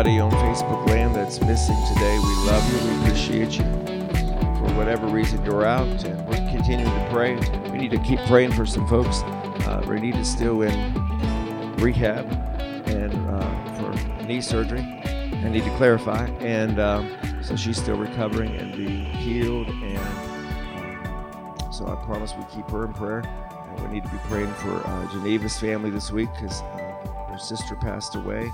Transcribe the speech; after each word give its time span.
everybody 0.00 0.18
on 0.18 0.30
Facebook 0.30 0.88
land 0.88 1.14
that's 1.14 1.42
missing 1.42 1.76
today. 1.92 2.18
We 2.18 2.34
love 2.46 2.72
you. 2.72 2.88
We 2.88 3.00
appreciate 3.00 3.58
you. 3.58 3.64
For 4.56 4.74
whatever 4.74 5.06
reason 5.06 5.44
you're 5.44 5.66
out, 5.66 6.04
and 6.04 6.26
we're 6.26 6.36
continuing 6.50 6.90
to 6.90 7.08
pray. 7.10 7.36
We 7.70 7.76
need 7.76 7.90
to 7.90 7.98
keep 7.98 8.18
praying 8.20 8.52
for 8.52 8.64
some 8.64 8.88
folks. 8.88 9.20
Uh, 9.66 9.82
Renita's 9.84 10.30
still 10.30 10.62
in 10.62 11.76
rehab 11.76 12.24
and 12.88 13.12
uh, 13.28 13.74
for 13.74 14.24
knee 14.24 14.40
surgery. 14.40 14.80
I 14.80 15.50
need 15.50 15.64
to 15.64 15.76
clarify, 15.76 16.28
and 16.38 16.80
um, 16.80 17.14
so 17.42 17.54
she's 17.54 17.76
still 17.76 17.98
recovering 17.98 18.56
and 18.56 18.74
being 18.74 19.04
healed. 19.04 19.68
And 19.68 19.98
um, 20.78 21.70
so 21.70 21.86
I 21.86 22.02
promise 22.06 22.32
we 22.38 22.44
keep 22.44 22.70
her 22.70 22.86
in 22.86 22.94
prayer. 22.94 23.20
And 23.20 23.86
we 23.86 23.94
need 23.96 24.04
to 24.04 24.10
be 24.10 24.18
praying 24.28 24.52
for 24.54 24.74
uh, 24.74 25.06
Geneva's 25.12 25.58
family 25.58 25.90
this 25.90 26.10
week 26.10 26.30
because 26.36 26.62
uh, 26.62 27.26
her 27.28 27.38
sister 27.38 27.76
passed 27.76 28.14
away 28.14 28.50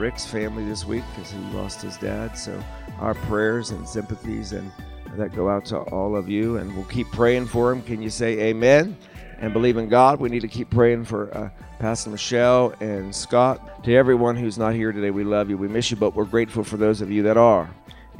Rick's 0.00 0.24
family 0.24 0.64
this 0.64 0.86
week 0.86 1.04
because 1.14 1.30
he 1.30 1.38
lost 1.54 1.82
his 1.82 1.98
dad. 1.98 2.38
So 2.38 2.58
our 3.00 3.12
prayers 3.12 3.70
and 3.70 3.86
sympathies 3.86 4.52
and 4.52 4.72
that 5.16 5.34
go 5.34 5.50
out 5.50 5.66
to 5.66 5.78
all 5.78 6.16
of 6.16 6.26
you, 6.28 6.56
and 6.56 6.74
we'll 6.74 6.86
keep 6.86 7.10
praying 7.10 7.46
for 7.46 7.70
him. 7.70 7.82
Can 7.82 8.00
you 8.00 8.08
say 8.08 8.40
Amen? 8.48 8.96
And 9.40 9.52
believe 9.52 9.76
in 9.76 9.88
God. 9.88 10.18
We 10.18 10.30
need 10.30 10.40
to 10.40 10.48
keep 10.48 10.70
praying 10.70 11.04
for 11.04 11.36
uh, 11.36 11.50
Pastor 11.78 12.08
Michelle 12.08 12.72
and 12.80 13.14
Scott. 13.14 13.84
To 13.84 13.94
everyone 13.94 14.36
who's 14.36 14.56
not 14.56 14.74
here 14.74 14.90
today, 14.90 15.10
we 15.10 15.24
love 15.24 15.50
you. 15.50 15.58
We 15.58 15.68
miss 15.68 15.90
you, 15.90 15.98
but 15.98 16.14
we're 16.14 16.24
grateful 16.24 16.64
for 16.64 16.78
those 16.78 17.02
of 17.02 17.10
you 17.10 17.22
that 17.24 17.36
are. 17.36 17.70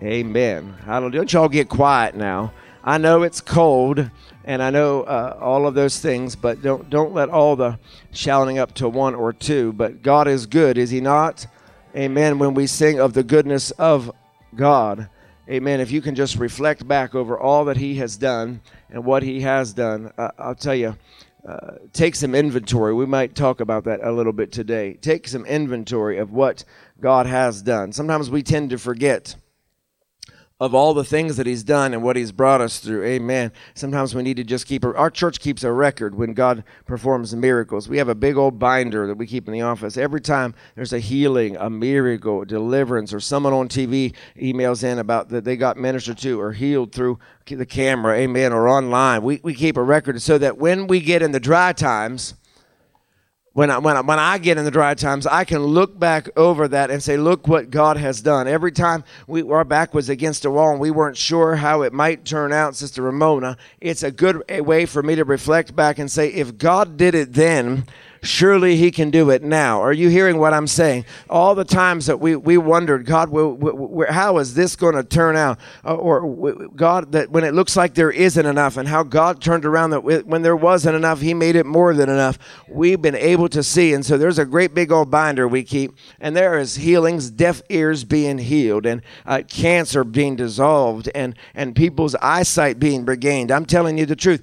Amen. 0.03 0.75
Hallelujah. 0.85 1.13
Don't 1.13 1.33
y'all 1.33 1.49
get 1.49 1.71
quiet 1.71 2.15
now. 2.15 2.53
I 2.85 2.99
know 2.99 3.23
it's 3.23 3.41
cold, 3.41 4.11
and 4.45 4.63
I 4.63 4.69
know 4.71 5.03
uh, 5.05 5.39
all 5.41 5.67
of 5.67 5.75
those 5.75 5.99
things, 5.99 6.37
but 6.37 6.61
don't 6.61 6.91
don't 6.91 7.15
let 7.15 7.31
all 7.31 7.57
the 7.57 7.79
shouting 8.13 8.59
up 8.59 8.75
to 8.75 8.89
one 8.89 9.15
or 9.15 9.33
two. 9.33 9.73
But 9.73 10.03
God 10.03 10.29
is 10.29 10.45
good, 10.45 10.77
is 10.77 10.91
He 10.91 11.01
not? 11.01 11.47
Amen. 11.97 12.39
When 12.39 12.55
we 12.55 12.67
sing 12.69 13.01
of 13.01 13.15
the 13.15 13.25
goodness 13.25 13.73
of 13.73 14.13
God, 14.55 15.09
Amen. 15.49 15.81
If 15.81 15.91
you 15.91 16.01
can 16.01 16.15
just 16.15 16.37
reflect 16.37 16.87
back 16.87 17.17
over 17.17 17.37
all 17.37 17.65
that 17.65 17.77
He 17.77 17.97
has 17.97 18.17
done 18.17 18.61
and 18.89 19.05
what 19.05 19.25
He 19.25 19.41
has 19.41 19.73
done, 19.73 20.13
uh, 20.17 20.31
I'll 20.39 20.55
tell 20.55 20.75
you. 20.75 20.97
Uh, 21.49 21.77
take 21.95 22.15
some 22.15 22.35
inventory. 22.35 22.93
We 22.93 23.07
might 23.07 23.35
talk 23.35 23.61
about 23.61 23.85
that 23.85 24.01
a 24.03 24.13
little 24.13 24.33
bit 24.33 24.53
today. 24.53 24.99
Take 25.01 25.27
some 25.27 25.47
inventory 25.47 26.19
of 26.19 26.33
what 26.33 26.65
God 27.01 27.25
has 27.25 27.63
done. 27.63 27.93
Sometimes 27.93 28.29
we 28.29 28.43
tend 28.43 28.69
to 28.71 28.79
forget 28.79 29.35
of 30.61 30.75
all 30.75 30.93
the 30.93 31.05
things 31.05 31.39
that 31.39 31.47
he's 31.47 31.63
done 31.63 31.95
and 31.95 32.03
what 32.03 32.17
he's 32.17 32.33
brought 32.33 32.61
us 32.61 32.81
through. 32.81 33.03
Amen. 33.03 33.51
Sometimes 33.75 34.15
we 34.15 34.23
need 34.23 34.37
to 34.37 34.45
just 34.45 34.67
keep 34.67 34.85
a, 34.85 34.95
our 34.95 35.11
church 35.11 35.41
keeps 35.41 35.65
a 35.65 35.73
record 35.73 36.15
when 36.15 36.35
God 36.35 36.63
performs 36.85 37.35
miracles. 37.35 37.89
We 37.89 37.97
have 37.97 38.11
a 38.11 38.15
big 38.15 38.37
old 38.37 38.59
binder 38.59 39.07
that 39.07 39.17
we 39.17 39.27
keep 39.27 39.49
in 39.49 39.55
the 39.55 39.63
office. 39.63 39.97
Every 39.97 40.21
time 40.21 40.55
there's 40.75 40.93
a 40.93 40.99
healing, 40.99 41.57
a 41.57 41.71
miracle, 41.71 42.45
deliverance, 42.45 43.15
or 43.15 43.21
someone 43.21 43.55
on 43.55 43.69
TV 43.69 44.15
emails 44.37 44.85
in 44.85 44.99
about 44.99 45.31
that 45.31 45.45
they 45.45 45.57
got 45.57 45.79
ministered 45.79 46.19
to 46.19 46.39
or 46.39 46.53
healed 46.53 46.93
through 46.93 47.19
the 47.47 47.67
camera, 47.67 48.17
amen, 48.17 48.53
or 48.53 48.69
online. 48.69 49.23
We, 49.23 49.41
we 49.43 49.55
keep 49.55 49.79
a 49.79 49.83
record 49.83 50.21
so 50.21 50.37
that 50.39 50.59
when 50.59 50.87
we 50.87 51.01
get 51.01 51.23
in 51.23 51.33
the 51.33 51.41
dry 51.41 51.73
times, 51.73 52.35
when 53.53 53.71
I, 53.71 53.79
when, 53.79 53.97
I, 53.97 54.01
when 54.01 54.19
I 54.19 54.39
get 54.39 54.59
in 54.59 54.65
the 54.65 54.71
dry 54.71 54.95
times, 54.95 55.27
I 55.27 55.45
can 55.45 55.61
look 55.61 55.99
back 55.99 56.29
over 56.37 56.69
that 56.69 56.91
and 56.91 57.03
say, 57.03 57.17
look 57.17 57.49
what 57.49 57.71
God 57.71 57.97
has 57.97 58.21
done. 58.21 58.47
Every 58.47 58.71
time 58.71 59.03
we, 59.27 59.43
our 59.43 59.65
back 59.65 59.93
was 59.93 60.09
against 60.09 60.45
a 60.45 60.51
wall 60.51 60.71
and 60.71 60.81
we 60.81 60.93
weren't 60.93 61.17
sure 61.17 61.57
how 61.57 61.83
it 61.83 61.93
might 61.93 62.25
turn 62.25 62.53
out, 62.53 62.77
Sister 62.77 63.03
Ramona, 63.03 63.57
it's 63.81 64.05
a 64.05 64.13
good 64.13 64.45
way 64.65 64.87
for 64.87 65.03
me 65.03 65.17
to 65.17 65.25
reflect 65.25 65.75
back 65.75 65.99
and 65.99 66.11
say, 66.11 66.29
if 66.29 66.59
God 66.59 66.97
did 66.97 67.15
it 67.15 67.33
then, 67.33 67.87
surely 68.23 68.77
he 68.77 68.91
can 68.91 69.11
do 69.11 69.31
it 69.31 69.43
now. 69.43 69.81
Are 69.81 69.93
you 69.93 70.09
hearing 70.09 70.39
what 70.39 70.53
I'm 70.53 70.67
saying? 70.67 71.05
All 71.29 71.55
the 71.55 71.65
times 71.65 72.07
that 72.07 72.21
we, 72.21 72.37
we 72.37 72.59
wondered, 72.59 73.07
God, 73.07 73.31
how 74.09 74.39
is 74.39 74.55
this 74.55 74.77
going 74.77 74.95
to 74.95 75.05
turn 75.05 75.37
out? 75.37 75.59
Uh, 75.85 75.95
or 75.95 76.69
God, 76.69 77.13
that 77.13 77.31
when 77.31 77.45
it 77.45 77.55
looks 77.55 77.77
like 77.77 77.95
there 77.95 78.11
isn't 78.11 78.45
enough, 78.45 78.77
and 78.77 78.89
how 78.89 79.03
God 79.03 79.41
turned 79.41 79.65
around 79.65 79.91
that 79.91 80.05
when 80.27 80.43
there 80.43 80.57
wasn't 80.57 80.97
enough, 80.97 81.21
he 81.21 81.35
made 81.35 81.57
it 81.57 81.67
more 81.67 81.95
than 81.95 82.09
enough. 82.09 82.39
We've 82.69 83.01
been 83.01 83.15
able 83.15 83.49
to 83.51 83.63
see. 83.63 83.93
And 83.93 84.05
so 84.05 84.19
there's 84.19 84.39
a 84.39 84.45
great 84.45 84.75
big 84.75 84.93
old 84.93 85.11
binder 85.11 85.49
we 85.49 85.63
keep, 85.63 85.97
and 86.21 86.37
there 86.37 86.59
is 86.59 86.77
healings, 86.77 87.31
deaf 87.31 87.63
ears 87.69 88.05
being 88.05 88.39
healed, 88.39 88.87
and 88.87 89.03
uh, 89.27 89.43
cancer 89.49 90.05
being 90.05 90.37
dissolved, 90.37 91.11
and, 91.15 91.35
and 91.55 91.75
people's 91.75 92.15
eyesight 92.17 92.79
being 92.79 93.05
regained. 93.05 93.51
I'm 93.51 93.67
telling 93.67 93.99
you 93.99 94.07
the 94.07 94.17
truth. 94.17 94.43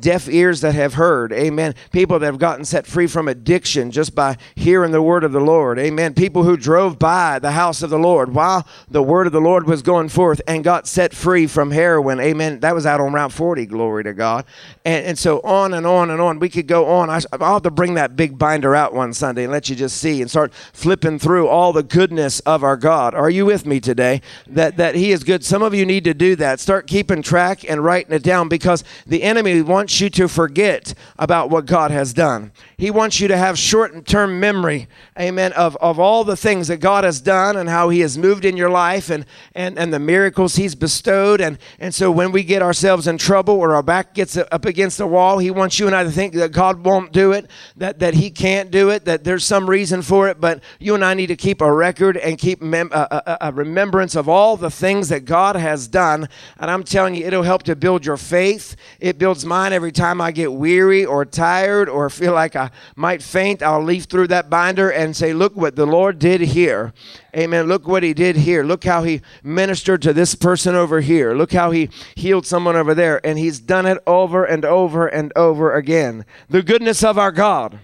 deaf 0.00 0.28
ears 0.28 0.60
that 0.60 0.74
have 0.74 0.94
heard, 0.94 1.32
amen. 1.32 1.74
People 1.92 2.18
that 2.18 2.26
have 2.26 2.38
gotten 2.38 2.64
set 2.64 2.86
free 2.86 3.05
free 3.06 3.12
from 3.12 3.28
addiction 3.28 3.90
just 3.90 4.14
by 4.14 4.36
hearing 4.54 4.90
the 4.90 5.02
word 5.02 5.24
of 5.24 5.32
the 5.32 5.40
Lord. 5.40 5.78
Amen. 5.78 6.14
People 6.14 6.42
who 6.42 6.56
drove 6.56 6.98
by 6.98 7.38
the 7.38 7.52
house 7.52 7.82
of 7.82 7.90
the 7.90 7.98
Lord 7.98 8.34
while 8.34 8.66
the 8.90 9.02
word 9.02 9.26
of 9.26 9.32
the 9.32 9.40
Lord 9.40 9.66
was 9.66 9.82
going 9.82 10.08
forth 10.08 10.40
and 10.46 10.64
got 10.64 10.86
set 10.86 11.14
free 11.14 11.46
from 11.46 11.70
heroin. 11.70 12.20
Amen. 12.20 12.60
That 12.60 12.74
was 12.74 12.84
out 12.84 13.00
on 13.00 13.12
Route 13.12 13.32
40. 13.32 13.66
Glory 13.66 14.04
to 14.04 14.12
God. 14.12 14.44
And, 14.84 15.06
and 15.06 15.18
so 15.18 15.40
on 15.40 15.74
and 15.74 15.86
on 15.86 16.10
and 16.10 16.20
on. 16.20 16.38
We 16.38 16.48
could 16.48 16.66
go 16.66 16.86
on. 16.86 17.10
I, 17.10 17.20
I'll 17.32 17.54
have 17.54 17.62
to 17.62 17.70
bring 17.70 17.94
that 17.94 18.16
big 18.16 18.38
binder 18.38 18.74
out 18.74 18.92
one 18.92 19.12
Sunday 19.12 19.44
and 19.44 19.52
let 19.52 19.68
you 19.68 19.76
just 19.76 19.96
see 19.98 20.20
and 20.20 20.30
start 20.30 20.52
flipping 20.72 21.18
through 21.18 21.48
all 21.48 21.72
the 21.72 21.82
goodness 21.82 22.40
of 22.40 22.64
our 22.64 22.76
God. 22.76 23.14
Are 23.14 23.30
you 23.30 23.46
with 23.46 23.66
me 23.66 23.80
today? 23.80 24.20
That, 24.48 24.76
that 24.76 24.94
He 24.94 25.12
is 25.12 25.22
good. 25.22 25.44
Some 25.44 25.62
of 25.62 25.74
you 25.74 25.86
need 25.86 26.04
to 26.04 26.14
do 26.14 26.36
that. 26.36 26.60
Start 26.60 26.86
keeping 26.86 27.22
track 27.22 27.68
and 27.68 27.84
writing 27.84 28.12
it 28.12 28.22
down 28.22 28.48
because 28.48 28.82
the 29.06 29.22
enemy 29.22 29.62
wants 29.62 30.00
you 30.00 30.10
to 30.10 30.28
forget 30.28 30.94
about 31.18 31.50
what 31.50 31.66
God 31.66 31.90
has 31.90 32.12
done. 32.12 32.52
He 32.76 32.90
wants 32.96 33.20
you 33.20 33.28
to 33.28 33.36
have 33.36 33.58
short 33.58 34.06
term 34.06 34.40
memory, 34.40 34.88
amen, 35.20 35.52
of, 35.52 35.76
of 35.76 36.00
all 36.00 36.24
the 36.24 36.36
things 36.36 36.68
that 36.68 36.78
God 36.78 37.04
has 37.04 37.20
done 37.20 37.56
and 37.56 37.68
how 37.68 37.90
He 37.90 38.00
has 38.00 38.16
moved 38.16 38.44
in 38.44 38.56
your 38.56 38.70
life 38.70 39.10
and, 39.10 39.26
and, 39.54 39.78
and 39.78 39.92
the 39.92 39.98
miracles 39.98 40.56
He's 40.56 40.74
bestowed. 40.74 41.40
And, 41.40 41.58
and 41.78 41.94
so 41.94 42.10
when 42.10 42.32
we 42.32 42.42
get 42.42 42.62
ourselves 42.62 43.06
in 43.06 43.18
trouble 43.18 43.54
or 43.54 43.74
our 43.74 43.82
back 43.82 44.14
gets 44.14 44.36
up 44.36 44.64
against 44.64 44.98
the 44.98 45.06
wall, 45.06 45.38
He 45.38 45.50
wants 45.50 45.78
you 45.78 45.86
and 45.86 45.94
I 45.94 46.02
to 46.02 46.10
think 46.10 46.34
that 46.34 46.50
God 46.50 46.84
won't 46.84 47.12
do 47.12 47.32
it, 47.32 47.48
that, 47.76 47.98
that 48.00 48.14
He 48.14 48.30
can't 48.30 48.70
do 48.70 48.88
it, 48.88 49.04
that 49.04 49.22
there's 49.22 49.44
some 49.44 49.68
reason 49.68 50.00
for 50.00 50.28
it. 50.28 50.40
But 50.40 50.62
you 50.80 50.94
and 50.94 51.04
I 51.04 51.14
need 51.14 51.28
to 51.28 51.36
keep 51.36 51.60
a 51.60 51.72
record 51.72 52.16
and 52.16 52.38
keep 52.38 52.62
mem- 52.62 52.90
a, 52.92 53.22
a, 53.26 53.38
a 53.48 53.52
remembrance 53.52 54.16
of 54.16 54.28
all 54.28 54.56
the 54.56 54.70
things 54.70 55.10
that 55.10 55.26
God 55.26 55.54
has 55.54 55.86
done. 55.86 56.28
And 56.58 56.70
I'm 56.70 56.82
telling 56.82 57.14
you, 57.14 57.26
it'll 57.26 57.42
help 57.42 57.62
to 57.64 57.76
build 57.76 58.06
your 58.06 58.16
faith. 58.16 58.74
It 59.00 59.18
builds 59.18 59.44
mine 59.44 59.74
every 59.74 59.92
time 59.92 60.20
I 60.20 60.32
get 60.32 60.52
weary 60.52 61.04
or 61.04 61.26
tired 61.26 61.88
or 61.90 62.08
feel 62.08 62.32
like 62.32 62.56
I 62.56 62.70
might 62.94 63.22
faint, 63.22 63.62
I'll 63.62 63.82
leaf 63.82 64.04
through 64.04 64.28
that 64.28 64.48
binder 64.48 64.90
and 64.90 65.16
say, 65.16 65.32
Look 65.32 65.56
what 65.56 65.76
the 65.76 65.86
Lord 65.86 66.18
did 66.18 66.40
here. 66.40 66.92
Amen. 67.36 67.66
Look 67.66 67.86
what 67.88 68.02
he 68.02 68.14
did 68.14 68.36
here. 68.36 68.62
Look 68.62 68.84
how 68.84 69.02
he 69.02 69.22
ministered 69.42 70.02
to 70.02 70.12
this 70.12 70.34
person 70.34 70.74
over 70.74 71.00
here. 71.00 71.34
Look 71.34 71.52
how 71.52 71.70
he 71.70 71.90
healed 72.14 72.46
someone 72.46 72.76
over 72.76 72.94
there. 72.94 73.24
And 73.26 73.38
he's 73.38 73.60
done 73.60 73.86
it 73.86 73.98
over 74.06 74.44
and 74.44 74.64
over 74.64 75.06
and 75.06 75.32
over 75.36 75.74
again. 75.74 76.24
The 76.48 76.62
goodness 76.62 77.02
of 77.02 77.18
our 77.18 77.32
God. 77.32 77.78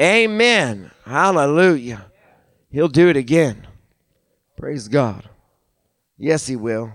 Amen. 0.00 0.90
Hallelujah. 1.04 2.06
He'll 2.70 2.88
do 2.88 3.08
it 3.08 3.16
again. 3.16 3.66
Praise 4.56 4.88
God. 4.88 5.28
Yes, 6.16 6.46
he 6.46 6.56
will. 6.56 6.92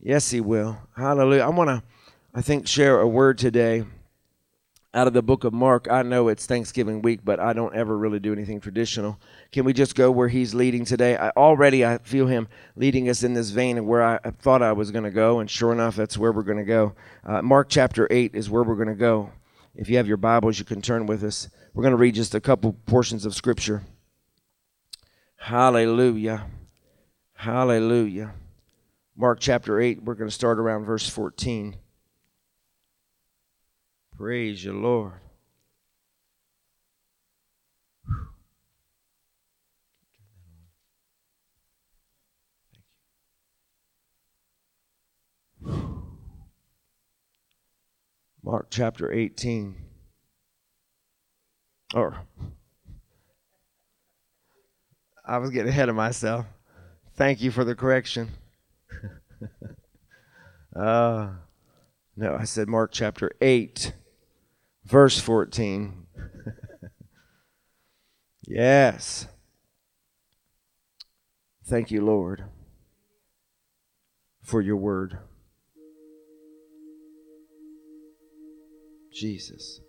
Yes, 0.00 0.30
he 0.30 0.40
will. 0.40 0.78
Hallelujah. 0.96 1.42
I 1.42 1.48
want 1.48 1.68
to, 1.70 1.82
I 2.34 2.42
think, 2.42 2.66
share 2.66 3.00
a 3.00 3.08
word 3.08 3.38
today 3.38 3.84
out 4.96 5.06
of 5.06 5.12
the 5.12 5.22
book 5.22 5.44
of 5.44 5.52
Mark. 5.52 5.88
I 5.90 6.02
know 6.02 6.28
it's 6.28 6.46
Thanksgiving 6.46 7.02
week, 7.02 7.20
but 7.22 7.38
I 7.38 7.52
don't 7.52 7.76
ever 7.76 7.96
really 7.98 8.18
do 8.18 8.32
anything 8.32 8.60
traditional. 8.60 9.20
Can 9.52 9.66
we 9.66 9.74
just 9.74 9.94
go 9.94 10.10
where 10.10 10.28
he's 10.28 10.54
leading 10.54 10.86
today? 10.86 11.18
I, 11.18 11.28
already 11.30 11.84
I 11.84 11.98
feel 11.98 12.26
him 12.26 12.48
leading 12.76 13.10
us 13.10 13.22
in 13.22 13.34
this 13.34 13.50
vein 13.50 13.76
of 13.76 13.84
where 13.84 14.02
I, 14.02 14.18
thought 14.38 14.62
I 14.62 14.72
was 14.72 14.90
going 14.90 15.04
to 15.04 15.10
go, 15.10 15.38
and 15.38 15.50
sure 15.50 15.70
enough, 15.70 15.96
that's 15.96 16.16
where 16.16 16.32
we're 16.32 16.42
going 16.42 16.58
to 16.58 16.64
go. 16.64 16.94
Uh, 17.24 17.42
Mark 17.42 17.68
chapter 17.68 18.08
8 18.10 18.34
is 18.34 18.48
where 18.48 18.62
we're 18.62 18.74
going 18.74 18.88
to 18.88 18.94
go. 18.94 19.30
If 19.74 19.90
you 19.90 19.98
have 19.98 20.08
your 20.08 20.16
Bibles, 20.16 20.58
you 20.58 20.64
can 20.64 20.80
turn 20.80 21.04
with 21.04 21.22
us. 21.22 21.50
We're 21.74 21.82
going 21.82 21.92
to 21.92 21.98
read 21.98 22.14
just 22.14 22.34
a 22.34 22.40
couple 22.40 22.72
portions 22.72 23.26
of 23.26 23.34
Scripture. 23.34 23.82
Hallelujah. 25.36 26.46
Hallelujah. 27.34 28.32
Mark 29.14 29.40
chapter 29.40 29.78
8, 29.78 30.04
we're 30.04 30.14
going 30.14 30.30
to 30.30 30.34
start 30.34 30.58
around 30.58 30.86
verse 30.86 31.06
14. 31.06 31.76
Praise 34.16 34.64
you, 34.64 34.72
Lord. 34.72 35.12
Mark 48.42 48.68
chapter 48.70 49.12
18. 49.12 49.76
Or, 51.94 52.16
I 55.26 55.36
was 55.38 55.50
getting 55.50 55.68
ahead 55.68 55.90
of 55.90 55.94
myself. 55.94 56.46
Thank 57.16 57.42
you 57.42 57.50
for 57.50 57.64
the 57.64 57.74
correction. 57.74 58.30
uh, 60.76 61.28
no, 62.16 62.34
I 62.34 62.44
said 62.44 62.66
Mark 62.66 62.92
chapter 62.92 63.30
8 63.42 63.92
verse 64.86 65.20
14. 65.20 66.06
yes. 68.46 69.26
Thank 71.66 71.90
you, 71.90 72.04
Lord, 72.04 72.44
for 74.42 74.60
your 74.60 74.76
word. 74.76 75.18
Jesus. 79.12 79.80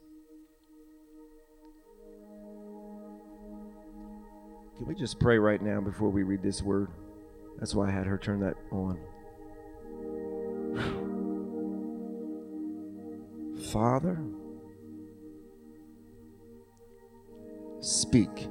Can 4.77 4.87
we 4.87 4.95
just 4.95 5.19
pray 5.19 5.37
right 5.37 5.61
now 5.61 5.81
before 5.81 6.09
we 6.09 6.23
read 6.23 6.41
this 6.41 6.63
word? 6.63 6.89
That's 7.59 7.75
why 7.75 7.89
I 7.89 7.91
had 7.91 8.07
her 8.07 8.17
turn 8.17 8.39
that 8.39 8.55
on. 8.71 8.99
Father, 13.71 14.17
speak. 17.79 18.47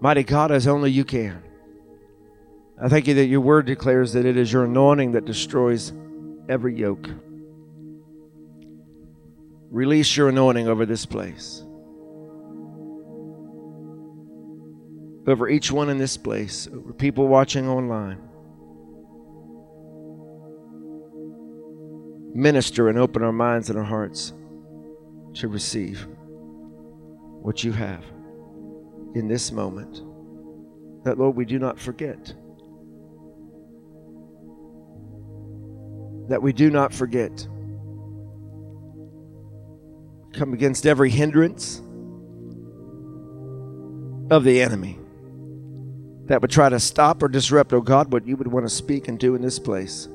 Mighty 0.00 0.24
God, 0.24 0.50
as 0.50 0.66
only 0.66 0.90
you 0.90 1.04
can. 1.04 1.42
I 2.80 2.88
thank 2.88 3.06
you 3.06 3.14
that 3.14 3.26
your 3.26 3.40
word 3.40 3.66
declares 3.66 4.12
that 4.14 4.26
it 4.26 4.36
is 4.36 4.52
your 4.52 4.64
anointing 4.64 5.12
that 5.12 5.24
destroys 5.24 5.92
every 6.48 6.74
yoke. 6.74 7.08
Release 9.70 10.16
your 10.16 10.28
anointing 10.28 10.68
over 10.68 10.84
this 10.84 11.06
place. 11.06 11.62
Over 15.26 15.48
each 15.48 15.70
one 15.70 15.88
in 15.88 15.98
this 15.98 16.16
place, 16.16 16.66
over 16.66 16.92
people 16.92 17.28
watching 17.28 17.68
online. 17.68 18.18
Minister 22.34 22.88
and 22.88 22.98
open 22.98 23.22
our 23.22 23.32
minds 23.32 23.70
and 23.70 23.78
our 23.78 23.84
hearts 23.84 24.32
to 25.34 25.48
receive 25.48 26.06
what 27.42 27.64
you 27.64 27.72
have 27.72 28.04
in 29.14 29.28
this 29.28 29.52
moment. 29.52 30.02
That, 31.04 31.18
Lord, 31.18 31.36
we 31.36 31.44
do 31.44 31.58
not 31.58 31.78
forget. 31.78 32.32
That 36.28 36.40
we 36.40 36.52
do 36.52 36.70
not 36.70 36.94
forget. 36.94 37.46
Come 40.34 40.52
against 40.52 40.86
every 40.86 41.10
hindrance 41.10 41.82
of 44.30 44.44
the 44.44 44.62
enemy 44.62 44.98
that 46.26 46.40
would 46.40 46.50
try 46.50 46.68
to 46.68 46.80
stop 46.80 47.22
or 47.22 47.28
disrupt, 47.28 47.72
oh 47.72 47.80
God, 47.80 48.12
what 48.12 48.26
you 48.26 48.36
would 48.36 48.46
want 48.46 48.64
to 48.64 48.70
speak 48.70 49.08
and 49.08 49.18
do 49.18 49.34
in 49.34 49.42
this 49.42 49.58
place. 49.58 50.08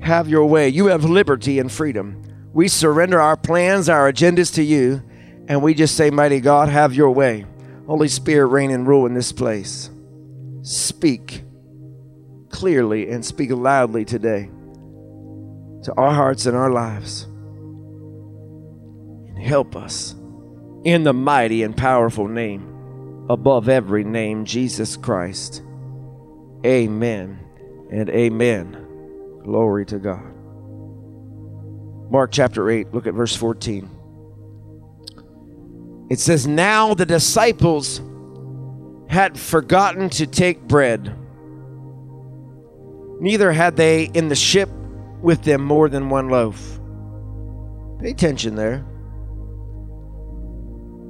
Have 0.00 0.28
your 0.28 0.46
way. 0.46 0.68
You 0.68 0.86
have 0.86 1.04
liberty 1.04 1.58
and 1.58 1.70
freedom. 1.70 2.22
We 2.58 2.66
surrender 2.66 3.20
our 3.20 3.36
plans, 3.36 3.88
our 3.88 4.12
agendas 4.12 4.52
to 4.54 4.64
you, 4.64 5.00
and 5.46 5.62
we 5.62 5.74
just 5.74 5.94
say, 5.96 6.10
Mighty 6.10 6.40
God, 6.40 6.68
have 6.68 6.92
your 6.92 7.12
way. 7.12 7.46
Holy 7.86 8.08
Spirit, 8.08 8.48
reign 8.48 8.72
and 8.72 8.84
rule 8.84 9.06
in 9.06 9.14
this 9.14 9.30
place. 9.30 9.90
Speak 10.62 11.44
clearly 12.50 13.10
and 13.10 13.24
speak 13.24 13.52
loudly 13.52 14.04
today 14.04 14.50
to 15.84 15.94
our 15.96 16.12
hearts 16.12 16.46
and 16.46 16.56
our 16.56 16.72
lives. 16.72 17.28
And 19.28 19.38
help 19.38 19.76
us 19.76 20.16
in 20.82 21.04
the 21.04 21.14
mighty 21.14 21.62
and 21.62 21.76
powerful 21.76 22.26
name 22.26 23.26
above 23.30 23.68
every 23.68 24.02
name, 24.02 24.44
Jesus 24.44 24.96
Christ. 24.96 25.62
Amen 26.66 27.38
and 27.92 28.10
amen. 28.10 28.84
Glory 29.44 29.86
to 29.86 30.00
God. 30.00 30.37
Mark 32.10 32.32
chapter 32.32 32.70
8, 32.70 32.94
look 32.94 33.06
at 33.06 33.14
verse 33.14 33.36
14. 33.36 33.88
It 36.10 36.18
says, 36.18 36.46
Now 36.46 36.94
the 36.94 37.04
disciples 37.04 38.00
had 39.08 39.38
forgotten 39.38 40.08
to 40.10 40.26
take 40.26 40.62
bread. 40.62 41.14
Neither 43.20 43.52
had 43.52 43.76
they 43.76 44.04
in 44.04 44.28
the 44.28 44.34
ship 44.34 44.70
with 45.20 45.42
them 45.42 45.62
more 45.62 45.88
than 45.88 46.08
one 46.08 46.28
loaf. 46.28 46.80
Pay 48.00 48.10
attention 48.10 48.54
there. 48.54 48.86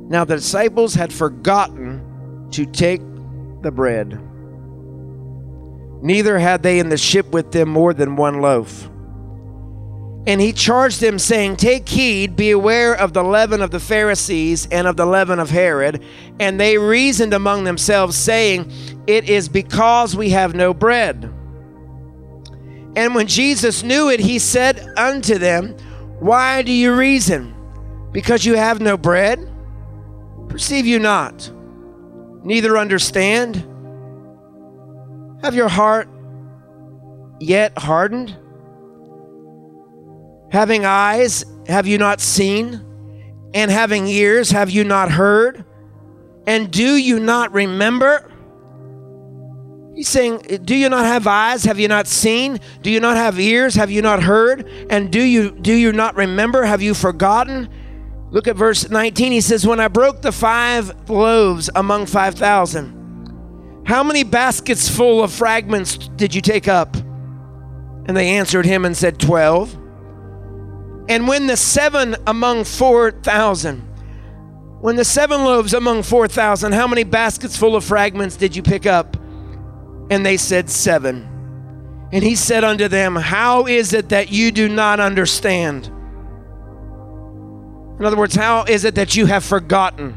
Now 0.08 0.24
the 0.24 0.36
disciples 0.36 0.94
had 0.94 1.12
forgotten 1.12 2.48
to 2.52 2.64
take 2.64 3.02
the 3.62 3.70
bread. 3.70 4.18
Neither 6.02 6.38
had 6.38 6.62
they 6.62 6.78
in 6.78 6.88
the 6.88 6.96
ship 6.96 7.26
with 7.30 7.52
them 7.52 7.68
more 7.68 7.92
than 7.92 8.16
one 8.16 8.40
loaf. 8.40 8.88
And 10.28 10.42
he 10.42 10.52
charged 10.52 11.00
them, 11.00 11.18
saying, 11.18 11.56
Take 11.56 11.88
heed, 11.88 12.36
be 12.36 12.50
aware 12.50 12.94
of 12.94 13.14
the 13.14 13.24
leaven 13.24 13.62
of 13.62 13.70
the 13.70 13.80
Pharisees 13.80 14.68
and 14.70 14.86
of 14.86 14.98
the 14.98 15.06
leaven 15.06 15.38
of 15.38 15.48
Herod. 15.48 16.04
And 16.38 16.60
they 16.60 16.76
reasoned 16.76 17.32
among 17.32 17.64
themselves, 17.64 18.14
saying, 18.14 18.70
It 19.06 19.30
is 19.30 19.48
because 19.48 20.14
we 20.14 20.28
have 20.28 20.54
no 20.54 20.74
bread. 20.74 21.32
And 22.94 23.14
when 23.14 23.26
Jesus 23.26 23.82
knew 23.82 24.10
it, 24.10 24.20
he 24.20 24.38
said 24.38 24.92
unto 24.98 25.38
them, 25.38 25.74
Why 26.18 26.60
do 26.60 26.72
you 26.72 26.94
reason? 26.94 27.54
Because 28.12 28.44
you 28.44 28.54
have 28.54 28.82
no 28.82 28.98
bread? 28.98 29.50
Perceive 30.50 30.84
you 30.84 30.98
not, 30.98 31.50
neither 32.44 32.76
understand? 32.76 33.56
Have 35.42 35.54
your 35.54 35.68
heart 35.68 36.10
yet 37.40 37.78
hardened? 37.78 38.36
Having 40.50 40.84
eyes, 40.84 41.44
have 41.66 41.86
you 41.86 41.98
not 41.98 42.20
seen? 42.20 42.84
And 43.54 43.70
having 43.70 44.06
ears, 44.06 44.50
have 44.50 44.70
you 44.70 44.84
not 44.84 45.10
heard? 45.10 45.64
And 46.46 46.70
do 46.70 46.96
you 46.96 47.20
not 47.20 47.52
remember? 47.52 48.30
He's 49.94 50.08
saying, 50.08 50.60
Do 50.64 50.76
you 50.76 50.88
not 50.88 51.04
have 51.04 51.26
eyes? 51.26 51.64
Have 51.64 51.78
you 51.78 51.88
not 51.88 52.06
seen? 52.06 52.60
Do 52.82 52.90
you 52.90 53.00
not 53.00 53.16
have 53.16 53.38
ears? 53.40 53.74
Have 53.74 53.90
you 53.90 54.00
not 54.00 54.22
heard? 54.22 54.68
And 54.90 55.10
do 55.10 55.20
you 55.20 55.50
do 55.50 55.72
you 55.74 55.92
not 55.92 56.14
remember? 56.14 56.64
Have 56.64 56.80
you 56.80 56.94
forgotten? 56.94 57.68
Look 58.30 58.46
at 58.46 58.56
verse 58.56 58.88
19. 58.88 59.32
He 59.32 59.40
says, 59.40 59.66
When 59.66 59.80
I 59.80 59.88
broke 59.88 60.22
the 60.22 60.32
five 60.32 61.10
loaves 61.10 61.70
among 61.74 62.06
five 62.06 62.34
thousand, 62.34 63.84
how 63.86 64.02
many 64.02 64.22
baskets 64.22 64.88
full 64.88 65.22
of 65.22 65.32
fragments 65.32 65.96
did 65.96 66.34
you 66.34 66.40
take 66.40 66.68
up? 66.68 66.96
And 66.96 68.16
they 68.16 68.28
answered 68.30 68.66
him 68.66 68.84
and 68.84 68.96
said, 68.96 69.18
Twelve. 69.18 69.77
And 71.08 71.26
when 71.26 71.46
the 71.46 71.56
seven 71.56 72.16
among 72.26 72.64
4,000, 72.64 73.80
when 74.80 74.96
the 74.96 75.04
seven 75.04 75.42
loaves 75.42 75.72
among 75.72 76.02
4,000, 76.02 76.72
how 76.72 76.86
many 76.86 77.02
baskets 77.02 77.56
full 77.56 77.74
of 77.74 77.84
fragments 77.84 78.36
did 78.36 78.54
you 78.54 78.62
pick 78.62 78.84
up? 78.84 79.16
And 80.10 80.24
they 80.24 80.36
said, 80.36 80.68
Seven. 80.68 81.26
And 82.12 82.22
he 82.22 82.36
said 82.36 82.62
unto 82.62 82.88
them, 82.88 83.16
How 83.16 83.66
is 83.66 83.94
it 83.94 84.10
that 84.10 84.30
you 84.30 84.52
do 84.52 84.68
not 84.68 85.00
understand? 85.00 85.86
In 87.98 88.04
other 88.04 88.16
words, 88.16 88.34
how 88.34 88.64
is 88.64 88.84
it 88.84 88.94
that 88.94 89.16
you 89.16 89.26
have 89.26 89.44
forgotten? 89.44 90.14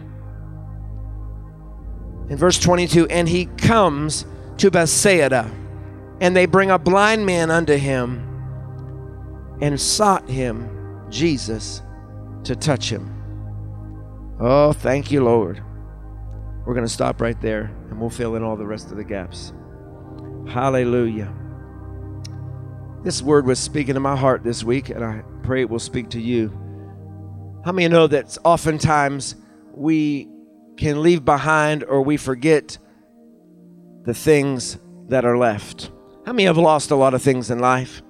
In 2.29 2.37
verse 2.37 2.59
22, 2.59 3.07
and 3.07 3.27
he 3.27 3.45
comes 3.45 4.25
to 4.57 4.69
Bethsaida, 4.69 5.51
and 6.21 6.35
they 6.35 6.45
bring 6.45 6.69
a 6.69 6.77
blind 6.77 7.25
man 7.25 7.49
unto 7.49 7.75
him, 7.75 8.27
and 9.61 9.81
sought 9.81 10.29
him 10.29 10.80
Jesus 11.11 11.81
to 12.43 12.55
touch 12.55 12.89
him. 12.89 13.17
Oh, 14.39 14.73
thank 14.73 15.11
you, 15.11 15.23
Lord. 15.23 15.61
We're 16.65 16.73
going 16.73 16.85
to 16.85 16.91
stop 16.91 17.21
right 17.21 17.39
there 17.41 17.71
and 17.89 17.99
we'll 17.99 18.09
fill 18.09 18.35
in 18.35 18.43
all 18.43 18.55
the 18.55 18.65
rest 18.65 18.91
of 18.91 18.97
the 18.97 19.03
gaps. 19.03 19.53
Hallelujah. 20.47 21.31
This 23.03 23.21
word 23.21 23.45
was 23.45 23.59
speaking 23.59 23.95
to 23.95 23.99
my 23.99 24.15
heart 24.15 24.43
this 24.43 24.63
week, 24.63 24.89
and 24.89 25.03
I 25.03 25.23
pray 25.41 25.61
it 25.61 25.69
will 25.69 25.79
speak 25.79 26.09
to 26.11 26.21
you. 26.21 26.49
How 27.65 27.71
many 27.71 27.87
know 27.87 28.07
that 28.07 28.37
oftentimes 28.43 29.35
we 29.73 30.29
can 30.77 31.01
leave 31.01 31.25
behind 31.25 31.83
or 31.83 32.01
we 32.01 32.17
forget 32.17 32.77
the 34.03 34.13
things 34.13 34.77
that 35.09 35.25
are 35.25 35.37
left? 35.37 35.91
How 36.25 36.33
many 36.33 36.45
have 36.45 36.57
lost 36.57 36.91
a 36.91 36.95
lot 36.95 37.13
of 37.13 37.21
things 37.23 37.49
in 37.49 37.59
life? 37.59 38.03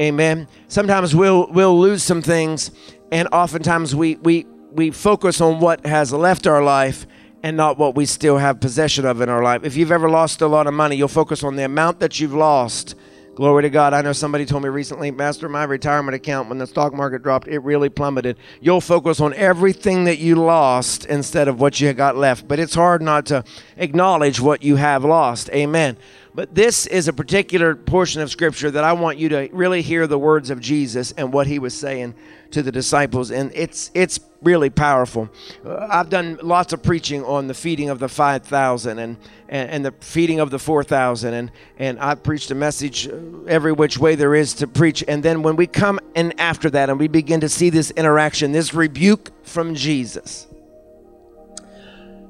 Amen. 0.00 0.48
Sometimes 0.68 1.14
we'll 1.14 1.46
we'll 1.52 1.78
lose 1.78 2.02
some 2.02 2.20
things, 2.20 2.72
and 3.12 3.28
oftentimes 3.30 3.94
we 3.94 4.16
we 4.16 4.46
we 4.72 4.90
focus 4.90 5.40
on 5.40 5.60
what 5.60 5.86
has 5.86 6.12
left 6.12 6.46
our 6.48 6.62
life 6.62 7.06
and 7.44 7.56
not 7.56 7.78
what 7.78 7.94
we 7.94 8.06
still 8.06 8.38
have 8.38 8.58
possession 8.58 9.04
of 9.04 9.20
in 9.20 9.28
our 9.28 9.42
life. 9.42 9.62
If 9.64 9.76
you've 9.76 9.92
ever 9.92 10.08
lost 10.08 10.40
a 10.40 10.48
lot 10.48 10.66
of 10.66 10.74
money, 10.74 10.96
you'll 10.96 11.08
focus 11.08 11.44
on 11.44 11.56
the 11.56 11.64
amount 11.64 12.00
that 12.00 12.18
you've 12.18 12.34
lost. 12.34 12.96
Glory 13.34 13.64
to 13.64 13.70
God. 13.70 13.92
I 13.92 14.00
know 14.00 14.12
somebody 14.12 14.46
told 14.46 14.62
me 14.62 14.68
recently, 14.68 15.10
Master, 15.10 15.48
my 15.48 15.64
retirement 15.64 16.14
account, 16.14 16.48
when 16.48 16.58
the 16.58 16.68
stock 16.68 16.94
market 16.94 17.22
dropped, 17.22 17.48
it 17.48 17.58
really 17.58 17.88
plummeted. 17.88 18.38
You'll 18.60 18.80
focus 18.80 19.20
on 19.20 19.34
everything 19.34 20.04
that 20.04 20.18
you 20.18 20.36
lost 20.36 21.04
instead 21.06 21.48
of 21.48 21.60
what 21.60 21.80
you 21.80 21.92
got 21.92 22.16
left. 22.16 22.46
But 22.46 22.60
it's 22.60 22.76
hard 22.76 23.02
not 23.02 23.26
to 23.26 23.44
acknowledge 23.76 24.40
what 24.40 24.62
you 24.62 24.76
have 24.76 25.04
lost. 25.04 25.50
Amen. 25.50 25.96
But 26.34 26.52
this 26.52 26.86
is 26.86 27.06
a 27.06 27.12
particular 27.12 27.76
portion 27.76 28.20
of 28.20 28.28
Scripture 28.28 28.68
that 28.72 28.82
I 28.82 28.92
want 28.92 29.18
you 29.18 29.28
to 29.28 29.48
really 29.52 29.82
hear 29.82 30.08
the 30.08 30.18
words 30.18 30.50
of 30.50 30.58
Jesus 30.60 31.12
and 31.12 31.32
what 31.32 31.46
he 31.46 31.60
was 31.60 31.74
saying 31.74 32.14
to 32.50 32.62
the 32.62 32.72
disciples. 32.72 33.30
And 33.30 33.52
it's 33.54 33.92
it's 33.94 34.18
really 34.42 34.68
powerful. 34.68 35.30
Uh, 35.64 35.86
I've 35.88 36.10
done 36.10 36.38
lots 36.42 36.72
of 36.72 36.82
preaching 36.82 37.24
on 37.24 37.46
the 37.46 37.54
feeding 37.54 37.88
of 37.88 37.98
the 37.98 38.08
5,000 38.08 38.98
and, 38.98 39.16
and, 39.48 39.70
and, 39.70 39.84
the 39.86 39.92
feeding 40.00 40.38
of 40.38 40.50
the 40.50 40.58
4,000. 40.58 41.32
And, 41.32 41.50
and 41.78 41.98
I've 41.98 42.22
preached 42.22 42.50
a 42.50 42.54
message 42.54 43.08
uh, 43.08 43.14
every 43.46 43.72
which 43.72 43.96
way 43.96 44.16
there 44.16 44.34
is 44.34 44.52
to 44.54 44.66
preach. 44.66 45.02
And 45.08 45.22
then 45.22 45.42
when 45.42 45.56
we 45.56 45.66
come 45.66 45.98
in 46.14 46.38
after 46.38 46.68
that 46.70 46.90
and 46.90 47.00
we 47.00 47.08
begin 47.08 47.40
to 47.40 47.48
see 47.48 47.70
this 47.70 47.90
interaction, 47.92 48.52
this 48.52 48.74
rebuke 48.74 49.30
from 49.44 49.74
Jesus 49.74 50.46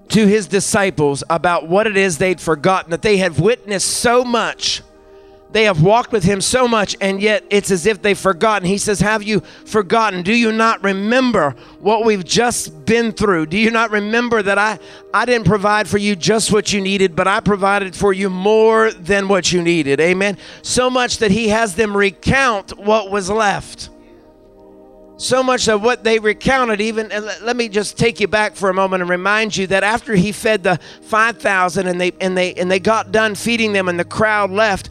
to 0.08 0.26
his 0.26 0.46
disciples 0.46 1.24
about 1.30 1.68
what 1.68 1.86
it 1.86 1.96
is 1.96 2.18
they'd 2.18 2.40
forgotten, 2.40 2.90
that 2.90 3.02
they 3.02 3.16
had 3.16 3.38
witnessed 3.38 3.88
so 3.88 4.24
much 4.24 4.82
they 5.54 5.64
have 5.64 5.82
walked 5.82 6.10
with 6.10 6.24
him 6.24 6.40
so 6.40 6.66
much, 6.66 6.96
and 7.00 7.22
yet 7.22 7.44
it's 7.48 7.70
as 7.70 7.86
if 7.86 8.02
they've 8.02 8.18
forgotten. 8.18 8.66
He 8.66 8.76
says, 8.76 8.98
Have 8.98 9.22
you 9.22 9.38
forgotten? 9.64 10.24
Do 10.24 10.34
you 10.34 10.50
not 10.50 10.82
remember 10.82 11.54
what 11.78 12.04
we've 12.04 12.24
just 12.24 12.84
been 12.84 13.12
through? 13.12 13.46
Do 13.46 13.56
you 13.56 13.70
not 13.70 13.92
remember 13.92 14.42
that 14.42 14.58
I, 14.58 14.80
I 15.14 15.24
didn't 15.24 15.46
provide 15.46 15.86
for 15.86 15.96
you 15.96 16.16
just 16.16 16.50
what 16.50 16.72
you 16.72 16.80
needed, 16.80 17.14
but 17.14 17.28
I 17.28 17.38
provided 17.38 17.94
for 17.94 18.12
you 18.12 18.30
more 18.30 18.90
than 18.90 19.28
what 19.28 19.52
you 19.52 19.62
needed? 19.62 20.00
Amen. 20.00 20.38
So 20.62 20.90
much 20.90 21.18
that 21.18 21.30
he 21.30 21.50
has 21.50 21.76
them 21.76 21.96
recount 21.96 22.76
what 22.76 23.12
was 23.12 23.30
left 23.30 23.90
so 25.24 25.42
much 25.42 25.68
of 25.68 25.82
what 25.82 26.04
they 26.04 26.18
recounted 26.18 26.82
even 26.82 27.08
let 27.08 27.56
me 27.56 27.66
just 27.68 27.96
take 27.96 28.20
you 28.20 28.28
back 28.28 28.54
for 28.54 28.68
a 28.68 28.74
moment 28.74 29.00
and 29.00 29.08
remind 29.08 29.56
you 29.56 29.66
that 29.66 29.82
after 29.82 30.14
he 30.14 30.32
fed 30.32 30.62
the 30.62 30.78
5000 31.02 31.86
and 31.86 31.98
they 31.98 32.12
and 32.20 32.36
they 32.36 32.52
and 32.54 32.70
they 32.70 32.78
got 32.78 33.10
done 33.10 33.34
feeding 33.34 33.72
them 33.72 33.88
and 33.88 33.98
the 33.98 34.04
crowd 34.04 34.50
left 34.50 34.90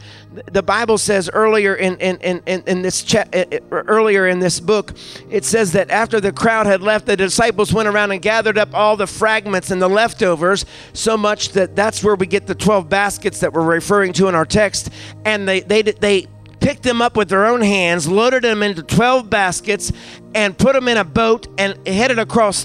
the 0.51 0.63
bible 0.63 0.97
says 0.97 1.29
earlier 1.33 1.75
in 1.75 1.95
in 1.97 2.41
in, 2.47 2.63
in 2.65 2.81
this 2.81 3.03
cha- 3.03 3.25
eh, 3.31 3.45
eh, 3.51 3.59
earlier 3.71 4.27
in 4.27 4.39
this 4.39 4.59
book 4.59 4.93
it 5.29 5.45
says 5.45 5.71
that 5.71 5.91
after 5.91 6.19
the 6.19 6.31
crowd 6.31 6.65
had 6.65 6.81
left 6.81 7.05
the 7.05 7.15
disciples 7.15 7.71
went 7.71 7.87
around 7.87 8.09
and 8.11 8.23
gathered 8.23 8.57
up 8.57 8.73
all 8.73 8.97
the 8.97 9.05
fragments 9.05 9.69
and 9.69 9.79
the 9.79 9.87
leftovers 9.87 10.65
so 10.93 11.15
much 11.15 11.49
that 11.49 11.75
that's 11.75 12.03
where 12.03 12.15
we 12.15 12.25
get 12.25 12.47
the 12.47 12.55
12 12.55 12.89
baskets 12.89 13.39
that 13.39 13.53
we're 13.53 13.61
referring 13.61 14.11
to 14.11 14.27
in 14.27 14.33
our 14.33 14.45
text 14.45 14.89
and 15.25 15.47
they 15.47 15.59
they 15.59 15.83
they 15.83 16.27
picked 16.63 16.83
them 16.83 17.01
up 17.01 17.17
with 17.17 17.27
their 17.27 17.45
own 17.45 17.61
hands, 17.61 18.07
loaded 18.07 18.43
them 18.43 18.63
into 18.63 18.81
12 18.81 19.29
baskets, 19.29 19.91
and 20.33 20.57
put 20.57 20.73
them 20.73 20.87
in 20.87 20.95
a 20.95 21.03
boat 21.03 21.47
and 21.57 21.85
headed 21.85 22.17
across 22.17 22.63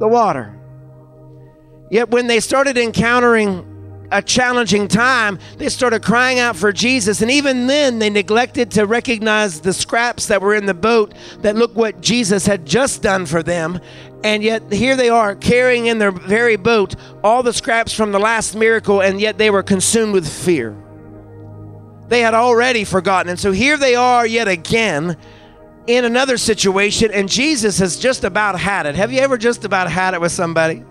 the 0.00 0.08
water. 0.08 0.58
Yet 1.88 2.10
when 2.10 2.26
they 2.26 2.40
started 2.40 2.76
encountering 2.76 3.66
a 4.10 4.20
challenging 4.20 4.88
time, 4.88 5.38
they 5.58 5.68
started 5.68 6.02
crying 6.02 6.40
out 6.40 6.56
for 6.56 6.72
Jesus. 6.72 7.22
And 7.22 7.30
even 7.30 7.68
then, 7.68 8.00
they 8.00 8.10
neglected 8.10 8.72
to 8.72 8.86
recognize 8.86 9.60
the 9.60 9.72
scraps 9.72 10.26
that 10.26 10.42
were 10.42 10.56
in 10.56 10.66
the 10.66 10.74
boat 10.74 11.14
that 11.42 11.54
look 11.54 11.76
what 11.76 12.00
Jesus 12.00 12.44
had 12.44 12.66
just 12.66 13.02
done 13.02 13.24
for 13.24 13.40
them. 13.40 13.78
And 14.24 14.42
yet, 14.42 14.72
here 14.72 14.96
they 14.96 15.10
are 15.10 15.36
carrying 15.36 15.86
in 15.86 15.98
their 15.98 16.10
very 16.10 16.56
boat 16.56 16.96
all 17.22 17.44
the 17.44 17.52
scraps 17.52 17.92
from 17.92 18.10
the 18.10 18.18
last 18.18 18.56
miracle, 18.56 19.00
and 19.00 19.20
yet 19.20 19.38
they 19.38 19.50
were 19.50 19.62
consumed 19.62 20.12
with 20.12 20.28
fear. 20.28 20.76
They 22.10 22.20
had 22.22 22.34
already 22.34 22.82
forgotten. 22.82 23.30
And 23.30 23.38
so 23.38 23.52
here 23.52 23.76
they 23.76 23.94
are 23.94 24.26
yet 24.26 24.48
again 24.48 25.16
in 25.86 26.04
another 26.04 26.36
situation, 26.38 27.12
and 27.12 27.28
Jesus 27.28 27.78
has 27.78 27.96
just 27.96 28.24
about 28.24 28.58
had 28.58 28.84
it. 28.86 28.96
Have 28.96 29.12
you 29.12 29.20
ever 29.20 29.38
just 29.38 29.64
about 29.64 29.88
had 29.88 30.14
it 30.14 30.20
with 30.20 30.32
somebody? 30.32 30.84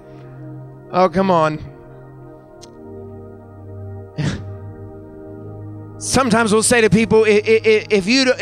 Oh, 0.93 1.09
come 1.09 1.29
on. 1.29 1.57
Sometimes 5.99 6.53
we'll 6.53 6.63
say 6.63 6.79
to 6.79 6.89
people, 6.89 7.25
if 7.27 8.07
you 8.07 8.33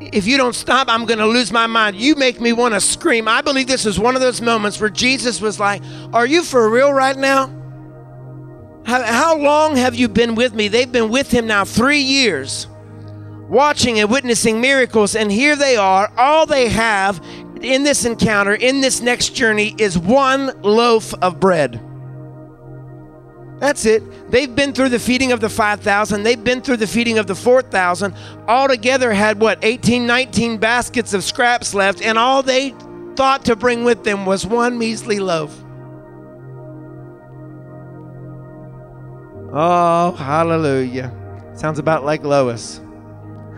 if 0.00 0.26
you 0.28 0.36
don't 0.36 0.54
stop, 0.54 0.88
I'm 0.88 1.06
going 1.06 1.18
to 1.18 1.26
lose 1.26 1.50
my 1.50 1.66
mind. 1.66 1.96
You 1.96 2.14
make 2.14 2.40
me 2.40 2.52
want 2.52 2.74
to 2.74 2.80
scream. 2.80 3.26
I 3.26 3.42
believe 3.42 3.66
this 3.66 3.84
is 3.84 3.98
one 3.98 4.14
of 4.14 4.20
those 4.20 4.40
moments 4.40 4.80
where 4.80 4.90
Jesus 4.90 5.40
was 5.40 5.58
like, 5.58 5.82
"Are 6.12 6.24
you 6.24 6.44
for 6.44 6.70
real 6.70 6.92
right 6.92 7.16
now?" 7.16 7.59
How, 8.84 9.02
how 9.02 9.36
long 9.36 9.76
have 9.76 9.94
you 9.94 10.08
been 10.08 10.34
with 10.34 10.54
me? 10.54 10.68
They've 10.68 10.90
been 10.90 11.10
with 11.10 11.30
him 11.30 11.46
now 11.46 11.64
three 11.64 12.00
years, 12.00 12.66
watching 13.48 14.00
and 14.00 14.10
witnessing 14.10 14.60
miracles, 14.60 15.14
and 15.14 15.30
here 15.30 15.56
they 15.56 15.76
are. 15.76 16.10
All 16.16 16.46
they 16.46 16.68
have 16.68 17.24
in 17.60 17.84
this 17.84 18.04
encounter, 18.04 18.54
in 18.54 18.80
this 18.80 19.00
next 19.00 19.30
journey, 19.30 19.74
is 19.78 19.98
one 19.98 20.60
loaf 20.62 21.14
of 21.14 21.38
bread. 21.38 21.80
That's 23.60 23.84
it. 23.84 24.30
They've 24.30 24.52
been 24.52 24.72
through 24.72 24.88
the 24.88 24.98
feeding 24.98 25.32
of 25.32 25.40
the 25.40 25.50
5,000. 25.50 26.22
They've 26.22 26.42
been 26.42 26.62
through 26.62 26.78
the 26.78 26.86
feeding 26.86 27.18
of 27.18 27.26
the 27.26 27.34
4,000. 27.34 28.14
All 28.48 28.66
together 28.66 29.12
had 29.12 29.38
what, 29.38 29.58
18, 29.62 30.06
19 30.06 30.56
baskets 30.56 31.12
of 31.12 31.22
scraps 31.22 31.74
left, 31.74 32.00
and 32.00 32.18
all 32.18 32.42
they 32.42 32.74
thought 33.16 33.44
to 33.44 33.56
bring 33.56 33.84
with 33.84 34.02
them 34.02 34.24
was 34.24 34.46
one 34.46 34.78
measly 34.78 35.20
loaf. 35.20 35.54
Oh, 39.52 40.12
hallelujah. 40.12 41.12
Sounds 41.54 41.78
about 41.78 42.04
like 42.04 42.22
Lois. 42.22 42.80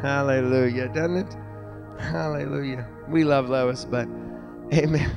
Hallelujah, 0.00 0.88
doesn't 0.88 1.16
it? 1.16 1.36
Hallelujah. 2.00 2.88
We 3.08 3.24
love 3.24 3.48
Lois, 3.48 3.84
but 3.84 4.08
amen. 4.72 5.16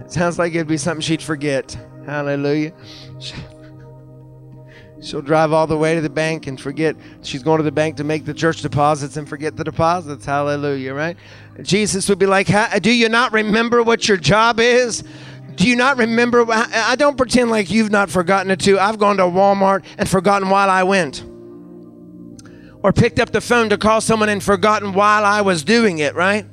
It 0.00 0.12
sounds 0.12 0.38
like 0.38 0.54
it'd 0.54 0.66
be 0.66 0.76
something 0.76 1.00
she'd 1.00 1.22
forget. 1.22 1.76
Hallelujah. 2.04 2.72
She'll 5.02 5.22
drive 5.22 5.52
all 5.52 5.66
the 5.66 5.76
way 5.76 5.94
to 5.94 6.00
the 6.00 6.08
bank 6.10 6.46
and 6.46 6.58
forget 6.58 6.96
she's 7.22 7.42
going 7.42 7.58
to 7.58 7.62
the 7.62 7.72
bank 7.72 7.96
to 7.96 8.04
make 8.04 8.24
the 8.24 8.32
church 8.32 8.62
deposits 8.62 9.16
and 9.16 9.28
forget 9.28 9.56
the 9.56 9.64
deposits. 9.64 10.24
Hallelujah, 10.24 10.94
right? 10.94 11.16
Jesus 11.62 12.08
would 12.08 12.18
be 12.18 12.26
like, 12.26 12.48
Do 12.82 12.90
you 12.90 13.08
not 13.08 13.32
remember 13.32 13.82
what 13.82 14.08
your 14.08 14.16
job 14.16 14.60
is? 14.60 15.04
Do 15.56 15.68
you 15.68 15.76
not 15.76 15.98
remember? 15.98 16.44
I 16.48 16.96
don't 16.96 17.16
pretend 17.16 17.50
like 17.50 17.70
you've 17.70 17.90
not 17.90 18.10
forgotten 18.10 18.50
it 18.50 18.60
too. 18.60 18.78
I've 18.78 18.98
gone 18.98 19.18
to 19.18 19.24
Walmart 19.24 19.84
and 19.98 20.08
forgotten 20.08 20.50
while 20.50 20.68
I 20.68 20.82
went. 20.82 21.24
Or 22.82 22.92
picked 22.92 23.18
up 23.18 23.30
the 23.30 23.40
phone 23.40 23.70
to 23.70 23.78
call 23.78 24.00
someone 24.00 24.28
and 24.28 24.42
forgotten 24.42 24.92
while 24.92 25.24
I 25.24 25.40
was 25.40 25.64
doing 25.64 25.98
it, 25.98 26.14
right? 26.14 26.46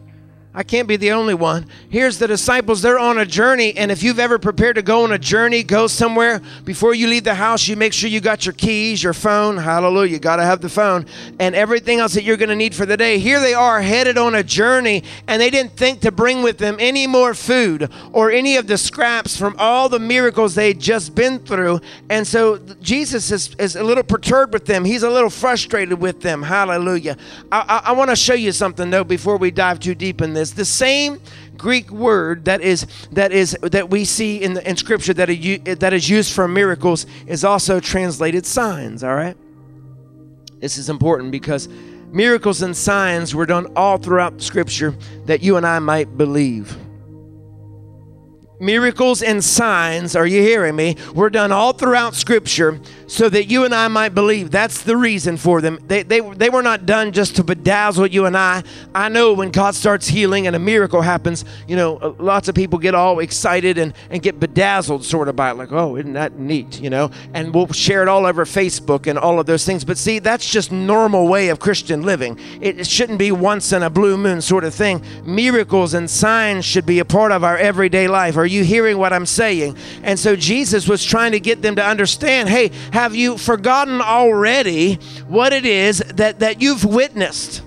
I 0.54 0.64
can't 0.64 0.86
be 0.86 0.98
the 0.98 1.14
only 1.14 1.34
one. 1.34 1.66
Here's 1.90 2.20
the 2.20 2.28
disciples. 2.28 2.82
They're 2.82 3.00
on 3.00 3.18
a 3.18 3.26
journey. 3.26 3.74
And 3.78 3.90
if 3.90 4.04
you've 4.04 4.20
ever 4.20 4.38
prepared 4.38 4.76
to 4.76 4.82
go 4.82 5.06
on 5.06 5.14
a 5.14 5.18
journey, 5.18 5.64
go 5.64 5.88
somewhere, 5.88 6.42
before 6.66 6.94
you 6.94 7.08
leave 7.08 7.24
the 7.24 7.36
house, 7.36 7.70
you 7.70 7.78
make 7.78 7.94
sure 7.94 8.10
you 8.10 8.20
got 8.20 8.46
your 8.46 8.52
keys, 8.52 9.02
your 9.02 9.14
phone. 9.14 9.56
Hallelujah. 9.56 10.12
You 10.12 10.20
got 10.20 10.36
to 10.36 10.44
have 10.44 10.60
the 10.60 10.68
phone 10.68 11.06
and 11.40 11.56
everything 11.56 12.00
else 12.00 12.16
that 12.16 12.24
you're 12.24 12.36
going 12.36 12.50
to 12.50 12.56
need 12.58 12.76
for 12.76 12.86
the 12.86 12.98
day. 12.98 13.18
Here 13.18 13.40
they 13.40 13.54
are 13.54 13.82
headed 13.82 14.18
on 14.18 14.36
a 14.36 14.44
journey, 14.44 15.04
and 15.26 15.42
they 15.42 15.50
didn't 15.50 15.78
think 15.78 16.02
to 16.02 16.12
bring 16.12 16.44
with 16.44 16.58
them 16.58 16.76
any 16.80 17.08
more 17.08 17.34
food 17.34 17.90
or 18.12 18.30
any 18.30 18.58
of 18.58 18.68
the 18.68 18.78
scraps 18.78 19.38
from 19.38 19.56
all 19.58 19.88
the 19.88 20.00
miracles 20.00 20.56
they'd 20.56 20.82
just 20.82 21.16
been 21.16 21.40
through. 21.40 21.80
And 22.10 22.28
so 22.28 22.58
Jesus 22.82 23.32
is, 23.32 23.56
is 23.56 23.78
a 23.78 23.84
little 23.84 24.04
perturbed 24.04 24.52
with 24.52 24.66
them. 24.66 24.84
He's 24.84 25.04
a 25.04 25.10
little 25.10 25.30
frustrated 25.30 26.02
with 26.02 26.20
them. 26.20 26.44
Hallelujah. 26.44 27.16
I, 27.54 27.82
I, 27.86 27.90
I 27.90 27.92
want 27.94 28.10
to 28.10 28.18
show 28.18 28.34
you 28.34 28.52
something, 28.52 28.90
though, 28.90 29.06
before 29.06 29.38
we 29.38 29.50
dive 29.50 29.80
too 29.80 29.96
deep 29.96 30.22
in 30.22 30.34
this 30.34 30.41
The 30.50 30.66
same 30.66 31.22
Greek 31.58 31.92
word 31.92 32.46
that 32.46 32.62
is 32.62 32.88
that 33.12 33.32
is 33.32 33.56
that 33.62 33.90
we 33.92 34.04
see 34.04 34.42
in 34.42 34.56
the, 34.56 34.68
in 34.68 34.76
Scripture 34.76 35.14
that 35.14 35.30
is, 35.30 35.78
that 35.78 35.94
is 35.94 36.10
used 36.10 36.34
for 36.34 36.48
miracles 36.48 37.06
is 37.28 37.44
also 37.44 37.80
translated 37.80 38.46
signs. 38.48 39.04
All 39.04 39.14
right, 39.14 39.38
this 40.60 40.78
is 40.78 40.90
important 40.90 41.32
because 41.32 41.70
miracles 42.12 42.64
and 42.64 42.76
signs 42.76 43.36
were 43.36 43.46
done 43.46 43.72
all 43.76 43.98
throughout 43.98 44.42
Scripture 44.42 44.96
that 45.26 45.44
you 45.44 45.58
and 45.58 45.68
I 45.68 45.80
might 45.80 46.18
believe 46.18 46.76
miracles 48.62 49.22
and 49.22 49.44
signs, 49.44 50.16
are 50.16 50.28
you 50.28 50.42
hearing 50.42 50.76
me? 50.76 50.96
Were 51.14 51.30
done 51.30 51.52
all 51.52 51.74
throughout 51.74 52.16
Scripture 52.16 52.80
so 53.08 53.28
that 53.28 53.46
you 53.46 53.66
and 53.66 53.76
I 53.76 53.90
might 53.90 54.16
believe. 54.16 54.52
That's 54.52 54.84
the 54.84 54.96
reason 54.96 55.36
for 55.36 55.60
them. 55.60 55.80
They, 55.86 56.04
they, 56.04 56.22
they 56.22 56.50
were 56.50 56.62
not 56.62 56.86
done 56.86 57.12
just 57.12 57.36
to 57.36 57.44
bedazzle 57.44 58.10
you 58.12 58.26
and 58.26 58.38
I. 58.38 58.64
I 58.96 59.10
know 59.10 59.34
when 59.34 59.52
God 59.52 59.76
starts 59.76 60.08
healing 60.08 60.48
and 60.48 60.56
a 60.56 60.60
miracle 60.60 61.02
happens, 61.02 61.44
you 61.68 61.76
know, 61.76 61.98
uh, 61.98 62.14
lots 62.20 62.48
of 62.48 62.56
people 62.56 62.80
get 62.80 62.96
all 62.96 63.20
excited 63.20 63.78
and, 63.78 63.94
and 64.10 64.22
get 64.22 64.40
bedazzled 64.40 65.04
sort 65.04 65.28
of 65.28 65.36
by 65.36 65.52
it, 65.52 65.56
like, 65.56 65.72
oh, 65.72 65.98
isn't 65.98 66.14
that 66.14 66.40
neat, 66.40 66.80
you 66.80 66.90
know? 66.90 67.12
And 67.34 67.54
we'll 67.54 67.68
share 67.74 68.02
it 68.02 68.08
all 68.08 68.26
over 68.26 68.46
Facebook 68.46 69.08
and 69.08 69.20
all 69.20 69.40
of 69.40 69.46
those 69.46 69.66
things. 69.66 69.84
But 69.84 69.98
see, 69.98 70.20
that's 70.20 70.50
just 70.50 70.72
normal 70.72 71.28
way 71.28 71.50
of 71.50 71.60
Christian 71.60 72.04
living. 72.04 72.40
It 72.62 72.88
shouldn't 72.88 73.20
be 73.20 73.32
once 73.32 73.74
in 73.74 73.84
a 73.84 73.90
blue 73.90 74.18
moon 74.18 74.40
sort 74.42 74.64
of 74.64 74.74
thing. 74.74 75.04
Miracles 75.26 75.94
and 75.94 76.10
signs 76.10 76.64
should 76.64 76.86
be 76.86 77.00
a 77.00 77.06
part 77.06 77.32
of 77.32 77.44
our 77.44 77.58
everyday 77.58 78.08
life. 78.08 78.38
Are 78.38 78.46
you 78.52 78.64
hearing 78.64 78.98
what 78.98 79.14
I'm 79.14 79.26
saying? 79.26 79.78
And 80.04 80.20
so 80.20 80.36
Jesus 80.36 80.88
was 80.88 81.04
trying 81.04 81.32
to 81.32 81.40
get 81.40 81.62
them 81.62 81.76
to 81.78 81.86
understand 81.86 82.50
hey, 82.50 82.72
have 82.92 83.16
you 83.16 83.38
forgotten 83.38 84.02
already 84.02 84.96
what 85.28 85.54
it 85.54 85.66
is 85.66 86.00
that, 86.16 86.40
that 86.40 86.62
you've 86.62 86.86
witnessed? 86.86 87.64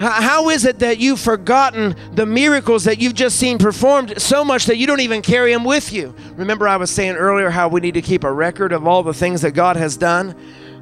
How 0.00 0.48
is 0.48 0.64
it 0.64 0.78
that 0.78 0.98
you've 0.98 1.20
forgotten 1.20 1.94
the 2.14 2.24
miracles 2.24 2.84
that 2.84 3.02
you've 3.02 3.14
just 3.14 3.38
seen 3.38 3.58
performed 3.58 4.20
so 4.20 4.42
much 4.42 4.64
that 4.64 4.78
you 4.78 4.86
don't 4.86 5.00
even 5.00 5.20
carry 5.20 5.52
them 5.52 5.62
with 5.62 5.92
you? 5.92 6.14
Remember, 6.36 6.66
I 6.66 6.78
was 6.78 6.90
saying 6.90 7.16
earlier 7.16 7.50
how 7.50 7.68
we 7.68 7.82
need 7.82 7.94
to 7.94 8.02
keep 8.02 8.24
a 8.24 8.32
record 8.32 8.72
of 8.72 8.86
all 8.86 9.02
the 9.02 9.12
things 9.12 9.42
that 9.42 9.50
God 9.50 9.76
has 9.76 9.98
done. 9.98 10.34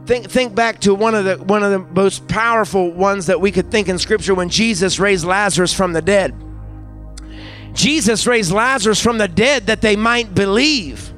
Think, 0.06 0.30
think 0.30 0.54
back 0.54 0.78
to 0.82 0.94
one 0.94 1.16
of 1.16 1.24
the 1.24 1.36
one 1.36 1.64
of 1.64 1.72
the 1.72 1.80
most 1.80 2.28
powerful 2.28 2.92
ones 2.92 3.26
that 3.26 3.40
we 3.40 3.50
could 3.50 3.72
think 3.72 3.88
in 3.88 3.98
Scripture 3.98 4.36
when 4.36 4.48
Jesus 4.48 5.00
raised 5.00 5.24
Lazarus 5.24 5.74
from 5.74 5.92
the 5.92 6.00
dead. 6.00 6.32
Jesus 7.72 8.26
raised 8.26 8.52
Lazarus 8.52 9.00
from 9.00 9.18
the 9.18 9.28
dead 9.28 9.66
that 9.66 9.80
they 9.80 9.96
might 9.96 10.34
believe. 10.34 11.12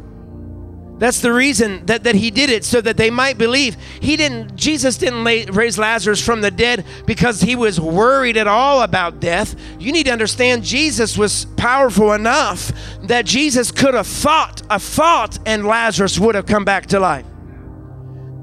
That's 1.00 1.22
the 1.22 1.32
reason 1.32 1.86
that, 1.86 2.04
that 2.04 2.14
he 2.14 2.30
did 2.30 2.50
it, 2.50 2.62
so 2.62 2.78
that 2.82 2.98
they 2.98 3.08
might 3.08 3.38
believe. 3.38 3.78
He 4.00 4.18
didn't, 4.18 4.54
Jesus 4.54 4.98
didn't 4.98 5.24
lay, 5.24 5.46
raise 5.46 5.78
Lazarus 5.78 6.22
from 6.22 6.42
the 6.42 6.50
dead 6.50 6.84
because 7.06 7.40
he 7.40 7.56
was 7.56 7.80
worried 7.80 8.36
at 8.36 8.46
all 8.46 8.82
about 8.82 9.18
death. 9.18 9.54
You 9.78 9.92
need 9.92 10.04
to 10.06 10.12
understand 10.12 10.62
Jesus 10.62 11.16
was 11.16 11.46
powerful 11.56 12.12
enough 12.12 12.70
that 13.04 13.24
Jesus 13.24 13.72
could 13.72 13.94
have 13.94 14.06
thought 14.06 14.60
a 14.68 14.78
thought 14.78 15.38
and 15.46 15.66
Lazarus 15.66 16.18
would 16.18 16.34
have 16.34 16.44
come 16.44 16.66
back 16.66 16.84
to 16.88 17.00
life. 17.00 17.24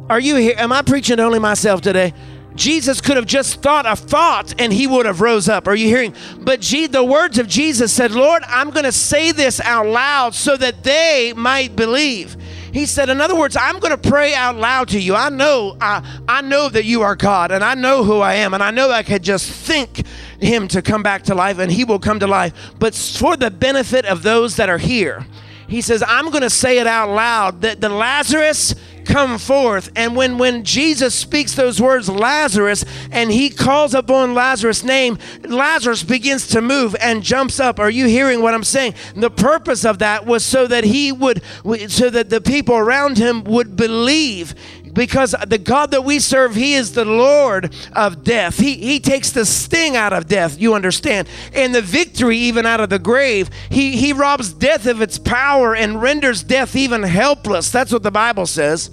Are 0.10 0.20
you 0.20 0.38
here? 0.38 0.56
Am 0.58 0.72
I 0.72 0.82
preaching 0.82 1.18
to 1.18 1.24
only 1.24 1.40
myself 1.40 1.82
today? 1.82 2.12
Jesus 2.58 3.00
could 3.00 3.16
have 3.16 3.26
just 3.26 3.62
thought 3.62 3.86
a 3.86 3.96
thought 3.96 4.60
and 4.60 4.74
he 4.74 4.88
would 4.88 5.06
have 5.06 5.22
rose 5.22 5.48
up. 5.48 5.68
Are 5.68 5.76
you 5.76 5.88
hearing? 5.88 6.14
But 6.40 6.60
G- 6.60 6.88
the 6.88 7.04
words 7.04 7.38
of 7.38 7.48
Jesus 7.48 7.94
said, 7.94 8.12
Lord, 8.12 8.44
I'm 8.48 8.72
going 8.72 8.86
to 8.86 8.92
say 8.92 9.32
this 9.32 9.62
out 9.62 9.86
loud 9.86 10.36
so 10.36 10.58
that 10.58 10.84
they 10.84 11.34
might 11.36 11.76
believe. 11.76 12.36
He 12.74 12.86
said, 12.86 13.10
in 13.10 13.22
other 13.22 13.36
words, 13.36 13.56
I'm 13.56 13.80
going 13.80 13.98
to 13.98 14.10
pray 14.10 14.34
out 14.34 14.56
loud 14.56 14.90
to 14.90 15.00
you. 15.00 15.16
I 15.16 15.30
know, 15.30 15.78
I, 15.80 16.04
I 16.28 16.42
know 16.42 16.70
that 16.70 16.84
you 16.84 17.02
are 17.02 17.16
God, 17.16 17.52
and 17.52 17.64
I 17.64 17.74
know 17.74 18.04
who 18.04 18.20
I 18.20 18.36
am, 18.36 18.54
and 18.54 18.62
I 18.62 18.72
know 18.72 18.92
I 18.92 19.04
could 19.04 19.24
just 19.24 19.50
think 19.50 20.06
him 20.40 20.68
to 20.68 20.82
come 20.82 21.02
back 21.02 21.24
to 21.24 21.34
life, 21.36 21.60
and 21.60 21.72
he 21.72 21.86
will 21.86 21.98
come 21.98 22.20
to 22.20 22.28
life. 22.28 22.74
But 22.78 22.94
for 22.94 23.38
the 23.38 23.50
benefit 23.50 24.06
of 24.06 24.22
those 24.22 24.58
that 24.58 24.70
are 24.70 24.78
here, 24.78 25.26
he 25.68 25.82
says, 25.82 26.04
I'm 26.06 26.30
going 26.30 26.44
to 26.44 26.50
say 26.50 26.78
it 26.78 26.88
out 26.88 27.10
loud 27.10 27.62
that 27.62 27.82
the 27.82 27.90
Lazarus 27.90 28.76
come 29.08 29.38
forth. 29.38 29.90
And 29.96 30.16
when, 30.16 30.38
when 30.38 30.64
Jesus 30.64 31.16
speaks 31.16 31.56
those 31.56 31.82
words, 31.82 32.10
Lazarus, 32.10 32.86
and 33.12 33.32
he 33.32 33.50
calls 33.50 33.94
upon 33.94 34.34
Lazarus' 34.34 34.84
name, 34.84 35.18
Lazarus 35.44 36.04
begins 36.04 36.48
to 36.48 36.62
move 36.62 36.96
and 37.00 37.24
jumps 37.24 37.60
up. 37.60 37.80
Are 37.80 37.90
you 37.90 38.06
hearing 38.06 38.42
what 38.42 38.54
I'm 38.54 38.64
saying? 38.64 38.94
The 39.16 39.32
purpose 39.32 39.86
of 39.86 40.00
that 40.00 40.26
was 40.26 40.44
so 40.44 40.68
that 40.68 40.84
he 40.84 41.12
would, 41.12 41.42
so 41.88 42.10
that 42.10 42.30
the 42.30 42.42
people 42.42 42.76
around 42.76 43.18
him 43.18 43.44
would 43.46 43.76
believe 43.76 44.54
because 44.98 45.36
the 45.48 45.60
God 45.60 45.92
that 45.92 46.04
we 46.04 46.18
serve, 46.18 46.56
He 46.56 46.74
is 46.74 46.94
the 46.94 47.06
Lord 47.06 47.74
of 47.94 48.24
death. 48.24 48.58
He, 48.58 48.76
he 48.78 49.00
takes 49.00 49.32
the 49.32 49.46
sting 49.46 49.96
out 49.96 50.12
of 50.12 50.28
death, 50.28 50.60
you 50.60 50.74
understand, 50.74 51.28
and 51.54 51.74
the 51.74 51.84
victory 51.84 52.36
even 52.38 52.66
out 52.66 52.82
of 52.82 52.90
the 52.90 52.98
grave. 52.98 53.52
He, 53.70 53.96
he 53.96 54.12
robs 54.12 54.52
death 54.52 54.88
of 54.88 55.02
its 55.02 55.20
power 55.20 55.76
and 55.76 56.02
renders 56.02 56.44
death 56.44 56.76
even 56.76 57.04
helpless. 57.04 57.70
That's 57.70 57.92
what 57.92 58.02
the 58.02 58.12
Bible 58.12 58.48
says. 58.48 58.90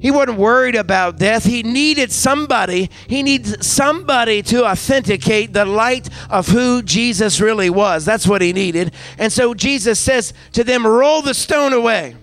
He 0.00 0.10
wasn't 0.10 0.38
worried 0.38 0.76
about 0.76 1.18
death. 1.18 1.44
He 1.44 1.62
needed 1.62 2.12
somebody. 2.12 2.90
He 3.06 3.22
needs 3.22 3.66
somebody 3.66 4.42
to 4.44 4.64
authenticate 4.64 5.52
the 5.52 5.64
light 5.64 6.08
of 6.30 6.48
who 6.48 6.82
Jesus 6.82 7.40
really 7.40 7.70
was. 7.70 8.04
That's 8.04 8.26
what 8.26 8.42
he 8.42 8.52
needed. 8.52 8.92
And 9.18 9.32
so 9.32 9.54
Jesus 9.54 9.98
says 9.98 10.32
to 10.52 10.62
them, 10.62 10.86
Roll 10.86 11.22
the 11.22 11.34
stone 11.34 11.72
away 11.72 12.16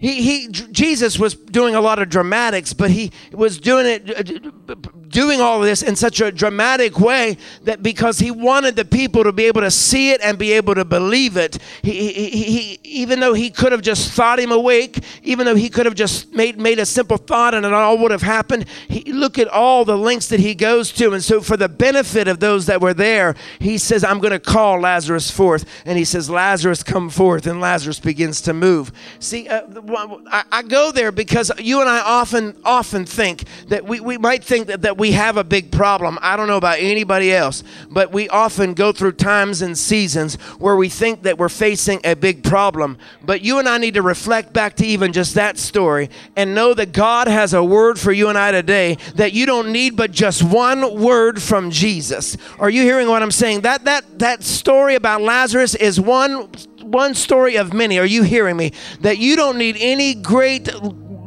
he, 0.00 0.22
he 0.22 0.48
jesus 0.48 1.18
was 1.18 1.34
doing 1.34 1.74
a 1.74 1.80
lot 1.80 1.98
of 1.98 2.08
dramatics 2.08 2.72
but 2.72 2.90
he 2.90 3.12
was 3.32 3.58
doing 3.58 3.86
it 3.86 5.08
doing 5.10 5.40
all 5.40 5.58
of 5.58 5.64
this 5.64 5.82
in 5.82 5.94
such 5.94 6.20
a 6.20 6.32
dramatic 6.32 6.98
way 6.98 7.36
that 7.64 7.82
because 7.82 8.18
he 8.18 8.30
wanted 8.30 8.76
the 8.76 8.84
people 8.84 9.24
to 9.24 9.32
be 9.32 9.44
able 9.44 9.60
to 9.60 9.70
see 9.70 10.10
it 10.10 10.20
and 10.22 10.38
be 10.38 10.52
able 10.52 10.74
to 10.74 10.84
believe 10.84 11.36
it 11.36 11.58
he, 11.82 12.12
he, 12.12 12.30
he 12.30 12.80
even 12.82 13.20
though 13.20 13.34
he 13.34 13.50
could 13.50 13.72
have 13.72 13.82
just 13.82 14.12
thought 14.12 14.38
him 14.38 14.52
awake 14.52 15.04
even 15.22 15.46
though 15.46 15.54
he 15.54 15.68
could 15.68 15.86
have 15.86 15.94
just 15.94 16.32
made, 16.32 16.58
made 16.58 16.78
a 16.78 16.86
simple 16.86 17.16
thought 17.16 17.54
and 17.54 17.66
it 17.66 17.72
all 17.72 17.98
would 17.98 18.10
have 18.10 18.22
happened 18.22 18.64
he, 18.88 19.12
look 19.12 19.38
at 19.38 19.48
all 19.48 19.84
the 19.84 19.98
lengths 19.98 20.28
that 20.28 20.40
he 20.40 20.54
goes 20.54 20.92
to. 20.92 21.12
And 21.12 21.22
so 21.22 21.40
for 21.40 21.56
the 21.56 21.68
benefit 21.68 22.26
of 22.26 22.40
those 22.40 22.66
that 22.66 22.80
were 22.80 22.94
there 22.94 23.34
he 23.58 23.78
says 23.78 24.02
i'm 24.04 24.18
going 24.18 24.32
to 24.32 24.40
call 24.40 24.80
lazarus 24.80 25.30
forth. 25.30 25.64
And 25.84 25.98
he 25.98 26.04
says 26.04 26.30
lazarus 26.30 26.82
come 26.82 27.10
forth. 27.10 27.46
And 27.46 27.60
lazarus 27.60 28.00
begins 28.00 28.40
to 28.42 28.54
move. 28.54 28.92
See 29.18 29.48
uh, 29.48 29.62
I, 29.96 30.62
go 30.62 30.92
there 30.92 31.12
because 31.12 31.50
you 31.58 31.80
and 31.80 31.88
I 31.88 32.00
often 32.00 32.56
often 32.64 33.04
think 33.06 33.44
that 33.68 33.84
we, 33.84 34.00
we 34.00 34.18
might 34.18 34.44
think 34.44 34.68
that, 34.68 34.82
that 34.82 34.98
we 34.98 35.12
have 35.12 35.36
a 35.36 35.44
big 35.44 35.72
problem. 35.72 36.18
I 36.22 36.36
don't 36.36 36.48
know 36.48 36.56
about 36.56 36.78
anybody 36.78 37.32
else, 37.32 37.62
but 37.90 38.12
we 38.12 38.28
often 38.28 38.74
go 38.74 38.92
through 38.92 39.12
times 39.12 39.62
and 39.62 39.76
seasons 39.76 40.36
where 40.58 40.76
we 40.76 40.88
think 40.88 41.22
that 41.22 41.38
we're 41.38 41.48
facing 41.48 42.00
a 42.04 42.14
big 42.14 42.42
problem. 42.44 42.98
But 43.22 43.42
you 43.42 43.58
and 43.58 43.68
I 43.68 43.78
need 43.78 43.94
to 43.94 44.02
reflect 44.02 44.52
back 44.52 44.76
to 44.76 44.86
even 44.86 45.12
just 45.12 45.34
that 45.34 45.58
story 45.58 46.10
and 46.36 46.54
know 46.54 46.74
that 46.74 46.92
God 46.92 47.28
has 47.28 47.54
a 47.54 47.62
word 47.62 47.98
for 47.98 48.12
you 48.12 48.28
and 48.28 48.38
I 48.38 48.52
today 48.52 48.96
that 49.14 49.32
you 49.32 49.46
don't 49.46 49.72
need 49.72 49.96
but 49.96 50.12
just 50.12 50.42
one 50.42 51.00
word 51.00 51.40
from 51.42 51.70
Jesus. 51.70 52.36
Are 52.58 52.70
you 52.70 52.82
hearing 52.82 53.08
what 53.08 53.22
I'm 53.22 53.30
saying? 53.30 53.62
That 53.62 53.84
that 53.84 54.18
that 54.18 54.42
story 54.42 54.94
about 54.94 55.22
Lazarus 55.22 55.74
is 55.74 56.00
one 56.00 56.48
one 56.90 57.14
story 57.14 57.56
of 57.56 57.72
many. 57.72 57.98
Are 57.98 58.06
you 58.06 58.22
hearing 58.22 58.56
me? 58.56 58.72
That 59.00 59.18
you 59.18 59.36
don't 59.36 59.58
need 59.58 59.76
any 59.78 60.14
great 60.14 60.68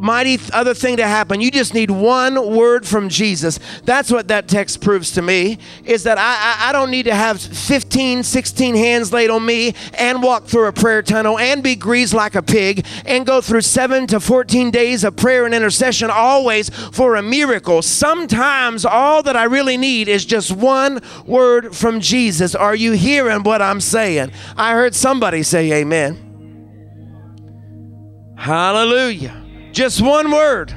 mighty 0.03 0.37
other 0.51 0.73
thing 0.73 0.97
to 0.97 1.07
happen. 1.07 1.39
You 1.39 1.49
just 1.49 1.73
need 1.73 1.89
one 1.89 2.55
word 2.55 2.85
from 2.85 3.07
Jesus. 3.07 3.57
That's 3.85 4.11
what 4.11 4.27
that 4.27 4.49
text 4.49 4.81
proves 4.81 5.11
to 5.13 5.21
me 5.21 5.59
is 5.85 6.03
that 6.03 6.17
I, 6.17 6.21
I, 6.65 6.69
I, 6.69 6.71
don't 6.73 6.91
need 6.91 7.03
to 7.03 7.15
have 7.15 7.41
15, 7.41 8.23
16 8.23 8.75
hands 8.75 9.13
laid 9.13 9.29
on 9.29 9.45
me 9.45 9.73
and 9.93 10.21
walk 10.21 10.45
through 10.45 10.67
a 10.67 10.73
prayer 10.73 11.01
tunnel 11.01 11.39
and 11.39 11.63
be 11.63 11.75
greased 11.75 12.13
like 12.13 12.35
a 12.35 12.41
pig 12.41 12.85
and 13.05 13.25
go 13.25 13.39
through 13.39 13.61
seven 13.61 14.05
to 14.07 14.19
14 14.19 14.71
days 14.71 15.05
of 15.05 15.15
prayer 15.15 15.45
and 15.45 15.55
intercession 15.55 16.09
always 16.11 16.69
for 16.69 17.15
a 17.15 17.21
miracle. 17.21 17.81
Sometimes 17.81 18.83
all 18.83 19.23
that 19.23 19.37
I 19.37 19.45
really 19.45 19.77
need 19.77 20.09
is 20.09 20.25
just 20.25 20.51
one 20.51 21.01
word 21.25 21.75
from 21.75 22.01
Jesus. 22.01 22.55
Are 22.55 22.75
you 22.75 22.91
hearing 22.91 23.43
what 23.43 23.61
I'm 23.61 23.79
saying? 23.79 24.33
I 24.57 24.73
heard 24.73 24.95
somebody 24.95 25.43
say 25.43 25.71
amen. 25.71 26.19
Hallelujah. 28.37 29.42
Just 29.73 30.01
one 30.01 30.31
word. 30.31 30.73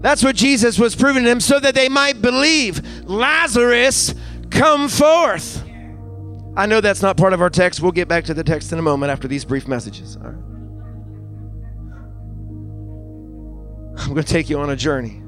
That's 0.00 0.22
what 0.22 0.36
Jesus 0.36 0.78
was 0.78 0.94
proving 0.94 1.24
to 1.24 1.28
them 1.28 1.40
so 1.40 1.58
that 1.58 1.74
they 1.74 1.88
might 1.88 2.22
believe. 2.22 3.08
Lazarus, 3.08 4.14
come 4.50 4.88
forth. 4.88 5.64
I 6.56 6.66
know 6.66 6.80
that's 6.80 7.02
not 7.02 7.16
part 7.16 7.32
of 7.32 7.40
our 7.40 7.50
text. 7.50 7.80
We'll 7.80 7.92
get 7.92 8.06
back 8.06 8.24
to 8.24 8.34
the 8.34 8.44
text 8.44 8.72
in 8.72 8.78
a 8.78 8.82
moment 8.82 9.10
after 9.10 9.26
these 9.26 9.44
brief 9.44 9.66
messages. 9.66 10.16
All 10.16 10.28
right. 10.28 10.42
I'm 13.98 14.12
going 14.12 14.22
to 14.22 14.32
take 14.32 14.48
you 14.48 14.58
on 14.60 14.70
a 14.70 14.76
journey 14.76 15.22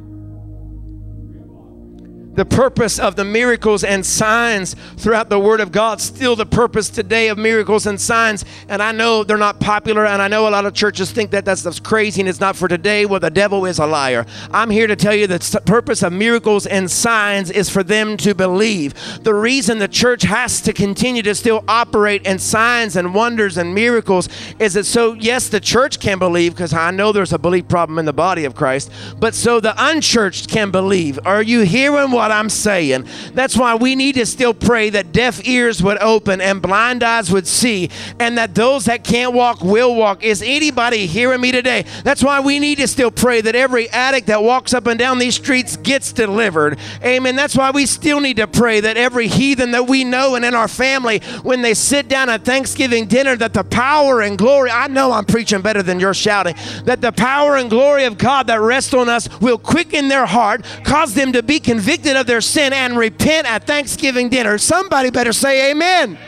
the 2.39 2.45
purpose 2.45 3.01
of 3.01 3.17
the 3.17 3.25
miracles 3.25 3.83
and 3.83 4.07
signs 4.07 4.77
throughout 4.97 5.29
the 5.29 5.41
Word 5.41 5.59
of 5.59 5.73
God, 5.73 6.01
still 6.01 6.37
the 6.37 6.47
purpose 6.47 6.89
today 6.89 7.27
of 7.27 7.37
miracles 7.37 7.85
and 7.85 8.01
signs. 8.01 8.45
And 8.69 8.81
I 8.81 8.93
know 8.93 9.25
they're 9.25 9.37
not 9.37 9.59
popular, 9.59 10.07
and 10.07 10.23
I 10.23 10.29
know 10.29 10.47
a 10.47 10.51
lot 10.51 10.65
of 10.65 10.73
churches 10.73 11.11
think 11.11 11.33
that 11.33 11.45
that 11.47 11.59
stuff's 11.59 11.81
crazy 11.81 12.21
and 12.21 12.29
it's 12.29 12.39
not 12.39 12.55
for 12.55 12.69
today. 12.69 13.07
Well, 13.07 13.19
the 13.19 13.29
devil 13.29 13.67
is 13.67 13.81
a 13.81 13.87
liar. 13.87 14.25
I'm 14.53 14.71
here 14.71 14.87
to 14.87 14.95
tell 14.95 15.17
you 15.17 15.27
that 15.27 15.41
the 15.41 15.61
purpose 15.63 16.05
of 16.05 16.13
miracles 16.13 16.65
and 16.65 16.89
signs 16.89 17.51
is 17.51 17.69
for 17.69 17.83
them 17.83 18.17
to 18.19 18.37
believe. 18.37 18.95
The 19.25 19.35
reason 19.35 19.81
the 19.81 19.89
church 19.89 20.23
has 20.23 20.61
to 20.61 20.73
continue 20.73 21.23
to 21.25 21.35
still 21.35 21.65
operate 21.67 22.25
in 22.25 22.39
signs 22.39 22.95
and 22.95 23.17
wonders 23.17 23.59
and 23.59 23.75
miracles 23.75 24.29
is 24.61 24.75
that 24.75 24.85
so, 24.85 25.15
yes, 25.15 25.49
the 25.49 25.59
church 25.59 25.99
can 25.99 26.21
believe, 26.21 26.53
because 26.53 26.73
I 26.73 26.93
know 26.93 27.11
there's 27.11 27.33
a 27.33 27.39
belief 27.39 27.67
problem 27.67 27.99
in 27.99 28.05
the 28.05 28.13
body 28.13 28.45
of 28.45 28.55
Christ, 28.55 28.93
but 29.19 29.35
so 29.35 29.59
the 29.59 29.75
unchurched 29.77 30.49
can 30.49 30.71
believe. 30.71 31.19
Are 31.25 31.43
you 31.43 31.63
hearing 31.63 32.13
what 32.13 32.28
what 32.29 32.37
I'm 32.37 32.51
saying. 32.51 33.07
That's 33.33 33.57
why 33.57 33.75
we 33.75 33.95
need 33.95 34.17
to 34.17 34.27
still 34.27 34.53
pray 34.53 34.91
that 34.91 35.13
deaf 35.13 35.47
ears 35.47 35.83
would 35.83 35.97
open 35.99 36.43
and 36.43 36.61
blind 36.61 37.03
eyes 37.03 37.33
would 37.33 37.47
see, 37.47 37.89
and 38.21 38.37
that 38.37 38.55
those 38.55 38.85
that 38.85 39.03
can't 39.03 39.33
walk 39.33 39.63
will 39.63 39.95
walk. 39.95 40.23
Is 40.23 40.43
anybody 40.43 41.07
hearing 41.07 41.41
me 41.41 41.53
today? 41.53 41.87
That's 42.05 42.23
why 42.23 42.41
we 42.41 42.59
need 42.59 42.79
to 42.79 42.87
still 42.87 43.11
pray 43.11 43.41
that 43.41 43.57
every 43.57 43.89
addict 43.89 44.27
that 44.27 44.43
walks 44.43 44.75
up 44.75 44.87
and 44.87 44.99
down 44.99 45.19
these 45.19 45.37
streets 45.37 45.79
gets 45.79 46.13
delivered. 46.13 46.79
Amen. 47.03 47.35
That's 47.35 47.57
why 47.57 47.71
we 47.71 47.87
still 47.87 48.21
need 48.21 48.37
to 48.37 48.47
pray 48.47 48.81
that 48.81 48.99
every 48.99 49.27
heathen 49.27 49.71
that 49.71 49.89
we 49.89 50.05
know 50.05 50.35
and 50.35 50.45
in 50.45 50.55
our 50.55 50.69
family, 50.69 51.21
when 51.43 51.63
they 51.63 51.73
sit 51.73 52.09
down 52.09 52.29
at 52.29 52.45
Thanksgiving 52.45 53.07
dinner, 53.07 53.37
that 53.37 53.55
the 53.55 53.65
power 53.65 54.21
and 54.21 54.37
glory, 54.37 54.71
I 54.71 54.89
know 54.89 55.13
I'm 55.13 55.25
preaching 55.25 55.63
better 55.63 55.83
than 55.83 55.99
you're 55.99 56.13
shouting, 56.13 56.57
that 56.85 57.01
the 57.01 57.13
power 57.13 57.57
and 57.57 57.71
glory 57.71 58.05
of 58.05 58.19
God 58.19 58.49
that 58.49 58.61
rests 58.61 58.93
on 58.93 59.09
us 59.09 59.29
will 59.41 59.57
quicken 59.57 60.09
their 60.09 60.27
heart, 60.27 60.67
cause 60.85 61.15
them 61.15 61.33
to 61.33 61.43
be 61.43 61.59
convicted 61.59 62.08
of 62.17 62.27
their 62.27 62.41
sin 62.41 62.73
and 62.73 62.97
repent 62.97 63.47
at 63.51 63.65
Thanksgiving 63.65 64.29
dinner. 64.29 64.59
Somebody 64.59 65.11
better 65.11 65.33
say 65.33 65.71
amen. 65.71 66.19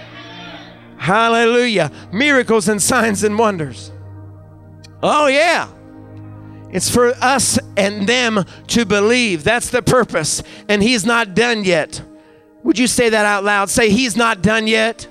Hallelujah. 0.97 1.91
Miracles 2.13 2.69
and 2.69 2.81
signs 2.81 3.25
and 3.25 3.39
wonders. 3.39 3.91
Oh, 5.03 5.29
yeah. 5.29 5.69
It's 6.73 6.91
for 6.91 7.09
us 7.21 7.59
and 7.77 8.07
them 8.07 8.45
to 8.69 8.85
believe. 8.85 9.43
That's 9.43 9.71
the 9.71 9.83
purpose. 9.83 10.43
And 10.69 10.83
He's 10.83 11.05
not 11.07 11.35
done 11.35 11.65
yet. 11.65 12.03
Would 12.63 12.79
you 12.79 12.87
say 12.87 13.09
that 13.09 13.27
out 13.27 13.45
loud? 13.45 13.71
Say, 13.71 13.91
He's 13.91 14.17
not 14.17 14.43
done 14.43 14.67
yet. 14.67 15.09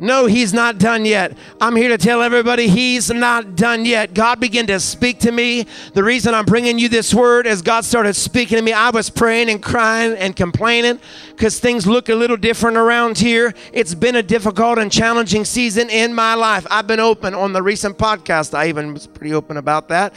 No, 0.00 0.26
he's 0.26 0.54
not 0.54 0.78
done 0.78 1.04
yet. 1.04 1.36
I'm 1.60 1.74
here 1.74 1.88
to 1.88 1.98
tell 1.98 2.22
everybody 2.22 2.68
he's 2.68 3.10
not 3.10 3.56
done 3.56 3.84
yet. 3.84 4.14
God 4.14 4.38
began 4.38 4.64
to 4.68 4.78
speak 4.78 5.18
to 5.20 5.32
me. 5.32 5.66
The 5.92 6.04
reason 6.04 6.34
I'm 6.34 6.44
bringing 6.44 6.78
you 6.78 6.88
this 6.88 7.12
word 7.12 7.48
is 7.48 7.62
God 7.62 7.84
started 7.84 8.14
speaking 8.14 8.56
to 8.58 8.62
me, 8.62 8.72
I 8.72 8.90
was 8.90 9.10
praying 9.10 9.50
and 9.50 9.60
crying 9.60 10.16
and 10.16 10.36
complaining 10.36 11.00
because 11.30 11.58
things 11.58 11.84
look 11.84 12.08
a 12.08 12.14
little 12.14 12.36
different 12.36 12.76
around 12.76 13.18
here. 13.18 13.52
It's 13.72 13.94
been 13.94 14.14
a 14.14 14.22
difficult 14.22 14.78
and 14.78 14.92
challenging 14.92 15.44
season 15.44 15.90
in 15.90 16.14
my 16.14 16.34
life. 16.34 16.64
I've 16.70 16.86
been 16.86 17.00
open 17.00 17.34
on 17.34 17.52
the 17.52 17.62
recent 17.62 17.98
podcast. 17.98 18.54
I 18.54 18.68
even 18.68 18.94
was 18.94 19.08
pretty 19.08 19.34
open 19.34 19.56
about 19.56 19.88
that 19.88 20.14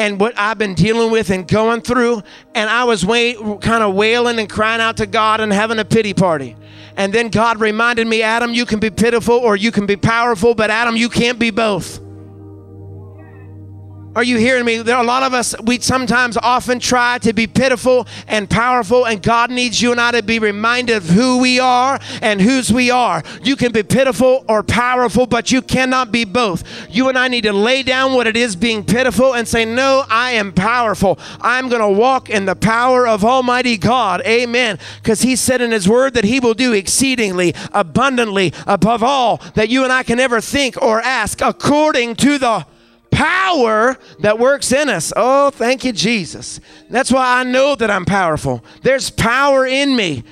and 0.00 0.18
what 0.18 0.32
I've 0.38 0.56
been 0.56 0.74
dealing 0.74 1.12
with 1.12 1.28
and 1.28 1.46
going 1.46 1.82
through. 1.82 2.22
And 2.54 2.70
I 2.70 2.84
was 2.84 3.04
way, 3.04 3.34
kind 3.34 3.84
of 3.84 3.94
wailing 3.94 4.38
and 4.38 4.48
crying 4.48 4.80
out 4.80 4.96
to 4.96 5.06
God 5.06 5.40
and 5.40 5.52
having 5.52 5.78
a 5.78 5.84
pity 5.84 6.14
party. 6.14 6.56
And 6.96 7.12
then 7.12 7.28
God 7.28 7.60
reminded 7.60 8.06
me, 8.06 8.22
Adam, 8.22 8.52
you 8.52 8.66
can 8.66 8.80
be 8.80 8.90
pitiful 8.90 9.36
or 9.36 9.56
you 9.56 9.72
can 9.72 9.86
be 9.86 9.96
powerful, 9.96 10.54
but 10.54 10.70
Adam, 10.70 10.96
you 10.96 11.08
can't 11.08 11.38
be 11.38 11.50
both. 11.50 12.00
Are 14.16 14.24
you 14.24 14.38
hearing 14.38 14.64
me? 14.64 14.78
There 14.78 14.96
are 14.96 15.04
a 15.04 15.06
lot 15.06 15.22
of 15.22 15.34
us, 15.34 15.54
we 15.62 15.78
sometimes 15.78 16.36
often 16.36 16.80
try 16.80 17.18
to 17.18 17.32
be 17.32 17.46
pitiful 17.46 18.08
and 18.26 18.50
powerful, 18.50 19.06
and 19.06 19.22
God 19.22 19.52
needs 19.52 19.80
you 19.80 19.92
and 19.92 20.00
I 20.00 20.10
to 20.10 20.22
be 20.22 20.40
reminded 20.40 20.96
of 20.96 21.04
who 21.04 21.38
we 21.38 21.60
are 21.60 22.00
and 22.20 22.40
whose 22.40 22.72
we 22.72 22.90
are. 22.90 23.22
You 23.44 23.54
can 23.54 23.70
be 23.70 23.84
pitiful 23.84 24.44
or 24.48 24.64
powerful, 24.64 25.26
but 25.26 25.52
you 25.52 25.62
cannot 25.62 26.10
be 26.10 26.24
both. 26.24 26.64
You 26.90 27.08
and 27.08 27.16
I 27.16 27.28
need 27.28 27.42
to 27.42 27.52
lay 27.52 27.84
down 27.84 28.14
what 28.14 28.26
it 28.26 28.36
is 28.36 28.56
being 28.56 28.82
pitiful 28.82 29.34
and 29.34 29.46
say, 29.46 29.64
No, 29.64 30.04
I 30.10 30.32
am 30.32 30.52
powerful. 30.52 31.16
I'm 31.40 31.68
going 31.68 31.80
to 31.80 31.88
walk 31.88 32.28
in 32.28 32.46
the 32.46 32.56
power 32.56 33.06
of 33.06 33.24
Almighty 33.24 33.76
God. 33.76 34.22
Amen. 34.26 34.80
Because 35.00 35.22
He 35.22 35.36
said 35.36 35.60
in 35.60 35.70
His 35.70 35.88
Word 35.88 36.14
that 36.14 36.24
He 36.24 36.40
will 36.40 36.54
do 36.54 36.72
exceedingly, 36.72 37.54
abundantly, 37.72 38.52
above 38.66 39.04
all 39.04 39.36
that 39.54 39.68
you 39.68 39.84
and 39.84 39.92
I 39.92 40.02
can 40.02 40.18
ever 40.18 40.40
think 40.40 40.82
or 40.82 41.00
ask, 41.00 41.40
according 41.40 42.16
to 42.16 42.36
the 42.36 42.66
power 43.10 43.96
that 44.20 44.38
works 44.38 44.72
in 44.72 44.88
us. 44.88 45.12
Oh, 45.16 45.50
thank 45.50 45.84
you, 45.84 45.92
Jesus. 45.92 46.60
That's 46.88 47.12
why 47.12 47.40
I 47.40 47.44
know 47.44 47.74
that 47.74 47.90
I'm 47.90 48.04
powerful. 48.04 48.64
There's 48.82 49.10
power 49.10 49.66
in 49.66 49.96
me. 49.96 50.24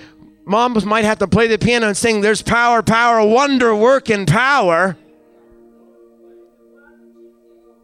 Moms 0.44 0.84
might 0.84 1.04
have 1.04 1.18
to 1.18 1.28
play 1.28 1.46
the 1.46 1.58
piano 1.58 1.88
and 1.88 1.96
sing, 1.96 2.20
There's 2.20 2.42
power, 2.42 2.82
power, 2.82 3.26
wonder 3.26 3.74
working 3.74 4.24
power. 4.24 4.96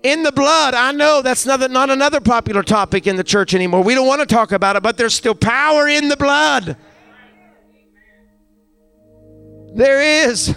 In 0.02 0.22
the 0.22 0.33
blood, 0.33 0.74
I 0.74 0.92
know 0.92 1.22
that's 1.22 1.46
not, 1.46 1.70
not 1.70 1.88
another 1.88 2.20
popular 2.20 2.62
topic 2.62 3.07
in 3.07 3.16
the 3.16 3.24
church 3.24 3.54
anymore. 3.54 3.83
We 3.83 3.94
don't 3.94 4.07
want 4.07 4.20
to 4.20 4.26
talk 4.26 4.52
about 4.52 4.76
it, 4.76 4.83
but 4.83 4.98
there's 4.98 5.14
still 5.14 5.35
power 5.35 5.88
in 5.88 6.09
the 6.09 6.16
blood. 6.16 6.76
There 9.74 10.28
is 10.28 10.54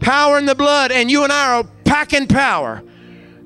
power 0.00 0.38
in 0.38 0.46
the 0.46 0.54
blood, 0.54 0.92
and 0.92 1.10
you 1.10 1.24
and 1.24 1.32
I 1.32 1.58
are 1.58 1.64
packing 1.84 2.26
power. 2.26 2.82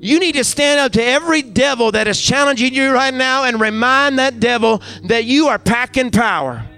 You 0.01 0.19
need 0.19 0.35
to 0.35 0.43
stand 0.43 0.79
up 0.79 0.93
to 0.93 1.03
every 1.03 1.41
devil 1.41 1.91
that 1.91 2.07
is 2.07 2.19
challenging 2.21 2.73
you 2.73 2.91
right 2.91 3.13
now 3.13 3.43
and 3.43 3.59
remind 3.59 4.19
that 4.19 4.39
devil 4.39 4.81
that 5.03 5.25
you 5.25 5.47
are 5.47 5.59
packing 5.59 6.11
power. 6.11 6.68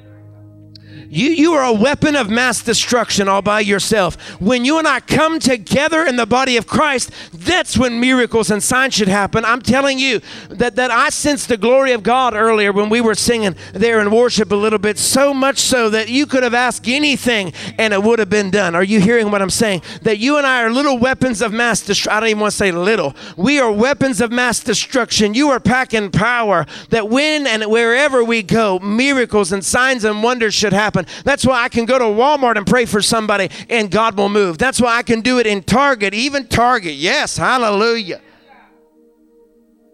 You, 1.14 1.32
you 1.32 1.54
are 1.56 1.66
a 1.66 1.74
weapon 1.74 2.16
of 2.16 2.30
mass 2.30 2.64
destruction 2.64 3.28
all 3.28 3.42
by 3.42 3.60
yourself. 3.60 4.16
When 4.40 4.64
you 4.64 4.80
and 4.80 4.88
I 4.88 5.02
come 5.02 5.40
together 5.40 6.06
in 6.06 6.16
the 6.16 6.26
body 6.26 6.56
of 6.56 6.68
Christ, 6.68 7.12
that's 7.34 7.78
when 7.78 8.00
miracles 8.00 8.50
and 8.50 8.64
signs 8.64 8.94
should 8.94 9.10
happen. 9.10 9.44
I'm 9.44 9.62
telling 9.62 10.00
you 10.00 10.22
that, 10.50 10.78
that 10.78 10.90
I 10.90 11.10
sensed 11.10 11.50
the 11.50 11.58
glory 11.58 11.92
of 11.92 12.02
God 12.02 12.34
earlier 12.34 12.72
when 12.72 12.90
we 12.90 13.02
were 13.02 13.14
singing 13.14 13.58
there 13.74 14.00
in 14.00 14.10
worship 14.10 14.54
a 14.54 14.56
little 14.56 14.80
bit, 14.80 14.98
so 14.98 15.34
much 15.34 15.58
so 15.58 15.90
that 15.90 16.08
you 16.08 16.26
could 16.26 16.44
have 16.44 16.54
asked 16.54 16.88
anything 16.88 17.52
and 17.78 17.94
it 17.94 18.02
would 18.02 18.20
have 18.20 18.30
been 18.30 18.50
done. 18.50 18.74
Are 18.74 18.84
you 18.84 19.02
hearing 19.02 19.32
what 19.32 19.42
I'm 19.42 19.50
saying? 19.50 19.82
That 20.04 20.20
you 20.20 20.38
and 20.38 20.48
I 20.48 20.64
are 20.64 20.72
little 20.72 20.98
weapons 20.98 21.42
of 21.42 21.52
mass 21.52 21.82
destruction. 21.82 22.16
I 22.16 22.20
don't 22.22 22.30
even 22.30 22.40
want 22.40 22.52
to 22.52 22.58
say 22.58 22.72
little. 22.72 23.18
We 23.36 23.60
are 23.60 23.70
weapons 23.70 24.22
of 24.22 24.32
mass 24.32 24.62
destruction. 24.62 25.34
You 25.34 25.50
are 25.50 25.60
packing 25.60 26.10
power 26.10 26.66
that 26.88 27.10
when 27.10 27.48
and 27.48 27.66
wherever 27.66 28.24
we 28.24 28.44
go, 28.44 28.80
miracles 28.80 29.52
and 29.52 29.66
signs 29.66 30.06
and 30.06 30.24
wonders 30.24 30.54
should 30.54 30.72
happen 30.72 31.01
happen. 31.06 31.24
That's 31.24 31.46
why 31.46 31.64
I 31.64 31.70
can 31.70 31.86
go 31.86 31.98
to 31.98 32.06
Walmart 32.06 32.58
and 32.58 32.66
pray 32.66 32.86
for 32.86 33.02
somebody 33.02 33.50
and 33.70 33.90
God 33.90 34.18
will 34.18 34.30
move. 34.30 34.58
That's 34.58 34.82
why 34.82 34.98
I 34.98 35.04
can 35.04 35.22
do 35.22 35.40
it 35.40 35.48
in 35.48 35.64
Target, 35.64 36.14
even 36.14 36.48
Target. 36.48 36.94
Yes, 36.94 37.38
hallelujah. 37.38 38.22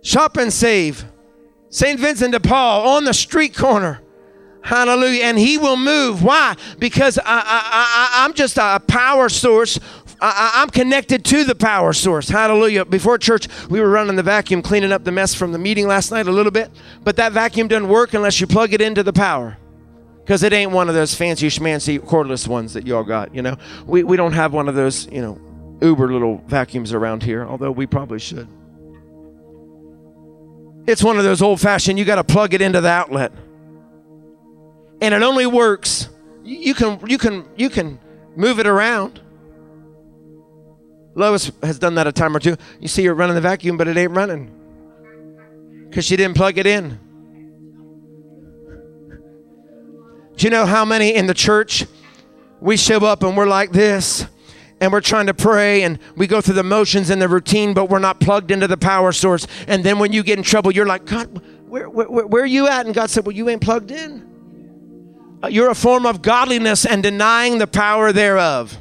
Shop 0.04 0.38
and 0.38 0.52
save. 0.52 1.06
St. 1.70 2.00
Vincent 2.00 2.32
de 2.32 2.39
Paul 2.39 2.88
on 2.88 3.04
the 3.04 3.13
street 3.13 3.56
corner. 3.56 4.02
Hallelujah. 4.62 5.24
And 5.24 5.38
he 5.38 5.58
will 5.58 5.78
move. 5.78 6.24
Why? 6.24 6.56
Because 6.80 7.20
I, 7.24 8.10
I'm 8.13 8.34
just 8.34 8.58
a 8.58 8.82
power 8.86 9.30
source 9.30 9.80
I, 10.20 10.63
am 10.63 10.72
connected 10.72 11.24
to 11.26 11.43
the 11.43 11.54
power 11.54 11.93
source. 11.93 12.28
Hallelujah. 12.28 12.86
Before 12.86 13.20
church, 13.20 13.48
we 13.70 13.80
were 13.80 13.89
running 13.89 14.15
the 14.15 14.24
vacuum, 14.24 14.63
cleaning 14.63 14.91
up 14.91 15.04
the 15.04 15.12
mess 15.12 15.36
from 15.36 15.52
the 15.52 15.60
meeting 15.60 15.88
last 15.88 16.12
night 16.12 16.28
a 16.28 16.32
little 16.32 16.52
bit. 16.52 16.72
But 17.04 17.17
that 17.17 17.34
vacuum 17.34 17.67
doesn't 17.67 17.88
work 17.88 18.15
unless 18.15 18.41
you 18.41 18.48
plug 18.48 18.74
it 18.74 18.82
into 18.82 19.04
the 19.04 19.13
power 19.13 19.58
because 20.28 20.44
it 20.44 20.52
ain't 20.52 20.74
one 20.74 20.90
of 20.90 20.96
those 20.96 21.16
fancy 21.16 21.48
schmancy 21.48 21.98
cordless 22.00 22.50
ones 22.50 22.74
that 22.74 22.86
y'all 22.86 23.06
got. 23.06 23.34
You 23.34 23.42
know, 23.42 23.56
we 23.86 24.04
we 24.04 24.18
don't 24.18 24.34
have 24.34 24.52
one 24.52 24.68
of 24.68 24.76
those 24.76 25.10
you 25.10 25.22
know 25.22 25.40
uber 25.82 26.12
little 26.12 26.44
vacuums 26.48 26.92
around 26.92 27.24
here, 27.24 27.46
although 27.46 27.72
we 27.72 27.88
probably 27.88 28.20
should. 28.20 28.50
It's 30.86 31.02
one 31.02 31.18
of 31.18 31.24
those 31.24 31.42
old 31.42 31.62
fashioned. 31.62 31.98
You 31.98 32.04
got 32.04 32.16
to 32.16 32.26
plug 32.26 32.54
it 32.54 32.62
into 32.62 32.82
the 32.82 32.90
outlet, 32.90 33.32
and 35.02 35.13
it 35.13 35.24
only 35.24 35.46
works. 35.46 36.10
You 36.44 36.74
can 36.74 37.00
you 37.08 37.18
can 37.18 37.48
you 37.56 37.70
can 37.70 37.98
move 38.36 38.60
it 38.60 38.68
around. 38.68 39.22
Lois 41.16 41.54
has 41.63 41.80
done 41.80 41.96
that 41.96 42.06
a 42.06 42.12
time 42.12 42.36
or 42.36 42.42
two. 42.42 42.58
You 42.82 42.90
see 42.90 43.06
her 43.06 43.13
running 43.13 43.36
the 43.36 43.42
vacuum, 43.42 43.78
but 43.78 43.88
it 43.88 43.96
ain't 43.96 44.12
running 44.12 44.52
because 45.88 46.04
she 46.04 46.18
didn't 46.18 46.36
plug 46.36 46.58
it 46.58 46.68
in. 46.68 47.00
Do 50.38 50.45
you 50.45 50.52
know 50.52 50.65
how 50.65 50.86
many 50.86 51.13
in 51.13 51.28
the 51.28 51.34
church 51.34 51.86
we 52.62 52.78
show 52.78 53.00
up 53.00 53.23
and 53.23 53.36
we're 53.36 53.47
like 53.47 53.71
this? 53.71 54.26
and 54.80 54.91
we're 54.91 55.02
trying 55.02 55.26
to 55.26 55.34
pray 55.34 55.82
and 55.82 55.97
we 56.15 56.28
go 56.28 56.39
through 56.39 56.54
the 56.54 56.63
motions 56.63 57.10
and 57.10 57.19
the 57.19 57.28
routine, 57.28 57.73
but 57.73 57.89
we're 57.89 57.97
not 57.97 58.19
plugged 58.19 58.52
into 58.52 58.67
the 58.67 58.78
power 58.78 59.12
source. 59.12 59.47
And 59.67 59.84
then 59.84 59.97
when 59.97 60.13
you 60.13 60.21
get 60.21 60.38
in 60.38 60.43
trouble, 60.43 60.71
you're 60.71 60.86
like, 60.86 61.06
God, 61.06 61.41
where, 61.67 61.89
where, 61.89 62.28
where 62.28 62.43
are 62.43 62.45
you 62.45 62.67
at? 62.67 62.86
And 62.86 62.93
God 62.93 63.10
said, 63.10 63.26
Well, 63.26 63.36
you 63.36 63.50
ain't 63.50 63.62
plugged 63.62 63.91
in. 63.91 65.39
Uh, 65.43 65.47
you're 65.47 65.69
a 65.69 65.76
form 65.76 66.06
of 66.06 66.21
godliness 66.21 66.86
and 66.86 67.04
denying 67.04 67.58
the 67.58 67.67
power 67.67 68.12
thereof. 68.12 68.78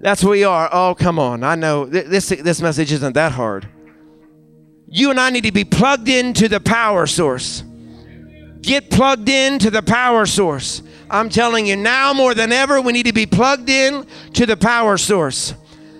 That's 0.00 0.22
what 0.22 0.32
we 0.32 0.44
are. 0.44 0.68
Oh, 0.70 0.94
come 0.94 1.18
on. 1.18 1.42
I 1.42 1.54
know 1.54 1.86
this, 1.86 2.28
this 2.28 2.60
message 2.60 2.92
isn't 2.92 3.14
that 3.14 3.32
hard. 3.32 3.68
You 4.88 5.10
and 5.10 5.18
I 5.18 5.30
need 5.30 5.44
to 5.44 5.52
be 5.52 5.64
plugged 5.64 6.08
into 6.08 6.48
the 6.48 6.60
power 6.60 7.06
source. 7.06 7.64
Get 8.66 8.90
plugged 8.90 9.28
in 9.28 9.60
to 9.60 9.70
the 9.70 9.80
power 9.80 10.26
source. 10.26 10.82
I'm 11.08 11.28
telling 11.28 11.66
you 11.66 11.76
now 11.76 12.12
more 12.12 12.34
than 12.34 12.50
ever, 12.50 12.80
we 12.80 12.92
need 12.92 13.06
to 13.06 13.12
be 13.12 13.24
plugged 13.24 13.70
in 13.70 14.04
to 14.32 14.44
the 14.44 14.56
power 14.56 14.98
source. 14.98 15.54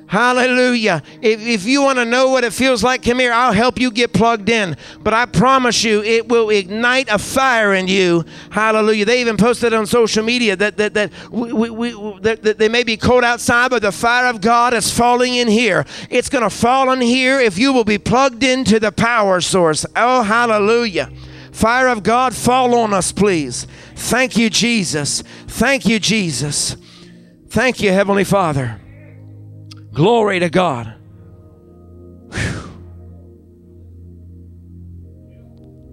Hallelujah. 0.09 1.01
If, 1.23 1.47
if 1.47 1.65
you 1.65 1.83
want 1.83 1.99
to 2.01 2.05
know 2.05 2.31
what 2.31 2.43
it 2.43 2.53
feels 2.53 2.83
like, 2.83 3.05
come 3.05 3.21
here. 3.21 3.33
I'll 3.33 3.53
help 3.53 3.79
you 3.79 3.93
get 3.93 4.13
plugged 4.13 4.49
in. 4.49 4.77
But 5.01 5.15
I 5.15 5.27
promise 5.27 5.85
you, 5.85 6.03
it 6.03 6.29
will 6.29 6.51
ignite 6.51 7.09
a 7.09 7.19
fire 7.19 7.73
in 7.73 7.87
you. 7.87 8.25
Hallelujah. 8.51 9.05
They 9.05 9.21
even 9.21 9.37
posted 9.37 9.73
on 9.73 9.87
social 9.87 10.25
media 10.25 10.57
that, 10.57 10.77
that, 10.77 10.95
that, 10.95 11.13
we, 11.31 11.53
we, 11.53 11.71
we, 11.71 12.21
that, 12.23 12.43
that 12.43 12.59
they 12.59 12.69
may 12.69 12.83
be 12.83 12.97
cold 12.97 13.23
outside, 13.23 13.71
but 13.71 13.83
the 13.83 13.93
fire 13.93 14.27
of 14.27 14.41
God 14.41 14.75
is 14.75 14.91
falling 14.91 15.37
in 15.37 15.47
here. 15.47 15.87
It's 16.11 16.29
going 16.29 16.43
to 16.43 16.51
fall 16.51 16.91
in 16.91 17.01
here 17.01 17.39
if 17.39 17.59
you 17.59 17.73
will 17.73 17.85
be 17.85 17.99
plugged 17.99 18.43
into 18.43 18.81
the 18.81 18.91
power 18.91 19.41
source. 19.41 19.87
Oh, 19.95 20.23
hallelujah. 20.23 21.13
Fire 21.57 21.89
of 21.89 22.03
God, 22.03 22.37
fall 22.37 22.75
on 22.75 22.93
us, 22.93 23.13
please. 23.13 23.67
Thank 23.95 24.37
you, 24.37 24.51
Jesus. 24.51 25.23
Thank 25.47 25.87
you, 25.87 25.99
Jesus. 25.99 26.77
Thank 27.49 27.81
you, 27.81 27.91
Heavenly 27.93 28.25
Father. 28.25 28.79
Glory 29.95 30.39
to 30.39 30.51
God. 30.51 30.93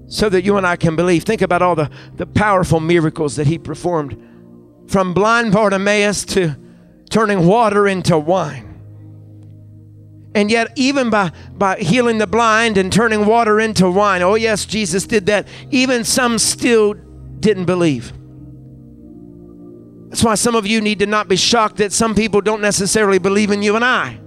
So 0.08 0.28
that 0.28 0.44
you 0.44 0.58
and 0.58 0.68
I 0.68 0.76
can 0.76 0.98
believe. 0.98 1.24
Think 1.24 1.42
about 1.42 1.62
all 1.62 1.76
the, 1.76 1.90
the 2.18 2.28
powerful 2.28 2.82
miracles 2.82 3.38
that 3.38 3.48
He 3.48 3.58
performed 3.58 4.22
from 4.90 5.14
blind 5.14 5.54
Bartimaeus 5.54 6.26
to 6.26 6.58
turning 7.10 7.48
water 7.48 7.88
into 7.88 8.20
wine. 8.20 8.73
And 10.36 10.50
yet, 10.50 10.74
even 10.76 11.10
by, 11.10 11.32
by 11.54 11.78
healing 11.78 12.18
the 12.18 12.28
blind 12.28 12.78
and 12.78 12.92
turning 12.92 13.26
water 13.26 13.60
into 13.60 13.90
wine, 13.90 14.22
oh, 14.22 14.36
yes, 14.36 14.66
Jesus 14.66 15.06
did 15.06 15.28
that, 15.28 15.48
even 15.70 16.04
some 16.04 16.40
still 16.40 16.96
didn't 17.40 17.66
believe. 17.66 18.12
That's 20.10 20.24
why 20.24 20.36
some 20.36 20.56
of 20.56 20.66
you 20.66 20.82
need 20.82 21.00
to 21.00 21.06
not 21.06 21.28
be 21.28 21.36
shocked 21.36 21.78
that 21.78 21.92
some 21.92 22.16
people 22.16 22.42
don't 22.42 22.62
necessarily 22.62 23.20
believe 23.20 23.52
in 23.52 23.62
you 23.62 23.76
and 23.76 23.86
I. 23.86 24.20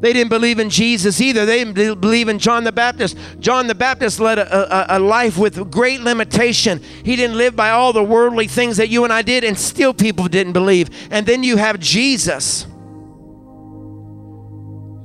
They 0.00 0.12
didn't 0.12 0.28
believe 0.28 0.58
in 0.58 0.68
Jesus 0.68 1.20
either. 1.20 1.46
They 1.46 1.64
didn't 1.64 2.00
believe 2.00 2.28
in 2.28 2.38
John 2.38 2.64
the 2.64 2.72
Baptist. 2.72 3.16
John 3.40 3.66
the 3.66 3.74
Baptist 3.74 4.20
led 4.20 4.38
a, 4.38 4.94
a, 4.94 4.98
a, 4.98 5.00
life 5.00 5.38
with 5.38 5.70
great 5.70 6.00
limitation. 6.00 6.82
He 7.02 7.16
didn't 7.16 7.38
live 7.38 7.56
by 7.56 7.70
all 7.70 7.92
the 7.94 8.04
worldly 8.04 8.46
things 8.46 8.76
that 8.76 8.88
you 8.88 9.04
and 9.04 9.12
I 9.12 9.22
did, 9.22 9.42
and 9.42 9.58
still 9.58 9.94
people 9.94 10.28
didn't 10.28 10.52
believe. 10.52 10.90
And 11.10 11.24
then 11.24 11.42
you 11.42 11.56
have 11.56 11.80
Jesus 11.80 12.66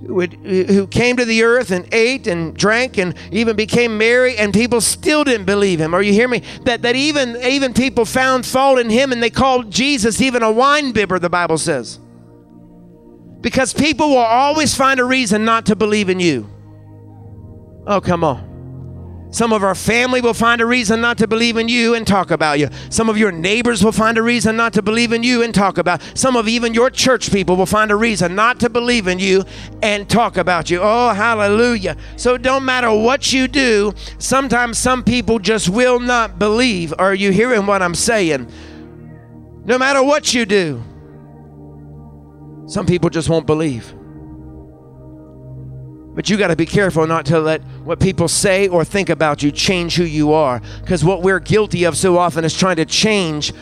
who 0.06 0.88
came 0.88 1.16
to 1.18 1.26
the 1.26 1.44
earth 1.44 1.72
and 1.72 1.88
ate 1.94 2.28
and 2.28 2.56
drank 2.56 2.98
and 2.98 3.16
even 3.32 3.56
became 3.56 3.98
merry 3.98 4.36
and 4.38 4.54
people 4.54 4.82
still 4.82 5.24
didn't 5.24 5.46
believe 5.46 5.80
him. 5.80 5.94
Are 5.94 6.02
you 6.02 6.12
hear 6.12 6.28
me? 6.28 6.42
That 6.64 6.82
that 6.82 6.96
even 6.96 7.38
even 7.38 7.74
people 7.74 8.06
found 8.06 8.46
fault 8.46 8.80
in 8.80 8.90
him 8.90 9.12
and 9.12 9.22
they 9.22 9.30
called 9.30 9.72
jesus 9.72 10.22
even 10.22 10.44
a 10.44 10.52
wine 10.52 10.92
bibber 10.92 11.20
the 11.20 11.30
bible 11.30 11.58
says. 11.58 12.00
Because 13.42 13.74
people 13.74 14.10
will 14.10 14.18
always 14.18 14.76
find 14.76 15.00
a 15.00 15.06
reason 15.06 15.46
not 15.46 15.68
to 15.68 15.76
believe 15.76 16.10
in 16.10 16.20
you. 16.20 16.50
Oh 17.86 18.02
come 18.02 18.24
on 18.24 18.51
some 19.32 19.54
of 19.54 19.64
our 19.64 19.76
family 19.76 20.20
will 20.20 20.34
find 20.34 20.60
a 20.60 20.66
reason 20.66 21.00
not 21.00 21.18
to 21.20 21.28
believe 21.28 21.56
in 21.56 21.70
you 21.70 21.96
and 21.96 22.06
talk 22.06 22.32
about 22.32 22.60
you. 22.60 22.68
Some 22.90 23.10
of 23.10 23.18
your 23.18 23.32
neighbors 23.32 23.84
will 23.84 23.94
find 23.94 24.18
a 24.18 24.22
reason 24.22 24.58
not 24.58 24.74
to 24.74 24.82
believe 24.82 25.14
in 25.14 25.24
you 25.24 25.42
and 25.42 25.56
talk 25.56 25.78
about. 25.78 26.02
Some 26.14 26.36
of 26.36 26.50
even 26.50 26.74
your 26.74 26.90
church 26.90 27.32
people 27.32 27.56
will 27.56 27.66
find 27.66 27.92
a 27.92 27.96
reason 27.96 28.36
not 28.36 28.60
to 28.60 28.70
believe 28.70 29.08
in 29.08 29.20
you 29.20 29.46
and 29.82 30.10
talk 30.10 30.36
about 30.36 30.70
you. 30.70 30.80
Oh, 30.82 31.14
hallelujah. 31.14 31.96
So 32.18 32.36
it 32.36 32.42
don't 32.42 32.66
matter 32.66 32.92
what 32.92 33.32
you 33.32 33.48
do, 33.48 33.94
sometimes 34.18 34.78
some 34.78 35.04
people 35.04 35.40
just 35.40 35.70
will 35.70 36.00
not 36.00 36.38
believe. 36.38 36.94
Are 37.00 37.16
you 37.16 37.32
hearing 37.32 37.66
what 37.66 37.82
I'm 37.82 37.96
saying? 37.96 38.52
No 39.64 39.78
matter 39.78 40.04
what 40.04 40.34
you 40.34 40.46
do, 40.46 40.84
some 42.68 42.86
people 42.86 43.10
just 43.10 43.30
won't 43.30 43.46
believe. 43.46 43.94
But 46.14 46.30
you 46.30 46.38
got 46.38 46.48
to 46.48 46.56
be 46.56 46.66
careful 46.66 47.08
not 47.08 47.26
to 47.28 47.40
let 47.40 47.62
what 47.84 48.00
people 48.00 48.28
say 48.28 48.68
or 48.68 48.84
think 48.84 49.10
about 49.10 49.42
you 49.42 49.52
change 49.52 49.96
who 49.96 50.04
you 50.04 50.34
are. 50.34 50.62
Because 50.82 51.06
what 51.06 51.22
we're 51.22 51.40
guilty 51.40 51.86
of 51.86 51.96
so 51.96 52.18
often 52.18 52.44
is 52.44 52.56
trying 52.56 52.76
to 52.78 52.86
change 52.86 53.54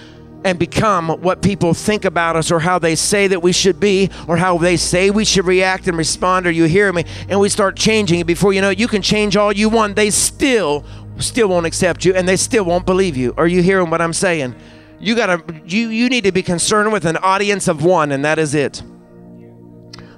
and 0.44 0.58
become 0.58 1.10
what 1.10 1.42
people 1.42 1.74
think 1.74 2.06
about 2.06 2.36
us 2.36 2.50
or 2.50 2.60
how 2.60 2.80
they 2.80 2.96
say 2.96 3.28
that 3.28 3.42
we 3.42 3.52
should 3.52 3.80
be 3.80 4.10
or 4.28 4.38
how 4.38 4.58
they 4.58 4.78
say 4.78 5.12
we 5.12 5.26
should 5.26 5.46
react 5.46 5.88
and 5.88 5.98
respond. 5.98 6.48
Or 6.48 6.52
you 6.52 6.64
hear 6.64 6.92
me? 6.92 7.04
And 7.28 7.40
we 7.40 7.50
start 7.50 7.76
changing. 7.76 8.20
It 8.20 8.28
before 8.28 8.54
you 8.54 8.62
know 8.62 8.72
it, 8.72 8.80
you 8.80 8.88
can 8.88 9.02
change 9.02 9.36
all 9.36 9.52
you 9.52 9.70
want. 9.70 9.96
They 9.96 10.10
still 10.10 10.86
still 11.20 11.50
won't 11.50 11.66
accept 11.66 12.06
you 12.06 12.16
and 12.16 12.28
they 12.28 12.38
still 12.38 12.64
won't 12.64 12.86
believe 12.86 13.18
you. 13.18 13.34
Are 13.38 13.48
you 13.48 13.62
hearing 13.62 13.90
what 13.90 14.02
i'm 14.02 14.14
saying? 14.14 14.56
You 15.00 15.16
gotta 15.16 15.44
you 15.66 15.90
you 15.90 16.10
need 16.10 16.24
to 16.24 16.32
be 16.32 16.42
concerned 16.42 16.94
with 16.94 17.06
an 17.06 17.18
audience 17.18 17.68
of 17.68 17.84
one 17.84 18.12
and 18.12 18.24
that 18.24 18.40
is 18.40 18.56
it 18.56 18.82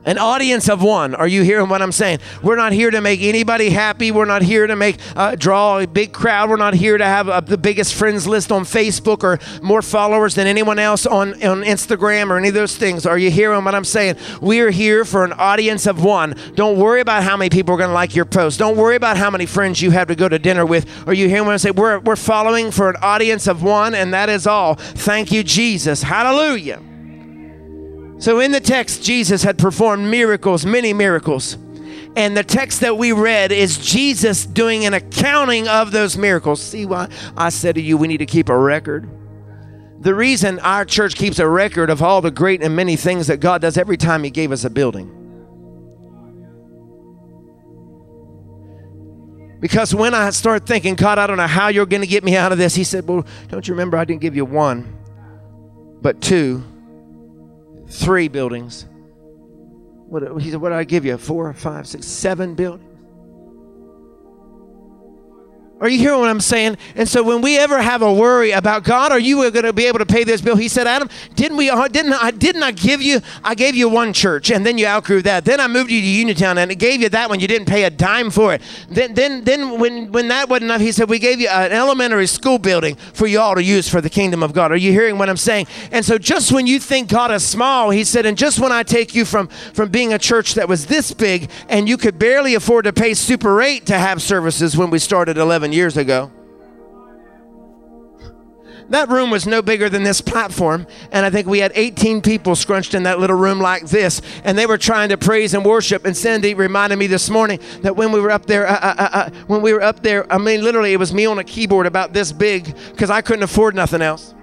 an 0.06 0.18
audience 0.18 0.68
of 0.70 0.82
one. 0.82 1.14
Are 1.16 1.28
you 1.28 1.44
hearing 1.44 1.70
what 1.70 1.82
I'm 1.82 1.92
saying? 1.92 2.20
We're 2.42 2.56
not 2.56 2.74
here 2.74 2.90
to 2.90 3.02
make 3.02 3.22
anybody 3.22 3.70
happy. 3.70 4.12
We're 4.12 4.26
not 4.26 4.42
here 4.42 4.66
to 4.66 4.76
make 4.76 4.98
uh, 5.16 5.36
draw 5.36 5.80
a 5.80 5.88
big 5.88 6.12
crowd. 6.12 6.50
We're 6.50 6.56
not 6.56 6.74
here 6.74 6.98
to 6.98 7.06
have 7.06 7.30
uh, 7.30 7.42
the 7.42 7.58
biggest 7.58 7.94
friends 7.94 8.28
list 8.28 8.52
on 8.52 8.64
Facebook 8.64 9.24
or 9.24 9.40
more 9.62 9.82
followers 9.82 10.36
than 10.36 10.48
anyone 10.48 10.80
else 10.80 11.06
on, 11.06 11.34
on 11.44 11.62
Instagram 11.64 12.30
or 12.30 12.38
any 12.38 12.48
of 12.48 12.54
those 12.54 12.76
things. 12.76 13.06
Are 13.06 13.18
you 13.18 13.30
hearing 13.30 13.64
what 13.64 13.76
I'm 13.76 13.86
saying? 13.86 14.16
We 14.42 14.60
are 14.62 14.72
here 14.72 15.06
for 15.06 15.24
an 15.24 15.34
audience 15.34 15.86
of 15.86 16.04
one. 16.04 16.36
Don't 16.56 16.78
worry 16.78 17.02
about 17.02 17.24
how 17.24 17.38
many 17.38 17.50
people 17.50 17.76
are 17.76 17.78
going 17.78 17.90
to 17.90 17.94
like 17.94 18.16
your 18.16 18.26
post. 18.26 18.60
Don't 18.60 18.78
worry 18.78 18.96
about 18.96 19.18
how 19.18 19.30
many 19.30 19.46
friends 19.46 19.82
you 19.82 19.92
have 19.92 20.08
to 20.08 20.16
go 20.16 20.28
to 20.28 20.40
dinner 20.40 20.66
with. 20.66 21.08
Are 21.08 21.14
you 21.14 21.28
hearing 21.30 21.46
what 21.46 21.54
I'm 21.54 21.58
saying? 21.60 21.76
We're, 21.76 22.00
we're 22.00 22.16
following 22.16 22.72
for 22.72 22.90
an 22.90 22.96
audience 23.02 23.48
of 23.48 23.62
one, 23.62 23.94
and 23.94 24.14
that 24.14 24.30
is 24.30 24.48
all. 24.48 24.76
Thank 24.76 25.32
you, 25.32 25.44
Jesus. 25.44 26.02
Hallelujah. 26.02 26.82
So 28.22 28.40
in 28.40 28.52
the 28.52 28.60
text, 28.60 29.02
Jesus 29.02 29.42
had 29.42 29.58
performed 29.58 30.08
miracles, 30.08 30.64
many 30.64 30.94
miracles. 30.94 31.56
And 32.16 32.38
the 32.38 32.44
text 32.44 32.82
that 32.82 32.96
we 32.96 33.14
read 33.14 33.52
is 33.52 33.80
Jesus 33.80 34.46
doing 34.46 34.86
an 34.86 34.94
accounting 34.94 35.68
of 35.68 35.92
those 35.92 36.16
miracles. 36.16 36.62
See 36.62 36.86
why 36.86 37.10
I 37.36 37.50
said 37.50 37.74
to 37.76 37.82
you, 37.82 37.98
we 37.98 38.08
need 38.08 38.20
to 38.20 38.28
keep 38.28 38.50
a 38.50 38.56
record? 38.56 39.10
The 40.02 40.14
reason 40.14 40.60
our 40.60 40.86
church 40.86 41.16
keeps 41.16 41.40
a 41.40 41.48
record 41.48 41.90
of 41.90 42.04
all 42.04 42.22
the 42.22 42.30
great 42.30 42.62
and 42.62 42.76
many 42.76 42.96
things 42.96 43.26
that 43.26 43.38
God 43.38 43.62
does 43.62 43.76
every 43.76 43.98
time 43.98 44.24
He 44.24 44.30
gave 44.30 44.52
us 44.52 44.66
a 44.66 44.70
building. 44.70 45.18
Because 49.60 49.96
when 49.96 50.14
I 50.14 50.30
start 50.30 50.68
thinking, 50.68 50.94
God, 50.94 51.18
I 51.18 51.26
don't 51.26 51.38
know 51.38 51.48
how 51.48 51.70
you're 51.70 51.88
going 51.88 52.02
to 52.02 52.08
get 52.08 52.24
me 52.24 52.36
out 52.36 52.52
of 52.52 52.60
this, 52.60 52.76
He 52.76 52.84
said, 52.84 53.08
Well, 53.08 53.26
don't 53.48 53.68
you 53.68 53.74
remember 53.74 53.98
I 53.98 54.06
didn't 54.06 54.22
give 54.22 54.36
you 54.36 54.46
one, 54.46 54.96
but 56.04 56.22
two 56.22 56.64
three 57.92 58.28
buildings. 58.28 58.88
What, 60.08 60.42
he 60.42 60.52
said, 60.52 60.62
What 60.62 60.70
did 60.70 60.78
I 60.78 60.84
give 60.84 61.06
you? 61.06 61.18
Four, 61.18 61.54
five, 61.54 61.88
six, 61.88 62.08
seven 62.08 62.56
buildings? 62.56 62.91
Are 65.82 65.90
you 65.90 65.98
hearing 65.98 66.20
what 66.20 66.30
I'm 66.30 66.40
saying? 66.40 66.78
And 66.96 67.10
so 67.10 67.24
when 67.24 67.42
we 67.42 67.58
ever 67.58 67.82
have 67.82 68.04
a 68.04 68.14
worry 68.14 68.52
about 68.52 68.84
God, 68.84 69.12
are 69.12 69.20
you 69.20 69.50
going 69.50 69.66
to 69.66 69.74
be 69.74 69.88
able 69.88 69.98
to 69.98 70.06
pay 70.06 70.24
this 70.24 70.40
bill? 70.40 70.56
He 70.56 70.68
said, 70.68 70.86
Adam, 70.86 71.10
didn't 71.34 71.58
we? 71.58 71.72
Uh, 71.72 71.88
didn't 71.88 72.14
I? 72.14 72.30
Didn't 72.30 72.62
I 72.62 72.72
give 72.72 73.02
you? 73.02 73.20
I 73.44 73.56
gave 73.56 73.76
you 73.76 73.90
one 73.90 74.14
church, 74.14 74.52
and 74.52 74.64
then 74.64 74.78
you 74.78 74.86
outgrew 74.86 75.24
that. 75.24 75.44
Then 75.44 75.60
I 75.60 75.68
moved 75.68 75.90
you 75.90 76.00
to 76.00 76.08
Uniontown, 76.08 76.60
and 76.60 76.70
I 76.70 76.76
gave 76.76 77.02
you 77.02 77.10
that 77.10 77.30
one. 77.30 77.40
You 77.40 77.48
didn't 77.48 77.66
pay 77.66 77.86
a 77.86 77.90
dime 77.90 78.30
for 78.30 78.54
it. 78.54 78.62
Then, 78.90 79.16
then, 79.16 79.44
then 79.44 79.80
when 79.80 80.12
when 80.12 80.28
that 80.28 80.50
wasn't 80.50 80.66
enough, 80.66 80.82
he 80.82 80.92
said, 80.92 81.10
we 81.10 81.18
gave 81.18 81.40
you 81.40 81.48
an 81.48 81.72
elementary 81.72 82.28
school 82.28 82.60
building 82.60 82.96
for 82.96 83.26
you 83.26 83.40
all 83.40 83.56
to 83.56 83.64
use 83.64 83.90
for 83.90 84.02
the 84.02 84.10
kingdom 84.10 84.44
of 84.44 84.54
God. 84.54 84.72
Are 84.72 84.78
you 84.78 84.92
hearing 84.92 85.18
what 85.18 85.30
I'm 85.30 85.38
saying? 85.38 85.66
And 85.92 86.06
so 86.06 86.20
just 86.20 86.52
when 86.52 86.68
you 86.68 86.80
think 86.80 87.10
God 87.10 87.32
is 87.32 87.44
small, 87.44 87.90
he 87.90 88.04
said, 88.04 88.28
and 88.28 88.38
just 88.38 88.60
when 88.60 88.72
I 88.72 88.84
take 88.84 89.16
you 89.16 89.26
from 89.26 89.48
from 89.48 89.90
being 89.90 90.14
a 90.14 90.20
church 90.20 90.54
that 90.54 90.70
was 90.70 90.86
this 90.86 91.12
big, 91.12 91.50
and 91.70 91.90
you 91.90 91.98
could 91.98 92.20
barely 92.20 92.54
afford 92.54 92.86
to 92.86 92.94
pay 92.94 93.16
Super 93.16 93.64
8 93.64 93.88
to 93.88 93.98
have 93.98 94.22
services 94.22 94.78
when 94.78 94.92
we 94.92 95.00
started 95.00 95.38
11 95.38 95.71
years 95.72 95.98
ago. 95.98 96.32
That 98.92 99.08
room 99.08 99.32
was 99.32 99.48
no 99.48 99.62
bigger 99.62 99.88
than 99.88 100.04
this 100.04 100.20
platform, 100.20 100.86
and 101.14 101.26
I 101.26 101.30
think 101.30 101.48
we 101.48 101.60
had 101.60 101.72
18 101.76 102.22
people 102.22 102.58
scrunched 102.58 102.94
in 102.94 103.04
that 103.04 103.20
little 103.20 103.38
room 103.38 103.60
like 103.60 103.86
this, 103.86 104.22
and 104.44 104.58
they 104.58 104.66
were 104.66 104.78
trying 104.78 105.10
to 105.10 105.18
praise 105.18 105.54
and 105.54 105.64
worship. 105.64 106.06
And 106.06 106.16
Cindy 106.16 106.54
reminded 106.54 107.00
me 107.00 107.08
this 107.08 107.30
morning 107.30 107.62
that 107.84 107.96
when 107.96 108.12
we 108.12 108.20
were 108.20 108.32
up 108.32 108.48
there, 108.48 108.68
uh, 108.68 108.74
uh, 108.74 108.96
uh, 108.98 109.10
uh 109.14 109.30
when 109.48 109.62
we 109.62 109.72
were 109.72 109.82
up 109.82 110.04
there, 110.04 110.32
I 110.32 110.38
mean, 110.38 110.62
literally, 110.62 110.92
it 110.92 110.98
was 110.98 111.14
me 111.14 111.26
on 111.26 111.40
a 111.40 111.44
keyboard 111.44 111.86
about 111.86 112.12
this 112.12 112.34
big 112.34 112.76
because 112.92 113.10
I 113.10 113.22
couldn't 113.22 113.44
afford 113.44 113.76
nothing 113.76 114.02
else. 114.02 114.34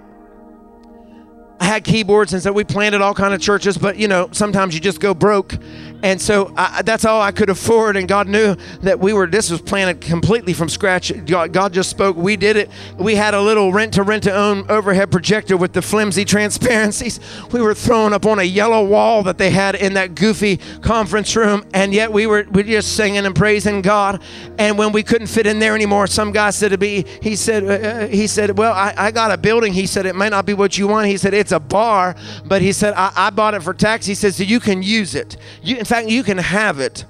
I 1.61 1.65
had 1.65 1.85
keyboards, 1.85 2.33
and 2.33 2.43
so 2.43 2.53
we 2.53 2.65
planted 2.65 3.01
all 3.01 3.15
kind 3.15 3.35
of 3.35 3.41
churches, 3.41 3.77
but 3.77 3.97
you 3.97 4.09
know, 4.09 4.29
sometimes 4.33 4.75
you 4.75 4.81
just 4.81 5.01
go 5.01 5.15
broke. 5.15 5.55
And 6.03 6.21
so 6.21 6.53
I, 6.57 6.83
that's 6.83 7.05
all 7.05 7.21
I 7.21 7.33
could 7.33 7.51
afford. 7.51 7.97
And 7.97 8.07
God 8.07 8.29
knew 8.29 8.55
that 8.83 9.01
we 9.01 9.13
were, 9.13 9.27
this 9.27 9.51
was 9.51 9.61
planted 9.61 10.01
completely 10.01 10.53
from 10.53 10.69
scratch. 10.69 11.13
God, 11.27 11.53
God 11.53 11.73
just 11.73 11.91
spoke. 11.91 12.17
We 12.17 12.37
did 12.37 12.57
it. 12.57 12.71
We 12.97 13.17
had 13.17 13.35
a 13.35 13.41
little 13.41 13.73
rent 13.73 13.95
to 13.95 14.05
rent 14.05 14.23
to 14.25 14.35
own 14.35 14.71
overhead 14.71 15.11
projector 15.11 15.57
with 15.57 15.73
the 15.73 15.83
flimsy 15.83 16.25
transparencies. 16.25 17.21
We 17.51 17.63
were 17.63 17.75
thrown 17.75 18.13
up 18.13 18.27
on 18.27 18.39
a 18.39 18.45
yellow 18.45 18.85
wall 18.85 19.23
that 19.23 19.39
they 19.39 19.51
had 19.51 19.75
in 19.75 19.95
that 19.95 20.15
goofy 20.15 20.59
conference 20.83 21.35
room. 21.35 21.65
And 21.73 21.95
yet 21.95 22.13
we 22.13 22.27
were, 22.27 22.47
we 22.51 22.63
just 22.63 22.95
singing 22.95 23.25
and 23.25 23.35
praising 23.35 23.81
God. 23.81 24.23
And 24.59 24.77
when 24.77 24.93
we 24.93 25.03
couldn't 25.03 25.29
fit 25.29 25.47
in 25.47 25.59
there 25.59 25.75
anymore, 25.75 26.07
some 26.07 26.31
guy 26.31 26.51
said 26.51 26.73
to 26.73 26.79
me, 26.79 27.05
he 27.23 27.37
said, 27.37 27.65
uh, 27.65 27.89
uh 27.89 28.07
he 28.09 28.27
said, 28.27 28.59
well, 28.59 28.73
I, 28.73 28.95
I 28.97 29.11
got 29.11 29.31
a 29.31 29.39
building. 29.39 29.73
He 29.73 29.87
said, 29.87 30.05
it 30.05 30.15
might 30.15 30.29
not 30.29 30.47
be 30.47 30.55
what 30.55 30.77
you 30.77 30.89
want. 30.89 31.07
He 31.07 31.17
said, 31.17 31.33
a 31.53 31.61
bar, 31.61 32.17
but 32.45 32.63
he 32.63 32.73
said, 32.73 32.95
I, 32.97 33.13
I 33.15 33.31
bought 33.31 33.55
it 33.55 33.63
for 33.63 33.75
tax. 33.75 34.07
He 34.07 34.15
says, 34.15 34.37
so 34.37 34.43
you 34.43 34.61
can 34.61 34.83
use 34.83 35.15
it. 35.15 35.37
You, 35.63 35.77
in 35.77 35.85
fact, 35.85 36.09
you 36.09 36.23
can 36.23 36.39
have 36.39 36.81
it. 36.81 37.05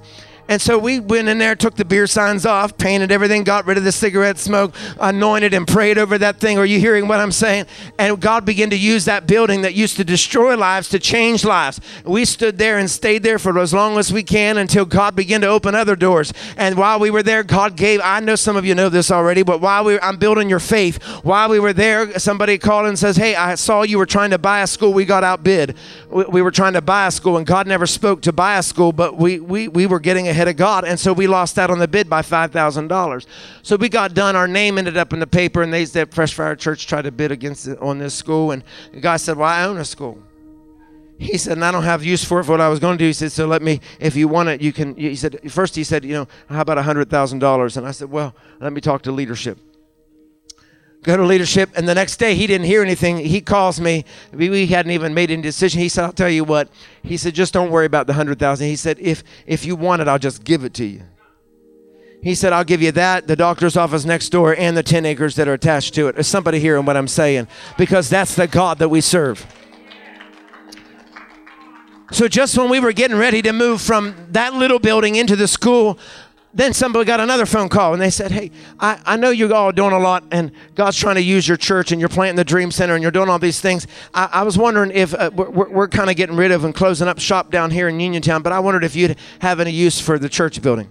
And 0.48 0.61
so 0.61 0.78
we 0.78 0.98
went 0.98 1.28
in 1.28 1.38
there, 1.38 1.54
took 1.54 1.76
the 1.76 1.84
beer 1.84 2.06
signs 2.06 2.46
off, 2.46 2.78
painted 2.78 3.12
everything, 3.12 3.44
got 3.44 3.66
rid 3.66 3.76
of 3.76 3.84
the 3.84 3.92
cigarette 3.92 4.38
smoke, 4.38 4.74
anointed 4.98 5.52
and 5.52 5.68
prayed 5.68 5.98
over 5.98 6.16
that 6.18 6.40
thing. 6.40 6.58
Are 6.58 6.64
you 6.64 6.80
hearing 6.80 7.06
what 7.06 7.20
I'm 7.20 7.32
saying? 7.32 7.66
And 7.98 8.18
God 8.18 8.46
began 8.46 8.70
to 8.70 8.76
use 8.76 9.04
that 9.04 9.26
building 9.26 9.62
that 9.62 9.74
used 9.74 9.96
to 9.96 10.04
destroy 10.04 10.56
lives 10.56 10.88
to 10.88 10.98
change 10.98 11.44
lives. 11.44 11.80
We 12.04 12.24
stood 12.24 12.56
there 12.56 12.78
and 12.78 12.90
stayed 12.90 13.22
there 13.22 13.38
for 13.38 13.58
as 13.58 13.74
long 13.74 13.98
as 13.98 14.12
we 14.12 14.22
can 14.22 14.56
until 14.56 14.87
God 14.87 15.14
began 15.14 15.42
to 15.42 15.48
open 15.48 15.74
other 15.74 15.96
doors. 15.96 16.32
And 16.56 16.76
while 16.76 16.98
we 16.98 17.11
were 17.11 17.22
there, 17.22 17.42
God 17.42 17.76
gave, 17.76 18.00
I 18.02 18.20
know 18.20 18.34
some 18.34 18.56
of 18.56 18.64
you 18.64 18.74
know 18.74 18.88
this 18.88 19.11
already, 19.11 19.42
but 19.42 19.61
while 19.61 19.84
we 19.84 20.00
I'm 20.00 20.16
building 20.16 20.48
your 20.48 20.61
faith, 20.61 21.02
while 21.22 21.50
we 21.50 21.61
were 21.61 21.72
there, 21.74 22.18
somebody 22.18 22.56
called 22.56 22.87
and 22.87 22.98
says, 22.98 23.16
Hey, 23.16 23.34
I 23.34 23.54
saw 23.56 23.82
you 23.82 23.98
were 23.98 24.06
trying 24.06 24.30
to 24.30 24.38
buy 24.38 24.62
a 24.62 24.66
school. 24.66 24.92
We 24.94 25.04
got 25.04 25.24
outbid. 25.24 25.76
We, 26.08 26.24
we 26.24 26.42
were 26.42 26.50
trying 26.50 26.72
to 26.72 26.80
buy 26.80 27.06
a 27.06 27.11
school, 27.11 27.37
and 27.37 27.46
God 27.46 27.66
never 27.66 27.87
spoke 27.87 28.22
to 28.22 28.32
buy 28.32 28.56
a 28.56 28.62
school, 28.62 28.92
but 28.92 29.16
we, 29.16 29.40
we, 29.40 29.68
we 29.68 29.87
were 29.87 30.00
getting 30.00 30.28
a 30.28 30.38
ahead 30.38 30.48
of 30.48 30.57
God. 30.57 30.85
And 30.85 30.98
so 30.98 31.12
we 31.12 31.27
lost 31.27 31.59
out 31.59 31.70
on 31.70 31.79
the 31.79 31.88
bid 31.88 32.09
by 32.09 32.22
$5,000. 32.22 33.27
So 33.62 33.77
we 33.77 33.88
got 33.88 34.14
done. 34.14 34.37
Our 34.37 34.48
name 34.48 34.79
ended 34.79 34.96
up 34.96 35.12
in 35.12 35.18
the 35.18 35.27
paper, 35.27 35.62
and 35.62 35.72
they 35.72 35.85
said 35.85 36.14
Fresh 36.14 36.35
Fire 36.35 36.55
Church 36.55 36.87
tried 36.87 37.03
to 37.03 37.12
bid 37.12 37.33
against 37.33 37.66
it 37.66 37.79
on 37.81 37.98
this 37.98 38.14
school. 38.14 38.53
And 38.53 38.62
the 38.92 39.01
guy 39.01 39.16
said, 39.16 39.37
Well, 39.37 39.48
I 39.48 39.64
own 39.64 39.79
a 39.79 39.85
school. 39.85 40.22
He 41.20 41.37
said, 41.37 41.55
and 41.55 41.64
I 41.64 41.72
don't 41.72 41.83
have 41.83 42.05
use 42.05 42.22
for 42.22 42.38
it 42.38 42.44
for 42.44 42.53
what 42.53 42.61
I 42.61 42.68
was 42.68 42.79
going 42.79 42.96
to 42.96 43.03
do. 43.03 43.09
He 43.09 43.12
said, 43.12 43.33
so 43.33 43.48
let 43.48 43.61
me, 43.61 43.81
if 43.98 44.14
you 44.14 44.29
want 44.29 44.51
it, 44.51 44.62
you 44.62 44.72
can. 44.72 44.94
He 44.94 45.16
said, 45.16 45.51
first 45.51 45.74
he 45.74 45.83
said, 45.83 46.05
you 46.05 46.12
know, 46.12 46.29
how 46.48 46.61
about 46.61 46.79
$100,000? 46.79 47.77
And 47.77 47.87
I 47.88 47.90
said, 47.90 48.09
well, 48.09 48.37
let 48.61 48.72
me 48.72 48.81
talk 48.81 49.03
to 49.03 49.11
leadership 49.11 49.59
go 51.02 51.16
to 51.16 51.22
leadership. 51.22 51.70
And 51.76 51.88
the 51.88 51.94
next 51.94 52.16
day, 52.16 52.34
he 52.34 52.46
didn't 52.46 52.66
hear 52.66 52.82
anything. 52.82 53.18
He 53.18 53.40
calls 53.40 53.80
me. 53.80 54.04
We 54.32 54.66
hadn't 54.66 54.92
even 54.92 55.14
made 55.14 55.30
any 55.30 55.42
decision. 55.42 55.80
He 55.80 55.88
said, 55.88 56.04
I'll 56.04 56.12
tell 56.12 56.28
you 56.28 56.44
what. 56.44 56.68
He 57.02 57.16
said, 57.16 57.34
just 57.34 57.52
don't 57.52 57.70
worry 57.70 57.87
about 57.87 58.06
the 58.06 58.12
100000 58.12 58.66
He 58.66 58.76
said, 58.76 58.98
if, 59.00 59.22
if 59.46 59.64
you 59.64 59.76
want 59.76 60.02
it, 60.02 60.08
I'll 60.08 60.18
just 60.18 60.44
give 60.44 60.64
it 60.64 60.74
to 60.74 60.84
you. 60.84 61.02
He 62.20 62.34
said, 62.34 62.52
I'll 62.52 62.64
give 62.64 62.82
you 62.82 62.90
that, 62.92 63.28
the 63.28 63.37
doctor's 63.37 63.76
office 63.76 64.04
next 64.04 64.30
door, 64.30 64.54
and 64.56 64.76
the 64.76 64.82
10 64.82 65.06
acres 65.06 65.37
that 65.37 65.46
are 65.46 65.52
attached 65.52 65.94
to 65.94 66.08
it. 66.08 66.16
it. 66.16 66.20
Is 66.20 66.26
somebody 66.26 66.58
hearing 66.58 66.84
what 66.84 66.96
I'm 66.96 67.06
saying? 67.06 67.46
Because 67.76 68.08
that's 68.08 68.34
the 68.34 68.48
God 68.48 68.78
that 68.80 68.88
we 68.88 69.00
serve. 69.00 69.46
So 72.11 72.26
just 72.26 72.56
when 72.56 72.70
we 72.70 72.80
were 72.80 72.92
getting 72.92 73.18
ready 73.18 73.42
to 73.42 73.52
move 73.52 73.82
from 73.82 74.14
that 74.30 74.54
little 74.54 74.78
building 74.78 75.14
into 75.14 75.37
the 75.37 75.46
school, 75.46 75.98
then 76.54 76.72
somebody 76.72 77.04
got 77.04 77.20
another 77.20 77.46
phone 77.46 77.68
call 77.68 77.92
and 77.92 78.00
they 78.00 78.11
said, 78.11 78.32
Hey, 78.32 78.50
I, 78.80 79.00
I 79.04 79.16
know 79.16 79.30
you're 79.30 79.52
all 79.52 79.72
doing 79.72 79.92
a 79.92 79.98
lot 79.98 80.24
and 80.30 80.50
God's 80.74 80.98
trying 80.98 81.16
to 81.16 81.22
use 81.22 81.46
your 81.46 81.56
church 81.56 81.92
and 81.92 82.00
you're 82.00 82.08
planting 82.08 82.37
the 82.37 82.44
Dream 82.44 82.70
Center 82.70 82.94
and 82.94 83.02
you're 83.02 83.12
doing 83.12 83.28
all 83.28 83.38
these 83.38 83.61
things. 83.61 83.87
I, 84.14 84.28
I 84.32 84.42
was 84.42 84.56
wondering 84.56 84.90
if 84.90 85.14
uh, 85.14 85.30
we're, 85.34 85.68
we're 85.68 85.88
kind 85.88 86.11
of 86.11 86.16
getting 86.16 86.37
rid 86.37 86.50
of 86.50 86.64
and 86.64 86.74
closing 86.74 87.08
up 87.08 87.18
shop 87.18 87.50
down 87.50 87.70
here 87.70 87.88
in 87.88 88.00
Uniontown, 88.00 88.42
but 88.42 88.52
I 88.52 88.61
wondered 88.61 88.84
if 88.84 88.96
you'd 88.96 89.16
have 89.40 89.61
any 89.61 89.72
use 89.72 90.00
for 90.00 90.18
the 90.18 90.28
church 90.28 90.61
building. 90.62 90.88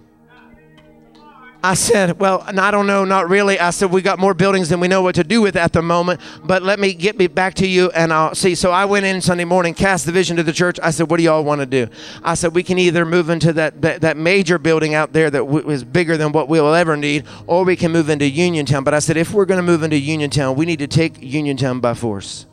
I 1.62 1.74
said, 1.74 2.20
Well, 2.20 2.44
I 2.46 2.70
don't 2.70 2.86
know, 2.86 3.04
not 3.04 3.28
really. 3.28 3.58
I 3.58 3.70
said, 3.70 3.90
We 3.90 4.00
got 4.00 4.20
more 4.20 4.32
buildings 4.32 4.68
than 4.68 4.78
we 4.78 4.86
know 4.86 5.02
what 5.02 5.16
to 5.16 5.24
do 5.24 5.40
with 5.40 5.56
at 5.56 5.72
the 5.72 5.82
moment, 5.82 6.20
but 6.44 6.62
let 6.62 6.78
me 6.78 6.94
get 6.94 7.18
me 7.18 7.26
back 7.26 7.54
to 7.54 7.66
you 7.66 7.90
and 7.90 8.12
I'll 8.12 8.34
see. 8.34 8.54
So 8.54 8.70
I 8.70 8.84
went 8.84 9.06
in 9.06 9.20
Sunday 9.20 9.44
morning, 9.44 9.74
cast 9.74 10.06
the 10.06 10.12
vision 10.12 10.36
to 10.36 10.44
the 10.44 10.52
church. 10.52 10.78
I 10.82 10.90
said, 10.90 11.10
What 11.10 11.16
do 11.16 11.24
y'all 11.24 11.42
want 11.42 11.60
to 11.60 11.66
do? 11.66 11.88
I 12.22 12.34
said, 12.34 12.54
We 12.54 12.62
can 12.62 12.78
either 12.78 13.04
move 13.04 13.28
into 13.28 13.52
that, 13.54 13.82
that, 13.82 14.02
that 14.02 14.16
major 14.16 14.58
building 14.58 14.94
out 14.94 15.12
there 15.12 15.30
that 15.30 15.38
w- 15.38 15.68
is 15.68 15.82
bigger 15.82 16.16
than 16.16 16.30
what 16.30 16.48
we'll 16.48 16.72
ever 16.74 16.96
need, 16.96 17.24
or 17.48 17.64
we 17.64 17.74
can 17.74 17.90
move 17.90 18.08
into 18.08 18.28
Uniontown. 18.28 18.84
But 18.84 18.94
I 18.94 19.00
said, 19.00 19.16
If 19.16 19.32
we're 19.32 19.46
going 19.46 19.58
to 19.58 19.62
move 19.62 19.82
into 19.82 19.98
Uniontown, 19.98 20.54
we 20.54 20.64
need 20.64 20.78
to 20.78 20.86
take 20.86 21.20
Uniontown 21.20 21.80
by 21.80 21.94
force 21.94 22.46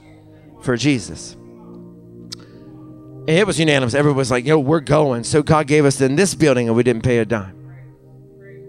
for 0.64 0.76
Jesus. 0.76 1.38
It 3.28 3.46
was 3.46 3.60
unanimous. 3.60 3.94
Everyone 3.94 4.18
was 4.18 4.32
like, 4.32 4.46
Yo, 4.46 4.58
we're 4.58 4.80
going. 4.80 5.24
So 5.26 5.44
God 5.44 5.68
gave 5.68 5.86
us 5.86 6.02
in 6.02 6.16
this 6.16 6.34
building 6.34 6.68
and 6.68 6.76
we 6.76 6.82
didn't 6.82 7.04
pay 7.04 7.20
a 7.20 7.26
dime. 7.26 7.65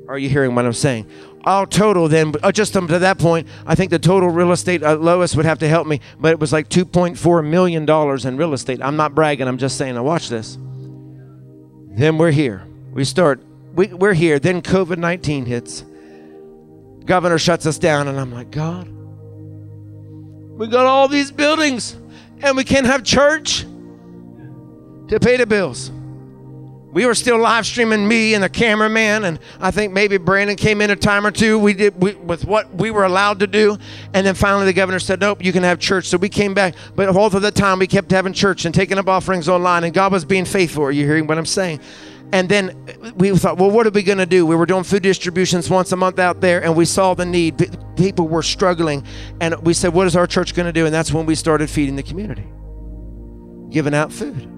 Are 0.09 0.19
you 0.19 0.29
hearing 0.29 0.55
what 0.55 0.65
I'm 0.65 0.73
saying? 0.73 1.11
All 1.45 1.67
total, 1.67 2.09
then, 2.09 2.33
uh, 2.43 2.51
just 2.51 2.73
to 2.73 2.81
that 2.81 3.19
point, 3.19 3.47
I 3.67 3.75
think 3.75 3.91
the 3.91 3.99
total 3.99 4.29
real 4.29 4.53
estate, 4.53 4.83
uh, 4.83 4.97
Lois 4.97 5.37
would 5.37 5.45
have 5.45 5.61
to 5.61 5.69
help 5.69 5.87
me, 5.87 6.01
but 6.19 6.33
it 6.33 6.41
was 6.41 6.53
like 6.53 6.69
$2.4 6.69 7.49
million 7.49 7.89
in 7.89 8.37
real 8.37 8.53
estate. 8.53 8.81
I'm 8.83 8.97
not 8.97 9.15
bragging, 9.15 9.47
I'm 9.47 9.59
just 9.59 9.79
saying, 9.79 9.95
now 9.95 10.03
watch 10.03 10.29
this. 10.29 10.59
Then 11.97 12.19
we're 12.19 12.33
here. 12.33 12.67
We 12.93 13.05
start, 13.05 13.43
we, 13.75 13.87
we're 13.89 14.15
here. 14.15 14.39
Then 14.39 14.61
COVID 14.61 14.99
19 14.99 15.47
hits. 15.47 15.85
Governor 17.05 17.39
shuts 17.39 17.65
us 17.67 17.79
down, 17.79 18.09
and 18.09 18.19
I'm 18.19 18.33
like, 18.33 18.51
God, 18.51 18.89
we 20.59 20.67
got 20.67 20.87
all 20.87 21.07
these 21.07 21.31
buildings, 21.31 21.97
and 22.43 22.57
we 22.57 22.65
can't 22.65 22.87
have 22.87 23.05
church 23.05 23.61
to 25.09 25.21
pay 25.21 25.37
the 25.37 25.47
bills 25.47 25.93
we 26.97 27.05
were 27.05 27.15
still 27.15 27.39
live 27.39 27.67
streaming 27.67 28.09
me 28.09 28.33
and 28.33 28.43
the 28.43 28.49
cameraman 28.49 29.25
and 29.25 29.39
i 29.61 29.71
think 29.71 29.93
maybe 29.93 30.17
brandon 30.17 30.57
came 30.57 30.81
in 30.81 30.91
a 30.91 30.97
time 30.97 31.27
or 31.27 31.31
two. 31.31 31.59
We 31.59 31.75
did 31.75 32.01
we, 32.01 32.15
with 32.15 32.47
what 32.47 32.75
we 32.75 32.91
were 32.91 33.05
allowed 33.05 33.41
to 33.41 33.47
do. 33.47 33.77
And 34.15 34.27
then 34.27 34.35
finally 34.35 34.65
the 34.65 34.73
governor 34.73 34.99
said 34.99 35.21
nope 35.21 35.45
you 35.45 35.53
can 35.53 35.63
have 35.63 35.79
church. 35.79 36.07
So 36.07 36.17
we 36.17 36.31
came 36.31 36.55
back. 36.55 36.75
But 36.95 37.15
all 37.15 37.27
of 37.27 37.43
the 37.43 37.51
time 37.51 37.81
we 37.81 37.87
kept 37.87 38.11
having 38.11 38.33
church 38.33 38.65
and 38.65 38.75
taking 38.75 38.97
up 38.97 39.09
offerings 39.09 39.47
online 39.47 39.85
and 39.85 39.93
god 39.93 40.11
was 40.11 40.25
being 40.25 40.47
faithful. 40.47 40.85
Are 40.85 40.91
you 40.91 41.05
hearing 41.05 41.27
what 41.27 41.37
i'm 41.37 41.45
saying? 41.45 41.81
And 42.33 42.49
then 42.49 42.75
we 43.17 43.37
thought 43.37 43.59
well 43.59 43.71
what 43.71 43.87
are 43.87 43.91
we 43.91 44.03
going 44.03 44.17
to 44.17 44.25
do? 44.25 44.47
We 44.47 44.57
were 44.57 44.65
doing 44.65 44.83
food 44.83 45.03
distributions 45.03 45.69
once 45.69 45.93
a 45.93 45.97
month 45.97 46.19
out 46.19 46.41
there 46.41 46.65
and 46.65 46.75
we 46.75 46.87
saw 46.87 47.13
the 47.13 47.27
need. 47.27 47.77
People 47.97 48.27
were 48.27 48.43
struggling 48.43 49.05
and 49.43 49.55
we 49.67 49.75
said 49.75 49.93
what 49.93 50.07
is 50.07 50.17
our 50.17 50.27
church 50.27 50.55
going 50.55 50.67
to 50.67 50.73
do? 50.73 50.87
And 50.87 50.95
that's 50.95 51.13
when 51.13 51.27
we 51.27 51.35
started 51.35 51.69
feeding 51.69 51.97
the 51.97 52.03
community 52.03 52.47
giving 53.69 53.93
out 53.93 54.11
food 54.11 54.56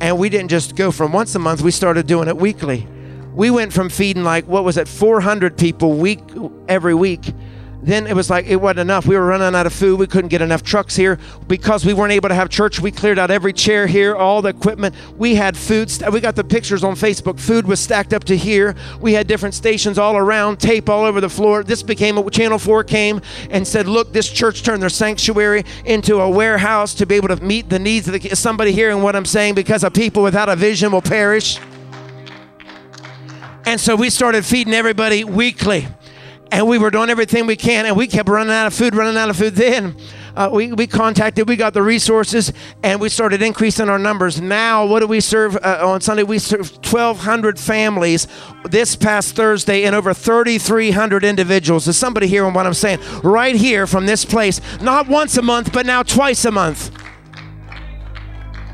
and 0.00 0.18
we 0.18 0.28
didn't 0.28 0.48
just 0.48 0.76
go 0.76 0.90
from 0.90 1.12
once 1.12 1.34
a 1.34 1.38
month, 1.38 1.62
we 1.62 1.70
started 1.70 2.06
doing 2.06 2.28
it 2.28 2.36
weekly. 2.36 2.86
We 3.32 3.50
went 3.50 3.72
from 3.72 3.88
feeding 3.88 4.24
like, 4.24 4.46
what 4.46 4.64
was 4.64 4.76
it, 4.76 4.88
400 4.88 5.56
people 5.56 5.92
week 5.94 6.20
every 6.68 6.94
week. 6.94 7.32
Then 7.82 8.06
it 8.06 8.16
was 8.16 8.28
like 8.28 8.46
it 8.46 8.56
wasn't 8.56 8.80
enough. 8.80 9.06
We 9.06 9.16
were 9.16 9.24
running 9.24 9.54
out 9.54 9.66
of 9.66 9.72
food. 9.72 9.98
We 10.00 10.06
couldn't 10.06 10.28
get 10.28 10.42
enough 10.42 10.62
trucks 10.62 10.96
here 10.96 11.18
because 11.46 11.86
we 11.86 11.94
weren't 11.94 12.12
able 12.12 12.28
to 12.28 12.34
have 12.34 12.48
church. 12.48 12.80
We 12.80 12.90
cleared 12.90 13.18
out 13.18 13.30
every 13.30 13.52
chair 13.52 13.86
here, 13.86 14.16
all 14.16 14.42
the 14.42 14.48
equipment. 14.48 14.94
We 15.16 15.36
had 15.36 15.56
food. 15.56 15.90
We 16.12 16.20
got 16.20 16.34
the 16.34 16.44
pictures 16.44 16.82
on 16.82 16.96
Facebook. 16.96 17.38
Food 17.38 17.66
was 17.66 17.78
stacked 17.78 18.12
up 18.12 18.24
to 18.24 18.36
here. 18.36 18.74
We 19.00 19.12
had 19.12 19.28
different 19.28 19.54
stations 19.54 19.96
all 19.96 20.16
around, 20.16 20.58
tape 20.58 20.88
all 20.88 21.04
over 21.04 21.20
the 21.20 21.28
floor. 21.28 21.62
This 21.62 21.82
became 21.82 22.18
a 22.18 22.28
Channel 22.30 22.58
4 22.58 22.84
came 22.84 23.20
and 23.50 23.66
said, 23.66 23.86
"Look, 23.86 24.12
this 24.12 24.28
church 24.28 24.62
turned 24.62 24.82
their 24.82 24.88
sanctuary 24.88 25.64
into 25.84 26.20
a 26.20 26.28
warehouse 26.28 26.94
to 26.94 27.06
be 27.06 27.14
able 27.14 27.28
to 27.28 27.36
meet 27.36 27.68
the 27.70 27.78
needs 27.78 28.08
of 28.08 28.20
the, 28.20 28.36
somebody 28.36 28.72
hearing 28.72 29.02
what 29.02 29.14
I'm 29.14 29.24
saying 29.24 29.54
because 29.54 29.84
a 29.84 29.90
people 29.90 30.22
without 30.22 30.48
a 30.48 30.56
vision 30.56 30.90
will 30.90 31.02
perish." 31.02 31.58
And 33.66 33.80
so 33.80 33.94
we 33.96 34.08
started 34.10 34.44
feeding 34.44 34.72
everybody 34.72 35.24
weekly 35.24 35.86
and 36.50 36.66
we 36.66 36.78
were 36.78 36.90
doing 36.90 37.10
everything 37.10 37.46
we 37.46 37.56
can 37.56 37.86
and 37.86 37.96
we 37.96 38.06
kept 38.06 38.28
running 38.28 38.52
out 38.52 38.66
of 38.66 38.74
food 38.74 38.94
running 38.94 39.16
out 39.16 39.30
of 39.30 39.36
food. 39.36 39.54
Then 39.54 39.96
uh, 40.34 40.48
we, 40.52 40.72
we 40.72 40.86
contacted 40.86 41.48
we 41.48 41.56
got 41.56 41.74
the 41.74 41.82
resources 41.82 42.52
and 42.82 43.00
we 43.00 43.08
started 43.08 43.42
increasing 43.42 43.88
our 43.88 43.98
numbers. 43.98 44.40
Now 44.40 44.86
what 44.86 45.00
do 45.00 45.06
we 45.06 45.20
serve 45.20 45.56
uh, 45.56 45.80
on 45.82 46.00
sunday? 46.00 46.22
We 46.22 46.38
serve 46.38 46.70
1200 46.72 47.58
families 47.58 48.26
this 48.64 48.96
past 48.96 49.34
thursday 49.36 49.84
and 49.84 49.94
over 49.94 50.14
3300 50.14 51.24
individuals. 51.24 51.88
Is 51.88 51.96
somebody 51.96 52.26
hearing 52.26 52.54
what 52.54 52.66
i'm 52.66 52.74
saying? 52.74 53.00
Right 53.22 53.56
here 53.56 53.86
from 53.86 54.06
this 54.06 54.24
place. 54.24 54.60
Not 54.80 55.08
once 55.08 55.36
a 55.36 55.42
month 55.42 55.72
but 55.72 55.86
now 55.86 56.02
twice 56.02 56.44
a 56.44 56.50
month 56.50 56.90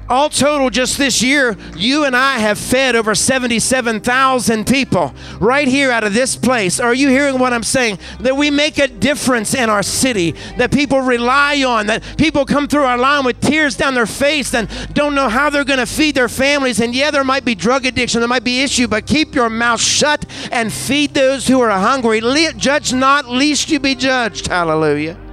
all 0.09 0.29
total, 0.29 0.71
just 0.71 0.99
this 0.99 1.23
year, 1.23 1.57
you 1.77 2.05
and 2.05 2.15
I 2.15 2.39
have 2.39 2.59
fed 2.59 2.97
over 2.97 3.15
77,000 3.15 4.67
people 4.67 5.15
right 5.41 5.67
here 5.67 5.91
out 5.91 6.05
of 6.05 6.15
this 6.15 6.37
place. 6.37 6.81
Are 6.81 6.95
you 6.95 7.09
hearing 7.09 7.39
what 7.39 7.53
I'm 7.53 7.63
saying? 7.63 7.99
That 8.21 8.37
we 8.37 8.51
make 8.51 8.79
a 8.79 8.89
difference 8.89 9.55
in 9.55 9.71
our 9.71 9.83
city, 9.83 10.33
that 10.59 10.73
people 10.73 11.01
rely 11.01 11.63
on, 11.65 11.87
that 11.87 12.03
people 12.19 12.45
come 12.45 12.69
through 12.69 12.85
our 12.85 12.99
line 12.99 13.25
with 13.25 13.41
tears 13.41 13.77
down 13.77 13.95
their 13.95 14.07
face 14.07 14.55
and 14.55 14.69
don't 14.93 15.15
know 15.15 15.29
how 15.29 15.51
they're 15.51 15.65
going 15.65 15.79
to 15.79 15.87
feed 15.87 16.15
their 16.15 16.29
families. 16.29 16.81
And 16.81 16.95
yeah, 16.95 17.11
there 17.11 17.25
might 17.25 17.45
be 17.45 17.55
drug 17.55 17.87
addiction, 17.87 18.21
there 18.21 18.29
might 18.29 18.45
be 18.45 18.63
issue, 18.63 18.89
but 18.89 19.07
keep 19.07 19.35
your 19.35 19.51
mouth 19.51 19.81
shut 19.81 20.25
and 20.53 20.73
feed 20.73 21.15
those 21.15 21.49
who 21.49 21.61
are 21.61 21.71
hungry. 21.71 22.21
Judge 22.57 22.93
not, 22.93 23.27
lest 23.27 23.71
you 23.71 23.81
be 23.81 23.95
judged. 23.95 24.49
Hallelujah. 24.49 25.24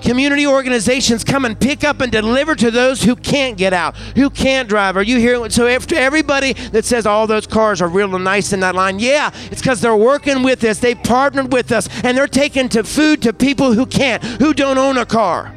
Community 0.00 0.46
organizations 0.46 1.24
come 1.24 1.44
and 1.44 1.58
pick 1.58 1.82
up 1.82 2.00
and 2.00 2.12
deliver 2.12 2.54
to 2.54 2.70
those 2.70 3.02
who 3.02 3.16
can't 3.16 3.56
get 3.56 3.72
out, 3.72 3.96
who 4.14 4.28
can't 4.28 4.68
drive. 4.68 4.96
Are 4.96 5.02
you 5.02 5.18
hearing? 5.18 5.48
So, 5.50 5.66
after 5.66 5.94
everybody 5.94 6.52
that 6.52 6.84
says 6.84 7.06
all 7.06 7.26
those 7.26 7.46
cars 7.46 7.80
are 7.80 7.88
real 7.88 8.18
nice 8.18 8.52
in 8.52 8.60
that 8.60 8.74
line, 8.74 8.98
yeah, 8.98 9.30
it's 9.50 9.62
because 9.62 9.80
they're 9.80 9.96
working 9.96 10.42
with 10.42 10.62
us. 10.64 10.78
They 10.78 10.94
partnered 10.94 11.52
with 11.52 11.72
us, 11.72 11.88
and 12.04 12.16
they're 12.16 12.26
taking 12.26 12.68
to 12.70 12.84
food 12.84 13.22
to 13.22 13.32
people 13.32 13.72
who 13.72 13.86
can't, 13.86 14.22
who 14.22 14.52
don't 14.52 14.78
own 14.78 14.98
a 14.98 15.06
car. 15.06 15.54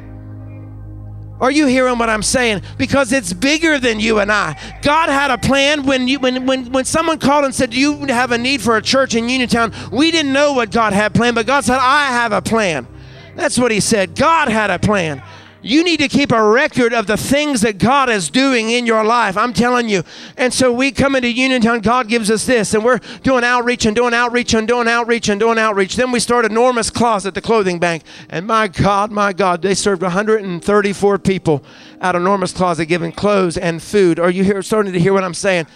Are 1.40 1.50
you 1.50 1.66
hearing 1.66 1.98
what 1.98 2.10
I'm 2.10 2.22
saying? 2.22 2.62
Because 2.76 3.12
it's 3.12 3.32
bigger 3.32 3.78
than 3.78 3.98
you 3.98 4.18
and 4.18 4.30
I. 4.30 4.56
God 4.82 5.08
had 5.08 5.30
a 5.30 5.38
plan 5.38 5.84
when 5.84 6.06
you 6.06 6.18
when 6.20 6.46
when 6.46 6.70
when 6.70 6.84
someone 6.84 7.18
called 7.18 7.44
and 7.46 7.54
said, 7.54 7.70
"Do 7.70 7.78
you 7.78 8.06
have 8.06 8.30
a 8.30 8.38
need 8.38 8.60
for 8.60 8.76
a 8.76 8.82
church 8.82 9.14
in 9.14 9.28
Uniontown?" 9.28 9.72
We 9.90 10.10
didn't 10.10 10.32
know 10.32 10.52
what 10.52 10.70
God 10.70 10.92
had 10.92 11.14
planned, 11.14 11.34
but 11.34 11.46
God 11.46 11.64
said, 11.64 11.78
"I 11.78 12.08
have 12.08 12.32
a 12.32 12.42
plan." 12.42 12.86
That's 13.34 13.58
what 13.58 13.70
he 13.70 13.80
said. 13.80 14.14
God 14.14 14.48
had 14.48 14.70
a 14.70 14.78
plan. 14.78 15.22
You 15.62 15.84
need 15.84 16.00
to 16.00 16.08
keep 16.08 16.32
a 16.32 16.42
record 16.42 16.94
of 16.94 17.06
the 17.06 17.18
things 17.18 17.60
that 17.60 17.76
God 17.76 18.08
is 18.08 18.30
doing 18.30 18.70
in 18.70 18.86
your 18.86 19.04
life. 19.04 19.36
I'm 19.36 19.52
telling 19.52 19.90
you. 19.90 20.04
And 20.38 20.54
so 20.54 20.72
we 20.72 20.90
come 20.90 21.14
into 21.14 21.30
Uniontown, 21.30 21.80
God 21.80 22.08
gives 22.08 22.30
us 22.30 22.46
this, 22.46 22.72
and 22.72 22.82
we're 22.82 23.00
doing 23.22 23.44
outreach 23.44 23.84
and 23.84 23.94
doing 23.94 24.14
outreach 24.14 24.54
and 24.54 24.66
doing 24.66 24.88
outreach 24.88 25.28
and 25.28 25.38
doing 25.38 25.58
outreach. 25.58 25.96
Then 25.96 26.12
we 26.12 26.20
start 26.20 26.50
Norma's 26.50 26.90
Closet, 26.90 27.34
the 27.34 27.42
clothing 27.42 27.78
bank. 27.78 28.04
And 28.30 28.46
my 28.46 28.68
God, 28.68 29.10
my 29.10 29.34
God, 29.34 29.60
they 29.60 29.74
served 29.74 30.00
134 30.00 31.18
people 31.18 31.62
of 32.00 32.22
Norma's 32.22 32.52
Closet 32.52 32.86
giving 32.86 33.12
clothes 33.12 33.58
and 33.58 33.82
food. 33.82 34.18
Are 34.18 34.30
you 34.30 34.44
here, 34.44 34.62
starting 34.62 34.94
to 34.94 35.00
hear 35.00 35.12
what 35.12 35.24
I'm 35.24 35.34
saying? 35.34 35.66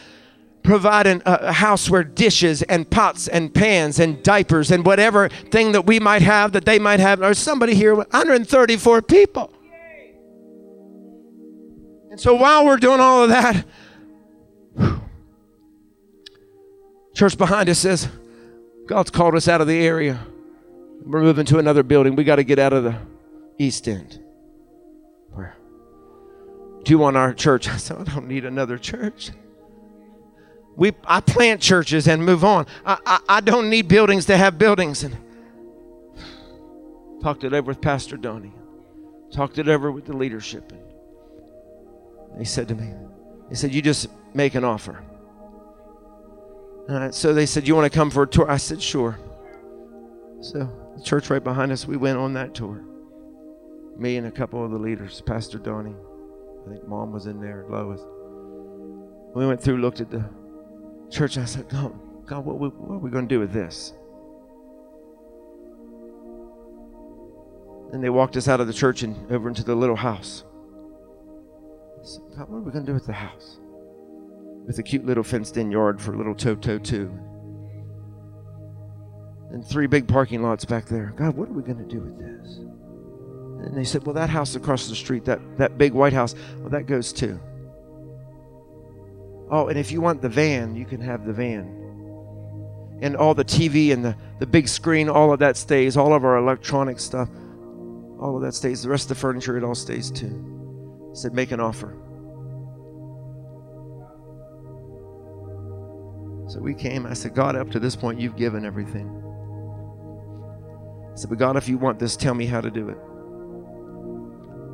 Providing 0.64 1.20
a 1.26 1.52
house 1.52 1.88
where 1.88 2.02
dishes 2.02 2.62
and 2.62 2.90
pots 2.90 3.28
and 3.28 3.54
pans 3.54 4.00
and 4.00 4.20
diapers 4.24 4.70
and 4.70 4.84
whatever 4.84 5.28
thing 5.28 5.72
that 5.72 5.86
we 5.86 6.00
might 6.00 6.22
have 6.22 6.52
that 6.52 6.64
they 6.64 6.78
might 6.78 6.98
have. 6.98 7.20
Or 7.20 7.34
somebody 7.34 7.74
here 7.74 7.94
134 7.94 9.02
people. 9.02 9.52
And 12.10 12.18
so 12.18 12.34
while 12.34 12.64
we're 12.64 12.78
doing 12.78 12.98
all 12.98 13.24
of 13.24 13.28
that 13.28 13.64
church 17.14 17.38
behind 17.38 17.68
us 17.68 17.78
says 17.78 18.08
god's 18.86 19.10
called 19.10 19.34
us 19.36 19.46
out 19.46 19.60
of 19.60 19.66
the 19.66 19.86
area. 19.86 20.18
We're 21.04 21.22
moving 21.22 21.44
to 21.46 21.58
another 21.58 21.82
building. 21.82 22.16
We 22.16 22.24
got 22.24 22.36
to 22.36 22.44
get 22.44 22.58
out 22.58 22.72
of 22.72 22.84
the 22.84 22.96
east 23.58 23.86
end. 23.86 24.18
Where 25.30 25.54
do 26.82 26.90
you 26.90 26.98
want 26.98 27.16
our 27.16 27.34
church? 27.34 27.68
I 27.68 27.76
said 27.76 27.98
i 27.98 28.04
don't 28.04 28.26
need 28.26 28.46
another 28.46 28.78
church 28.78 29.30
we, 30.76 30.92
I 31.04 31.20
plant 31.20 31.60
churches 31.60 32.08
and 32.08 32.24
move 32.24 32.44
on. 32.44 32.66
I, 32.84 32.98
I, 33.06 33.20
I 33.28 33.40
don't 33.40 33.70
need 33.70 33.88
buildings 33.88 34.26
to 34.26 34.36
have 34.36 34.58
buildings. 34.58 35.04
And 35.04 35.16
talked 37.22 37.44
it 37.44 37.52
over 37.52 37.68
with 37.68 37.80
Pastor 37.80 38.16
Donnie. 38.16 38.52
Talked 39.30 39.58
it 39.58 39.68
over 39.68 39.90
with 39.90 40.04
the 40.04 40.16
leadership. 40.16 40.72
And 42.30 42.38
he 42.38 42.44
said 42.44 42.68
to 42.68 42.74
me, 42.74 42.92
he 43.48 43.54
said, 43.54 43.72
you 43.72 43.82
just 43.82 44.08
make 44.34 44.54
an 44.54 44.64
offer. 44.64 45.02
And 46.88 47.14
so 47.14 47.32
they 47.32 47.46
said, 47.46 47.66
you 47.66 47.74
want 47.74 47.90
to 47.90 47.96
come 47.96 48.10
for 48.10 48.24
a 48.24 48.26
tour? 48.26 48.50
I 48.50 48.56
said, 48.56 48.82
sure. 48.82 49.18
So 50.40 50.70
the 50.96 51.02
church 51.02 51.30
right 51.30 51.42
behind 51.42 51.72
us, 51.72 51.86
we 51.86 51.96
went 51.96 52.18
on 52.18 52.34
that 52.34 52.54
tour. 52.54 52.84
Me 53.96 54.16
and 54.16 54.26
a 54.26 54.30
couple 54.30 54.64
of 54.64 54.70
the 54.72 54.78
leaders, 54.78 55.22
Pastor 55.22 55.58
Donnie, 55.58 55.94
I 56.66 56.70
think 56.70 56.86
mom 56.88 57.12
was 57.12 57.26
in 57.26 57.40
there, 57.40 57.64
Lois. 57.68 58.00
We 59.34 59.46
went 59.46 59.62
through, 59.62 59.78
looked 59.78 60.00
at 60.00 60.10
the 60.10 60.24
church, 61.14 61.38
I 61.38 61.44
said, 61.44 61.68
God, 61.68 61.94
God 62.26 62.44
what, 62.44 62.58
what 62.58 62.94
are 62.96 62.98
we 62.98 63.10
going 63.10 63.28
to 63.28 63.34
do 63.34 63.40
with 63.40 63.52
this? 63.52 63.92
And 67.92 68.02
they 68.02 68.10
walked 68.10 68.36
us 68.36 68.48
out 68.48 68.60
of 68.60 68.66
the 68.66 68.72
church 68.72 69.02
and 69.02 69.30
over 69.30 69.48
into 69.48 69.62
the 69.62 69.74
little 69.74 69.96
house. 69.96 70.44
I 72.00 72.04
said, 72.04 72.22
God, 72.36 72.48
what 72.50 72.58
are 72.58 72.62
we 72.62 72.72
going 72.72 72.84
to 72.84 72.90
do 72.90 72.94
with 72.94 73.06
the 73.06 73.12
house? 73.12 73.60
With 74.66 74.78
a 74.78 74.82
cute 74.82 75.06
little 75.06 75.22
fenced 75.22 75.56
in 75.56 75.70
yard 75.70 76.00
for 76.02 76.16
little 76.16 76.34
Toto, 76.34 76.78
too. 76.78 77.12
And 79.50 79.64
three 79.64 79.86
big 79.86 80.08
parking 80.08 80.42
lots 80.42 80.64
back 80.64 80.86
there. 80.86 81.14
God, 81.16 81.36
what 81.36 81.48
are 81.48 81.52
we 81.52 81.62
going 81.62 81.78
to 81.78 81.84
do 81.84 82.00
with 82.00 82.18
this? 82.18 82.56
And 83.64 83.76
they 83.76 83.84
said, 83.84 84.04
Well, 84.04 84.14
that 84.14 84.28
house 84.28 84.56
across 84.56 84.88
the 84.88 84.96
street, 84.96 85.24
that, 85.26 85.40
that 85.58 85.78
big 85.78 85.92
white 85.92 86.12
house, 86.12 86.34
well, 86.58 86.70
that 86.70 86.86
goes 86.86 87.12
too. 87.12 87.38
Oh, 89.50 89.68
and 89.68 89.78
if 89.78 89.92
you 89.92 90.00
want 90.00 90.22
the 90.22 90.28
van, 90.28 90.74
you 90.74 90.84
can 90.84 91.00
have 91.00 91.26
the 91.26 91.32
van. 91.32 91.80
And 93.02 93.16
all 93.16 93.34
the 93.34 93.44
TV 93.44 93.92
and 93.92 94.04
the, 94.04 94.16
the 94.38 94.46
big 94.46 94.68
screen, 94.68 95.08
all 95.08 95.32
of 95.32 95.40
that 95.40 95.56
stays. 95.56 95.96
All 95.96 96.14
of 96.14 96.24
our 96.24 96.36
electronic 96.36 96.98
stuff, 96.98 97.28
all 98.20 98.36
of 98.36 98.42
that 98.42 98.54
stays. 98.54 98.82
The 98.82 98.88
rest 98.88 99.04
of 99.04 99.08
the 99.10 99.14
furniture, 99.16 99.56
it 99.56 99.64
all 99.64 99.74
stays 99.74 100.10
too. 100.10 101.08
I 101.10 101.14
said, 101.14 101.34
Make 101.34 101.52
an 101.52 101.60
offer. 101.60 101.96
So 106.48 106.60
we 106.60 106.74
came. 106.74 107.04
I 107.06 107.14
said, 107.14 107.34
God, 107.34 107.56
up 107.56 107.70
to 107.72 107.80
this 107.80 107.96
point, 107.96 108.20
you've 108.20 108.36
given 108.36 108.64
everything. 108.64 109.08
I 111.12 111.16
said, 111.16 111.28
But 111.28 111.38
God, 111.38 111.56
if 111.56 111.68
you 111.68 111.76
want 111.76 111.98
this, 111.98 112.16
tell 112.16 112.34
me 112.34 112.46
how 112.46 112.60
to 112.60 112.70
do 112.70 112.88
it 112.88 112.98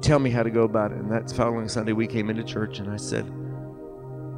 tell 0.01 0.19
me 0.19 0.31
how 0.31 0.43
to 0.43 0.51
go 0.51 0.63
about 0.63 0.93
it. 0.93 0.99
And 0.99 1.11
that 1.13 1.31
following 1.31 1.69
Sunday, 1.69 1.93
we 1.93 2.07
came 2.07 2.31
into 2.31 2.43
church, 2.43 2.79
and 2.79 2.91
I 2.91 2.97
said 2.97 3.31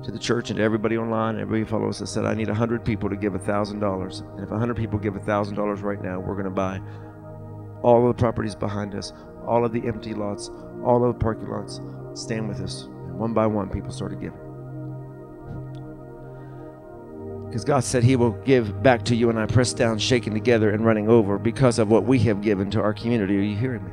to 0.05 0.11
the 0.11 0.19
church 0.19 0.51
and 0.51 0.57
to 0.57 0.63
everybody 0.63 0.99
online, 0.99 1.39
everybody 1.39 1.69
follows, 1.69 2.03
us, 2.03 2.13
said, 2.13 2.25
I 2.25 2.35
need 2.35 2.49
100 2.49 2.85
people 2.85 3.09
to 3.09 3.17
give 3.17 3.35
$1,000. 3.35 4.33
And 4.33 4.41
if 4.41 4.51
100 4.51 4.77
people 4.77 4.99
give 4.99 5.15
$1,000 5.15 5.83
right 5.83 6.03
now, 6.03 6.19
we're 6.19 6.35
going 6.35 6.45
to 6.45 6.51
buy 6.51 6.81
all 7.83 8.09
of 8.09 8.17
the 8.17 8.21
properties 8.21 8.55
behind 8.55 8.95
us, 8.95 9.13
all 9.47 9.65
of 9.65 9.73
the 9.73 9.87
empty 9.87 10.15
lots, 10.15 10.51
all 10.85 11.05
of 11.05 11.15
the 11.15 11.19
parking 11.19 11.49
lots. 11.49 11.81
Stand 12.15 12.49
with 12.49 12.61
us. 12.61 12.83
And 12.85 13.19
one 13.19 13.33
by 13.33 13.47
one, 13.47 13.71
people 13.71 13.93
started 13.93 14.21
giving. 14.21 14.39
Because 17.47 17.65
God 17.65 17.85
said 17.85 18.03
He 18.03 18.17
will 18.17 18.31
give 18.31 18.83
back 18.83 19.05
to 19.05 19.15
you 19.15 19.29
and 19.29 19.39
I, 19.39 19.47
pressed 19.47 19.77
down, 19.77 19.99
shaken 19.99 20.33
together, 20.33 20.71
and 20.71 20.85
running 20.85 21.09
over 21.09 21.39
because 21.39 21.79
of 21.79 21.91
what 21.91 22.05
we 22.05 22.19
have 22.21 22.41
given 22.41 22.71
to 22.71 22.81
our 22.81 22.95
community. 22.95 23.37
Are 23.37 23.43
you 23.43 23.57
hearing 23.57 23.85
me? 23.85 23.91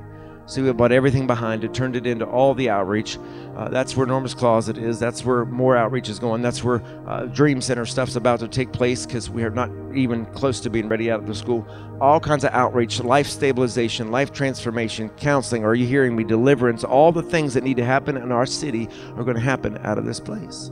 So 0.50 0.64
we 0.64 0.74
bought 0.74 0.92
everything 0.92 1.28
behind 1.28 1.64
it, 1.64 1.76
turned 1.76 1.96
it 1.96 2.08
into 2.08 2.26
all 2.26 2.56
the 2.56 2.72
outreach. 2.72 3.20
Uh, 3.56 3.70
that's 3.70 3.96
where 3.96 4.08
Norma's 4.08 4.34
Closet 4.34 4.80
is. 4.80 4.98
That's 4.98 5.24
where 5.24 5.46
more 5.46 5.78
outreach 5.78 6.10
is 6.10 6.18
going. 6.18 6.42
That's 6.42 6.64
where 6.64 6.82
uh, 7.08 7.28
Dream 7.28 7.62
Center 7.62 7.86
stuff's 7.86 8.16
about 8.16 8.40
to 8.40 8.48
take 8.48 8.74
place 8.74 9.06
because 9.06 9.30
we 9.30 9.44
are 9.44 9.52
not 9.52 9.70
even 9.94 10.26
close 10.26 10.60
to 10.62 10.72
being 10.72 10.90
ready 10.90 11.12
out 11.12 11.20
of 11.20 11.28
the 11.28 11.36
school. 11.36 11.68
All 12.02 12.20
kinds 12.20 12.44
of 12.44 12.52
outreach, 12.52 13.00
life 13.00 13.28
stabilization, 13.28 14.10
life 14.10 14.34
transformation, 14.34 15.10
counseling. 15.10 15.64
Are 15.64 15.76
you 15.76 15.86
hearing 15.86 16.16
me? 16.16 16.24
Deliverance. 16.24 16.84
All 16.84 17.12
the 17.12 17.22
things 17.22 17.54
that 17.54 17.64
need 17.64 17.78
to 17.78 17.86
happen 17.86 18.18
in 18.18 18.32
our 18.32 18.48
city 18.48 18.90
are 19.18 19.24
going 19.24 19.38
to 19.38 19.44
happen 19.44 19.78
out 19.84 20.00
of 20.00 20.06
this 20.06 20.20
place. 20.20 20.72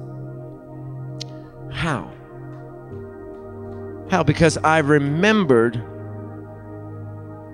How? 1.72 2.12
How? 4.10 4.24
Because 4.24 4.58
I 4.58 4.80
remembered 4.80 5.76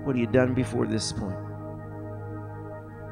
what 0.06 0.16
he 0.16 0.22
had 0.22 0.32
done 0.32 0.54
before 0.54 0.86
this 0.86 1.12
point 1.12 1.43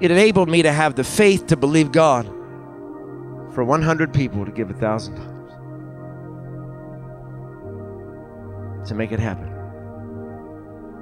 it 0.02 0.10
enabled 0.10 0.48
me 0.48 0.62
to 0.62 0.72
have 0.72 0.96
the 0.96 1.04
faith 1.04 1.46
to 1.46 1.56
believe 1.56 1.92
God 1.92 2.26
for 3.54 3.62
100 3.62 4.12
people 4.12 4.44
to 4.44 4.50
give 4.50 4.66
$1,000 4.66 5.28
to 8.88 8.94
make 8.96 9.12
it 9.12 9.20
happen. 9.20 9.48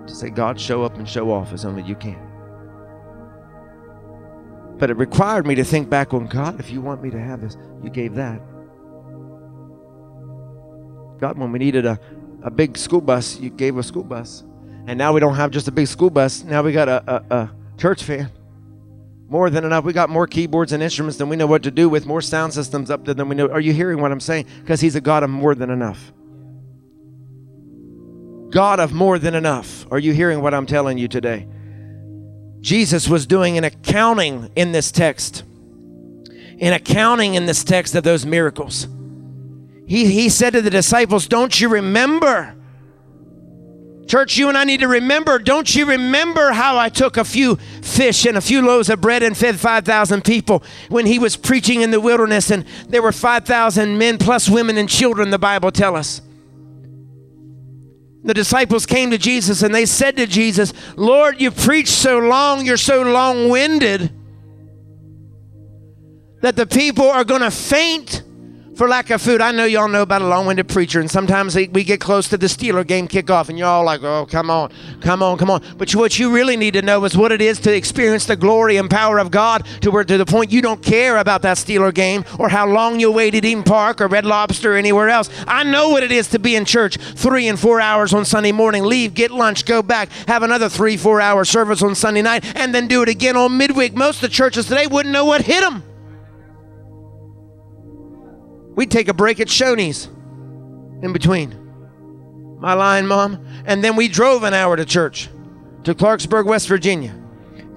To 0.06 0.14
say, 0.14 0.28
God, 0.28 0.60
show 0.60 0.84
up 0.84 0.96
and 0.96 1.08
show 1.08 1.32
off 1.32 1.54
as 1.54 1.64
only 1.64 1.82
you 1.82 1.94
can. 1.94 2.20
But 4.76 4.90
it 4.90 4.98
required 4.98 5.46
me 5.46 5.54
to 5.54 5.64
think 5.64 5.88
back 5.88 6.12
on 6.12 6.26
God, 6.26 6.60
if 6.60 6.70
you 6.70 6.82
want 6.82 7.02
me 7.02 7.08
to 7.08 7.18
have 7.18 7.40
this, 7.40 7.56
you 7.82 7.88
gave 7.88 8.14
that. 8.16 8.42
God, 11.20 11.38
when 11.38 11.52
we 11.52 11.58
needed 11.58 11.86
a, 11.86 11.98
a 12.42 12.50
big 12.50 12.76
school 12.76 13.00
bus, 13.00 13.40
you 13.40 13.48
gave 13.48 13.78
a 13.78 13.82
school 13.82 14.04
bus. 14.04 14.44
And 14.86 14.98
now 14.98 15.14
we 15.14 15.20
don't 15.20 15.36
have 15.36 15.52
just 15.52 15.68
a 15.68 15.72
big 15.72 15.86
school 15.86 16.10
bus, 16.10 16.44
now 16.44 16.62
we 16.62 16.72
got 16.72 16.90
a, 16.90 17.02
a, 17.10 17.24
a 17.34 17.50
church 17.78 18.02
van 18.04 18.30
more 19.30 19.48
than 19.48 19.64
enough. 19.64 19.84
We 19.84 19.92
got 19.92 20.10
more 20.10 20.26
keyboards 20.26 20.72
and 20.72 20.82
instruments 20.82 21.16
than 21.16 21.28
we 21.28 21.36
know 21.36 21.46
what 21.46 21.62
to 21.62 21.70
do 21.70 21.88
with, 21.88 22.04
more 22.04 22.20
sound 22.20 22.52
systems 22.52 22.90
up 22.90 23.04
there 23.04 23.14
than 23.14 23.28
we 23.28 23.36
know. 23.36 23.48
Are 23.48 23.60
you 23.60 23.72
hearing 23.72 24.00
what 24.00 24.10
I'm 24.10 24.20
saying? 24.20 24.46
Because 24.60 24.80
He's 24.80 24.96
a 24.96 25.00
God 25.00 25.22
of 25.22 25.30
more 25.30 25.54
than 25.54 25.70
enough. 25.70 26.12
God 28.50 28.80
of 28.80 28.92
more 28.92 29.20
than 29.20 29.36
enough. 29.36 29.86
Are 29.92 30.00
you 30.00 30.12
hearing 30.12 30.42
what 30.42 30.52
I'm 30.52 30.66
telling 30.66 30.98
you 30.98 31.06
today? 31.06 31.46
Jesus 32.60 33.08
was 33.08 33.26
doing 33.26 33.56
an 33.56 33.62
accounting 33.62 34.50
in 34.56 34.72
this 34.72 34.90
text, 34.90 35.44
an 36.58 36.72
accounting 36.72 37.34
in 37.34 37.46
this 37.46 37.62
text 37.62 37.94
of 37.94 38.02
those 38.02 38.26
miracles. 38.26 38.88
He, 39.86 40.06
he 40.06 40.28
said 40.28 40.54
to 40.54 40.60
the 40.60 40.70
disciples, 40.70 41.28
Don't 41.28 41.58
you 41.60 41.68
remember? 41.68 42.56
Church, 44.10 44.36
you 44.36 44.48
and 44.48 44.58
I 44.58 44.64
need 44.64 44.80
to 44.80 44.88
remember, 44.88 45.38
don't 45.38 45.72
you 45.72 45.86
remember 45.86 46.50
how 46.50 46.76
I 46.76 46.88
took 46.88 47.16
a 47.16 47.22
few 47.22 47.54
fish 47.80 48.26
and 48.26 48.36
a 48.36 48.40
few 48.40 48.60
loaves 48.60 48.90
of 48.90 49.00
bread 49.00 49.22
and 49.22 49.36
fed 49.36 49.60
5,000 49.60 50.24
people 50.24 50.64
when 50.88 51.06
he 51.06 51.20
was 51.20 51.36
preaching 51.36 51.82
in 51.82 51.92
the 51.92 52.00
wilderness 52.00 52.50
and 52.50 52.64
there 52.88 53.02
were 53.02 53.12
5,000 53.12 53.96
men 53.96 54.18
plus 54.18 54.48
women 54.48 54.78
and 54.78 54.88
children, 54.88 55.30
the 55.30 55.38
Bible 55.38 55.70
tells 55.70 55.96
us. 55.96 56.22
The 58.24 58.34
disciples 58.34 58.84
came 58.84 59.12
to 59.12 59.16
Jesus 59.16 59.62
and 59.62 59.72
they 59.72 59.86
said 59.86 60.16
to 60.16 60.26
Jesus, 60.26 60.72
Lord, 60.96 61.40
you 61.40 61.52
preach 61.52 61.86
so 61.86 62.18
long, 62.18 62.66
you're 62.66 62.76
so 62.76 63.02
long 63.02 63.48
winded 63.48 64.10
that 66.40 66.56
the 66.56 66.66
people 66.66 67.08
are 67.08 67.22
going 67.22 67.42
to 67.42 67.50
faint 67.52 68.24
for 68.80 68.88
lack 68.88 69.10
of 69.10 69.20
food. 69.20 69.42
I 69.42 69.52
know 69.52 69.66
y'all 69.66 69.88
know 69.88 70.00
about 70.00 70.22
a 70.22 70.26
long 70.26 70.46
winded 70.46 70.66
preacher, 70.66 71.00
and 71.00 71.10
sometimes 71.10 71.54
we 71.54 71.84
get 71.84 72.00
close 72.00 72.30
to 72.30 72.38
the 72.38 72.46
Steeler 72.46 72.86
game 72.86 73.08
kickoff, 73.08 73.50
and 73.50 73.58
you're 73.58 73.68
all 73.68 73.84
like, 73.84 74.02
oh, 74.02 74.24
come 74.24 74.48
on, 74.48 74.72
come 75.02 75.22
on, 75.22 75.36
come 75.36 75.50
on. 75.50 75.62
But 75.76 75.94
what 75.94 76.18
you 76.18 76.32
really 76.32 76.56
need 76.56 76.72
to 76.72 76.80
know 76.80 77.04
is 77.04 77.14
what 77.14 77.30
it 77.30 77.42
is 77.42 77.60
to 77.60 77.76
experience 77.76 78.24
the 78.24 78.36
glory 78.36 78.78
and 78.78 78.88
power 78.88 79.18
of 79.18 79.30
God 79.30 79.66
to 79.82 79.90
where 79.90 80.02
to 80.02 80.16
the 80.16 80.24
point 80.24 80.50
you 80.50 80.62
don't 80.62 80.82
care 80.82 81.18
about 81.18 81.42
that 81.42 81.58
Steeler 81.58 81.92
game 81.92 82.24
or 82.38 82.48
how 82.48 82.66
long 82.66 82.98
you 82.98 83.12
wait 83.12 83.34
at 83.34 83.42
Eat'n 83.42 83.66
Park 83.66 84.00
or 84.00 84.08
Red 84.08 84.24
Lobster 84.24 84.72
or 84.72 84.76
anywhere 84.78 85.10
else. 85.10 85.28
I 85.46 85.62
know 85.62 85.90
what 85.90 86.02
it 86.02 86.10
is 86.10 86.28
to 86.28 86.38
be 86.38 86.56
in 86.56 86.64
church 86.64 86.96
three 86.96 87.48
and 87.48 87.60
four 87.60 87.82
hours 87.82 88.14
on 88.14 88.24
Sunday 88.24 88.52
morning, 88.52 88.84
leave, 88.84 89.12
get 89.12 89.30
lunch, 89.30 89.66
go 89.66 89.82
back, 89.82 90.08
have 90.26 90.42
another 90.42 90.70
three, 90.70 90.96
four 90.96 91.20
hour 91.20 91.44
service 91.44 91.82
on 91.82 91.94
Sunday 91.94 92.22
night, 92.22 92.56
and 92.56 92.74
then 92.74 92.88
do 92.88 93.02
it 93.02 93.10
again 93.10 93.36
on 93.36 93.58
midweek. 93.58 93.94
Most 93.94 94.22
of 94.22 94.30
the 94.30 94.34
churches 94.34 94.68
today 94.68 94.86
wouldn't 94.86 95.12
know 95.12 95.26
what 95.26 95.42
hit 95.42 95.60
them. 95.60 95.84
We'd 98.80 98.90
take 98.90 99.08
a 99.08 99.12
break 99.12 99.40
at 99.40 99.48
Shoney's 99.48 100.06
in 101.02 101.12
between. 101.12 101.54
My 102.60 102.72
line, 102.72 103.06
Mom. 103.06 103.46
And 103.66 103.84
then 103.84 103.94
we 103.94 104.08
drove 104.08 104.42
an 104.42 104.54
hour 104.54 104.74
to 104.74 104.86
church 104.86 105.28
to 105.84 105.94
Clarksburg, 105.94 106.46
West 106.46 106.66
Virginia. 106.66 107.14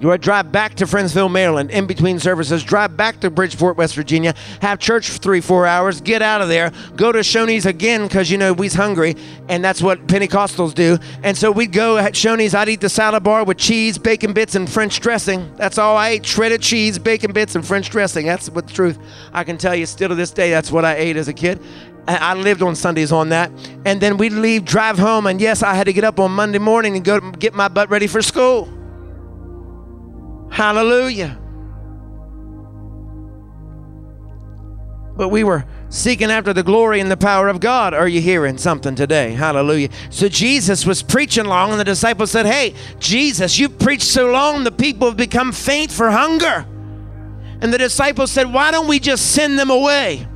You 0.04 0.12
I 0.12 0.18
drive 0.18 0.52
back 0.52 0.74
to 0.74 0.84
Friendsville, 0.84 1.32
Maryland, 1.32 1.70
in 1.70 1.86
between 1.86 2.18
services, 2.18 2.62
drive 2.62 2.94
back 2.94 3.20
to 3.20 3.30
Bridgeport, 3.30 3.78
West 3.78 3.94
Virginia, 3.94 4.34
have 4.60 4.78
church 4.78 5.08
for 5.08 5.16
three, 5.16 5.40
four 5.40 5.66
hours, 5.66 6.02
get 6.02 6.20
out 6.20 6.42
of 6.42 6.48
there, 6.50 6.72
go 6.94 7.10
to 7.10 7.20
Shoney's 7.20 7.64
again 7.64 8.02
because, 8.02 8.30
you 8.30 8.36
know, 8.36 8.52
we's 8.52 8.74
hungry, 8.74 9.16
and 9.48 9.64
that's 9.64 9.80
what 9.80 10.06
Pentecostals 10.06 10.74
do. 10.74 10.98
And 11.22 11.34
so 11.34 11.50
we'd 11.50 11.72
go 11.72 11.96
at 11.96 12.12
Shoney's, 12.12 12.54
I'd 12.54 12.68
eat 12.68 12.82
the 12.82 12.90
salad 12.90 13.22
bar 13.22 13.44
with 13.44 13.56
cheese, 13.56 13.96
bacon 13.96 14.34
bits, 14.34 14.54
and 14.54 14.68
French 14.68 15.00
dressing. 15.00 15.50
That's 15.56 15.78
all 15.78 15.96
I 15.96 16.10
ate 16.10 16.26
shredded 16.26 16.60
cheese, 16.60 16.98
bacon 16.98 17.32
bits, 17.32 17.54
and 17.54 17.66
French 17.66 17.88
dressing. 17.88 18.26
That's 18.26 18.50
what 18.50 18.66
the 18.66 18.74
truth. 18.74 18.98
I 19.32 19.42
can 19.42 19.56
tell 19.56 19.74
you, 19.74 19.86
still 19.86 20.10
to 20.10 20.14
this 20.14 20.32
day, 20.32 20.50
that's 20.50 20.70
what 20.70 20.84
I 20.84 20.96
ate 20.96 21.16
as 21.16 21.28
a 21.28 21.32
kid. 21.32 21.62
I 22.06 22.34
lived 22.34 22.60
on 22.60 22.76
Sundays 22.76 23.10
on 23.10 23.30
that. 23.30 23.50
And 23.86 24.02
then 24.02 24.18
we'd 24.18 24.34
leave, 24.34 24.66
drive 24.66 24.98
home, 24.98 25.26
and 25.26 25.40
yes, 25.40 25.62
I 25.62 25.72
had 25.72 25.84
to 25.84 25.94
get 25.94 26.04
up 26.04 26.20
on 26.20 26.30
Monday 26.30 26.58
morning 26.58 26.94
and 26.94 27.02
go 27.02 27.20
get 27.20 27.54
my 27.54 27.68
butt 27.68 27.88
ready 27.88 28.06
for 28.06 28.20
school. 28.20 28.68
Hallelujah. 30.50 31.38
But 35.16 35.28
we 35.28 35.44
were 35.44 35.64
seeking 35.90 36.30
after 36.30 36.52
the 36.52 36.64
glory 36.64 36.98
and 36.98 37.10
the 37.10 37.16
power 37.16 37.48
of 37.48 37.60
God. 37.60 37.94
Are 37.94 38.08
you 38.08 38.20
hearing 38.20 38.58
something 38.58 38.96
today? 38.96 39.32
Hallelujah. 39.32 39.90
So 40.10 40.28
Jesus 40.28 40.84
was 40.84 41.02
preaching 41.02 41.44
long, 41.44 41.70
and 41.70 41.78
the 41.78 41.84
disciples 41.84 42.32
said, 42.32 42.46
Hey, 42.46 42.74
Jesus, 42.98 43.58
you've 43.58 43.78
preached 43.78 44.02
so 44.02 44.30
long, 44.30 44.64
the 44.64 44.72
people 44.72 45.08
have 45.08 45.16
become 45.16 45.52
faint 45.52 45.92
for 45.92 46.10
hunger. 46.10 46.66
And 47.60 47.72
the 47.72 47.78
disciples 47.78 48.32
said, 48.32 48.52
Why 48.52 48.72
don't 48.72 48.88
we 48.88 48.98
just 48.98 49.32
send 49.32 49.58
them 49.58 49.70
away? 49.70 50.26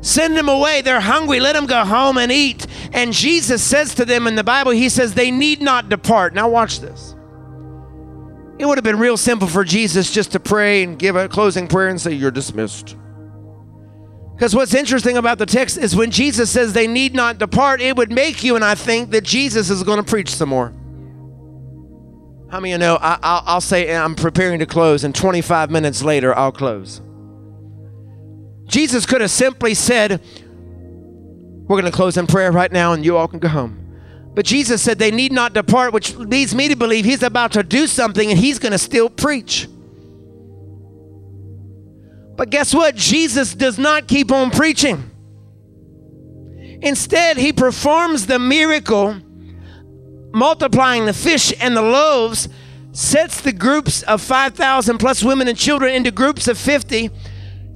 Send 0.00 0.36
them 0.36 0.48
away. 0.48 0.82
They're 0.82 1.00
hungry. 1.00 1.40
Let 1.40 1.54
them 1.54 1.66
go 1.66 1.84
home 1.84 2.18
and 2.18 2.30
eat. 2.30 2.66
And 2.92 3.12
Jesus 3.12 3.62
says 3.62 3.94
to 3.94 4.04
them 4.04 4.26
in 4.26 4.34
the 4.34 4.44
Bible, 4.44 4.72
He 4.72 4.88
says, 4.88 5.14
They 5.14 5.30
need 5.30 5.62
not 5.62 5.88
depart. 5.88 6.34
Now, 6.34 6.48
watch 6.48 6.80
this. 6.80 7.14
It 8.58 8.66
would 8.66 8.78
have 8.78 8.84
been 8.84 8.98
real 8.98 9.16
simple 9.16 9.48
for 9.48 9.64
Jesus 9.64 10.12
just 10.12 10.32
to 10.32 10.40
pray 10.40 10.84
and 10.84 10.98
give 10.98 11.16
a 11.16 11.28
closing 11.28 11.66
prayer 11.66 11.88
and 11.88 12.00
say, 12.00 12.12
You're 12.12 12.30
dismissed. 12.30 12.96
Because 14.34 14.54
what's 14.54 14.74
interesting 14.74 15.16
about 15.16 15.38
the 15.38 15.46
text 15.46 15.78
is 15.78 15.94
when 15.94 16.10
Jesus 16.10 16.50
says 16.50 16.72
they 16.72 16.88
need 16.88 17.14
not 17.14 17.38
depart, 17.38 17.80
it 17.80 17.96
would 17.96 18.10
make 18.10 18.42
you 18.42 18.56
and 18.56 18.64
I 18.64 18.74
think 18.74 19.10
that 19.10 19.22
Jesus 19.22 19.70
is 19.70 19.84
going 19.84 19.98
to 19.98 20.04
preach 20.04 20.34
some 20.34 20.48
more. 20.48 20.72
How 22.50 22.60
many 22.60 22.72
of 22.72 22.80
you 22.80 22.86
know? 22.86 22.98
I, 23.00 23.54
will 23.54 23.60
say 23.60 23.94
I'm 23.94 24.14
preparing 24.14 24.60
to 24.60 24.66
close, 24.66 25.02
and 25.02 25.14
25 25.14 25.70
minutes 25.70 26.02
later, 26.02 26.36
I'll 26.36 26.52
close. 26.52 27.00
Jesus 28.66 29.06
could 29.06 29.20
have 29.20 29.30
simply 29.30 29.74
said, 29.74 30.20
We're 31.66 31.80
going 31.80 31.90
to 31.90 31.96
close 31.96 32.16
in 32.16 32.26
prayer 32.26 32.52
right 32.52 32.70
now, 32.70 32.92
and 32.92 33.04
you 33.04 33.16
all 33.16 33.26
can 33.26 33.40
go 33.40 33.48
home. 33.48 33.83
But 34.34 34.44
Jesus 34.44 34.82
said 34.82 34.98
they 34.98 35.12
need 35.12 35.32
not 35.32 35.52
depart, 35.52 35.92
which 35.92 36.14
leads 36.16 36.54
me 36.54 36.68
to 36.68 36.76
believe 36.76 37.04
he's 37.04 37.22
about 37.22 37.52
to 37.52 37.62
do 37.62 37.86
something 37.86 38.30
and 38.30 38.38
he's 38.38 38.58
going 38.58 38.72
to 38.72 38.78
still 38.78 39.08
preach. 39.08 39.68
But 42.36 42.50
guess 42.50 42.74
what? 42.74 42.96
Jesus 42.96 43.54
does 43.54 43.78
not 43.78 44.08
keep 44.08 44.32
on 44.32 44.50
preaching. 44.50 45.10
Instead, 46.82 47.36
he 47.36 47.52
performs 47.52 48.26
the 48.26 48.40
miracle, 48.40 49.16
multiplying 50.32 51.06
the 51.06 51.12
fish 51.12 51.54
and 51.60 51.76
the 51.76 51.82
loaves, 51.82 52.48
sets 52.90 53.40
the 53.40 53.52
groups 53.52 54.02
of 54.02 54.20
5,000 54.20 54.98
plus 54.98 55.22
women 55.22 55.46
and 55.46 55.56
children 55.56 55.94
into 55.94 56.10
groups 56.10 56.48
of 56.48 56.58
50 56.58 57.10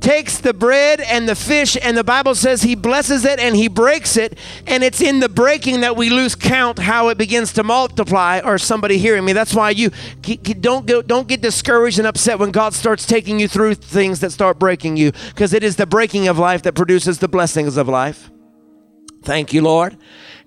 takes 0.01 0.39
the 0.39 0.55
bread 0.55 1.01
and 1.01 1.29
the 1.29 1.35
fish, 1.35 1.77
and 1.81 1.97
the 1.97 2.05
Bible 2.05 2.35
says 2.35 2.63
he 2.63 2.75
blesses 2.75 3.25
it 3.25 3.39
and 3.39 3.57
he 3.57 3.69
breaks 3.69 4.17
it. 4.17 4.39
And 4.67 4.83
it's 4.83 5.01
in 5.01 5.21
the 5.21 5.29
breaking 5.29 5.81
that 5.81 5.97
we 5.97 6.11
lose 6.11 6.35
count 6.35 6.79
how 6.79 7.09
it 7.09 7.19
begins 7.19 7.53
to 7.55 7.65
multiply. 7.65 8.41
Or 8.45 8.59
somebody 8.59 8.99
hearing 8.99 9.25
me? 9.25 9.33
That's 9.33 9.55
why 9.55 9.71
you 9.71 9.91
don't 10.61 10.87
go, 10.87 11.03
don't 11.03 11.29
get 11.29 11.41
discouraged 11.41 11.99
and 11.99 12.07
upset 12.07 12.39
when 12.39 12.51
God 12.51 12.75
starts 12.75 13.07
taking 13.07 13.41
you 13.41 13.49
through 13.49 13.75
things 13.75 14.21
that 14.21 14.31
start 14.31 14.59
breaking 14.59 14.97
you, 14.97 15.13
because 15.29 15.53
it 15.53 15.63
is 15.63 15.77
the 15.77 15.87
breaking 15.87 16.29
of 16.29 16.39
life 16.39 16.63
that 16.63 16.75
produces 16.75 17.19
the 17.19 17.29
blessings 17.29 17.77
of 17.77 17.89
life. 17.89 18.31
Thank 19.23 19.53
you, 19.53 19.63
Lord. 19.63 19.97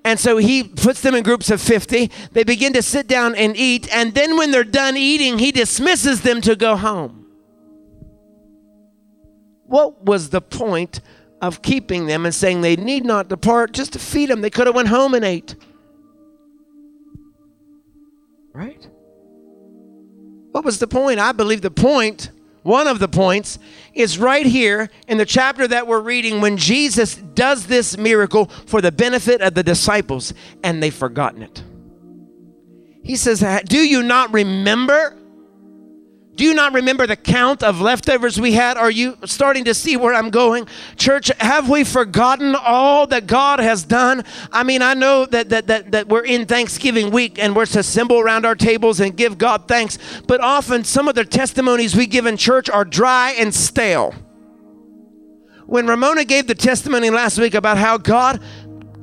And 0.03 0.19
so 0.19 0.37
he 0.37 0.63
puts 0.63 1.01
them 1.01 1.13
in 1.13 1.23
groups 1.23 1.51
of 1.51 1.61
50. 1.61 2.09
They 2.31 2.43
begin 2.43 2.73
to 2.73 2.81
sit 2.81 3.07
down 3.07 3.35
and 3.35 3.55
eat. 3.55 3.93
And 3.93 4.15
then 4.15 4.37
when 4.37 4.49
they're 4.49 4.63
done 4.63 4.97
eating, 4.97 5.37
he 5.37 5.51
dismisses 5.51 6.21
them 6.21 6.41
to 6.41 6.55
go 6.55 6.75
home 6.75 7.20
what 9.71 10.03
was 10.03 10.29
the 10.29 10.41
point 10.41 10.99
of 11.41 11.61
keeping 11.61 12.05
them 12.05 12.25
and 12.25 12.35
saying 12.35 12.59
they 12.59 12.75
need 12.75 13.05
not 13.05 13.29
depart 13.29 13.71
just 13.71 13.93
to 13.93 13.99
feed 13.99 14.29
them? 14.29 14.41
They 14.41 14.49
could 14.49 14.67
have 14.67 14.75
went 14.75 14.89
home 14.89 15.13
and 15.13 15.23
ate. 15.23 15.55
Right? 18.53 18.85
What 20.51 20.65
was 20.65 20.79
the 20.79 20.87
point? 20.87 21.19
I 21.19 21.31
believe 21.31 21.61
the 21.61 21.71
point, 21.71 22.31
one 22.63 22.85
of 22.85 22.99
the 22.99 23.07
points, 23.07 23.59
is 23.93 24.19
right 24.19 24.45
here 24.45 24.89
in 25.07 25.17
the 25.17 25.25
chapter 25.25 25.65
that 25.69 25.87
we're 25.87 26.01
reading 26.01 26.41
when 26.41 26.57
Jesus 26.57 27.15
does 27.15 27.67
this 27.67 27.97
miracle 27.97 28.47
for 28.65 28.81
the 28.81 28.91
benefit 28.91 29.41
of 29.41 29.53
the 29.53 29.63
disciples 29.63 30.33
and 30.63 30.83
they've 30.83 30.93
forgotten 30.93 31.43
it. 31.43 31.63
He 33.03 33.15
says, 33.15 33.41
Do 33.65 33.77
you 33.77 34.03
not 34.03 34.33
remember? 34.33 35.17
Do 36.35 36.45
you 36.45 36.53
not 36.53 36.73
remember 36.73 37.05
the 37.05 37.17
count 37.17 37.61
of 37.61 37.81
leftovers 37.81 38.39
we 38.39 38.53
had? 38.53 38.77
Are 38.77 38.89
you 38.89 39.17
starting 39.25 39.65
to 39.65 39.73
see 39.73 39.97
where 39.97 40.13
I'm 40.13 40.29
going? 40.29 40.65
Church, 40.95 41.29
have 41.39 41.69
we 41.69 41.83
forgotten 41.83 42.55
all 42.55 43.05
that 43.07 43.27
God 43.27 43.59
has 43.59 43.83
done? 43.83 44.23
I 44.51 44.63
mean, 44.63 44.81
I 44.81 44.93
know 44.93 45.25
that, 45.25 45.49
that, 45.49 45.67
that, 45.67 45.91
that 45.91 46.07
we're 46.07 46.23
in 46.23 46.45
Thanksgiving 46.45 47.11
week 47.11 47.37
and 47.37 47.55
we're 47.55 47.65
to 47.67 47.79
assemble 47.79 48.19
around 48.19 48.45
our 48.45 48.55
tables 48.55 49.01
and 49.01 49.15
give 49.15 49.37
God 49.37 49.67
thanks, 49.67 49.97
but 50.25 50.39
often 50.39 50.85
some 50.85 51.09
of 51.09 51.15
the 51.15 51.25
testimonies 51.25 51.95
we 51.95 52.07
give 52.07 52.25
in 52.25 52.37
church 52.37 52.69
are 52.69 52.85
dry 52.85 53.31
and 53.37 53.53
stale. 53.53 54.15
When 55.65 55.87
Ramona 55.87 56.25
gave 56.25 56.47
the 56.47 56.55
testimony 56.55 57.09
last 57.09 57.39
week 57.39 57.53
about 57.53 57.77
how 57.77 57.97
God 57.97 58.41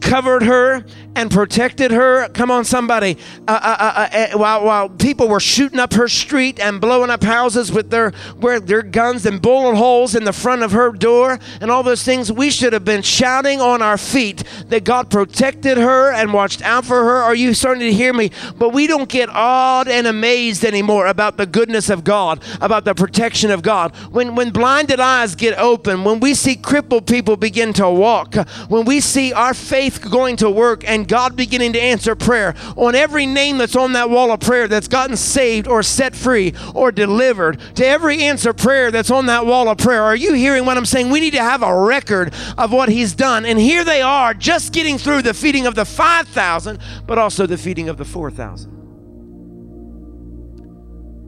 covered 0.01 0.43
her 0.45 0.85
and 1.15 1.31
protected 1.31 1.91
her. 1.91 2.29
Come 2.29 2.51
on, 2.51 2.65
somebody. 2.65 3.17
Uh, 3.47 3.53
uh, 3.53 3.77
uh, 3.79 3.93
uh, 3.97 4.17
uh, 4.17 4.39
while, 4.39 4.65
while 4.65 4.89
people 4.89 5.29
were 5.29 5.41
shooting 5.41 5.81
up 5.81 5.95
her 5.95 6.09
street 6.09 6.61
and 6.61 6.81
blowing 6.81 7.11
up 7.11 7.23
houses 7.23 7.73
with 7.73 7.91
their, 7.91 8.11
where 8.39 8.61
their 8.61 8.83
guns 8.83 9.27
and 9.27 9.43
bullet 9.43 9.75
holes 9.75 10.15
in 10.15 10.25
the 10.25 10.33
front 10.33 10.63
of 10.63 10.73
her 10.73 10.93
door 10.93 11.39
and 11.61 11.71
all 11.71 11.83
those 11.83 12.05
things, 12.05 12.31
we 12.31 12.51
should 12.51 12.73
have 12.73 12.85
been 12.85 13.03
shouting 13.03 13.61
on 13.61 13.83
our 13.83 13.99
feet 13.99 14.45
that 14.67 14.85
God 14.85 15.11
protected 15.11 15.77
her 15.77 16.13
and 16.13 16.33
watched 16.33 16.63
out 16.63 16.85
for 16.85 17.03
her. 17.03 17.17
Are 17.17 17.35
you 17.35 17.53
starting 17.55 17.81
to 17.81 17.93
hear 17.93 18.13
me? 18.13 18.31
But 18.57 18.71
we 18.71 18.87
don't 18.87 19.09
get 19.09 19.29
awed 19.31 19.89
and 19.89 20.07
amazed 20.07 20.65
anymore 20.65 21.07
about 21.07 21.37
the 21.37 21.47
goodness 21.47 21.91
of 21.91 22.05
God, 22.05 22.43
about 22.61 22.85
the 22.85 22.95
protection 22.95 23.51
of 23.51 23.63
God. 23.63 23.95
When, 24.13 24.35
when 24.35 24.51
blinded 24.51 25.01
eyes 25.01 25.35
get 25.35 25.59
open, 25.59 26.05
when 26.05 26.21
we 26.21 26.35
see 26.35 26.55
crippled 26.55 27.07
people 27.07 27.37
begin 27.37 27.73
to 27.75 27.91
walk, 27.91 28.35
when 28.69 28.85
we 28.85 29.01
see 29.01 29.33
our 29.33 29.55
faith 29.55 29.88
going 29.97 30.36
to 30.36 30.51
work 30.51 30.84
and 30.86 31.09
God 31.09 31.36
beginning 31.36 31.72
to 31.72 31.80
answer 31.80 32.14
prayer 32.14 32.55
on 32.76 32.95
every 32.95 33.24
name 33.26 33.59
that's 33.59 33.76
on 33.76 33.93
that 33.93 34.11
wall 34.11 34.30
of 34.32 34.41
prayer 34.41 34.68
that's 34.68 34.89
gotten 34.89 35.16
saved 35.16 35.66
or 35.68 35.82
set 35.82 36.14
free 36.14 36.53
or 36.74 36.93
delivered, 36.93 37.61
to 37.76 37.86
every 37.86 38.22
answer 38.22 38.53
prayer 38.53 38.91
that's 38.91 39.11
on 39.11 39.26
that 39.26 39.47
wall 39.47 39.68
of 39.68 39.78
prayer. 39.78 40.03
Are 40.03 40.16
you 40.16 40.34
hearing 40.34 40.64
what 40.66 40.76
I'm 40.76 40.84
saying? 40.84 41.11
We 41.11 41.20
need 41.20 41.32
to 41.32 41.43
have 41.43 41.62
a 41.62 41.80
record 41.80 42.34
of 42.57 42.72
what 42.72 42.89
He's 42.89 43.14
done. 43.14 43.47
And 43.47 43.59
here 43.59 43.84
they 43.84 44.03
are, 44.03 44.34
just 44.34 44.72
getting 44.72 44.99
through 44.99 45.22
the 45.22 45.34
feeding 45.34 45.66
of 45.66 45.74
the 45.74 45.84
5,000, 45.84 46.78
but 47.07 47.18
also 47.18 47.47
the 47.47 47.59
feeding 47.59 47.89
of 47.89 47.97
the 47.97 48.05
4,000. 48.05 48.72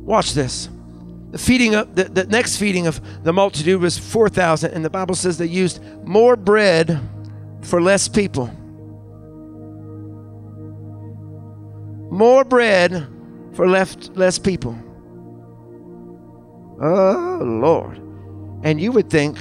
Watch 0.04 0.34
this. 0.34 0.68
The 1.30 1.38
feeding 1.38 1.76
of 1.76 1.94
the, 1.94 2.04
the 2.04 2.24
next 2.24 2.56
feeding 2.56 2.88
of 2.88 3.00
the 3.22 3.32
multitude 3.32 3.80
was 3.80 3.96
4,000, 3.96 4.72
and 4.72 4.84
the 4.84 4.90
Bible 4.90 5.14
says 5.14 5.38
they 5.38 5.46
used 5.46 5.80
more 6.04 6.34
bread 6.34 7.00
for 7.62 7.80
less 7.80 8.08
people. 8.08 8.50
more 12.10 12.44
bread 12.44 13.06
for 13.54 13.68
left, 13.68 14.10
less 14.16 14.38
people. 14.38 14.78
Oh, 16.82 17.38
Lord. 17.42 17.98
And 18.62 18.80
you 18.80 18.92
would 18.92 19.08
think 19.08 19.38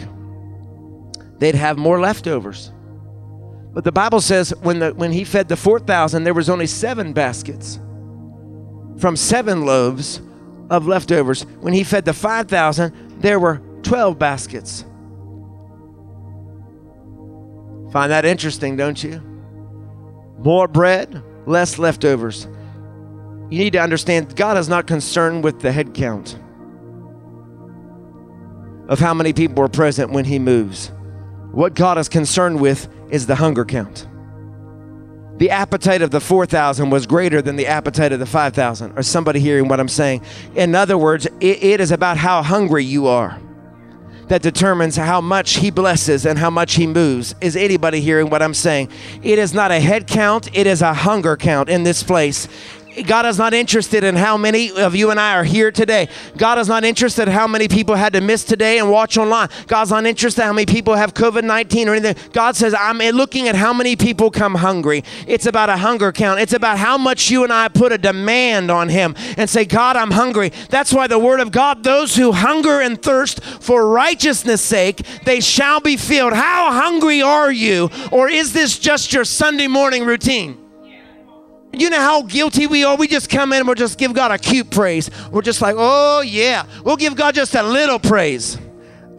they'd 1.39 1.55
have 1.55 1.77
more 1.77 1.99
leftovers. 1.99 2.71
But 3.73 3.83
the 3.83 3.91
Bible 3.91 4.21
says 4.21 4.51
when, 4.61 4.79
the, 4.79 4.93
when 4.93 5.11
he 5.11 5.23
fed 5.23 5.47
the 5.47 5.55
4,000, 5.55 6.23
there 6.23 6.33
was 6.33 6.49
only 6.49 6.67
seven 6.67 7.13
baskets 7.13 7.79
from 8.97 9.15
seven 9.15 9.65
loaves 9.65 10.21
of 10.69 10.87
leftovers. 10.87 11.43
When 11.61 11.73
he 11.73 11.83
fed 11.83 12.05
the 12.05 12.13
5,000, 12.13 13.21
there 13.21 13.39
were 13.39 13.61
12 13.83 14.19
baskets. 14.19 14.85
Find 17.91 18.11
that 18.11 18.25
interesting, 18.25 18.75
don't 18.75 19.03
you? 19.03 19.21
More 20.37 20.67
bread, 20.67 21.23
less 21.45 21.79
leftovers 21.79 22.47
you 23.49 23.57
need 23.57 23.73
to 23.73 23.79
understand 23.79 24.35
God 24.35 24.57
is 24.57 24.69
not 24.69 24.85
concerned 24.85 25.43
with 25.43 25.59
the 25.61 25.71
head 25.71 25.93
count 25.93 26.37
of 28.87 28.99
how 28.99 29.13
many 29.13 29.33
people 29.33 29.63
are 29.63 29.69
present 29.69 30.11
when 30.11 30.25
He 30.25 30.37
moves. 30.37 30.91
What 31.51 31.73
God 31.73 31.97
is 31.97 32.09
concerned 32.09 32.61
with 32.61 32.87
is 33.09 33.25
the 33.25 33.35
hunger 33.35 33.65
count. 33.65 34.07
The 35.37 35.49
appetite 35.49 36.01
of 36.01 36.11
the 36.11 36.19
4,000 36.19 36.89
was 36.89 37.07
greater 37.07 37.41
than 37.41 37.55
the 37.55 37.65
appetite 37.65 38.11
of 38.11 38.19
the 38.19 38.25
5,000. 38.25 38.97
Or 38.97 39.01
somebody 39.01 39.39
hearing 39.39 39.67
what 39.67 39.79
I'm 39.79 39.87
saying? 39.87 40.21
In 40.53 40.75
other 40.75 40.97
words, 40.97 41.25
it, 41.39 41.63
it 41.63 41.81
is 41.81 41.91
about 41.91 42.17
how 42.17 42.43
hungry 42.43 42.83
you 42.83 43.07
are 43.07 43.39
that 44.29 44.41
determines 44.41 44.95
how 44.95 45.19
much 45.19 45.55
he 45.57 45.69
blesses 45.69 46.25
and 46.25 46.39
how 46.39 46.49
much 46.49 46.75
he 46.75 46.87
moves. 46.87 47.35
Is 47.41 47.55
anybody 47.55 47.99
hearing 47.99 48.29
what 48.29 48.41
I'm 48.41 48.53
saying? 48.53 48.89
It 49.21 49.37
is 49.37 49.53
not 49.53 49.71
a 49.71 49.79
head 49.79 50.07
count, 50.07 50.55
it 50.55 50.65
is 50.65 50.81
a 50.81 50.93
hunger 50.93 51.35
count 51.35 51.67
in 51.67 51.83
this 51.83 52.01
place. 52.01 52.47
God 53.05 53.25
is 53.25 53.37
not 53.37 53.53
interested 53.53 54.03
in 54.03 54.15
how 54.15 54.35
many 54.35 54.71
of 54.71 54.95
you 54.95 55.11
and 55.11 55.19
I 55.19 55.35
are 55.35 55.43
here 55.43 55.71
today. 55.71 56.09
God 56.37 56.57
is 56.57 56.67
not 56.67 56.83
interested 56.83 57.27
in 57.27 57.33
how 57.33 57.47
many 57.47 57.67
people 57.67 57.95
had 57.95 58.13
to 58.13 58.21
miss 58.21 58.43
today 58.43 58.79
and 58.79 58.89
watch 58.89 59.17
online. 59.17 59.49
God's 59.67 59.91
not 59.91 60.05
interested 60.05 60.41
in 60.41 60.47
how 60.47 60.53
many 60.53 60.65
people 60.65 60.95
have 60.95 61.13
COVID 61.13 61.43
19 61.43 61.87
or 61.87 61.95
anything. 61.95 62.31
God 62.33 62.55
says, 62.55 62.73
I'm 62.73 62.97
looking 62.97 63.47
at 63.47 63.55
how 63.55 63.73
many 63.73 63.95
people 63.95 64.31
come 64.31 64.55
hungry. 64.55 65.03
It's 65.27 65.45
about 65.45 65.69
a 65.69 65.77
hunger 65.77 66.11
count. 66.11 66.39
It's 66.39 66.53
about 66.53 66.77
how 66.77 66.97
much 66.97 67.29
you 67.29 67.43
and 67.43 67.53
I 67.53 67.67
put 67.67 67.91
a 67.91 67.97
demand 67.97 68.71
on 68.71 68.89
Him 68.89 69.15
and 69.37 69.49
say, 69.49 69.65
God, 69.65 69.95
I'm 69.95 70.11
hungry. 70.11 70.51
That's 70.69 70.91
why 70.91 71.07
the 71.07 71.19
Word 71.19 71.39
of 71.39 71.51
God, 71.51 71.83
those 71.83 72.15
who 72.15 72.31
hunger 72.31 72.81
and 72.81 73.01
thirst 73.01 73.43
for 73.43 73.87
righteousness' 73.87 74.61
sake, 74.61 75.05
they 75.25 75.41
shall 75.41 75.79
be 75.79 75.95
filled. 75.95 76.33
How 76.33 76.71
hungry 76.71 77.21
are 77.21 77.51
you? 77.51 77.89
Or 78.11 78.27
is 78.27 78.53
this 78.53 78.79
just 78.79 79.13
your 79.13 79.25
Sunday 79.25 79.67
morning 79.67 80.05
routine? 80.05 80.68
You 81.71 81.89
know 81.89 81.99
how 81.99 82.23
guilty 82.23 82.67
we 82.67 82.83
are? 82.83 82.95
We 82.97 83.07
just 83.07 83.29
come 83.29 83.53
in 83.53 83.59
and 83.59 83.67
we'll 83.67 83.75
just 83.75 83.97
give 83.97 84.13
God 84.13 84.31
a 84.31 84.37
cute 84.37 84.69
praise. 84.71 85.09
We're 85.31 85.43
just 85.43 85.61
like, 85.61 85.75
oh, 85.77 86.21
yeah. 86.21 86.65
We'll 86.83 86.97
give 86.97 87.15
God 87.15 87.35
just 87.35 87.53
a 87.55 87.63
little 87.63 87.99
praise. 87.99 88.57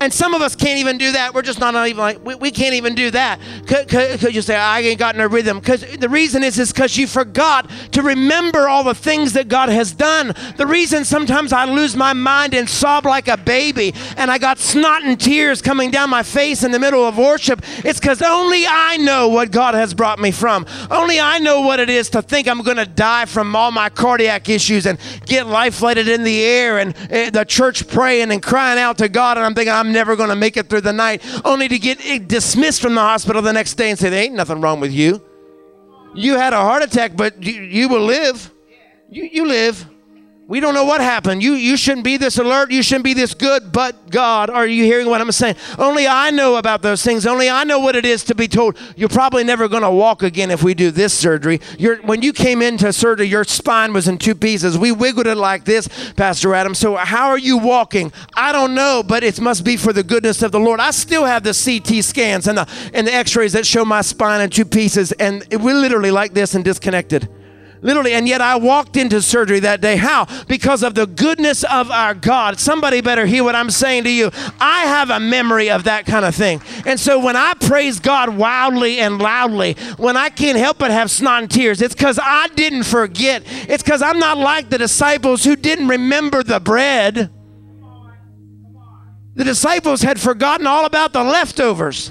And 0.01 0.12
some 0.12 0.32
of 0.32 0.40
us 0.40 0.57
can't 0.57 0.78
even 0.78 0.96
do 0.96 1.12
that. 1.12 1.34
We're 1.34 1.42
just 1.42 1.61
not 1.61 1.74
even 1.86 1.98
like, 1.98 2.24
we, 2.24 2.34
we 2.34 2.51
can't 2.51 2.74
even 2.74 2.94
do 2.94 3.11
that. 3.11 3.38
Could, 3.66 4.34
you 4.34 4.40
say, 4.40 4.57
I 4.57 4.80
ain't 4.80 4.98
got 4.98 5.14
no 5.14 5.26
rhythm? 5.26 5.61
Because 5.61 5.82
the 5.98 6.09
reason 6.09 6.42
is, 6.42 6.59
is 6.59 6.72
because 6.72 6.96
you 6.96 7.07
forgot 7.07 7.70
to 7.92 8.03
remember 8.03 8.66
all 8.66 8.82
the 8.82 8.94
things 8.94 9.34
that 9.34 9.48
God 9.48 9.68
has 9.68 9.92
done. 9.92 10.34
The 10.57 10.66
reason 10.66 11.05
sometimes 11.05 11.53
I 11.53 11.66
lose 11.66 11.96
my 11.96 12.14
mind 12.14 12.55
and 12.55 12.68
sob 12.68 13.05
like 13.05 13.28
a 13.28 13.36
baby 13.36 13.92
and 14.16 14.30
I 14.30 14.38
got 14.38 14.59
snot 14.59 15.03
and 15.03 15.20
tears 15.20 15.61
coming 15.61 15.90
down 15.90 16.09
my 16.09 16.22
face 16.22 16.64
in 16.64 16.70
the 16.70 16.78
middle 16.78 17.05
of 17.05 17.18
worship, 17.18 17.62
it's 17.84 18.01
because 18.01 18.22
only 18.22 18.64
I 18.66 18.96
know 18.96 19.28
what 19.28 19.51
God 19.51 19.74
has 19.74 19.92
brought 19.92 20.18
me 20.18 20.30
from. 20.30 20.66
Only 20.90 21.20
I 21.20 21.38
know 21.40 21.61
what 21.61 21.78
it 21.78 21.90
is 21.90 22.09
to 22.11 22.22
think 22.22 22.48
I'm 22.48 22.62
going 22.62 22.78
to 22.78 22.86
die 22.86 23.26
from 23.26 23.55
all 23.55 23.70
my 23.70 23.90
cardiac 23.90 24.48
issues 24.48 24.86
and 24.86 24.98
get 25.26 25.46
life 25.46 25.82
lighted 25.82 26.09
in 26.09 26.24
the 26.24 26.42
air 26.42 26.78
and 26.78 26.96
uh, 27.12 27.28
the 27.30 27.44
church 27.46 27.86
praying 27.86 28.30
and 28.30 28.42
crying 28.42 28.78
out 28.78 28.96
to 28.98 29.09
God. 29.09 29.36
And 29.36 29.44
I'm 29.44 29.55
thinking, 29.55 29.74
I'm 29.74 29.89
never 29.93 30.16
going 30.16 30.30
to 30.30 30.36
make 30.36 30.57
it 30.57 30.68
through 30.68 30.82
the 30.82 30.93
night, 30.93 31.22
only 31.45 31.68
to 31.68 31.78
get 31.78 32.28
dismissed 32.28 32.80
from 32.80 32.95
the 32.95 33.01
hospital 33.01 33.43
the 33.43 33.53
next 33.53 33.74
day 33.74 33.91
and 33.91 33.99
say, 33.99 34.11
There 34.11 34.22
ain't 34.22 34.34
nothing 34.34 34.61
wrong 34.61 34.80
with 34.80 34.93
you. 34.93 35.22
You 36.14 36.36
had 36.36 36.53
a 36.53 36.61
heart 36.61 36.82
attack, 36.82 37.16
but 37.16 37.43
you, 37.43 37.62
you 37.62 37.88
will 37.88 38.05
live. 38.05 38.53
You, 39.09 39.24
you 39.24 39.47
live. 39.47 39.86
We 40.51 40.59
don't 40.59 40.74
know 40.74 40.84
what 40.84 41.01
happened. 41.01 41.44
You, 41.44 41.53
you 41.53 41.76
shouldn't 41.76 42.03
be 42.03 42.16
this 42.16 42.36
alert. 42.36 42.72
You 42.72 42.82
shouldn't 42.82 43.05
be 43.05 43.14
this 43.14 43.34
good, 43.34 43.70
but 43.70 44.11
God. 44.11 44.51
Are 44.51 44.66
you 44.66 44.82
hearing 44.82 45.07
what 45.07 45.20
I'm 45.20 45.30
saying? 45.30 45.55
Only 45.78 46.09
I 46.09 46.32
know 46.32 46.57
about 46.57 46.82
those 46.82 47.05
things. 47.05 47.24
Only 47.24 47.48
I 47.48 47.62
know 47.62 47.78
what 47.78 47.94
it 47.94 48.05
is 48.05 48.24
to 48.24 48.34
be 48.34 48.48
told, 48.48 48.76
you're 48.96 49.09
probably 49.09 49.44
never 49.44 49.68
going 49.68 49.84
to 49.84 49.90
walk 49.92 50.24
again 50.24 50.51
if 50.51 50.64
we 50.64 50.74
do 50.74 50.90
this 50.90 51.14
surgery. 51.14 51.61
You're, 51.78 52.03
when 52.03 52.22
you 52.22 52.32
came 52.32 52.62
into 52.62 52.92
surgery, 52.92 53.28
your 53.28 53.44
spine 53.44 53.92
was 53.92 54.09
in 54.09 54.18
two 54.18 54.34
pieces. 54.34 54.76
We 54.76 54.90
wiggled 54.90 55.28
it 55.28 55.36
like 55.36 55.66
this, 55.66 55.88
Pastor 56.16 56.53
Adam. 56.53 56.74
So 56.74 56.96
how 56.96 57.28
are 57.28 57.38
you 57.38 57.57
walking? 57.57 58.12
I 58.34 58.51
don't 58.51 58.74
know, 58.74 59.05
but 59.07 59.22
it 59.22 59.40
must 59.40 59.64
be 59.64 59.76
for 59.76 59.92
the 59.92 60.03
goodness 60.03 60.42
of 60.42 60.51
the 60.51 60.59
Lord. 60.59 60.80
I 60.80 60.90
still 60.90 61.26
have 61.26 61.44
the 61.44 61.53
CT 61.53 62.03
scans 62.03 62.48
and 62.48 62.59
the, 62.59 62.68
and 62.92 63.07
the 63.07 63.14
x-rays 63.14 63.53
that 63.53 63.66
show 63.66 63.84
my 63.84 64.01
spine 64.01 64.40
in 64.40 64.51
two 64.51 64.64
pieces, 64.64 65.12
and 65.12 65.46
we're 65.53 65.76
literally 65.76 66.11
like 66.11 66.34
this 66.34 66.57
and 66.57 66.64
disconnected. 66.64 67.28
Literally, 67.83 68.12
and 68.12 68.28
yet 68.28 68.41
I 68.41 68.57
walked 68.57 68.97
into 68.97 69.22
surgery 69.22 69.61
that 69.61 69.81
day. 69.81 69.97
How? 69.97 70.26
Because 70.47 70.83
of 70.83 70.95
the 70.95 71.07
goodness 71.07 71.64
of 71.64 71.91
our 71.91 72.14
God. 72.14 72.61
Somebody 72.61 73.01
better 73.01 73.24
hear 73.24 73.43
what 73.43 73.55
I'm 73.55 73.70
saying 73.70 74.05
to 74.05 74.11
you. 74.11 74.31
I 74.61 74.83
have 74.83 75.11
a 75.11 75.18
memory 75.18 75.70
of 75.70 75.85
that 75.85 76.05
kind 76.05 76.24
of 76.24 76.35
thing. 76.35 76.61
And 76.85 77.01
so 77.01 77.18
when 77.18 77.37
I 77.37 77.55
praise 77.55 77.99
God 77.99 78.37
wildly 78.37 79.01
and 79.01 79.18
loudly, 79.18 79.74
when 79.97 80.16
I 80.16 80.28
can't 80.28 80.59
help 80.59 80.78
but 80.78 80.91
have 80.91 81.11
snot 81.11 81.43
and 81.43 81.51
tears, 81.51 81.81
it's 81.81 81.95
because 81.95 82.18
I 82.22 82.49
didn't 82.49 82.85
forget. 82.85 83.45
It's 83.47 83.83
because 83.83 84.03
I'm 84.03 84.18
not 84.18 84.37
like 84.37 84.68
the 84.68 84.78
disciples 84.78 85.45
who 85.45 85.57
didn't 85.57 85.89
remember 85.89 86.43
the 86.43 86.61
bread. 86.61 87.31
The 89.35 89.45
disciples 89.45 90.03
had 90.03 90.20
forgotten 90.20 90.66
all 90.66 90.85
about 90.85 91.14
the 91.14 91.24
leftovers. 91.24 92.11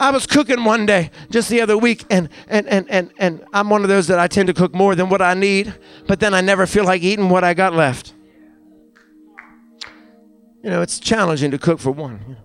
I 0.00 0.10
was 0.10 0.26
cooking 0.26 0.64
one 0.64 0.86
day 0.86 1.10
just 1.28 1.50
the 1.50 1.60
other 1.60 1.76
week, 1.76 2.06
and, 2.08 2.30
and, 2.48 2.66
and, 2.68 2.90
and, 2.90 3.10
and 3.18 3.44
I'm 3.52 3.68
one 3.68 3.82
of 3.82 3.88
those 3.88 4.06
that 4.06 4.18
I 4.18 4.28
tend 4.28 4.46
to 4.46 4.54
cook 4.54 4.74
more 4.74 4.94
than 4.94 5.10
what 5.10 5.20
I 5.20 5.34
need, 5.34 5.74
but 6.06 6.20
then 6.20 6.32
I 6.32 6.40
never 6.40 6.66
feel 6.66 6.84
like 6.84 7.02
eating 7.02 7.28
what 7.28 7.44
I 7.44 7.52
got 7.52 7.74
left. 7.74 8.14
You 10.62 10.70
know, 10.70 10.80
it's 10.80 10.98
challenging 10.98 11.50
to 11.50 11.58
cook 11.58 11.80
for 11.80 11.90
one. 11.90 12.38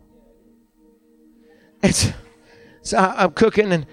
It's, 1.82 2.12
so 2.82 2.98
I, 2.98 3.24
I'm 3.24 3.32
cooking, 3.32 3.72
and 3.72 3.86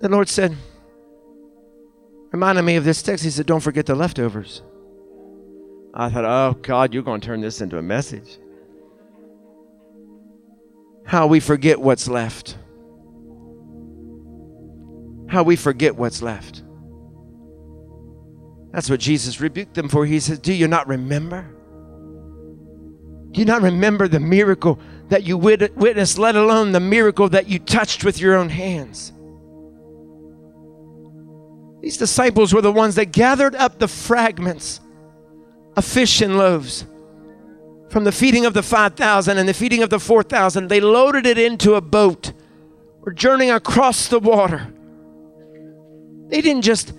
the 0.00 0.10
Lord 0.10 0.28
said, 0.28 0.54
reminded 2.30 2.62
me 2.62 2.76
of 2.76 2.84
this 2.84 3.00
text. 3.00 3.24
He 3.24 3.30
said, 3.30 3.46
Don't 3.46 3.60
forget 3.60 3.86
the 3.86 3.94
leftovers. 3.94 4.60
I 5.94 6.10
thought, 6.10 6.24
Oh, 6.26 6.58
God, 6.60 6.92
you're 6.92 7.02
going 7.02 7.22
to 7.22 7.26
turn 7.26 7.40
this 7.40 7.62
into 7.62 7.78
a 7.78 7.82
message. 7.82 8.38
How 11.06 11.26
we 11.26 11.40
forget 11.40 11.80
what's 11.80 12.06
left 12.06 12.58
how 15.28 15.42
we 15.42 15.56
forget 15.56 15.94
what's 15.96 16.22
left. 16.22 16.62
That's 18.72 18.90
what 18.90 19.00
Jesus 19.00 19.40
rebuked 19.40 19.74
them 19.74 19.88
for. 19.88 20.04
He 20.04 20.20
says, 20.20 20.38
Do 20.38 20.52
you 20.52 20.68
not 20.68 20.88
remember? 20.88 21.54
Do 23.30 23.40
you 23.40 23.44
not 23.44 23.62
remember 23.62 24.08
the 24.08 24.20
miracle 24.20 24.78
that 25.08 25.24
you 25.24 25.36
witnessed, 25.36 26.18
let 26.18 26.36
alone 26.36 26.72
the 26.72 26.80
miracle 26.80 27.28
that 27.30 27.48
you 27.48 27.58
touched 27.58 28.04
with 28.04 28.20
your 28.20 28.36
own 28.36 28.48
hands? 28.48 29.12
These 31.80 31.98
disciples 31.98 32.52
were 32.52 32.60
the 32.60 32.72
ones 32.72 32.96
that 32.96 33.12
gathered 33.12 33.54
up 33.54 33.78
the 33.78 33.88
fragments 33.88 34.80
of 35.76 35.84
fish 35.84 36.20
and 36.20 36.36
loaves 36.36 36.84
from 37.88 38.04
the 38.04 38.12
feeding 38.12 38.44
of 38.44 38.54
the 38.54 38.62
5,000 38.62 39.38
and 39.38 39.48
the 39.48 39.54
feeding 39.54 39.82
of 39.82 39.90
the 39.90 40.00
4,000. 40.00 40.68
They 40.68 40.80
loaded 40.80 41.26
it 41.26 41.38
into 41.38 41.74
a 41.74 41.80
boat, 41.80 42.32
were 43.00 43.12
journeying 43.12 43.52
across 43.52 44.08
the 44.08 44.18
water. 44.18 44.72
They 46.28 46.40
didn't 46.40 46.62
just 46.62 46.92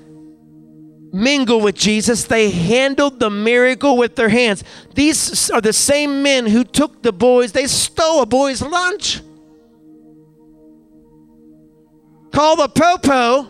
mingle 1.11 1.61
with 1.61 1.75
Jesus, 1.75 2.25
they 2.25 2.51
handled 2.51 3.19
the 3.19 3.29
miracle 3.29 3.97
with 3.97 4.15
their 4.15 4.29
hands. 4.29 4.63
These 4.93 5.49
are 5.49 5.61
the 5.61 5.73
same 5.73 6.21
men 6.23 6.45
who 6.45 6.63
took 6.63 7.01
the 7.01 7.11
boys, 7.11 7.51
they 7.51 7.67
stole 7.67 8.21
a 8.21 8.25
boy's 8.25 8.61
lunch. 8.61 9.21
Call 12.31 12.55
the 12.57 12.69
popo 12.69 13.47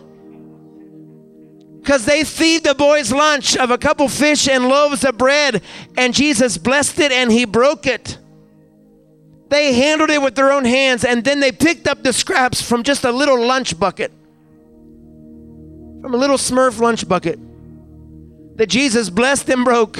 because 1.80 2.04
they 2.04 2.24
feed 2.24 2.62
the 2.62 2.74
boys 2.74 3.10
lunch 3.12 3.56
of 3.56 3.70
a 3.70 3.78
couple 3.78 4.08
fish 4.08 4.48
and 4.48 4.68
loaves 4.68 5.04
of 5.04 5.16
bread, 5.16 5.62
and 5.96 6.14
Jesus 6.14 6.58
blessed 6.58 6.98
it 6.98 7.12
and 7.12 7.30
he 7.30 7.44
broke 7.44 7.86
it. 7.86 8.18
They 9.48 9.74
handled 9.74 10.10
it 10.10 10.22
with 10.22 10.34
their 10.34 10.52
own 10.52 10.64
hands, 10.64 11.04
and 11.04 11.24
then 11.24 11.40
they 11.40 11.52
picked 11.52 11.88
up 11.88 12.02
the 12.02 12.12
scraps 12.12 12.62
from 12.62 12.84
just 12.84 13.04
a 13.04 13.10
little 13.10 13.44
lunch 13.44 13.78
bucket 13.78 14.12
from 16.00 16.14
a 16.14 16.16
little 16.16 16.36
Smurf 16.36 16.78
lunch 16.80 17.06
bucket 17.08 17.38
that 18.56 18.68
Jesus 18.68 19.10
blessed 19.10 19.48
and 19.48 19.64
broke. 19.64 19.98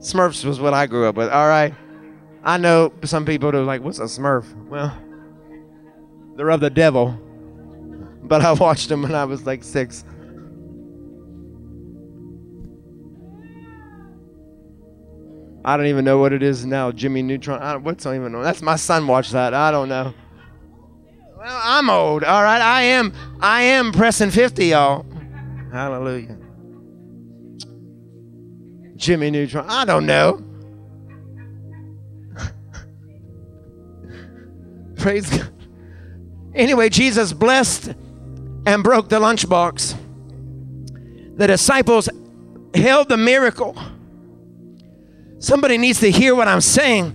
Smurfs 0.00 0.44
was 0.44 0.60
what 0.60 0.74
I 0.74 0.86
grew 0.86 1.06
up 1.06 1.16
with. 1.16 1.28
All 1.28 1.48
right. 1.48 1.74
I 2.44 2.56
know 2.56 2.92
some 3.04 3.24
people 3.24 3.54
are 3.54 3.64
like, 3.64 3.82
what's 3.82 3.98
a 3.98 4.04
Smurf? 4.04 4.46
Well, 4.68 4.96
they're 6.36 6.50
of 6.50 6.60
the 6.60 6.70
devil. 6.70 7.18
But 8.22 8.42
I 8.42 8.52
watched 8.52 8.88
them 8.88 9.02
when 9.02 9.14
I 9.14 9.24
was 9.24 9.44
like 9.44 9.64
six. 9.64 10.04
I 15.64 15.76
don't 15.76 15.86
even 15.86 16.04
know 16.04 16.18
what 16.18 16.32
it 16.32 16.42
is 16.42 16.64
now. 16.64 16.92
Jimmy 16.92 17.22
Neutron. 17.22 17.60
I, 17.60 17.76
what's 17.76 18.06
even 18.06 18.32
know. 18.32 18.42
That's 18.42 18.62
my 18.62 18.76
son 18.76 19.06
watched 19.06 19.32
that. 19.32 19.52
I 19.52 19.70
don't 19.70 19.88
know. 19.88 20.14
Well, 21.38 21.60
I'm 21.62 21.88
old. 21.88 22.24
All 22.24 22.42
right, 22.42 22.60
I 22.60 22.82
am. 22.82 23.12
I 23.38 23.62
am 23.62 23.92
pressing 23.92 24.32
fifty, 24.32 24.66
y'all. 24.66 25.06
Hallelujah. 25.70 26.36
Jimmy 28.96 29.30
Neutron. 29.30 29.64
I 29.68 29.84
don't 29.84 30.04
know. 30.04 30.42
Praise 34.96 35.30
God. 35.30 35.52
Anyway, 36.56 36.88
Jesus 36.88 37.32
blessed 37.32 37.94
and 38.66 38.82
broke 38.82 39.08
the 39.08 39.20
lunchbox. 39.20 39.96
The 41.36 41.46
disciples 41.46 42.08
held 42.74 43.08
the 43.08 43.16
miracle. 43.16 43.80
Somebody 45.38 45.78
needs 45.78 46.00
to 46.00 46.10
hear 46.10 46.34
what 46.34 46.48
I'm 46.48 46.60
saying 46.60 47.14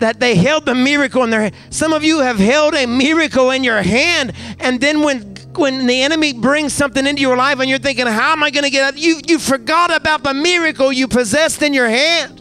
that 0.00 0.20
they 0.20 0.34
held 0.34 0.66
the 0.66 0.74
miracle 0.74 1.22
in 1.24 1.30
their 1.30 1.42
hand. 1.42 1.54
Some 1.70 1.92
of 1.92 2.02
you 2.02 2.20
have 2.20 2.38
held 2.38 2.74
a 2.74 2.86
miracle 2.86 3.50
in 3.50 3.64
your 3.64 3.82
hand, 3.82 4.32
and 4.58 4.80
then 4.80 5.02
when 5.02 5.36
when 5.56 5.86
the 5.86 6.02
enemy 6.02 6.32
brings 6.32 6.72
something 6.72 7.06
into 7.06 7.20
your 7.20 7.36
life 7.36 7.58
and 7.58 7.68
you're 7.68 7.78
thinking, 7.78 8.06
how 8.06 8.32
am 8.32 8.42
I 8.42 8.50
going 8.50 8.64
to 8.64 8.70
get 8.70 8.84
out? 8.84 8.98
You, 8.98 9.20
you 9.26 9.38
forgot 9.38 9.94
about 9.94 10.22
the 10.22 10.32
miracle 10.32 10.92
you 10.92 11.08
possessed 11.08 11.62
in 11.62 11.74
your 11.74 11.88
hand. 11.88 12.39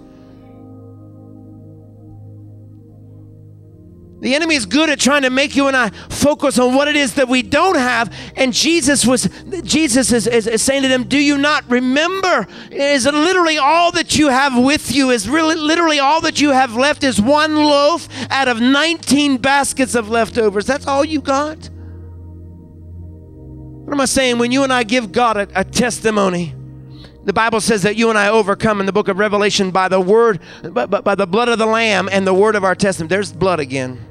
The 4.21 4.35
enemy 4.35 4.55
is 4.55 4.65
good 4.65 4.89
at 4.89 4.99
trying 4.99 5.21
to 5.21 5.29
make 5.29 5.55
you 5.55 5.67
and 5.67 5.77
I 5.77 5.89
focus 6.09 6.59
on 6.59 6.75
what 6.75 6.89
it 6.89 6.97
is 6.97 7.13
that 7.13 7.29
we 7.29 7.41
don't 7.41 7.77
have. 7.77 8.13
And 8.35 8.53
Jesus 8.53 9.05
was 9.05 9.29
Jesus 9.63 10.11
is, 10.11 10.27
is, 10.27 10.45
is, 10.45 10.61
saying 10.61 10.81
to 10.81 10.89
them, 10.89 11.05
Do 11.05 11.17
you 11.17 11.37
not 11.37 11.63
remember? 11.69 12.45
Is 12.69 13.05
literally 13.05 13.57
all 13.57 13.93
that 13.93 14.17
you 14.17 14.27
have 14.27 14.57
with 14.57 14.93
you, 14.93 15.11
is 15.11 15.29
really 15.29 15.55
literally 15.55 15.99
all 15.99 16.19
that 16.21 16.41
you 16.41 16.49
have 16.49 16.75
left 16.75 17.05
is 17.05 17.21
one 17.21 17.55
loaf 17.55 18.09
out 18.29 18.49
of 18.49 18.59
19 18.59 19.37
baskets 19.37 19.95
of 19.95 20.09
leftovers. 20.09 20.65
That's 20.65 20.85
all 20.85 21.05
you 21.05 21.21
got? 21.21 21.69
What 23.85 23.93
am 23.93 24.01
I 24.01 24.05
saying? 24.05 24.37
When 24.37 24.51
you 24.51 24.63
and 24.63 24.73
I 24.73 24.83
give 24.83 25.13
God 25.13 25.37
a, 25.37 25.47
a 25.55 25.63
testimony, 25.63 26.53
the 27.23 27.33
Bible 27.33 27.61
says 27.61 27.83
that 27.83 27.95
you 27.95 28.09
and 28.09 28.19
I 28.19 28.29
overcome 28.29 28.81
in 28.81 28.85
the 28.85 28.91
book 28.91 29.07
of 29.07 29.17
Revelation 29.17 29.71
by 29.71 29.87
the 29.87 30.01
word, 30.01 30.41
by, 30.71 30.85
by 30.87 31.15
the 31.15 31.25
blood 31.25 31.47
of 31.47 31.57
the 31.57 31.65
Lamb 31.65 32.09
and 32.11 32.27
the 32.27 32.33
word 32.33 32.55
of 32.55 32.65
our 32.65 32.75
testimony. 32.75 33.07
There's 33.07 33.31
blood 33.31 33.61
again. 33.61 34.08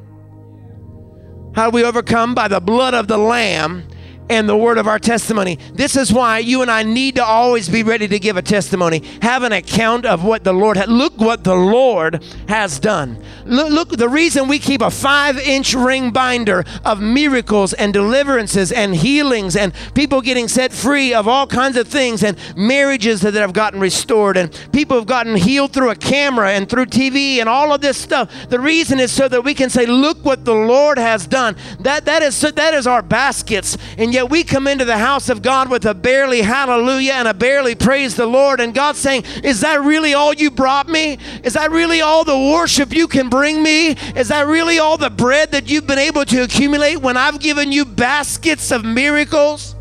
How 1.58 1.72
do 1.72 1.74
we 1.74 1.82
overcome? 1.82 2.36
By 2.36 2.46
the 2.46 2.60
blood 2.60 2.94
of 2.94 3.08
the 3.08 3.18
Lamb 3.18 3.82
and 4.28 4.48
the 4.48 4.56
word 4.56 4.78
of 4.78 4.86
our 4.86 4.98
testimony. 4.98 5.58
This 5.72 5.96
is 5.96 6.12
why 6.12 6.38
you 6.38 6.62
and 6.62 6.70
I 6.70 6.82
need 6.82 7.16
to 7.16 7.24
always 7.24 7.68
be 7.68 7.82
ready 7.82 8.08
to 8.08 8.18
give 8.18 8.36
a 8.36 8.42
testimony, 8.42 9.02
have 9.22 9.42
an 9.42 9.52
account 9.52 10.06
of 10.06 10.24
what 10.24 10.44
the 10.44 10.52
Lord 10.52 10.76
had. 10.76 10.88
Look 10.88 11.18
what 11.18 11.44
the 11.44 11.54
Lord 11.54 12.22
has 12.48 12.78
done. 12.78 13.22
Look, 13.44 13.70
look 13.70 13.88
the 13.90 14.08
reason 14.08 14.48
we 14.48 14.58
keep 14.58 14.82
a 14.82 14.90
five 14.90 15.38
inch 15.38 15.74
ring 15.74 16.10
binder 16.10 16.64
of 16.84 17.00
miracles 17.00 17.72
and 17.72 17.92
deliverances 17.92 18.72
and 18.72 18.94
healings 18.94 19.56
and 19.56 19.72
people 19.94 20.20
getting 20.20 20.48
set 20.48 20.72
free 20.72 21.14
of 21.14 21.26
all 21.26 21.46
kinds 21.46 21.76
of 21.76 21.88
things 21.88 22.22
and 22.22 22.36
marriages 22.56 23.20
that 23.22 23.34
have 23.34 23.52
gotten 23.52 23.80
restored 23.80 24.36
and 24.36 24.52
people 24.72 24.96
have 24.96 25.06
gotten 25.06 25.36
healed 25.36 25.72
through 25.72 25.90
a 25.90 25.96
camera 25.96 26.52
and 26.52 26.68
through 26.68 26.86
TV 26.86 27.38
and 27.38 27.48
all 27.48 27.72
of 27.72 27.80
this 27.80 27.96
stuff. 27.96 28.30
The 28.48 28.60
reason 28.60 29.00
is 29.00 29.12
so 29.12 29.28
that 29.28 29.44
we 29.44 29.54
can 29.54 29.70
say, 29.70 29.86
look 29.86 30.24
what 30.24 30.44
the 30.44 30.54
Lord 30.54 30.98
has 30.98 31.26
done. 31.26 31.56
That, 31.80 32.04
that, 32.04 32.22
is, 32.22 32.40
that 32.40 32.74
is 32.74 32.86
our 32.86 33.02
baskets. 33.02 33.76
And 33.96 34.12
yet 34.18 34.30
we 34.30 34.42
come 34.42 34.66
into 34.66 34.84
the 34.84 34.98
house 34.98 35.28
of 35.28 35.42
God 35.42 35.70
with 35.70 35.84
a 35.84 35.94
barely 35.94 36.42
hallelujah 36.42 37.12
and 37.12 37.28
a 37.28 37.34
barely 37.34 37.76
praise 37.76 38.16
the 38.16 38.26
Lord. 38.26 38.58
And 38.58 38.74
God's 38.74 38.98
saying, 38.98 39.22
Is 39.44 39.60
that 39.60 39.80
really 39.80 40.12
all 40.12 40.34
you 40.34 40.50
brought 40.50 40.88
me? 40.88 41.18
Is 41.44 41.52
that 41.52 41.70
really 41.70 42.00
all 42.00 42.24
the 42.24 42.36
worship 42.36 42.92
you 42.92 43.06
can 43.06 43.28
bring 43.28 43.62
me? 43.62 43.90
Is 44.16 44.28
that 44.28 44.48
really 44.48 44.80
all 44.80 44.98
the 44.98 45.08
bread 45.08 45.52
that 45.52 45.70
you've 45.70 45.86
been 45.86 46.00
able 46.00 46.24
to 46.24 46.42
accumulate 46.42 46.96
when 46.96 47.16
I've 47.16 47.38
given 47.38 47.70
you 47.70 47.84
baskets 47.84 48.72
of 48.72 48.84
miracles? 48.84 49.76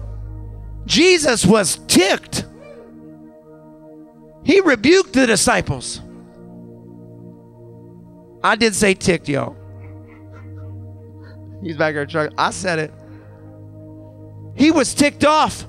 Jesus 0.86 1.44
was 1.44 1.80
ticked. 1.88 2.46
He 4.44 4.62
rebuked 4.62 5.14
the 5.14 5.26
disciples. 5.26 6.00
I 8.44 8.56
did 8.56 8.76
say 8.76 8.94
ticked, 8.94 9.28
y'all. 9.28 9.58
He's 11.64 11.76
back 11.76 11.96
chuckling. 12.08 12.38
I 12.38 12.52
said 12.52 12.78
it. 12.78 12.94
He 14.58 14.72
was 14.72 14.94
ticked 14.94 15.24
off. 15.24 15.66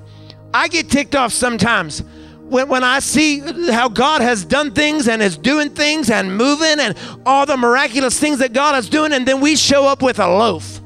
I 0.53 0.69
get 0.69 0.91
ticked 0.91 1.15
off 1.15 1.33
sometimes 1.33 2.03
when, 2.49 2.69
when 2.69 2.85
I 2.85 3.01
see 3.01 3.41
how 3.71 3.89
God 3.89 4.23
has 4.23 4.45
done 4.45 4.73
things 4.73 5.09
and 5.09 5.23
is 5.23 5.37
doing 5.37 5.71
things 5.71 6.11
and 6.11 6.37
moving 6.37 6.81
and 6.81 6.97
all 7.27 7.47
the 7.47 7.57
miraculous 7.57 8.19
things 8.19 8.39
that 8.39 8.53
God 8.53 8.77
is 8.77 8.89
doing, 8.89 9.13
and 9.13 9.27
then 9.27 9.41
we 9.41 9.57
show 9.57 9.87
up 9.87 10.03
with 10.03 10.19
a 10.19 10.27
loaf. 10.27 10.81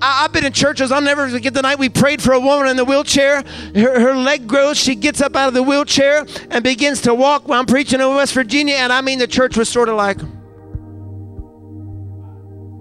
I, 0.00 0.22
have 0.22 0.32
been 0.32 0.44
in 0.44 0.52
churches, 0.52 0.92
I'll 0.92 1.00
never 1.00 1.28
forget 1.28 1.54
the 1.54 1.62
night 1.62 1.78
we 1.78 1.88
prayed 1.88 2.22
for 2.22 2.32
a 2.32 2.38
woman 2.38 2.68
in 2.68 2.76
the 2.76 2.84
wheelchair. 2.84 3.42
Her, 3.74 4.00
her 4.00 4.14
leg 4.14 4.46
grows, 4.46 4.76
she 4.76 4.94
gets 4.94 5.20
up 5.20 5.34
out 5.34 5.48
of 5.48 5.54
the 5.54 5.62
wheelchair 5.62 6.24
and 6.50 6.62
begins 6.62 7.00
to 7.02 7.14
walk 7.14 7.48
while 7.48 7.58
I'm 7.58 7.66
preaching 7.66 8.00
in 8.00 8.08
West 8.14 8.32
Virginia. 8.32 8.76
And 8.76 8.92
I 8.92 9.00
mean, 9.00 9.18
the 9.18 9.26
church 9.26 9.56
was 9.56 9.68
sort 9.68 9.88
of 9.88 9.96
like, 9.96 10.18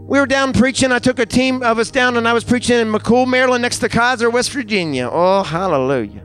we 0.08 0.20
were 0.20 0.26
down 0.26 0.54
preaching. 0.54 0.94
I 0.94 1.00
took 1.00 1.20
a 1.20 1.26
team 1.26 1.62
of 1.62 1.80
us 1.80 1.92
down 1.92 2.16
and 2.16 2.28
I 2.28 2.34
was 2.34 2.46
preaching 2.46 2.80
in 2.80 2.92
McCoole, 2.92 3.28
Maryland, 3.28 3.62
next 3.62 3.80
to 3.80 3.90
Keyser, 3.90 4.32
West 4.32 4.52
Virginia. 4.52 5.10
Oh, 5.12 5.44
hallelujah. 5.44 6.24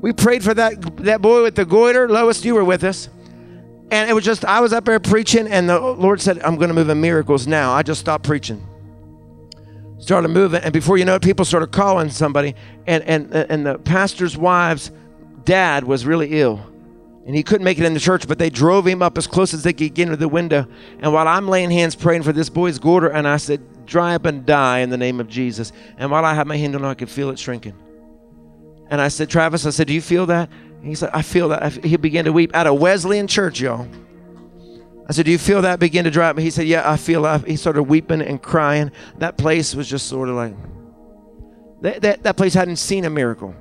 We 0.00 0.14
prayed 0.14 0.42
for 0.42 0.54
that, 0.54 0.96
that 1.04 1.20
boy 1.20 1.42
with 1.42 1.56
the 1.56 1.66
goiter. 1.66 2.08
Lois, 2.08 2.42
you 2.44 2.54
were 2.54 2.64
with 2.64 2.84
us. 2.84 3.10
And 3.90 4.08
it 4.08 4.14
was 4.14 4.24
just, 4.24 4.46
I 4.46 4.60
was 4.60 4.72
up 4.72 4.84
there 4.84 5.00
preaching, 5.00 5.46
and 5.46 5.68
the 5.68 5.80
Lord 5.80 6.20
said, 6.20 6.40
I'm 6.42 6.56
going 6.56 6.68
to 6.68 6.74
move 6.74 6.88
in 6.88 7.00
miracles 7.00 7.46
now. 7.46 7.72
I 7.72 7.82
just 7.82 8.00
stopped 8.00 8.24
preaching. 8.24 8.66
Started 9.98 10.28
moving, 10.28 10.62
and 10.62 10.72
before 10.72 10.98
you 10.98 11.04
know 11.04 11.16
it, 11.16 11.22
people 11.22 11.44
started 11.44 11.72
calling 11.72 12.10
somebody. 12.10 12.54
And, 12.86 13.02
and, 13.04 13.34
and 13.34 13.66
the 13.66 13.78
pastor's 13.78 14.36
wife's 14.36 14.90
dad 15.44 15.84
was 15.84 16.06
really 16.06 16.40
ill 16.40 16.64
and 17.28 17.36
he 17.36 17.42
couldn't 17.42 17.62
make 17.62 17.78
it 17.78 17.84
in 17.84 17.92
the 17.92 18.00
church, 18.00 18.26
but 18.26 18.38
they 18.38 18.48
drove 18.48 18.86
him 18.86 19.02
up 19.02 19.18
as 19.18 19.26
close 19.26 19.52
as 19.52 19.62
they 19.62 19.74
could 19.74 19.92
get 19.92 20.04
into 20.04 20.16
the 20.16 20.28
window. 20.28 20.66
And 21.00 21.12
while 21.12 21.28
I'm 21.28 21.46
laying 21.46 21.70
hands 21.70 21.94
praying 21.94 22.22
for 22.22 22.32
this 22.32 22.48
boy's 22.48 22.78
goiter, 22.78 23.08
and 23.08 23.28
I 23.28 23.36
said, 23.36 23.60
Dry 23.84 24.14
up 24.14 24.24
and 24.24 24.46
die 24.46 24.78
in 24.78 24.88
the 24.88 24.96
name 24.96 25.20
of 25.20 25.28
Jesus. 25.28 25.72
And 25.98 26.10
while 26.10 26.24
I 26.24 26.32
had 26.32 26.46
my 26.46 26.56
hand 26.56 26.74
on 26.74 26.86
I 26.86 26.94
could 26.94 27.10
feel 27.10 27.28
it 27.28 27.38
shrinking. 27.38 27.74
And 28.88 28.98
I 28.98 29.08
said, 29.08 29.28
Travis, 29.28 29.66
I 29.66 29.70
said, 29.70 29.88
Do 29.88 29.92
you 29.92 30.00
feel 30.00 30.24
that? 30.24 30.48
And 30.78 30.86
he 30.86 30.94
said, 30.94 31.10
I 31.12 31.20
feel 31.20 31.50
that. 31.50 31.84
He 31.84 31.98
began 31.98 32.24
to 32.24 32.32
weep 32.32 32.56
at 32.56 32.66
a 32.66 32.72
Wesleyan 32.72 33.26
church, 33.26 33.60
y'all. 33.60 33.86
I 35.06 35.12
said, 35.12 35.26
Do 35.26 35.30
you 35.30 35.36
feel 35.36 35.60
that 35.60 35.78
begin 35.78 36.04
to 36.04 36.10
dry 36.10 36.30
up? 36.30 36.38
He 36.38 36.48
said, 36.48 36.66
Yeah, 36.66 36.90
I 36.90 36.96
feel 36.96 37.22
that. 37.22 37.46
He 37.46 37.56
started 37.56 37.82
weeping 37.82 38.22
and 38.22 38.42
crying. 38.42 38.90
That 39.18 39.36
place 39.36 39.74
was 39.74 39.86
just 39.86 40.06
sort 40.06 40.30
of 40.30 40.34
like, 40.34 40.54
that, 41.82 42.00
that, 42.00 42.22
that 42.22 42.38
place 42.38 42.54
hadn't 42.54 42.76
seen 42.76 43.04
a 43.04 43.10
miracle. 43.10 43.54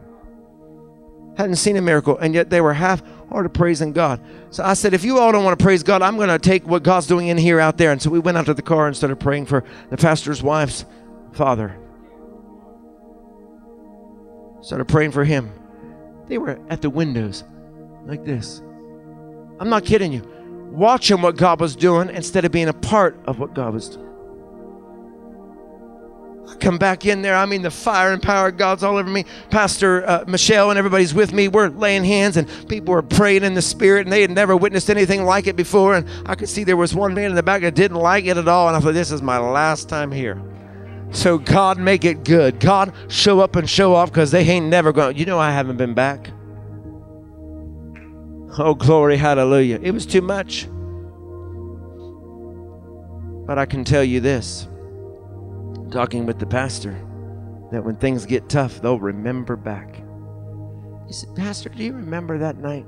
Hadn't 1.36 1.58
seen 1.58 1.76
a 1.76 1.82
miracle. 1.82 2.18
And 2.18 2.34
yet 2.34 2.50
they 2.50 2.62
were 2.62 2.74
half 2.74 3.04
hearted 3.30 3.54
praising 3.54 3.94
God. 3.94 4.22
So 4.50 4.64
I 4.64 4.74
said, 4.74 4.94
if 4.94 5.04
you 5.04 5.20
all 5.20 5.32
don't 5.32 5.44
want 5.44 5.58
to 5.58 5.64
praise 5.64 5.84
God, 5.84 6.02
I'm 6.02 6.16
going 6.16 6.30
to 6.30 6.40
take 6.40 6.66
what 6.68 6.84
God's 6.84 7.08
doing 7.08 7.28
in 7.28 7.38
here 7.38 7.60
out 7.60 7.78
there. 7.78 7.92
And 7.92 8.02
so 8.02 8.10
we 8.10 8.20
went 8.20 8.38
out 8.38 8.46
to 8.46 8.54
the 8.54 8.62
car 8.62 8.88
and 8.88 8.96
started 8.96 9.18
praying 9.18 9.48
for 9.48 9.64
the 9.90 9.98
pastor's 9.98 10.42
wife's 10.42 10.86
father. 11.34 11.78
Started 14.62 14.86
praying 14.86 15.12
for 15.12 15.24
him. 15.24 15.52
They 16.28 16.38
were 16.38 16.60
at 16.70 16.82
the 16.82 16.90
windows 16.90 17.44
like 18.06 18.26
this. 18.26 18.62
I'm 19.60 19.70
not 19.70 19.86
kidding 19.86 20.14
you. 20.14 20.22
Watching 20.72 21.22
what 21.22 21.38
God 21.38 21.60
was 21.60 21.76
doing 21.76 22.10
instead 22.10 22.46
of 22.46 22.52
being 22.52 22.68
a 22.68 22.74
part 22.74 23.18
of 23.26 23.40
what 23.40 23.54
God 23.54 23.74
was 23.74 23.90
doing. 23.90 24.07
I 26.48 26.56
come 26.56 26.78
back 26.78 27.06
in 27.06 27.22
there. 27.22 27.36
I 27.36 27.46
mean, 27.46 27.62
the 27.62 27.72
fire 27.72 28.14
and 28.14 28.24
power 28.24 28.48
of 28.48 28.58
God's 28.58 28.82
all 28.82 28.98
over 28.98 29.10
me. 29.10 29.26
Pastor 29.50 30.08
uh, 30.08 30.24
Michelle 30.28 30.70
and 30.70 30.80
everybody's 30.80 31.14
with 31.14 31.34
me. 31.34 31.50
We're 31.50 31.68
laying 31.68 32.06
hands, 32.06 32.38
and 32.38 32.48
people 32.70 32.94
were 32.94 33.02
praying 33.02 33.44
in 33.44 33.54
the 33.54 33.62
spirit, 33.62 34.06
and 34.06 34.14
they 34.14 34.22
had 34.22 34.32
never 34.32 34.56
witnessed 34.56 34.90
anything 34.90 35.24
like 35.26 35.48
it 35.48 35.58
before. 35.58 35.96
And 35.96 36.08
I 36.26 36.36
could 36.36 36.48
see 36.48 36.64
there 36.64 36.78
was 36.78 36.96
one 36.96 37.14
man 37.14 37.32
in 37.32 37.36
the 37.36 37.44
back 37.44 37.62
that 37.64 37.76
didn't 37.76 37.98
like 37.98 38.26
it 38.26 38.38
at 38.38 38.48
all. 38.48 38.70
And 38.70 38.78
I 38.78 38.80
thought, 38.80 38.94
this 38.94 39.12
is 39.12 39.22
my 39.22 39.38
last 39.38 39.90
time 39.90 40.12
here. 40.12 40.42
So 41.12 41.38
God 41.38 41.78
make 41.80 42.06
it 42.06 42.24
good. 42.24 42.60
God 42.60 42.94
show 43.10 43.40
up 43.40 43.56
and 43.56 43.70
show 43.70 43.94
off 43.94 44.12
because 44.12 44.32
they 44.32 44.44
ain't 44.44 44.68
never 44.68 44.94
going. 44.94 45.18
You 45.18 45.26
know, 45.26 45.40
I 45.40 45.52
haven't 45.52 45.78
been 45.78 45.94
back. 45.94 46.30
Oh, 48.60 48.74
glory, 48.74 49.18
hallelujah. 49.18 49.80
It 49.82 49.92
was 49.92 50.06
too 50.06 50.22
much. 50.22 50.68
But 53.46 53.58
I 53.58 53.66
can 53.66 53.84
tell 53.84 54.04
you 54.04 54.20
this 54.20 54.68
talking 55.90 56.26
with 56.26 56.40
the 56.40 56.46
pastor 56.46 56.92
that 57.72 57.84
when 57.84 57.96
things 57.96 58.26
get 58.26 58.50
tough, 58.50 58.82
they'll 58.82 59.00
remember 59.00 59.56
back. 59.56 60.02
He 61.08 61.14
said, 61.14 61.36
Pastor, 61.36 61.70
do 61.70 61.84
you 61.84 61.94
remember 61.94 62.38
that 62.38 62.58
night 62.58 62.86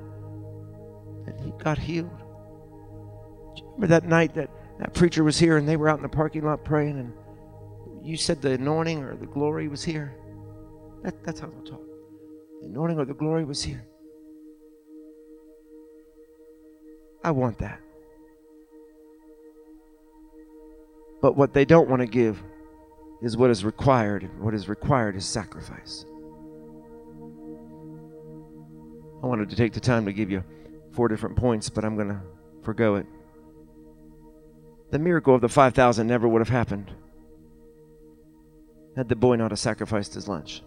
that 1.26 1.38
he 1.40 1.52
got 1.62 1.78
healed? 1.78 2.16
Do 2.18 3.62
you 3.62 3.64
remember 3.74 3.86
that 3.88 4.04
night 4.04 4.34
that 4.34 4.50
that 4.78 4.94
preacher 4.94 5.24
was 5.24 5.38
here 5.38 5.56
and 5.56 5.68
they 5.68 5.76
were 5.76 5.88
out 5.88 5.98
in 5.98 6.02
the 6.02 6.08
parking 6.08 6.44
lot 6.44 6.64
praying 6.64 6.98
and 6.98 7.12
you 8.06 8.16
said 8.16 8.40
the 8.40 8.52
anointing 8.52 9.02
or 9.02 9.16
the 9.16 9.26
glory 9.26 9.68
was 9.68 9.84
here? 9.84 10.14
That, 11.02 11.22
that's 11.24 11.40
how 11.40 11.48
they'll 11.48 11.64
talk. 11.64 11.82
The 12.60 12.68
anointing 12.68 12.98
or 12.98 13.04
the 13.04 13.14
glory 13.14 13.44
was 13.44 13.62
here. 13.62 13.86
I 17.22 17.30
want 17.30 17.58
that. 17.58 17.80
But 21.20 21.36
what 21.36 21.52
they 21.52 21.66
don't 21.66 21.88
want 21.88 22.00
to 22.00 22.06
give 22.06 22.42
is 23.22 23.36
what 23.36 23.50
is 23.50 23.64
required. 23.64 24.30
What 24.38 24.54
is 24.54 24.68
required 24.68 25.16
is 25.16 25.24
sacrifice. 25.24 26.04
I 29.22 29.26
wanted 29.26 29.50
to 29.50 29.56
take 29.56 29.74
the 29.74 29.80
time 29.80 30.06
to 30.06 30.12
give 30.12 30.30
you 30.30 30.42
four 30.92 31.08
different 31.08 31.36
points, 31.36 31.68
but 31.68 31.84
I'm 31.84 31.96
going 31.96 32.08
to 32.08 32.20
forego 32.62 32.96
it. 32.96 33.06
The 34.90 34.98
miracle 34.98 35.34
of 35.34 35.40
the 35.40 35.48
5,000 35.48 36.06
never 36.06 36.26
would 36.26 36.40
have 36.40 36.48
happened 36.48 36.90
had 38.96 39.08
the 39.08 39.16
boy 39.16 39.36
not 39.36 39.50
have 39.50 39.58
sacrificed 39.58 40.14
his 40.14 40.26
lunch. 40.26 40.62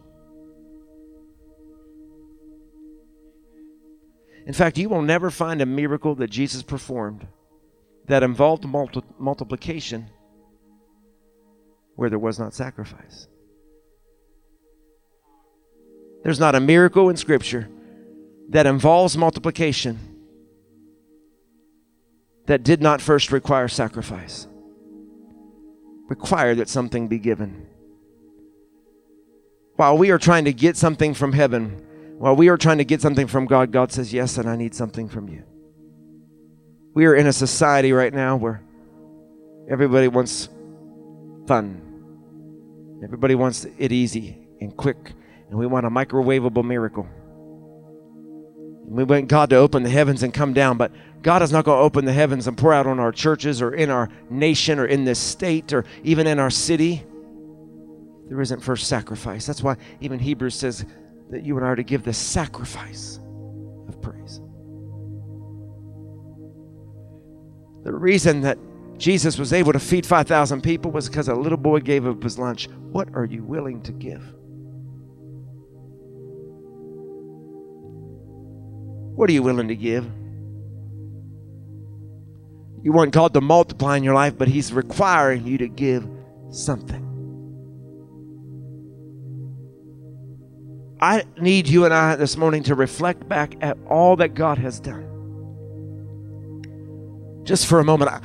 In 4.45 4.53
fact, 4.53 4.77
you 4.77 4.89
will 4.89 5.01
never 5.01 5.29
find 5.29 5.61
a 5.61 5.65
miracle 5.65 6.15
that 6.15 6.29
Jesus 6.29 6.63
performed 6.63 7.27
that 8.07 8.23
involved 8.23 8.65
multi- 8.65 9.01
multiplication 9.17 10.09
where 11.95 12.09
there 12.09 12.19
was 12.19 12.39
not 12.39 12.53
sacrifice. 12.53 13.27
There's 16.23 16.39
not 16.39 16.55
a 16.55 16.59
miracle 16.59 17.09
in 17.09 17.17
Scripture 17.17 17.69
that 18.49 18.65
involves 18.65 19.17
multiplication 19.17 19.99
that 22.45 22.63
did 22.63 22.81
not 22.81 23.01
first 23.01 23.31
require 23.31 23.67
sacrifice, 23.67 24.47
require 26.09 26.55
that 26.55 26.69
something 26.69 27.07
be 27.07 27.19
given. 27.19 27.67
While 29.75 29.97
we 29.97 30.11
are 30.11 30.17
trying 30.17 30.45
to 30.45 30.53
get 30.53 30.77
something 30.77 31.13
from 31.13 31.33
heaven, 31.33 31.83
while 32.17 32.35
we 32.35 32.47
are 32.49 32.57
trying 32.57 32.77
to 32.77 32.85
get 32.85 33.01
something 33.01 33.27
from 33.27 33.45
God, 33.45 33.71
God 33.71 33.91
says, 33.91 34.13
Yes, 34.13 34.37
and 34.37 34.49
I 34.49 34.55
need 34.55 34.75
something 34.75 35.09
from 35.09 35.27
you. 35.27 35.43
We 36.93 37.05
are 37.05 37.15
in 37.15 37.27
a 37.27 37.33
society 37.33 37.91
right 37.91 38.13
now 38.13 38.35
where 38.35 38.61
everybody 39.69 40.07
wants 40.07 40.47
fun. 41.47 41.82
Everybody 43.03 43.35
wants 43.35 43.65
it 43.77 43.91
easy 43.91 44.47
and 44.61 44.75
quick, 44.77 45.13
and 45.49 45.59
we 45.59 45.67
want 45.67 45.85
a 45.85 45.89
microwavable 45.89 46.63
miracle. 46.63 47.07
We 48.85 49.03
want 49.03 49.27
God 49.27 49.49
to 49.49 49.57
open 49.57 49.83
the 49.83 49.89
heavens 49.89 50.23
and 50.23 50.33
come 50.33 50.53
down, 50.53 50.77
but 50.77 50.91
God 51.21 51.41
is 51.41 51.51
not 51.51 51.65
going 51.65 51.77
to 51.77 51.81
open 51.81 52.05
the 52.05 52.13
heavens 52.13 52.47
and 52.47 52.57
pour 52.57 52.73
out 52.73 52.87
on 52.87 52.99
our 52.99 53.11
churches 53.11 53.61
or 53.61 53.73
in 53.73 53.89
our 53.89 54.09
nation 54.29 54.79
or 54.79 54.85
in 54.85 55.03
this 55.03 55.19
state 55.19 55.73
or 55.73 55.83
even 56.03 56.27
in 56.27 56.39
our 56.39 56.49
city. 56.49 57.03
There 58.29 58.39
isn't 58.39 58.61
first 58.61 58.87
sacrifice. 58.87 59.45
That's 59.45 59.63
why 59.63 59.75
even 59.99 60.19
Hebrews 60.19 60.55
says 60.55 60.85
that 61.29 61.43
you 61.43 61.57
and 61.57 61.65
I 61.65 61.69
are 61.69 61.75
to 61.75 61.83
give 61.83 62.03
the 62.03 62.13
sacrifice 62.13 63.19
of 63.87 64.01
praise. 64.01 64.39
The 67.83 67.93
reason 67.93 68.41
that 68.41 68.57
Jesus 69.03 69.37
was 69.37 69.51
able 69.51 69.73
to 69.73 69.79
feed 69.79 70.05
5,000 70.05 70.61
people 70.61 70.89
was 70.89 71.09
because 71.09 71.27
a 71.27 71.35
little 71.35 71.57
boy 71.57 71.81
gave 71.81 72.07
up 72.07 72.23
his 72.23 72.39
lunch. 72.39 72.69
What 72.69 73.09
are 73.13 73.25
you 73.25 73.43
willing 73.43 73.81
to 73.81 73.91
give? 73.91 74.23
What 79.17 79.29
are 79.29 79.33
you 79.33 79.43
willing 79.43 79.67
to 79.67 79.75
give? 79.75 80.05
You 82.81 82.93
weren't 82.93 83.11
called 83.11 83.33
to 83.33 83.41
multiply 83.41 83.97
in 83.97 84.05
your 84.05 84.13
life, 84.13 84.37
but 84.37 84.47
He's 84.47 84.71
requiring 84.71 85.45
you 85.45 85.57
to 85.57 85.67
give 85.67 86.07
something. 86.49 87.01
I 91.01 91.25
need 91.37 91.67
you 91.67 91.83
and 91.83 91.93
I 91.93 92.15
this 92.15 92.37
morning 92.37 92.63
to 92.63 92.75
reflect 92.75 93.27
back 93.27 93.55
at 93.59 93.77
all 93.85 94.15
that 94.15 94.33
God 94.33 94.59
has 94.59 94.79
done. 94.79 95.09
Just 97.43 97.67
for 97.67 97.79
a 97.79 97.83
moment, 97.83 98.09
I, 98.09 98.21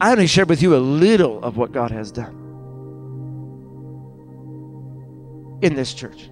I, 0.00 0.12
only 0.12 0.26
shared 0.26 0.48
with 0.48 0.62
you 0.62 0.76
a 0.76 0.78
little 0.78 1.42
of 1.42 1.56
what 1.56 1.72
God 1.72 1.90
has 1.90 2.12
done 2.12 2.42
in 5.62 5.74
this 5.74 5.94
church 5.94 6.28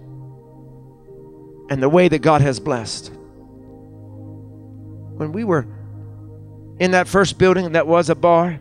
and 1.71 1.83
the 1.83 1.89
way 1.89 2.09
that 2.09 2.19
God 2.19 2.43
has 2.43 2.61
blessed. 2.61 3.11
When 5.17 5.33
we 5.33 5.45
were 5.45 5.67
in 6.79 6.91
that 6.91 7.09
first 7.09 7.39
building 7.39 7.73
that 7.73 7.87
was 7.87 8.11
a 8.11 8.15
bar, 8.15 8.61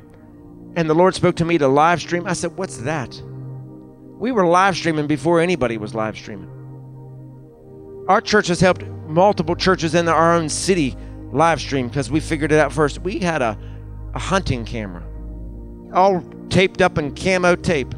and 0.75 0.89
the 0.89 0.93
Lord 0.93 1.15
spoke 1.15 1.35
to 1.37 1.45
me 1.45 1.57
to 1.57 1.67
live 1.67 1.99
stream, 2.01 2.25
I 2.25 2.33
said, 2.33 2.55
What's 2.55 2.77
that? 2.77 3.21
We 4.17 4.31
were 4.31 4.45
live 4.45 4.77
streaming 4.77 5.07
before 5.07 5.41
anybody 5.41 5.77
was 5.77 5.93
live 5.93 6.15
streaming. 6.15 6.49
Our 8.07 8.21
church 8.21 8.47
has 8.47 8.61
helped 8.61 8.83
multiple 9.07 9.55
churches 9.55 9.95
in 9.95 10.07
our 10.07 10.33
own 10.35 10.49
city 10.49 10.95
live 11.31 11.59
stream 11.59 11.87
because 11.87 12.09
we 12.09 12.19
figured 12.19 12.51
it 12.51 12.59
out 12.59 12.71
first. 12.71 12.99
We 12.99 13.19
had 13.19 13.41
a, 13.41 13.57
a 14.13 14.19
hunting 14.19 14.65
camera, 14.65 15.03
all 15.93 16.23
taped 16.49 16.81
up 16.81 16.97
in 16.97 17.15
camo 17.15 17.55
tape 17.55 17.93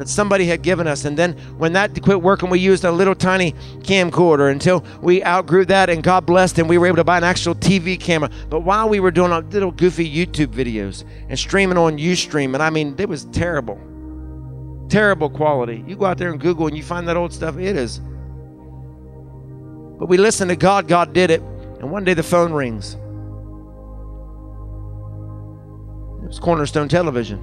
that 0.00 0.08
somebody 0.08 0.46
had 0.46 0.62
given 0.62 0.86
us. 0.86 1.04
And 1.04 1.16
then 1.16 1.34
when 1.58 1.74
that 1.74 2.00
quit 2.02 2.22
working, 2.22 2.48
we 2.48 2.58
used 2.58 2.84
a 2.84 2.90
little 2.90 3.14
tiny 3.14 3.52
camcorder 3.80 4.50
until 4.50 4.82
we 5.02 5.22
outgrew 5.22 5.66
that 5.66 5.90
and 5.90 6.02
God 6.02 6.24
blessed 6.24 6.58
and 6.58 6.66
we 6.70 6.78
were 6.78 6.86
able 6.86 6.96
to 6.96 7.04
buy 7.04 7.18
an 7.18 7.24
actual 7.24 7.54
TV 7.54 8.00
camera. 8.00 8.30
But 8.48 8.60
while 8.60 8.88
we 8.88 8.98
were 8.98 9.10
doing 9.10 9.30
little 9.50 9.70
goofy 9.70 10.10
YouTube 10.10 10.54
videos 10.54 11.04
and 11.28 11.38
streaming 11.38 11.76
on 11.76 11.98
Ustream, 11.98 12.54
and 12.54 12.62
I 12.62 12.70
mean, 12.70 12.94
it 12.96 13.10
was 13.10 13.26
terrible. 13.26 13.78
Terrible 14.88 15.28
quality. 15.28 15.84
You 15.86 15.96
go 15.96 16.06
out 16.06 16.16
there 16.16 16.30
and 16.30 16.40
Google 16.40 16.66
and 16.66 16.74
you 16.74 16.82
find 16.82 17.06
that 17.06 17.18
old 17.18 17.34
stuff, 17.34 17.58
it 17.58 17.76
is. 17.76 17.98
But 19.98 20.08
we 20.08 20.16
listened 20.16 20.48
to 20.48 20.56
God, 20.56 20.88
God 20.88 21.12
did 21.12 21.30
it. 21.30 21.42
And 21.78 21.90
one 21.90 22.04
day 22.04 22.14
the 22.14 22.22
phone 22.22 22.54
rings. 22.54 22.96
It 26.22 26.26
was 26.26 26.38
Cornerstone 26.38 26.88
Television. 26.88 27.38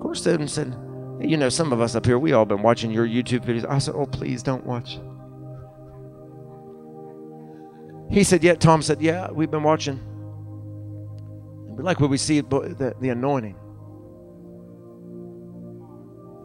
Cornerstone 0.00 0.48
said, 0.48 0.76
you 1.20 1.36
know, 1.36 1.48
some 1.48 1.72
of 1.72 1.80
us 1.80 1.94
up 1.94 2.04
here, 2.04 2.18
we 2.18 2.32
all 2.32 2.44
been 2.44 2.62
watching 2.62 2.90
your 2.90 3.06
YouTube 3.06 3.44
videos. 3.44 3.68
I 3.68 3.78
said, 3.78 3.94
Oh, 3.94 4.06
please 4.06 4.42
don't 4.42 4.66
watch. 4.66 4.98
He 8.10 8.24
said, 8.24 8.42
Yeah. 8.42 8.54
Tom 8.54 8.82
said, 8.82 9.00
Yeah, 9.00 9.30
we've 9.30 9.50
been 9.50 9.62
watching. 9.62 10.00
We 11.76 11.82
like 11.82 12.00
what 12.00 12.10
we 12.10 12.18
see 12.18 12.40
the, 12.40 12.94
the 13.00 13.08
anointing, 13.08 13.56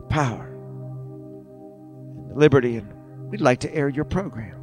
power, 0.10 0.56
liberty, 2.34 2.78
and 2.78 2.94
we'd 3.30 3.42
like 3.42 3.60
to 3.62 3.76
air 3.76 3.90
your 3.90 4.06
program. 4.06 4.56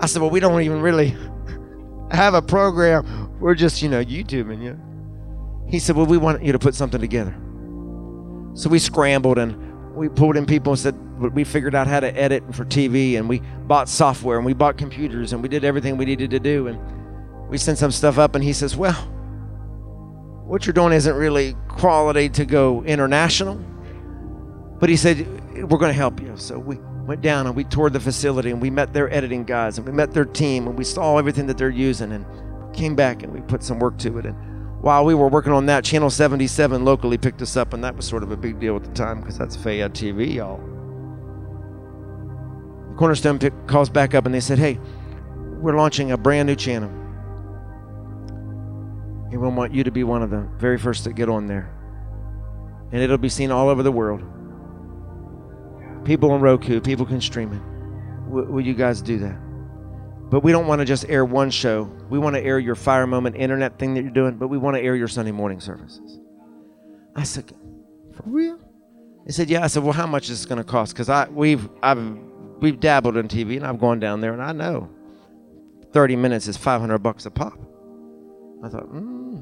I 0.00 0.06
said, 0.06 0.20
Well, 0.20 0.30
we 0.30 0.40
don't 0.40 0.60
even 0.60 0.80
really 0.80 1.16
have 2.10 2.34
a 2.34 2.42
program. 2.42 3.38
We're 3.38 3.54
just, 3.54 3.80
you 3.80 3.88
know, 3.88 4.04
YouTubing 4.04 4.62
you. 4.62 4.78
He 5.68 5.78
said, 5.78 5.96
Well, 5.96 6.06
we 6.06 6.18
want 6.18 6.42
you 6.42 6.52
to 6.52 6.58
put 6.58 6.74
something 6.74 7.00
together. 7.00 7.34
So 8.54 8.68
we 8.68 8.78
scrambled 8.78 9.38
and 9.38 9.94
we 9.94 10.08
pulled 10.08 10.36
in 10.36 10.46
people 10.46 10.72
and 10.72 10.78
said 10.78 10.96
we 11.18 11.44
figured 11.44 11.74
out 11.74 11.86
how 11.86 12.00
to 12.00 12.16
edit 12.16 12.42
for 12.54 12.64
TV 12.64 13.18
and 13.18 13.28
we 13.28 13.40
bought 13.66 13.88
software 13.88 14.36
and 14.36 14.46
we 14.46 14.52
bought 14.52 14.78
computers 14.78 15.32
and 15.32 15.42
we 15.42 15.48
did 15.48 15.64
everything 15.64 15.96
we 15.96 16.04
needed 16.04 16.30
to 16.30 16.38
do 16.38 16.68
and 16.68 16.78
we 17.48 17.58
sent 17.58 17.78
some 17.78 17.90
stuff 17.90 18.18
up 18.18 18.34
and 18.34 18.44
he 18.44 18.52
says, 18.52 18.76
"Well, 18.76 18.94
what 20.46 20.66
you're 20.66 20.74
doing 20.74 20.92
isn't 20.92 21.14
really 21.14 21.56
quality 21.68 22.28
to 22.30 22.44
go 22.44 22.82
international." 22.84 23.56
But 24.78 24.88
he 24.88 24.96
said, 24.96 25.26
"We're 25.54 25.78
going 25.78 25.90
to 25.90 25.98
help 25.98 26.20
you." 26.20 26.36
So 26.36 26.58
we 26.58 26.78
went 27.06 27.22
down 27.22 27.46
and 27.46 27.56
we 27.56 27.64
toured 27.64 27.94
the 27.94 28.00
facility 28.00 28.50
and 28.50 28.60
we 28.60 28.70
met 28.70 28.92
their 28.92 29.12
editing 29.12 29.44
guys 29.44 29.78
and 29.78 29.86
we 29.86 29.92
met 29.92 30.12
their 30.12 30.26
team 30.26 30.68
and 30.68 30.76
we 30.76 30.84
saw 30.84 31.16
everything 31.16 31.46
that 31.46 31.56
they're 31.56 31.70
using 31.70 32.12
and 32.12 32.26
came 32.74 32.94
back 32.94 33.22
and 33.22 33.32
we 33.32 33.40
put 33.40 33.62
some 33.62 33.78
work 33.78 33.96
to 33.98 34.18
it 34.18 34.26
and 34.26 34.36
while 34.80 35.04
we 35.04 35.14
were 35.14 35.28
working 35.28 35.52
on 35.52 35.66
that, 35.66 35.84
Channel 35.84 36.10
77 36.10 36.84
locally 36.84 37.18
picked 37.18 37.42
us 37.42 37.56
up, 37.56 37.74
and 37.74 37.82
that 37.82 37.96
was 37.96 38.06
sort 38.06 38.22
of 38.22 38.30
a 38.30 38.36
big 38.36 38.60
deal 38.60 38.76
at 38.76 38.84
the 38.84 38.92
time 38.92 39.20
because 39.20 39.36
that's 39.36 39.56
Fayette 39.56 39.92
TV, 39.92 40.34
y'all. 40.34 40.60
Cornerstone 42.96 43.38
pick, 43.38 43.52
calls 43.66 43.88
back 43.88 44.14
up 44.14 44.26
and 44.26 44.34
they 44.34 44.40
said, 44.40 44.58
Hey, 44.58 44.78
we're 45.60 45.76
launching 45.76 46.12
a 46.12 46.16
brand 46.16 46.46
new 46.46 46.56
channel. 46.56 46.90
And 49.30 49.40
we 49.40 49.48
want 49.48 49.74
you 49.74 49.84
to 49.84 49.90
be 49.90 50.04
one 50.04 50.22
of 50.22 50.30
the 50.30 50.48
very 50.58 50.78
first 50.78 51.04
to 51.04 51.12
get 51.12 51.28
on 51.28 51.46
there. 51.46 51.70
And 52.92 53.02
it'll 53.02 53.18
be 53.18 53.28
seen 53.28 53.50
all 53.50 53.68
over 53.68 53.82
the 53.82 53.92
world. 53.92 54.22
People 56.04 56.30
on 56.30 56.40
Roku, 56.40 56.80
people 56.80 57.04
can 57.04 57.20
stream 57.20 57.52
it. 57.52 57.60
W- 58.30 58.50
will 58.50 58.64
you 58.64 58.74
guys 58.74 59.02
do 59.02 59.18
that? 59.18 59.38
But 60.30 60.42
we 60.44 60.52
don't 60.52 60.66
want 60.66 60.80
to 60.80 60.84
just 60.84 61.08
air 61.08 61.24
one 61.24 61.50
show. 61.50 61.84
We 62.10 62.18
want 62.18 62.36
to 62.36 62.42
air 62.42 62.58
your 62.58 62.74
fire 62.74 63.06
moment 63.06 63.36
internet 63.36 63.78
thing 63.78 63.94
that 63.94 64.02
you're 64.02 64.10
doing, 64.10 64.36
but 64.36 64.48
we 64.48 64.58
want 64.58 64.76
to 64.76 64.82
air 64.82 64.94
your 64.94 65.08
Sunday 65.08 65.32
morning 65.32 65.60
services. 65.60 66.20
I 67.16 67.22
said, 67.22 67.50
for 68.14 68.22
real? 68.26 68.58
He 69.26 69.32
said, 69.32 69.48
yeah. 69.48 69.64
I 69.64 69.66
said, 69.68 69.82
well, 69.82 69.92
how 69.92 70.06
much 70.06 70.24
is 70.24 70.40
this 70.40 70.46
going 70.46 70.58
to 70.58 70.64
cost? 70.64 70.92
Because 70.92 71.08
I 71.08 71.28
we've 71.28 71.68
I've 71.82 71.98
we've 72.60 72.78
dabbled 72.78 73.16
in 73.16 73.28
TV 73.28 73.56
and 73.56 73.66
I've 73.66 73.80
gone 73.80 74.00
down 74.00 74.20
there 74.20 74.32
and 74.32 74.42
I 74.42 74.52
know 74.52 74.90
30 75.92 76.16
minutes 76.16 76.46
is 76.46 76.56
500 76.56 76.98
bucks 76.98 77.26
a 77.26 77.30
pop. 77.30 77.58
I 78.62 78.68
thought, 78.68 78.84
hmm. 78.84 79.38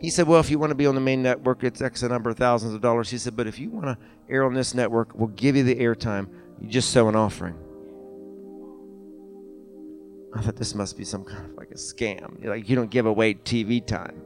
He 0.00 0.10
said, 0.10 0.26
well, 0.26 0.40
if 0.40 0.50
you 0.50 0.58
want 0.58 0.70
to 0.70 0.74
be 0.74 0.86
on 0.86 0.94
the 0.94 1.00
main 1.00 1.22
network, 1.22 1.64
it's 1.64 1.80
X 1.80 2.02
number 2.02 2.28
of 2.28 2.36
thousands 2.36 2.74
of 2.74 2.80
dollars. 2.80 3.08
He 3.08 3.16
said, 3.16 3.36
but 3.36 3.46
if 3.46 3.58
you 3.58 3.70
want 3.70 3.86
to 3.86 3.98
air 4.28 4.44
on 4.44 4.52
this 4.52 4.74
network, 4.74 5.14
we'll 5.14 5.28
give 5.28 5.56
you 5.56 5.62
the 5.62 5.76
airtime. 5.76 6.28
You 6.60 6.68
just 6.68 6.90
sow 6.90 7.08
an 7.08 7.16
offering. 7.16 7.54
I 10.34 10.40
thought 10.40 10.56
this 10.56 10.74
must 10.74 10.96
be 10.96 11.04
some 11.04 11.24
kind 11.24 11.50
of 11.50 11.56
like 11.56 11.70
a 11.70 11.74
scam. 11.74 12.44
Like 12.44 12.68
you 12.68 12.76
don't 12.76 12.90
give 12.90 13.06
away 13.06 13.34
TV 13.34 13.84
time. 13.84 14.20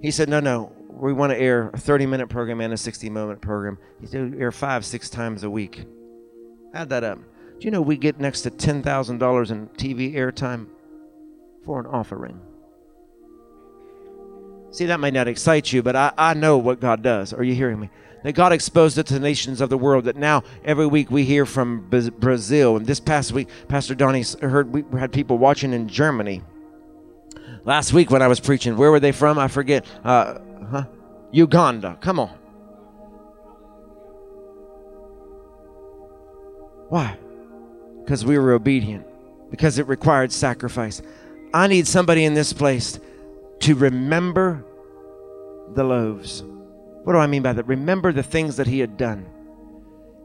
He 0.00 0.10
said, 0.10 0.28
no, 0.28 0.40
no, 0.40 0.72
we 0.88 1.12
want 1.12 1.32
to 1.32 1.38
air 1.38 1.70
a 1.72 1.78
30 1.78 2.06
minute 2.06 2.28
program 2.28 2.60
and 2.60 2.72
a 2.72 2.76
60 2.76 3.10
minute 3.10 3.40
program. 3.40 3.78
You 4.00 4.36
air 4.38 4.52
five, 4.52 4.84
six 4.84 5.10
times 5.10 5.44
a 5.44 5.50
week. 5.50 5.84
Add 6.74 6.88
that 6.88 7.04
up. 7.04 7.18
Do 7.18 7.66
you 7.66 7.70
know 7.70 7.82
we 7.82 7.96
get 7.96 8.18
next 8.18 8.42
to 8.42 8.50
$10,000 8.50 9.50
in 9.50 9.68
TV 9.68 10.14
airtime 10.14 10.66
for 11.64 11.80
an 11.80 11.86
offering? 11.86 12.40
See, 14.72 14.86
that 14.86 15.00
may 15.00 15.10
not 15.10 15.28
excite 15.28 15.72
you, 15.72 15.82
but 15.82 15.94
I, 15.94 16.12
I 16.18 16.34
know 16.34 16.58
what 16.58 16.80
God 16.80 17.02
does. 17.02 17.32
Are 17.32 17.44
you 17.44 17.54
hearing 17.54 17.78
me? 17.78 17.90
that 18.22 18.32
God 18.32 18.52
exposed 18.52 18.98
it 18.98 19.06
to 19.06 19.14
the 19.14 19.20
nations 19.20 19.60
of 19.60 19.68
the 19.68 19.78
world. 19.78 20.04
That 20.04 20.16
now 20.16 20.42
every 20.64 20.86
week 20.86 21.10
we 21.10 21.24
hear 21.24 21.46
from 21.46 21.88
Brazil, 21.88 22.76
and 22.76 22.86
this 22.86 23.00
past 23.00 23.32
week, 23.32 23.48
Pastor 23.68 23.94
Donnie 23.94 24.24
heard 24.40 24.72
we 24.72 24.84
had 24.98 25.12
people 25.12 25.38
watching 25.38 25.72
in 25.72 25.88
Germany. 25.88 26.42
Last 27.64 27.92
week 27.92 28.10
when 28.10 28.22
I 28.22 28.28
was 28.28 28.40
preaching, 28.40 28.76
where 28.76 28.90
were 28.90 29.00
they 29.00 29.12
from? 29.12 29.38
I 29.38 29.48
forget. 29.48 29.84
Uh, 30.04 30.38
huh? 30.70 30.84
Uganda. 31.30 31.96
Come 32.00 32.18
on. 32.18 32.30
Why? 36.88 37.16
Because 38.00 38.24
we 38.24 38.36
were 38.38 38.52
obedient. 38.52 39.06
Because 39.50 39.78
it 39.78 39.86
required 39.86 40.32
sacrifice. 40.32 41.02
I 41.54 41.66
need 41.66 41.86
somebody 41.86 42.24
in 42.24 42.34
this 42.34 42.52
place 42.52 42.98
to 43.62 43.74
remember 43.74 44.64
the 45.74 45.84
loaves. 45.84 46.42
What 47.04 47.14
do 47.14 47.18
I 47.18 47.26
mean 47.26 47.42
by 47.42 47.52
that? 47.52 47.66
Remember 47.66 48.12
the 48.12 48.22
things 48.22 48.56
that 48.56 48.66
he 48.66 48.78
had 48.78 48.96
done. 48.96 49.26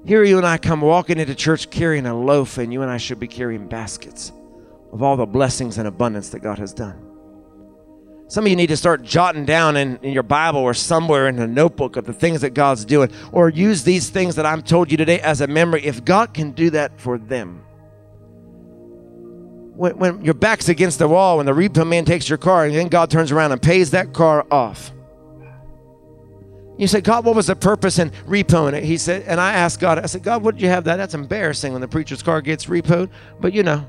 Here 0.06 0.24
you 0.24 0.38
and 0.38 0.46
I 0.46 0.58
come 0.58 0.82
walking 0.82 1.20
into 1.20 1.36
church 1.36 1.70
carrying 1.70 2.06
a 2.06 2.18
loaf, 2.18 2.58
and 2.58 2.72
you 2.72 2.82
and 2.82 2.92
I 2.92 2.98
should 2.98 3.20
be 3.20 3.28
carrying 3.28 3.68
baskets 3.68 4.32
of 4.92 5.02
all 5.02 5.18
the 5.18 5.26
blessings 5.26 5.78
and 5.78 5.88
abundance 5.88 6.30
that 6.30 6.40
God 6.40 6.60
has 6.60 6.74
done. 6.74 7.04
Some 8.30 8.46
of 8.46 8.50
you 8.50 8.56
need 8.56 8.68
to 8.68 8.78
start 8.78 9.04
jotting 9.04 9.46
down 9.46 9.78
in, 9.78 9.98
in, 10.02 10.12
your 10.12 10.24
Bible 10.24 10.60
or 10.60 10.74
somewhere 10.74 11.28
in 11.28 11.40
a 11.40 11.48
notebook 11.48 11.96
of 11.96 12.06
the 12.06 12.14
things 12.14 12.42
that 12.42 12.52
God's 12.52 12.86
doing, 12.86 13.10
or 13.32 13.50
use 13.50 13.84
these 13.84 14.10
things 14.10 14.36
that 14.36 14.46
I'm 14.46 14.62
told 14.62 14.92
you 14.92 14.98
today 14.98 15.20
as 15.22 15.42
a 15.42 15.48
memory. 15.48 15.86
If 15.86 16.04
God 16.04 16.34
can 16.34 16.52
do 16.52 16.70
that 16.72 17.00
for 17.00 17.18
them, 17.18 17.64
when, 19.78 19.98
when 19.98 20.26
your 20.26 20.34
back's 20.34 20.70
against 20.70 21.00
the 21.00 21.08
wall, 21.08 21.38
when 21.38 21.46
the 21.46 21.52
repo 21.52 21.88
man 21.88 22.04
takes 22.04 22.28
your 22.28 22.38
car, 22.38 22.66
and 22.66 22.76
then 22.76 22.88
God 22.88 23.12
turns 23.12 23.32
around 23.32 23.52
and 23.52 23.62
pays 23.62 23.92
that 23.92 24.12
car 24.12 24.46
off. 24.52 24.92
You 26.78 26.88
said, 26.88 27.04
God, 27.04 27.26
what 27.26 27.36
was 27.36 27.48
the 27.48 27.56
purpose 27.56 27.98
in 27.98 28.12
repoing 28.28 28.74
it? 28.74 28.84
He 28.84 28.98
said, 28.98 29.24
and 29.24 29.40
I 29.40 29.54
asked 29.54 29.80
God, 29.80 29.98
I 30.00 30.06
said, 30.06 30.24
God, 30.24 30.44
what 30.44 30.56
did 30.56 30.62
you 30.62 30.70
have 30.70 30.84
that? 30.84 30.98
That's 30.98 31.14
embarrassing 31.14 31.74
when 31.74 31.82
the 31.82 31.88
preacher's 31.88 32.22
car 32.22 32.42
gets 32.42 32.66
repoed. 32.66 33.10
But 33.40 33.54
you 33.54 33.64
know, 33.64 33.86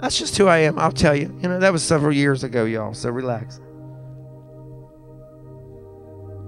that's 0.00 0.18
just 0.18 0.36
who 0.36 0.46
I 0.46 0.58
am. 0.58 0.78
I'll 0.78 0.92
tell 0.92 1.14
you. 1.14 1.34
You 1.42 1.48
know, 1.48 1.58
that 1.58 1.72
was 1.72 1.82
several 1.82 2.12
years 2.12 2.44
ago, 2.44 2.64
y'all. 2.64 2.94
So 2.94 3.10
relax. 3.10 3.60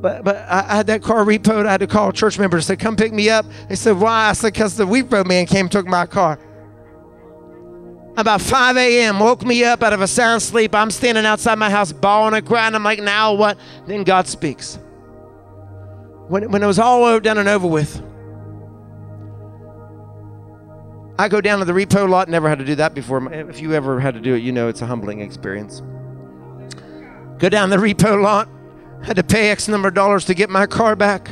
But 0.01 0.25
but 0.25 0.37
I, 0.37 0.65
I 0.69 0.77
had 0.77 0.87
that 0.89 1.03
car 1.03 1.25
repoed. 1.25 1.67
I 1.67 1.73
had 1.73 1.81
to 1.81 1.87
call 1.87 2.11
a 2.11 2.13
church 2.13 2.39
member 2.39 2.59
to 2.59 2.63
say, 2.63 2.77
come 2.77 2.97
pick 2.97 3.13
me 3.13 3.29
up. 3.29 3.45
They 3.69 3.77
said, 3.77 3.99
why? 3.99 4.29
I 4.29 4.33
said, 4.33 4.55
because 4.55 4.77
the 4.77 4.87
repo 4.87 5.27
man 5.27 5.47
came 5.47 5.67
and 5.67 5.73
took 5.73 5.87
my 5.87 6.07
car. 6.07 6.39
About 8.17 8.41
5 8.41 8.77
a.m., 8.79 9.21
woke 9.21 9.45
me 9.45 9.63
up 9.63 9.83
out 9.83 9.93
of 9.93 10.01
a 10.01 10.07
sound 10.07 10.41
sleep. 10.41 10.75
I'm 10.75 10.91
standing 10.91 11.27
outside 11.27 11.59
my 11.59 11.69
house, 11.69 11.93
bawling 11.93 12.35
and 12.35 12.47
crying. 12.47 12.75
I'm 12.75 12.83
like, 12.83 13.01
now 13.01 13.35
what? 13.35 13.59
Then 13.87 14.05
God 14.05 14.27
speaks. 14.27 14.79
When, 16.29 16.51
when 16.51 16.63
it 16.63 16.67
was 16.67 16.79
all 16.79 17.21
done 17.21 17.37
and 17.37 17.49
over 17.49 17.67
with, 17.67 18.03
I 21.19 21.29
go 21.29 21.41
down 21.43 21.59
to 21.59 21.67
the 21.67 21.73
repo 21.73 22.09
lot. 22.09 22.29
Never 22.29 22.49
had 22.49 22.59
to 22.59 22.65
do 22.65 22.75
that 22.77 22.95
before. 22.95 23.33
If 23.33 23.61
you 23.61 23.75
ever 23.75 24.01
had 24.01 24.15
to 24.15 24.21
do 24.21 24.35
it, 24.35 24.39
you 24.39 24.53
know 24.53 24.69
it's 24.69 24.81
a 24.83 24.87
humbling 24.87 25.21
experience. 25.21 25.83
Go 27.39 27.51
down 27.51 27.69
the 27.69 27.77
repo 27.77 28.23
lot. 28.23 28.49
Had 29.03 29.17
to 29.17 29.23
pay 29.23 29.51
X 29.51 29.69
number 29.69 29.89
of 29.89 29.95
dollars 29.95 30.25
to 30.27 30.35
get 30.35 30.49
my 30.49 30.67
car 30.67 30.97
back. 30.97 31.29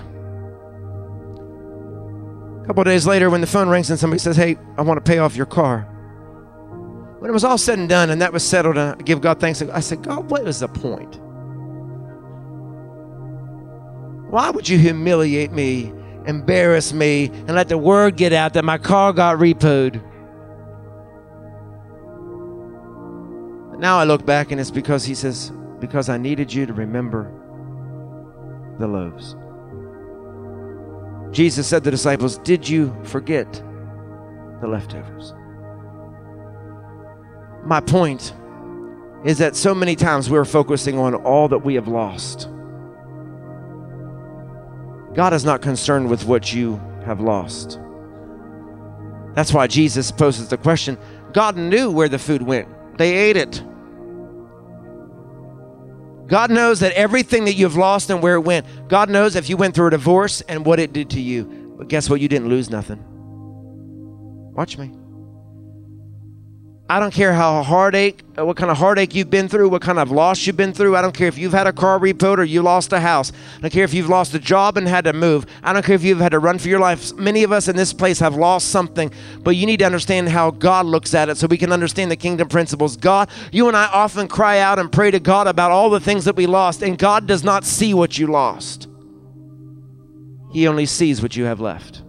A 2.63 2.67
couple 2.67 2.85
days 2.85 3.07
later, 3.07 3.31
when 3.31 3.41
the 3.41 3.47
phone 3.47 3.69
rings 3.69 3.91
and 3.91 3.99
somebody 3.99 4.19
says, 4.21 4.37
Hey, 4.37 4.57
I 4.77 4.83
want 4.83 5.03
to 5.03 5.11
pay 5.11 5.19
off 5.19 5.35
your 5.35 5.47
car. 5.47 5.94
When 7.25 7.31
it 7.31 7.33
was 7.33 7.45
all 7.45 7.57
said 7.57 7.79
and 7.79 7.89
done 7.89 8.11
and 8.11 8.21
that 8.21 8.35
was 8.35 8.47
settled, 8.47 8.77
and 8.77 9.01
I 9.01 9.03
give 9.03 9.23
God 9.23 9.41
thanks, 9.41 9.63
I 9.63 9.81
said, 9.81 10.03
God, 10.03 10.31
what 10.31 10.45
was 10.45 10.61
the 10.61 10.69
point? 10.69 11.19
Why 14.31 14.51
would 14.51 14.69
you 14.69 14.79
humiliate 14.79 15.51
me, 15.51 15.91
embarrass 16.27 16.93
me, 16.93 17.29
and 17.29 17.55
let 17.55 17.71
the 17.71 17.79
word 17.79 18.19
get 18.19 18.35
out 18.35 18.53
that 18.53 18.65
my 18.67 18.77
car 18.77 19.15
got 19.15 19.39
repoed? 19.39 20.03
But 23.71 23.81
now 23.81 23.99
I 23.99 24.05
look 24.05 24.27
back 24.27 24.53
and 24.53 24.61
it's 24.61 24.71
because 24.71 25.07
he 25.07 25.15
says, 25.15 25.51
Because 25.79 26.11
I 26.11 26.19
needed 26.19 26.53
you 26.53 26.67
to 26.67 26.75
remember 26.75 27.33
the 28.79 28.87
loaves. 28.87 29.35
Jesus 31.35 31.67
said 31.67 31.79
to 31.79 31.85
the 31.85 31.91
disciples, 31.91 32.37
Did 32.37 32.69
you 32.69 32.95
forget 33.03 33.51
the 34.61 34.69
leftovers? 34.69 35.33
My 37.67 37.81
point 37.81 38.35
is 39.25 39.39
that 39.39 39.57
so 39.57 39.75
many 39.75 39.97
times 39.97 40.29
we're 40.29 40.45
focusing 40.45 40.99
on 40.99 41.15
all 41.15 41.49
that 41.49 41.59
we 41.59 41.75
have 41.75 41.89
lost. 41.89 42.49
God 45.15 45.33
is 45.33 45.45
not 45.45 45.63
concerned 45.63 46.11
with 46.11 46.25
what 46.25 46.53
you 46.53 46.81
have 47.07 47.21
lost. 47.21 47.79
That's 49.35 49.53
why 49.53 49.67
Jesus 49.67 50.11
poses 50.11 50.49
the 50.49 50.59
question 50.59 50.99
God 51.33 51.57
knew 51.57 51.91
where 51.91 52.09
the 52.09 52.19
food 52.19 52.43
went, 52.43 52.69
they 52.99 53.15
ate 53.15 53.37
it. 53.37 53.63
God 56.27 56.51
knows 56.51 56.81
that 56.81 56.93
everything 56.93 57.45
that 57.45 57.55
you've 57.55 57.77
lost 57.77 58.09
and 58.09 58.23
where 58.23 58.35
it 58.37 58.41
went. 58.41 58.67
God 58.89 59.11
knows 59.11 59.37
if 59.37 59.51
you 59.51 59.57
went 59.57 59.75
through 59.75 59.89
a 59.89 59.91
divorce 59.91 60.41
and 60.43 60.65
what 60.65 60.81
it 60.81 60.93
did 60.93 61.11
to 61.11 61.21
you. 61.21 61.75
But 61.77 61.89
guess 61.89 62.09
what? 62.09 62.21
You 62.21 62.29
didn't 62.29 62.49
lose 62.49 62.71
nothing. 62.71 63.05
Watch 64.55 64.79
me. 64.79 64.93
I 66.87 67.01
don't 67.01 67.15
care 67.15 67.33
how 67.33 67.63
heartache, 67.63 68.21
uh, 68.39 68.45
what 68.45 68.59
kind 68.59 68.71
of 68.71 68.77
heartache 68.77 69.15
you've 69.15 69.31
been 69.31 69.49
through, 69.49 69.71
what 69.71 69.81
kind 69.81 69.99
of 69.99 70.11
loss 70.11 70.47
you've 70.47 70.59
been 70.59 70.75
through. 70.75 70.95
I 70.97 71.01
don't 71.01 71.15
care 71.15 71.29
if 71.29 71.39
you've 71.39 71.55
had 71.55 71.67
a 71.67 71.73
car 71.73 71.99
repoed 71.99 72.37
or 72.37 72.45
you 72.45 72.61
lost 72.61 72.93
a 72.93 73.01
house. 73.01 73.33
I 73.57 73.61
don't 73.63 73.73
care 73.73 73.85
if 73.85 73.95
you've 73.95 74.11
lost 74.11 74.35
a 74.35 74.39
job 74.39 74.77
and 74.77 74.87
had 74.87 75.05
to 75.05 75.15
move. 75.15 75.47
I 75.63 75.73
don't 75.73 75.83
care 75.83 75.95
if 75.95 76.03
you've 76.03 76.19
had 76.19 76.33
to 76.33 76.39
run 76.39 76.59
for 76.59 76.69
your 76.69 76.81
life. 76.81 77.15
Many 77.15 77.43
of 77.43 77.53
us 77.53 77.69
in 77.69 77.77
this 77.77 77.95
place 77.95 78.19
have 78.19 78.35
lost 78.35 78.69
something, 78.69 79.11
but 79.43 79.53
you 79.53 79.65
need 79.65 79.79
to 79.79 79.87
understand 79.87 80.29
how 80.29 80.51
God 80.51 80.85
looks 80.85 81.15
at 81.15 81.31
it 81.31 81.39
so 81.39 81.47
we 81.47 81.57
can 81.57 81.73
understand 81.73 82.11
the 82.11 82.17
kingdom 82.17 82.51
principles. 82.51 82.99
God, 82.99 83.31
you 83.51 83.67
and 83.69 83.77
I 83.77 83.87
often 83.87 84.29
cry 84.29 84.59
out 84.59 84.79
and 84.79 84.93
pray 84.93 85.11
to 85.11 85.21
God 85.21 85.47
about 85.47 85.71
all 85.71 85.89
the 85.89 86.01
things 86.01 86.27
that 86.27 86.37
we 86.37 86.45
lost, 86.45 86.83
and 86.83 86.99
God 86.99 87.27
does 87.27 87.43
not 87.43 87.65
see 87.65 87.95
what 87.95 88.19
you 88.19 88.27
lost. 88.27 88.89
He 90.53 90.69
only 90.69 90.85
sees 90.85 91.23
what 91.23 91.35
you 91.35 91.45
have 91.45 91.61
left. 91.61 92.04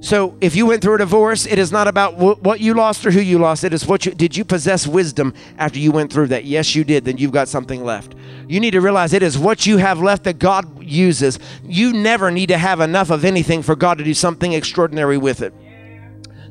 So 0.00 0.34
if 0.40 0.56
you 0.56 0.64
went 0.64 0.80
through 0.82 0.94
a 0.94 0.98
divorce, 0.98 1.46
it 1.46 1.58
is 1.58 1.70
not 1.70 1.86
about 1.86 2.14
wh- 2.14 2.42
what 2.42 2.58
you 2.60 2.72
lost 2.72 3.04
or 3.04 3.10
who 3.10 3.20
you 3.20 3.38
lost. 3.38 3.64
It 3.64 3.74
is 3.74 3.86
what 3.86 4.06
you 4.06 4.12
did 4.12 4.34
you 4.34 4.44
possess 4.44 4.86
wisdom 4.86 5.34
after 5.58 5.78
you 5.78 5.92
went 5.92 6.10
through 6.10 6.28
that? 6.28 6.44
Yes, 6.44 6.74
you 6.74 6.84
did. 6.84 7.04
Then 7.04 7.18
you've 7.18 7.32
got 7.32 7.48
something 7.48 7.84
left. 7.84 8.14
You 8.48 8.60
need 8.60 8.70
to 8.70 8.80
realize 8.80 9.12
it 9.12 9.22
is 9.22 9.36
what 9.38 9.66
you 9.66 9.76
have 9.76 10.00
left 10.00 10.24
that 10.24 10.38
God 10.38 10.82
uses. 10.82 11.38
You 11.64 11.92
never 11.92 12.30
need 12.30 12.46
to 12.48 12.58
have 12.58 12.80
enough 12.80 13.10
of 13.10 13.24
anything 13.26 13.62
for 13.62 13.76
God 13.76 13.98
to 13.98 14.04
do 14.04 14.14
something 14.14 14.54
extraordinary 14.54 15.18
with 15.18 15.42
it. 15.42 15.52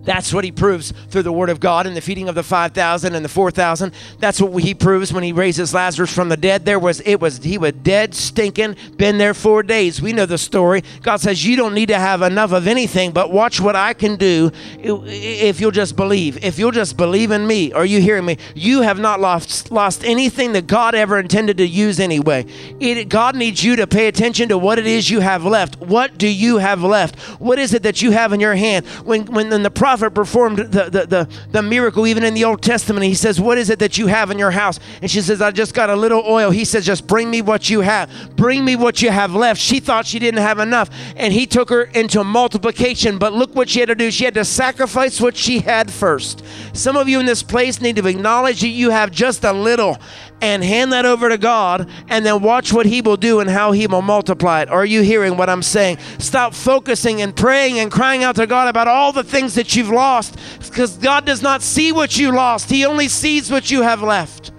That's 0.03 0.33
what 0.33 0.43
he 0.43 0.51
proves 0.51 0.91
through 1.09 1.23
the 1.23 1.31
word 1.31 1.49
of 1.49 1.59
God 1.59 1.85
and 1.85 1.95
the 1.95 2.01
feeding 2.01 2.29
of 2.29 2.35
the 2.35 2.43
5,000 2.43 3.15
and 3.15 3.23
the 3.23 3.29
4,000. 3.29 3.93
That's 4.19 4.41
what 4.41 4.63
he 4.63 4.73
proves 4.73 5.11
when 5.11 5.23
he 5.23 5.31
raises 5.31 5.73
Lazarus 5.73 6.13
from 6.13 6.29
the 6.29 6.37
dead. 6.37 6.65
There 6.65 6.79
was, 6.79 7.01
it 7.01 7.19
was, 7.19 7.37
he 7.43 7.57
was 7.57 7.73
dead, 7.73 8.15
stinking, 8.15 8.75
been 8.97 9.17
there 9.17 9.33
four 9.33 9.61
days. 9.61 10.01
We 10.01 10.13
know 10.13 10.25
the 10.25 10.37
story. 10.37 10.83
God 11.01 11.17
says, 11.17 11.45
You 11.45 11.55
don't 11.55 11.73
need 11.73 11.87
to 11.87 11.99
have 11.99 12.21
enough 12.21 12.53
of 12.53 12.67
anything, 12.67 13.11
but 13.11 13.31
watch 13.31 13.59
what 13.59 13.75
I 13.75 13.93
can 13.93 14.15
do 14.15 14.51
if 14.81 15.59
you'll 15.59 15.71
just 15.71 15.95
believe. 15.95 16.43
If 16.43 16.57
you'll 16.59 16.71
just 16.71 16.97
believe 16.97 17.31
in 17.31 17.45
me. 17.45 17.73
Are 17.73 17.85
you 17.85 18.01
hearing 18.01 18.25
me? 18.25 18.37
You 18.55 18.81
have 18.81 18.99
not 18.99 19.19
lost, 19.19 19.71
lost 19.71 20.03
anything 20.03 20.53
that 20.53 20.67
God 20.67 20.95
ever 20.95 21.19
intended 21.19 21.57
to 21.57 21.67
use 21.67 21.99
anyway. 21.99 22.45
It, 22.79 23.09
God 23.09 23.35
needs 23.35 23.63
you 23.63 23.75
to 23.75 23.87
pay 23.87 24.07
attention 24.07 24.49
to 24.49 24.57
what 24.57 24.79
it 24.79 24.87
is 24.87 25.09
you 25.09 25.19
have 25.19 25.45
left. 25.45 25.79
What 25.79 26.17
do 26.17 26.27
you 26.27 26.57
have 26.57 26.81
left? 26.81 27.19
What 27.39 27.59
is 27.59 27.73
it 27.73 27.83
that 27.83 28.01
you 28.01 28.11
have 28.11 28.33
in 28.33 28.39
your 28.39 28.55
hand? 28.55 28.85
When, 28.87 29.25
when 29.25 29.49
the 29.49 29.59
prophet 29.89 30.13
performed 30.13 30.59
the, 30.59 30.83
the, 30.83 31.05
the, 31.07 31.29
the, 31.51 31.63
miracle, 31.63 32.05
even 32.05 32.23
in 32.23 32.35
the 32.35 32.43
Old 32.43 32.61
Testament. 32.61 33.03
He 33.03 33.15
says, 33.15 33.41
What 33.41 33.57
is 33.57 33.71
it 33.71 33.79
that 33.79 33.97
you 33.97 34.05
have 34.05 34.29
in 34.29 34.37
your 34.37 34.51
house? 34.51 34.79
And 35.01 35.09
she 35.09 35.19
says, 35.19 35.41
I 35.41 35.49
just 35.49 35.73
got 35.73 35.89
a 35.89 35.95
little 35.95 36.23
oil. 36.27 36.51
He 36.51 36.63
says, 36.63 36.85
Just 36.85 37.07
bring 37.07 37.31
me 37.31 37.41
what 37.41 37.71
you 37.71 37.81
have. 37.81 38.35
Bring 38.35 38.63
me 38.63 38.75
what 38.75 39.01
you 39.01 39.09
have 39.09 39.33
left. 39.33 39.59
She 39.59 39.79
thought 39.79 40.05
she 40.05 40.19
didn't 40.19 40.41
have 40.41 40.59
enough. 40.59 40.91
And 41.15 41.33
he 41.33 41.47
took 41.47 41.71
her 41.71 41.83
into 41.83 42.23
multiplication. 42.23 43.17
But 43.17 43.33
look 43.33 43.55
what 43.55 43.67
she 43.67 43.79
had 43.79 43.89
to 43.89 43.95
do. 43.95 44.11
She 44.11 44.25
had 44.25 44.35
to 44.35 44.45
sacrifice 44.45 45.19
what 45.19 45.35
she 45.35 45.61
had 45.61 45.91
first. 45.91 46.43
Some 46.73 46.95
of 46.95 47.09
you 47.09 47.19
in 47.19 47.25
this 47.25 47.41
place 47.41 47.81
need 47.81 47.95
to 47.95 48.05
acknowledge 48.05 48.61
that 48.61 48.67
you 48.67 48.91
have 48.91 49.09
just 49.09 49.43
a 49.43 49.53
little 49.53 49.97
and 50.41 50.63
hand 50.63 50.93
that 50.93 51.05
over 51.05 51.29
to 51.29 51.37
God 51.37 51.89
and 52.07 52.25
then 52.25 52.41
watch 52.41 52.71
what 52.73 52.85
He 52.85 53.01
will 53.01 53.17
do 53.17 53.39
and 53.39 53.49
how 53.49 53.71
He 53.71 53.87
will 53.87 54.01
multiply 54.01 54.61
it. 54.61 54.69
Are 54.69 54.85
you 54.85 55.01
hearing 55.01 55.37
what 55.37 55.49
I'm 55.49 55.63
saying? 55.63 55.97
Stop 56.17 56.53
focusing 56.53 57.21
and 57.21 57.35
praying 57.35 57.79
and 57.79 57.91
crying 57.91 58.23
out 58.23 58.35
to 58.35 58.47
God 58.47 58.67
about 58.67 58.87
all 58.87 59.11
the 59.11 59.23
things 59.23 59.55
that 59.55 59.75
you've 59.75 59.89
lost 59.89 60.37
because 60.59 60.97
God 60.97 61.25
does 61.25 61.41
not 61.41 61.61
see 61.61 61.91
what 61.91 62.17
you 62.17 62.31
lost, 62.31 62.69
He 62.69 62.85
only 62.85 63.07
sees 63.07 63.51
what 63.51 63.71
you 63.71 63.81
have 63.81 64.01
left. 64.01 64.51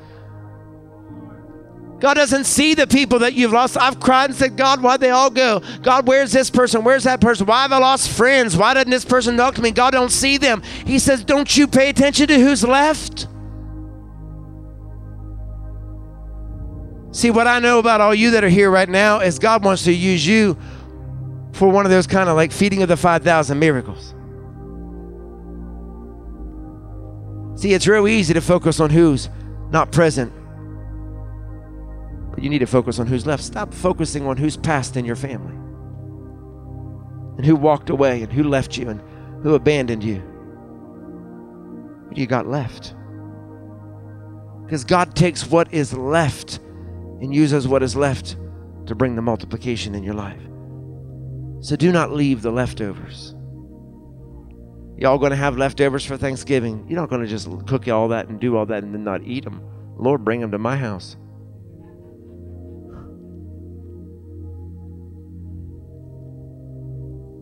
God 2.01 2.15
doesn't 2.15 2.45
see 2.45 2.75
the 2.75 2.87
people 2.87 3.19
that 3.21 3.35
you've 3.35 3.53
lost. 3.53 3.77
I've 3.77 4.01
cried 4.01 4.31
and 4.31 4.35
said, 4.35 4.57
God, 4.57 4.83
why'd 4.83 5.01
they 5.01 5.11
all 5.11 5.29
go? 5.29 5.61
God, 5.83 6.09
where's 6.09 6.33
this 6.33 6.49
person? 6.49 6.83
Where's 6.83 7.05
that 7.05 7.21
person? 7.21 7.47
Why 7.47 7.63
have 7.63 7.73
I 7.73 7.79
lost 7.79 8.09
friends? 8.09 8.57
Why 8.57 8.73
didn't 8.73 8.91
this 8.91 9.05
person 9.05 9.37
talk 9.37 9.55
to 9.57 9.63
me? 9.63 9.71
God 9.71 9.91
don't 9.91 10.11
see 10.11 10.39
them. 10.39 10.63
He 10.87 10.99
says, 10.99 11.23
Don't 11.23 11.55
you 11.57 11.69
pay 11.69 11.91
attention 11.91 12.27
to 12.29 12.39
who's 12.41 12.65
left? 12.65 13.29
See, 17.13 17.31
what 17.31 17.47
I 17.47 17.59
know 17.59 17.79
about 17.79 18.01
all 18.01 18.15
you 18.15 18.31
that 18.33 18.45
are 18.45 18.49
here 18.49 18.71
right 18.71 18.89
now 18.89 19.21
is 19.21 19.39
God 19.39 19.65
wants 19.65 19.85
to 19.85 19.93
use 19.93 20.25
you 20.27 20.57
for 21.53 21.69
one 21.69 21.85
of 21.85 21.91
those 21.91 22.07
kind 22.07 22.29
of 22.29 22.37
like 22.37 22.53
feeding 22.53 22.83
of 22.83 22.89
the 22.89 22.97
5,000 22.97 23.59
miracles. 23.59 24.15
See, 27.61 27.75
it's 27.75 27.87
real 27.87 28.07
easy 28.07 28.33
to 28.35 28.41
focus 28.41 28.81
on 28.81 28.91
who's 28.91 29.29
not 29.71 29.91
present, 29.91 30.33
but 32.31 32.43
you 32.43 32.49
need 32.49 32.61
to 32.61 32.67
focus 32.67 32.99
on 32.99 33.07
who's 33.07 33.27
left. 33.27 33.43
Stop 33.43 33.75
focusing 33.75 34.27
on 34.27 34.37
who's 34.37 34.57
passed 34.57 34.97
in 34.97 35.05
your 35.05 35.17
family 35.17 35.55
and 37.37 37.45
who 37.45 37.57
walked 37.57 37.91
away 37.91 38.23
and 38.23 38.33
who 38.33 38.45
left 38.45 38.77
you 38.77 38.89
and 38.89 39.03
who 39.43 39.55
abandoned 39.55 40.05
you. 40.05 40.21
What 42.07 42.17
you 42.17 42.27
got 42.27 42.47
left? 42.47 42.95
Because 44.65 44.85
God 44.85 45.17
takes 45.17 45.47
what 45.47 45.75
is 45.75 45.93
left 45.93 46.61
and 47.21 47.35
uses 47.35 47.69
what 47.69 47.83
is 47.83 47.97
left 47.97 48.37
to 48.87 48.95
bring 48.95 49.15
the 49.17 49.23
multiplication 49.23 49.95
in 49.95 50.03
your 50.03 50.15
life. 50.15 50.43
So 51.61 51.77
do 51.77 51.93
not 51.93 52.13
leave 52.13 52.43
the 52.43 52.51
leftovers. 52.51 53.35
Y'all 54.97 55.19
going 55.19 55.31
to 55.31 55.37
have 55.37 55.57
leftovers 55.57 56.05
for 56.05 56.17
Thanksgiving. 56.17 56.87
You're 56.89 57.01
not 57.01 57.09
going 57.09 57.23
to 57.23 57.29
just 57.29 57.49
cook 57.67 57.89
all 57.89 58.09
that 58.09 58.29
and 58.29 58.41
do 58.41 58.57
all 58.57 58.67
that 58.67 58.83
and 58.83 58.93
then 58.93 59.05
not 59.05 59.23
eat 59.23 59.45
them. 59.45 59.63
Lord, 59.97 60.25
bring 60.25 60.41
them 60.41 60.51
to 60.51 60.59
my 60.59 60.77
house. 60.77 61.17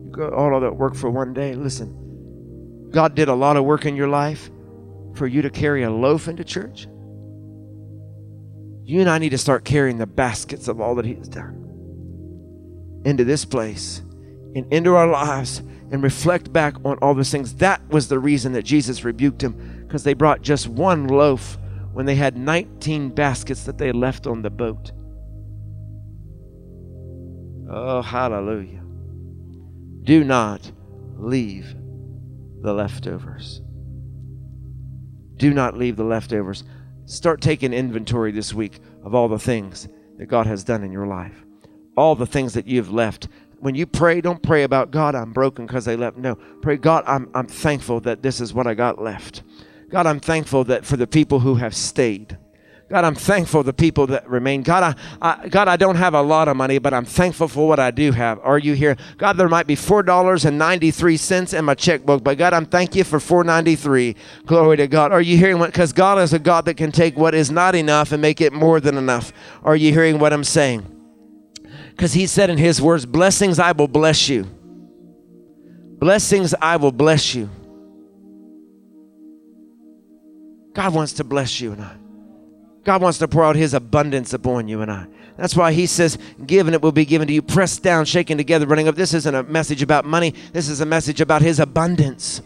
You 0.04 0.10
got 0.12 0.32
all 0.32 0.54
of 0.54 0.62
that 0.62 0.76
work 0.76 0.94
for 0.94 1.10
one 1.10 1.32
day. 1.32 1.54
Listen, 1.54 2.88
God 2.90 3.14
did 3.14 3.28
a 3.28 3.34
lot 3.34 3.56
of 3.56 3.64
work 3.64 3.86
in 3.86 3.96
your 3.96 4.08
life 4.08 4.50
for 5.14 5.26
you 5.26 5.42
to 5.42 5.50
carry 5.50 5.82
a 5.82 5.90
loaf 5.90 6.28
into 6.28 6.44
church? 6.44 6.88
You 8.88 9.00
and 9.00 9.10
I 9.10 9.18
need 9.18 9.30
to 9.30 9.38
start 9.38 9.66
carrying 9.66 9.98
the 9.98 10.06
baskets 10.06 10.66
of 10.66 10.80
all 10.80 10.94
that 10.94 11.04
He 11.04 11.12
has 11.12 11.28
done 11.28 13.02
into 13.04 13.22
this 13.22 13.44
place 13.44 14.00
and 14.54 14.64
into 14.72 14.94
our 14.94 15.06
lives 15.06 15.58
and 15.90 16.02
reflect 16.02 16.54
back 16.54 16.74
on 16.86 16.96
all 17.02 17.12
those 17.12 17.30
things. 17.30 17.56
That 17.56 17.86
was 17.90 18.08
the 18.08 18.18
reason 18.18 18.52
that 18.52 18.62
Jesus 18.62 19.04
rebuked 19.04 19.42
him 19.42 19.84
because 19.86 20.04
they 20.04 20.14
brought 20.14 20.40
just 20.40 20.68
one 20.68 21.06
loaf 21.06 21.58
when 21.92 22.06
they 22.06 22.14
had 22.14 22.38
19 22.38 23.10
baskets 23.10 23.64
that 23.64 23.76
they 23.76 23.92
left 23.92 24.26
on 24.26 24.40
the 24.40 24.48
boat. 24.48 24.92
Oh, 27.70 28.00
hallelujah. 28.00 28.82
Do 30.02 30.24
not 30.24 30.72
leave 31.18 31.76
the 32.62 32.72
leftovers. 32.72 33.60
Do 35.36 35.52
not 35.52 35.76
leave 35.76 35.96
the 35.96 36.04
leftovers. 36.04 36.64
Start 37.08 37.40
taking 37.40 37.72
inventory 37.72 38.32
this 38.32 38.52
week 38.52 38.80
of 39.02 39.14
all 39.14 39.28
the 39.28 39.38
things 39.38 39.88
that 40.18 40.26
God 40.26 40.46
has 40.46 40.62
done 40.62 40.84
in 40.84 40.92
your 40.92 41.06
life, 41.06 41.42
all 41.96 42.14
the 42.14 42.26
things 42.26 42.52
that 42.52 42.66
you've 42.66 42.92
left. 42.92 43.28
When 43.60 43.74
you 43.74 43.86
pray, 43.86 44.20
don't 44.20 44.42
pray 44.42 44.62
about 44.62 44.90
God, 44.90 45.14
I'm 45.14 45.32
broken 45.32 45.64
because 45.64 45.86
they 45.86 45.96
left. 45.96 46.18
No, 46.18 46.34
pray, 46.60 46.76
God, 46.76 47.04
I'm, 47.06 47.30
I'm 47.34 47.46
thankful 47.46 48.00
that 48.00 48.20
this 48.20 48.42
is 48.42 48.52
what 48.52 48.66
I 48.66 48.74
got 48.74 49.00
left. 49.00 49.42
God, 49.88 50.06
I'm 50.06 50.20
thankful 50.20 50.64
that 50.64 50.84
for 50.84 50.98
the 50.98 51.06
people 51.06 51.40
who 51.40 51.54
have 51.54 51.74
stayed. 51.74 52.36
God, 52.90 53.04
I'm 53.04 53.14
thankful 53.14 53.62
the 53.62 53.74
people 53.74 54.06
that 54.06 54.26
remain. 54.28 54.62
God, 54.62 54.96
I, 55.20 55.40
I, 55.42 55.48
God, 55.48 55.68
I 55.68 55.76
don't 55.76 55.96
have 55.96 56.14
a 56.14 56.22
lot 56.22 56.48
of 56.48 56.56
money, 56.56 56.78
but 56.78 56.94
I'm 56.94 57.04
thankful 57.04 57.46
for 57.46 57.68
what 57.68 57.78
I 57.78 57.90
do 57.90 58.12
have. 58.12 58.40
Are 58.42 58.58
you 58.58 58.72
here? 58.72 58.96
God, 59.18 59.36
there 59.36 59.48
might 59.48 59.66
be 59.66 59.74
four 59.74 60.02
dollars 60.02 60.46
and 60.46 60.56
ninety 60.56 60.90
three 60.90 61.18
cents 61.18 61.52
in 61.52 61.66
my 61.66 61.74
checkbook, 61.74 62.24
but 62.24 62.38
God, 62.38 62.54
I'm 62.54 62.64
thank 62.64 62.94
you 62.94 63.04
for 63.04 63.20
four 63.20 63.44
ninety 63.44 63.76
three. 63.76 64.16
Glory 64.46 64.78
to 64.78 64.88
God. 64.88 65.12
Are 65.12 65.20
you 65.20 65.36
hearing 65.36 65.58
what? 65.58 65.70
Because 65.70 65.92
God 65.92 66.18
is 66.18 66.32
a 66.32 66.38
God 66.38 66.64
that 66.64 66.78
can 66.78 66.90
take 66.90 67.14
what 67.14 67.34
is 67.34 67.50
not 67.50 67.74
enough 67.74 68.10
and 68.10 68.22
make 68.22 68.40
it 68.40 68.54
more 68.54 68.80
than 68.80 68.96
enough. 68.96 69.34
Are 69.62 69.76
you 69.76 69.92
hearing 69.92 70.18
what 70.18 70.32
I'm 70.32 70.44
saying? 70.44 70.86
Because 71.90 72.14
He 72.14 72.26
said 72.26 72.48
in 72.48 72.56
His 72.56 72.80
words, 72.80 73.04
"Blessings 73.04 73.58
I 73.58 73.72
will 73.72 73.88
bless 73.88 74.30
you. 74.30 74.44
Blessings 75.98 76.54
I 76.54 76.76
will 76.76 76.92
bless 76.92 77.34
you." 77.34 77.50
God 80.72 80.94
wants 80.94 81.14
to 81.14 81.24
bless 81.24 81.60
you 81.60 81.72
and 81.72 81.82
I. 81.82 81.96
God 82.88 83.02
wants 83.02 83.18
to 83.18 83.28
pour 83.28 83.44
out 83.44 83.54
his 83.54 83.74
abundance 83.74 84.32
upon 84.32 84.66
you 84.66 84.80
and 84.80 84.90
I. 84.90 85.06
That's 85.36 85.54
why 85.54 85.72
he 85.74 85.84
says, 85.84 86.16
Give 86.46 86.66
and 86.66 86.74
it 86.74 86.80
will 86.80 86.90
be 86.90 87.04
given 87.04 87.28
to 87.28 87.34
you, 87.34 87.42
pressed 87.42 87.82
down, 87.82 88.06
shaken 88.06 88.38
together, 88.38 88.64
running 88.64 88.88
up. 88.88 88.94
This 88.94 89.12
isn't 89.12 89.34
a 89.34 89.42
message 89.42 89.82
about 89.82 90.06
money, 90.06 90.32
this 90.54 90.70
is 90.70 90.80
a 90.80 90.86
message 90.86 91.20
about 91.20 91.42
his 91.42 91.60
abundance. 91.60 92.40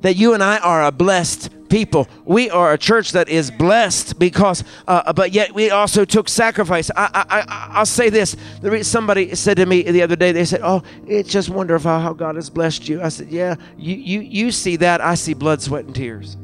That 0.00 0.16
you 0.16 0.34
and 0.34 0.42
I 0.42 0.58
are 0.58 0.82
a 0.82 0.90
blessed 0.90 1.68
people. 1.68 2.08
We 2.24 2.50
are 2.50 2.72
a 2.72 2.76
church 2.76 3.12
that 3.12 3.28
is 3.28 3.52
blessed 3.52 4.18
because, 4.18 4.64
uh, 4.88 5.12
but 5.12 5.30
yet 5.30 5.54
we 5.54 5.70
also 5.70 6.04
took 6.04 6.28
sacrifice. 6.28 6.90
I, 6.96 7.08
I, 7.14 7.24
I, 7.30 7.68
I'll 7.70 7.86
say 7.86 8.10
this. 8.10 8.34
Somebody 8.82 9.36
said 9.36 9.58
to 9.58 9.66
me 9.66 9.82
the 9.82 10.02
other 10.02 10.16
day, 10.16 10.32
they 10.32 10.44
said, 10.44 10.62
Oh, 10.64 10.82
it's 11.06 11.30
just 11.30 11.50
wonderful 11.50 11.88
how, 11.88 12.00
how 12.00 12.12
God 12.14 12.34
has 12.34 12.50
blessed 12.50 12.88
you. 12.88 13.00
I 13.00 13.10
said, 13.10 13.28
Yeah, 13.28 13.54
you, 13.78 13.94
you, 13.94 14.20
you 14.22 14.50
see 14.50 14.74
that. 14.78 15.00
I 15.00 15.14
see 15.14 15.34
blood, 15.34 15.62
sweat, 15.62 15.84
and 15.84 15.94
tears. 15.94 16.36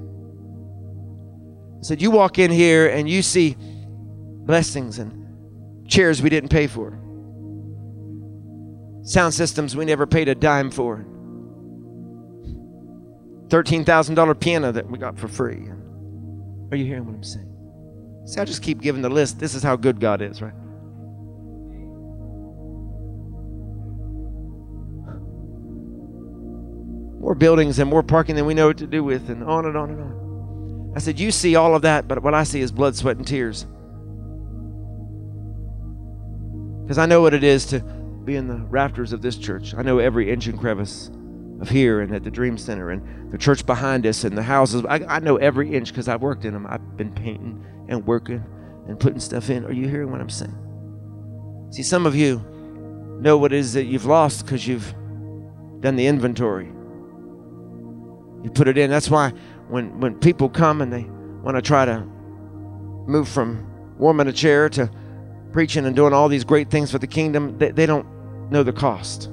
Said, 1.80 2.02
You 2.02 2.10
walk 2.10 2.38
in 2.38 2.50
here 2.50 2.88
and 2.88 3.08
you 3.08 3.22
see 3.22 3.56
blessings 3.58 4.98
and 4.98 5.88
chairs 5.88 6.22
we 6.22 6.30
didn't 6.30 6.50
pay 6.50 6.66
for, 6.66 6.98
sound 9.02 9.34
systems 9.34 9.76
we 9.76 9.84
never 9.84 10.06
paid 10.06 10.28
a 10.28 10.34
dime 10.34 10.70
for, 10.70 11.06
$13,000 13.48 14.40
piano 14.40 14.72
that 14.72 14.90
we 14.90 14.98
got 14.98 15.18
for 15.18 15.28
free. 15.28 15.68
Are 16.70 16.76
you 16.76 16.84
hearing 16.84 17.06
what 17.06 17.14
I'm 17.14 17.22
saying? 17.22 17.48
See, 18.26 18.40
I 18.40 18.44
just 18.44 18.62
keep 18.62 18.82
giving 18.82 19.00
the 19.00 19.08
list. 19.08 19.38
This 19.38 19.54
is 19.54 19.62
how 19.62 19.76
good 19.76 20.00
God 20.00 20.20
is, 20.20 20.42
right? 20.42 20.52
More 27.20 27.34
buildings 27.34 27.78
and 27.78 27.88
more 27.88 28.02
parking 28.02 28.36
than 28.36 28.44
we 28.44 28.52
know 28.52 28.66
what 28.66 28.78
to 28.78 28.86
do 28.86 29.02
with, 29.02 29.30
and 29.30 29.42
on 29.42 29.64
and 29.64 29.76
on 29.76 29.90
and 29.90 30.00
on. 30.00 30.17
I 30.98 31.00
said, 31.00 31.20
You 31.20 31.30
see 31.30 31.54
all 31.54 31.76
of 31.76 31.82
that, 31.82 32.08
but 32.08 32.24
what 32.24 32.34
I 32.34 32.42
see 32.42 32.60
is 32.60 32.72
blood, 32.72 32.96
sweat, 32.96 33.18
and 33.18 33.24
tears. 33.24 33.66
Because 36.82 36.98
I 36.98 37.06
know 37.06 37.22
what 37.22 37.34
it 37.34 37.44
is 37.44 37.66
to 37.66 37.78
be 38.24 38.34
in 38.34 38.48
the 38.48 38.56
rafters 38.56 39.12
of 39.12 39.22
this 39.22 39.36
church. 39.36 39.74
I 39.74 39.82
know 39.82 40.00
every 40.00 40.28
inch 40.28 40.48
and 40.48 40.58
crevice 40.58 41.08
of 41.60 41.68
here 41.68 42.00
and 42.00 42.12
at 42.12 42.24
the 42.24 42.32
Dream 42.32 42.58
Center 42.58 42.90
and 42.90 43.32
the 43.32 43.38
church 43.38 43.64
behind 43.64 44.08
us 44.08 44.24
and 44.24 44.36
the 44.36 44.42
houses. 44.42 44.84
I, 44.88 44.96
I 45.08 45.20
know 45.20 45.36
every 45.36 45.72
inch 45.72 45.90
because 45.90 46.08
I've 46.08 46.20
worked 46.20 46.44
in 46.44 46.52
them. 46.52 46.66
I've 46.68 46.96
been 46.96 47.12
painting 47.12 47.64
and 47.88 48.04
working 48.04 48.44
and 48.88 48.98
putting 48.98 49.20
stuff 49.20 49.50
in. 49.50 49.64
Are 49.66 49.72
you 49.72 49.86
hearing 49.86 50.10
what 50.10 50.20
I'm 50.20 50.28
saying? 50.28 51.68
See, 51.70 51.84
some 51.84 52.06
of 52.06 52.16
you 52.16 52.44
know 53.20 53.38
what 53.38 53.52
it 53.52 53.58
is 53.60 53.72
that 53.74 53.84
you've 53.84 54.06
lost 54.06 54.44
because 54.44 54.66
you've 54.66 54.92
done 55.78 55.94
the 55.94 56.08
inventory. 56.08 56.66
You 58.42 58.50
put 58.52 58.66
it 58.66 58.76
in. 58.76 58.90
That's 58.90 59.08
why 59.08 59.32
when 59.68 60.00
when 60.00 60.18
people 60.18 60.48
come 60.48 60.80
and 60.80 60.92
they 60.92 61.04
want 61.42 61.56
to 61.56 61.62
try 61.62 61.84
to 61.84 62.00
move 63.06 63.28
from 63.28 63.66
warming 63.98 64.28
a 64.28 64.32
chair 64.32 64.68
to 64.68 64.90
preaching 65.52 65.86
and 65.86 65.96
doing 65.96 66.12
all 66.12 66.28
these 66.28 66.44
great 66.44 66.70
things 66.70 66.90
for 66.90 66.98
the 66.98 67.06
kingdom, 67.06 67.56
they, 67.58 67.70
they 67.70 67.86
don't 67.86 68.06
know 68.50 68.62
the 68.62 68.72
cost. 68.72 69.30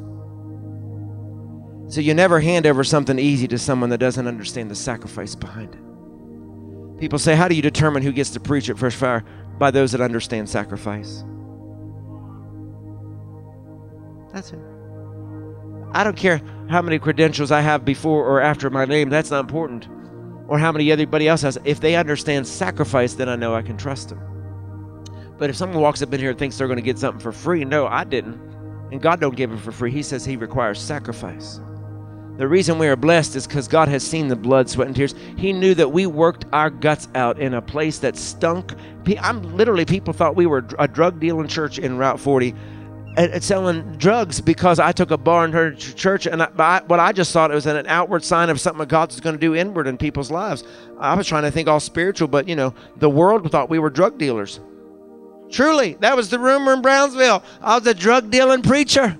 So 1.87 2.01
you 2.01 2.13
never 2.13 2.39
hand 2.39 2.65
over 2.65 2.83
something 2.83 3.19
easy 3.19 3.47
to 3.49 3.59
someone 3.59 3.89
that 3.91 3.99
doesn't 3.99 4.27
understand 4.27 4.71
the 4.71 4.75
sacrifice 4.75 5.35
behind 5.35 5.75
it. 5.75 6.99
People 6.99 7.19
say, 7.19 7.35
How 7.35 7.47
do 7.47 7.55
you 7.55 7.61
determine 7.61 8.01
who 8.01 8.11
gets 8.11 8.31
to 8.31 8.39
preach 8.39 8.69
at 8.69 8.77
Fresh 8.77 8.95
Fire? 8.95 9.23
By 9.59 9.71
those 9.71 9.91
that 9.91 10.01
understand 10.01 10.49
sacrifice. 10.49 11.23
That's 14.33 14.51
it. 14.51 14.59
I 15.93 16.03
don't 16.03 16.17
care 16.17 16.41
how 16.69 16.81
many 16.81 16.99
credentials 16.99 17.51
I 17.51 17.61
have 17.61 17.85
before 17.85 18.25
or 18.25 18.41
after 18.41 18.69
my 18.69 18.83
name, 18.83 19.09
that's 19.09 19.31
not 19.31 19.39
important 19.39 19.87
or 20.47 20.59
how 20.59 20.71
many 20.71 20.91
everybody 20.91 21.27
else 21.27 21.41
has. 21.41 21.57
If 21.65 21.79
they 21.79 21.95
understand 21.95 22.47
sacrifice, 22.47 23.13
then 23.13 23.29
I 23.29 23.35
know 23.35 23.55
I 23.55 23.61
can 23.61 23.77
trust 23.77 24.09
them. 24.09 24.21
But 25.37 25.49
if 25.49 25.55
someone 25.55 25.81
walks 25.81 26.01
up 26.01 26.13
in 26.13 26.19
here 26.19 26.29
and 26.29 26.39
thinks 26.39 26.57
they're 26.57 26.67
going 26.67 26.77
to 26.77 26.83
get 26.83 26.97
something 26.97 27.21
for 27.21 27.31
free, 27.31 27.65
no, 27.65 27.87
I 27.87 28.03
didn't. 28.03 28.39
And 28.91 29.01
God 29.01 29.19
don't 29.19 29.35
give 29.35 29.51
it 29.51 29.59
for 29.59 29.71
free. 29.71 29.91
He 29.91 30.03
says 30.03 30.23
He 30.23 30.37
requires 30.37 30.79
sacrifice. 30.79 31.59
The 32.37 32.47
reason 32.47 32.77
we 32.77 32.87
are 32.87 32.97
blessed 32.97 33.35
is 33.37 33.47
because 33.47 33.67
God 33.67 33.87
has 33.87 34.05
seen 34.05 34.27
the 34.27 34.35
blood, 34.35 34.69
sweat, 34.69 34.87
and 34.87 34.95
tears. 34.95 35.15
He 35.37 35.53
knew 35.53 35.73
that 35.75 35.91
we 35.91 36.05
worked 36.05 36.45
our 36.51 36.69
guts 36.69 37.07
out 37.15 37.39
in 37.39 37.53
a 37.53 37.61
place 37.61 37.99
that 37.99 38.17
stunk. 38.17 38.73
I'm 39.19 39.55
literally, 39.55 39.85
people 39.85 40.13
thought 40.13 40.35
we 40.35 40.45
were 40.45 40.65
a 40.77 40.87
drug 40.87 41.19
dealing 41.21 41.47
church 41.47 41.79
in 41.79 41.97
Route 41.97 42.19
40 42.19 42.53
and 43.17 43.43
selling 43.43 43.95
drugs 43.97 44.41
because 44.41 44.79
I 44.79 44.91
took 44.91 45.11
a 45.11 45.17
bar 45.17 45.45
in 45.45 45.51
her 45.53 45.71
church, 45.71 46.25
and 46.25 46.41
I, 46.43 46.81
what 46.87 46.99
I 46.99 47.11
just 47.11 47.31
thought 47.31 47.51
it 47.51 47.55
was 47.55 47.65
an 47.65 47.85
outward 47.87 48.23
sign 48.23 48.49
of 48.49 48.59
something 48.59 48.85
God's 48.87 49.19
going 49.19 49.35
to 49.35 49.39
do 49.39 49.55
inward 49.55 49.87
in 49.87 49.97
people's 49.97 50.31
lives. 50.31 50.63
I 50.99 51.15
was 51.15 51.27
trying 51.27 51.43
to 51.43 51.51
think 51.51 51.67
all 51.67 51.79
spiritual, 51.79 52.27
but 52.27 52.47
you 52.47 52.55
know, 52.55 52.73
the 52.97 53.09
world 53.09 53.49
thought 53.51 53.69
we 53.69 53.79
were 53.79 53.89
drug 53.89 54.17
dealers. 54.17 54.59
Truly, 55.49 55.93
that 56.01 56.15
was 56.15 56.29
the 56.29 56.39
rumor 56.39 56.73
in 56.73 56.81
Brownsville. 56.81 57.43
I 57.61 57.77
was 57.77 57.87
a 57.87 57.93
drug 57.93 58.31
dealing 58.31 58.61
preacher. 58.61 59.17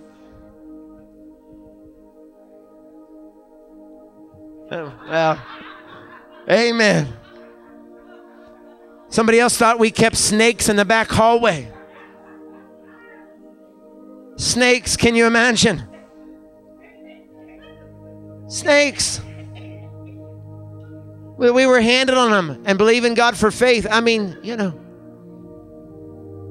Oh, 4.72 4.94
well, 5.08 5.42
amen. 6.50 7.14
Somebody 9.10 9.40
else 9.40 9.56
thought 9.56 9.80
we 9.80 9.92
kept 9.92 10.18
snakes 10.18 10.68
in 10.68 10.76
the 10.76 10.84
back 10.84 11.10
hallway. 11.10 11.72
Snakes, 14.38 14.98
can 14.98 15.16
you 15.16 15.26
imagine? 15.28 15.84
Snakes. 18.48 19.22
We, 21.38 21.52
we 21.52 21.66
were 21.66 21.82
handling 21.82 22.32
them 22.32 22.64
and 22.66 22.78
believing 22.78 23.14
God 23.14 23.38
for 23.38 23.52
faith. 23.52 23.88
I 23.90 24.02
mean, 24.02 24.38
you 24.44 24.56
know. 24.56 24.72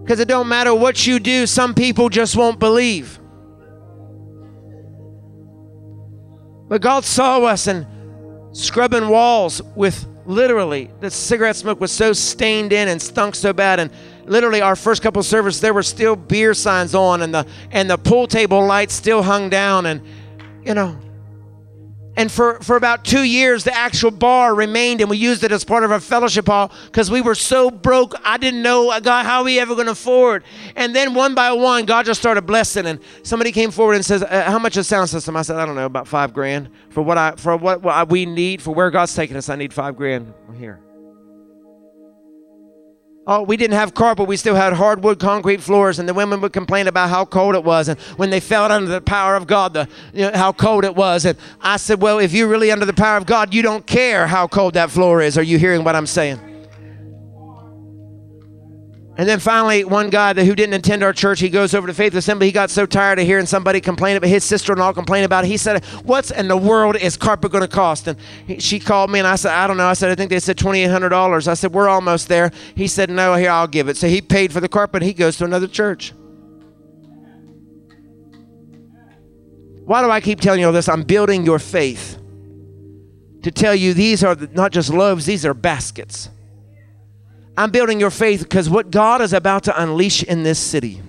Because 0.02 0.20
it 0.20 0.28
don't 0.28 0.48
matter 0.48 0.74
what 0.74 1.06
you 1.06 1.18
do, 1.18 1.46
some 1.46 1.74
people 1.74 2.08
just 2.08 2.36
won't 2.36 2.58
believe. 2.58 3.18
But 6.68 6.82
God 6.82 7.04
saw 7.04 7.40
us 7.44 7.66
and 7.66 7.86
scrubbing 8.56 9.08
walls 9.08 9.62
with 9.74 10.06
literally 10.26 10.90
the 11.00 11.10
cigarette 11.10 11.56
smoke 11.56 11.80
was 11.80 11.92
so 11.92 12.12
stained 12.12 12.72
in 12.72 12.88
and 12.88 13.00
stunk 13.00 13.34
so 13.34 13.52
bad 13.52 13.78
and 13.80 13.90
literally 14.26 14.60
our 14.60 14.76
first 14.76 15.02
couple 15.02 15.22
services 15.22 15.60
there 15.60 15.74
were 15.74 15.82
still 15.82 16.16
beer 16.16 16.54
signs 16.54 16.94
on 16.94 17.22
and 17.22 17.34
the 17.34 17.46
and 17.70 17.88
the 17.88 17.98
pool 17.98 18.26
table 18.26 18.64
lights 18.64 18.94
still 18.94 19.22
hung 19.22 19.50
down 19.50 19.86
and 19.86 20.00
you 20.64 20.74
know 20.74 20.98
And 22.16 22.30
for, 22.30 22.60
for 22.60 22.76
about 22.76 23.04
two 23.04 23.24
years, 23.24 23.64
the 23.64 23.74
actual 23.74 24.12
bar 24.12 24.54
remained, 24.54 25.00
and 25.00 25.10
we 25.10 25.16
used 25.16 25.42
it 25.42 25.50
as 25.50 25.64
part 25.64 25.82
of 25.82 25.90
our 25.90 25.98
fellowship 25.98 26.46
hall 26.46 26.70
because 26.86 27.10
we 27.10 27.20
were 27.20 27.34
so 27.34 27.70
broke. 27.70 28.14
I 28.24 28.38
didn't 28.38 28.62
know 28.62 28.98
God 29.00 29.26
how 29.26 29.42
we 29.42 29.58
ever 29.58 29.74
going 29.74 29.86
to 29.86 29.92
afford. 29.92 30.44
And 30.76 30.94
then 30.94 31.14
one 31.14 31.34
by 31.34 31.50
one, 31.52 31.86
God 31.86 32.06
just 32.06 32.20
started 32.20 32.42
blessing. 32.42 32.86
And 32.86 33.00
somebody 33.24 33.50
came 33.50 33.72
forward 33.72 33.94
and 33.94 34.04
says, 34.04 34.22
uh, 34.22 34.44
"How 34.46 34.60
much 34.60 34.76
is 34.76 34.86
sound 34.86 35.10
system?" 35.10 35.36
I 35.36 35.42
said, 35.42 35.56
"I 35.56 35.66
don't 35.66 35.74
know, 35.74 35.86
about 35.86 36.06
five 36.06 36.32
grand 36.32 36.68
for 36.90 37.02
what 37.02 37.18
I 37.18 37.32
for 37.36 37.56
what, 37.56 37.82
what 37.82 38.08
we 38.08 38.26
need 38.26 38.62
for 38.62 38.72
where 38.72 38.90
God's 38.90 39.14
taking 39.14 39.36
us. 39.36 39.48
I 39.48 39.56
need 39.56 39.72
five 39.72 39.96
grand 39.96 40.32
here." 40.56 40.83
Oh, 43.26 43.42
we 43.42 43.56
didn't 43.56 43.76
have 43.76 43.94
carpet. 43.94 44.28
We 44.28 44.36
still 44.36 44.54
had 44.54 44.74
hardwood 44.74 45.18
concrete 45.18 45.62
floors, 45.62 45.98
and 45.98 46.06
the 46.06 46.12
women 46.12 46.42
would 46.42 46.52
complain 46.52 46.88
about 46.88 47.08
how 47.08 47.24
cold 47.24 47.54
it 47.54 47.64
was. 47.64 47.88
And 47.88 47.98
when 48.18 48.28
they 48.28 48.40
felt 48.40 48.70
under 48.70 48.90
the 48.90 49.00
power 49.00 49.34
of 49.34 49.46
God, 49.46 49.72
the, 49.72 49.88
you 50.12 50.30
know, 50.30 50.32
how 50.34 50.52
cold 50.52 50.84
it 50.84 50.94
was. 50.94 51.24
And 51.24 51.38
I 51.62 51.78
said, 51.78 52.02
Well, 52.02 52.18
if 52.18 52.34
you're 52.34 52.48
really 52.48 52.70
under 52.70 52.84
the 52.84 52.92
power 52.92 53.16
of 53.16 53.24
God, 53.24 53.54
you 53.54 53.62
don't 53.62 53.86
care 53.86 54.26
how 54.26 54.46
cold 54.46 54.74
that 54.74 54.90
floor 54.90 55.22
is. 55.22 55.38
Are 55.38 55.42
you 55.42 55.58
hearing 55.58 55.84
what 55.84 55.96
I'm 55.96 56.06
saying? 56.06 56.53
And 59.16 59.28
then 59.28 59.38
finally, 59.38 59.84
one 59.84 60.10
guy 60.10 60.34
who 60.34 60.56
didn't 60.56 60.74
attend 60.74 61.04
our 61.04 61.12
church, 61.12 61.38
he 61.38 61.48
goes 61.48 61.72
over 61.72 61.86
to 61.86 61.94
Faith 61.94 62.14
Assembly. 62.16 62.46
He 62.46 62.52
got 62.52 62.68
so 62.68 62.84
tired 62.84 63.20
of 63.20 63.26
hearing 63.26 63.46
somebody 63.46 63.80
complain 63.80 64.16
about 64.16 64.28
his 64.28 64.42
sister-in-law 64.42 64.92
complain 64.92 65.22
about 65.22 65.44
it. 65.44 65.46
He 65.46 65.56
said, 65.56 65.84
"What's 66.02 66.32
in 66.32 66.48
the 66.48 66.56
world 66.56 66.96
is 66.96 67.16
carpet 67.16 67.52
going 67.52 67.62
to 67.62 67.68
cost?" 67.68 68.08
And 68.08 68.18
he, 68.44 68.58
she 68.58 68.80
called 68.80 69.10
me, 69.10 69.20
and 69.20 69.28
I 69.28 69.36
said, 69.36 69.52
"I 69.52 69.68
don't 69.68 69.76
know." 69.76 69.86
I 69.86 69.92
said, 69.92 70.10
"I 70.10 70.16
think 70.16 70.30
they 70.30 70.40
said 70.40 70.58
twenty-eight 70.58 70.90
hundred 70.90 71.10
dollars." 71.10 71.46
I 71.46 71.54
said, 71.54 71.72
"We're 71.72 71.88
almost 71.88 72.26
there." 72.26 72.50
He 72.74 72.88
said, 72.88 73.08
"No, 73.08 73.36
here 73.36 73.50
I'll 73.50 73.68
give 73.68 73.88
it." 73.88 73.96
So 73.96 74.08
he 74.08 74.20
paid 74.20 74.52
for 74.52 74.58
the 74.58 74.68
carpet. 74.68 75.02
He 75.02 75.12
goes 75.12 75.36
to 75.36 75.44
another 75.44 75.68
church. 75.68 76.12
Why 79.84 80.02
do 80.02 80.10
I 80.10 80.20
keep 80.20 80.40
telling 80.40 80.58
you 80.58 80.66
all 80.66 80.72
this? 80.72 80.88
I'm 80.88 81.02
building 81.02 81.44
your 81.44 81.60
faith 81.60 82.18
to 83.42 83.52
tell 83.52 83.76
you 83.76 83.94
these 83.94 84.24
are 84.24 84.34
not 84.54 84.72
just 84.72 84.90
loaves; 84.90 85.24
these 85.24 85.46
are 85.46 85.54
baskets. 85.54 86.30
I'm 87.56 87.70
building 87.70 88.00
your 88.00 88.10
faith 88.10 88.42
because 88.42 88.68
what 88.68 88.90
God 88.90 89.20
is 89.20 89.32
about 89.32 89.64
to 89.64 89.82
unleash 89.82 90.22
in 90.22 90.42
this 90.42 90.58
city. 90.58 91.00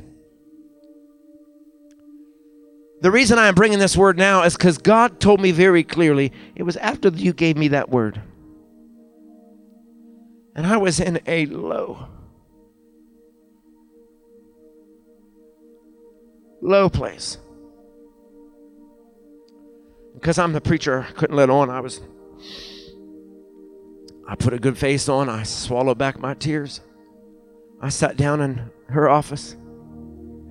The 3.01 3.11
reason 3.11 3.37
I 3.37 3.47
am 3.47 3.55
bringing 3.55 3.79
this 3.79 3.97
word 3.97 4.17
now 4.17 4.43
is 4.43 4.55
because 4.55 4.77
God 4.77 5.19
told 5.19 5.39
me 5.41 5.51
very 5.51 5.83
clearly 5.83 6.31
it 6.55 6.63
was 6.63 6.77
after 6.77 7.09
you 7.09 7.33
gave 7.33 7.57
me 7.57 7.69
that 7.69 7.89
word. 7.89 8.21
And 10.55 10.65
I 10.65 10.77
was 10.77 10.99
in 10.99 11.19
a 11.27 11.45
low, 11.47 12.07
low 16.61 16.89
place. 16.89 17.37
Because 20.13 20.39
I'm 20.39 20.53
the 20.53 20.61
preacher, 20.61 21.05
I 21.07 21.11
couldn't 21.11 21.35
let 21.35 21.49
on. 21.49 21.69
I 21.69 21.81
was 21.81 21.99
I 24.27 24.35
put 24.35 24.53
a 24.53 24.59
good 24.59 24.77
face 24.77 25.07
on. 25.07 25.29
I 25.29 25.43
swallowed 25.43 25.97
back 25.97 26.19
my 26.19 26.33
tears. 26.33 26.81
I 27.81 27.89
sat 27.89 28.17
down 28.17 28.41
in 28.41 28.71
her 28.89 29.09
office, 29.09 29.55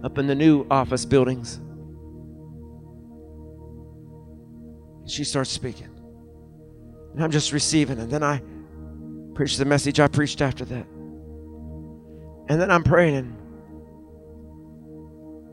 up 0.04 0.18
in 0.18 0.26
the 0.26 0.34
new 0.34 0.66
office 0.70 1.04
buildings. 1.04 1.60
She 5.06 5.24
starts 5.24 5.50
speaking. 5.50 5.90
And 7.14 7.22
I'm 7.22 7.30
just 7.30 7.52
receiving. 7.52 7.98
And 7.98 8.10
then 8.10 8.22
I 8.22 8.42
preach 9.34 9.56
the 9.56 9.64
message 9.64 10.00
I 10.00 10.08
preached 10.08 10.40
after 10.40 10.64
that. 10.64 10.86
And 12.48 12.60
then 12.60 12.70
I'm 12.70 12.84
praying 12.84 13.16
and 13.16 13.36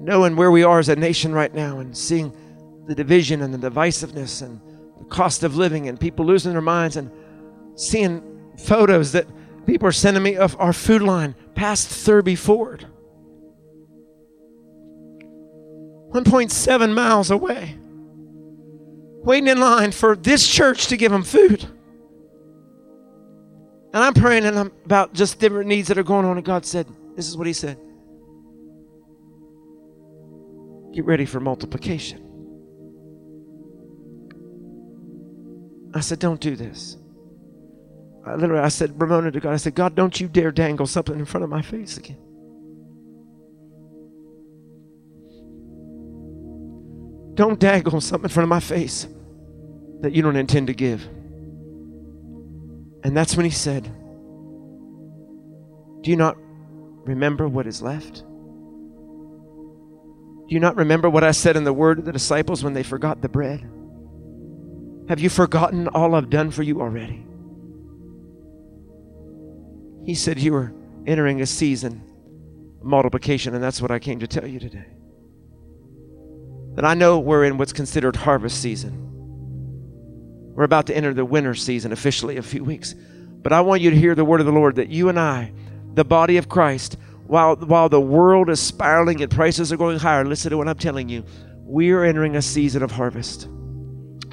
knowing 0.01 0.35
where 0.35 0.51
we 0.51 0.63
are 0.63 0.79
as 0.79 0.89
a 0.89 0.95
nation 0.95 1.33
right 1.33 1.53
now 1.53 1.79
and 1.79 1.95
seeing 1.95 2.33
the 2.87 2.95
division 2.95 3.41
and 3.41 3.53
the 3.53 3.69
divisiveness 3.69 4.41
and 4.41 4.59
the 4.99 5.05
cost 5.05 5.43
of 5.43 5.55
living 5.55 5.87
and 5.87 5.99
people 5.99 6.25
losing 6.25 6.51
their 6.51 6.61
minds 6.61 6.97
and 6.97 7.11
seeing 7.75 8.53
photos 8.57 9.11
that 9.13 9.27
people 9.65 9.87
are 9.87 9.91
sending 9.93 10.23
me 10.23 10.35
of 10.35 10.55
our 10.59 10.73
food 10.73 11.01
line 11.01 11.35
past 11.55 11.87
Thurby 11.87 12.37
Ford. 12.37 12.87
1.7 16.11 16.93
miles 16.93 17.31
away, 17.31 17.77
waiting 19.23 19.47
in 19.47 19.59
line 19.59 19.91
for 19.91 20.15
this 20.15 20.45
church 20.45 20.87
to 20.87 20.97
give 20.97 21.11
them 21.11 21.23
food. 21.23 21.63
And 23.93 24.03
I'm 24.03 24.13
praying 24.13 24.45
and 24.45 24.59
I'm 24.59 24.71
about 24.85 25.13
just 25.13 25.39
different 25.39 25.67
needs 25.67 25.87
that 25.87 25.97
are 25.97 26.03
going 26.03 26.25
on, 26.25 26.37
and 26.37 26.45
God 26.45 26.65
said, 26.65 26.85
This 27.15 27.27
is 27.27 27.37
what 27.37 27.47
He 27.47 27.53
said. 27.53 27.77
Get 30.93 31.05
ready 31.05 31.25
for 31.25 31.39
multiplication. 31.39 32.27
I 35.93 36.01
said, 36.01 36.19
Don't 36.19 36.39
do 36.39 36.55
this. 36.55 36.97
I 38.25 38.35
literally, 38.35 38.61
I 38.61 38.69
said, 38.69 38.99
Ramona 39.01 39.31
to 39.31 39.39
God, 39.39 39.53
I 39.53 39.57
said, 39.57 39.73
God, 39.75 39.95
don't 39.95 40.19
you 40.19 40.27
dare 40.27 40.51
dangle 40.51 40.85
something 40.85 41.17
in 41.17 41.25
front 41.25 41.43
of 41.43 41.49
my 41.49 41.61
face 41.61 41.97
again. 41.97 42.17
Don't 47.33 47.59
dangle 47.59 47.99
something 48.01 48.25
in 48.25 48.33
front 48.33 48.43
of 48.43 48.49
my 48.49 48.59
face 48.59 49.07
that 50.01 50.11
you 50.11 50.21
don't 50.21 50.35
intend 50.35 50.67
to 50.67 50.73
give. 50.73 51.03
And 53.03 53.17
that's 53.17 53.35
when 53.35 53.45
he 53.45 53.51
said, 53.51 53.83
Do 56.03 56.11
you 56.11 56.15
not 56.15 56.37
remember 57.05 57.47
what 57.47 57.65
is 57.65 57.81
left? 57.81 58.23
Do 60.47 60.55
you 60.55 60.59
not 60.59 60.75
remember 60.75 61.09
what 61.09 61.23
I 61.23 61.31
said 61.31 61.55
in 61.55 61.63
the 61.63 61.73
word 61.73 61.97
of 61.99 62.05
the 62.05 62.11
disciples 62.11 62.63
when 62.63 62.73
they 62.73 62.83
forgot 62.83 63.21
the 63.21 63.29
bread? 63.29 63.67
Have 65.07 65.19
you 65.19 65.29
forgotten 65.29 65.87
all 65.87 66.13
I've 66.13 66.29
done 66.29 66.51
for 66.51 66.61
you 66.61 66.81
already? 66.81 67.25
He 70.05 70.15
said 70.15 70.39
you 70.39 70.53
were 70.53 70.73
entering 71.05 71.41
a 71.41 71.45
season 71.45 72.01
of 72.79 72.85
multiplication, 72.85 73.53
and 73.53 73.63
that's 73.63 73.81
what 73.81 73.91
I 73.91 73.99
came 73.99 74.19
to 74.19 74.27
tell 74.27 74.47
you 74.47 74.59
today. 74.59 74.87
That 76.75 76.85
I 76.85 76.93
know 76.93 77.19
we're 77.19 77.43
in 77.43 77.57
what's 77.57 77.73
considered 77.73 78.15
harvest 78.15 78.61
season. 78.61 79.09
We're 80.53 80.63
about 80.63 80.87
to 80.87 80.95
enter 80.95 81.13
the 81.13 81.25
winter 81.25 81.55
season 81.55 81.91
officially 81.91 82.37
a 82.37 82.41
few 82.41 82.63
weeks. 82.63 82.93
But 82.93 83.53
I 83.53 83.61
want 83.61 83.81
you 83.81 83.89
to 83.89 83.95
hear 83.95 84.15
the 84.15 84.25
word 84.25 84.39
of 84.39 84.45
the 84.45 84.51
Lord 84.51 84.75
that 84.75 84.89
you 84.89 85.09
and 85.09 85.19
I, 85.19 85.53
the 85.93 86.05
body 86.05 86.37
of 86.37 86.49
Christ, 86.49 86.97
while, 87.25 87.55
while 87.55 87.89
the 87.89 88.01
world 88.01 88.49
is 88.49 88.59
spiraling 88.59 89.21
and 89.21 89.31
prices 89.31 89.71
are 89.71 89.77
going 89.77 89.99
higher, 89.99 90.25
listen 90.25 90.51
to 90.51 90.57
what 90.57 90.67
I'm 90.67 90.77
telling 90.77 91.09
you. 91.09 91.23
We 91.63 91.91
are 91.91 92.03
entering 92.03 92.35
a 92.35 92.41
season 92.41 92.83
of 92.83 92.91
harvest. 92.91 93.47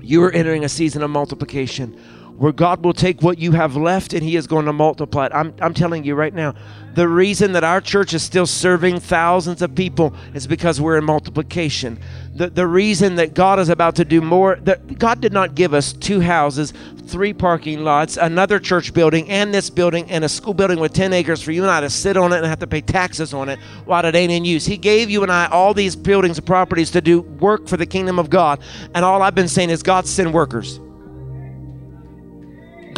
You 0.02 0.24
are 0.24 0.32
entering 0.32 0.64
a 0.64 0.68
season 0.68 1.02
of 1.02 1.10
multiplication 1.10 2.00
where 2.38 2.52
God 2.52 2.84
will 2.84 2.94
take 2.94 3.20
what 3.20 3.38
you 3.38 3.52
have 3.52 3.76
left 3.76 4.12
and 4.12 4.22
He 4.22 4.36
is 4.36 4.46
going 4.46 4.66
to 4.66 4.72
multiply 4.72 5.26
it. 5.26 5.32
I'm, 5.34 5.52
I'm 5.60 5.74
telling 5.74 6.04
you 6.04 6.14
right 6.14 6.32
now, 6.32 6.54
the 6.94 7.08
reason 7.08 7.52
that 7.52 7.64
our 7.64 7.80
church 7.80 8.14
is 8.14 8.22
still 8.22 8.46
serving 8.46 9.00
thousands 9.00 9.60
of 9.60 9.74
people 9.74 10.14
is 10.34 10.46
because 10.46 10.80
we're 10.80 10.98
in 10.98 11.04
multiplication. 11.04 11.98
The, 12.34 12.48
the 12.48 12.66
reason 12.66 13.16
that 13.16 13.34
God 13.34 13.58
is 13.58 13.68
about 13.68 13.96
to 13.96 14.04
do 14.04 14.20
more, 14.20 14.56
that 14.62 14.98
God 14.98 15.20
did 15.20 15.32
not 15.32 15.56
give 15.56 15.74
us 15.74 15.92
two 15.92 16.20
houses, 16.20 16.72
three 17.06 17.32
parking 17.32 17.82
lots, 17.82 18.16
another 18.16 18.60
church 18.60 18.94
building, 18.94 19.28
and 19.28 19.52
this 19.52 19.68
building, 19.68 20.08
and 20.08 20.24
a 20.24 20.28
school 20.28 20.54
building 20.54 20.78
with 20.78 20.92
10 20.92 21.12
acres 21.12 21.42
for 21.42 21.50
you 21.50 21.62
and 21.62 21.70
I 21.70 21.80
to 21.80 21.90
sit 21.90 22.16
on 22.16 22.32
it 22.32 22.38
and 22.38 22.46
have 22.46 22.60
to 22.60 22.68
pay 22.68 22.80
taxes 22.80 23.34
on 23.34 23.48
it 23.48 23.58
while 23.84 24.04
it 24.04 24.14
ain't 24.14 24.32
in 24.32 24.44
use. 24.44 24.64
He 24.64 24.76
gave 24.76 25.10
you 25.10 25.24
and 25.24 25.32
I 25.32 25.46
all 25.46 25.74
these 25.74 25.96
buildings 25.96 26.38
and 26.38 26.46
properties 26.46 26.92
to 26.92 27.00
do 27.00 27.20
work 27.20 27.66
for 27.66 27.76
the 27.76 27.86
kingdom 27.86 28.20
of 28.20 28.30
God. 28.30 28.60
And 28.94 29.04
all 29.04 29.22
I've 29.22 29.34
been 29.34 29.48
saying 29.48 29.70
is, 29.70 29.82
God, 29.82 30.06
send 30.06 30.32
workers. 30.32 30.78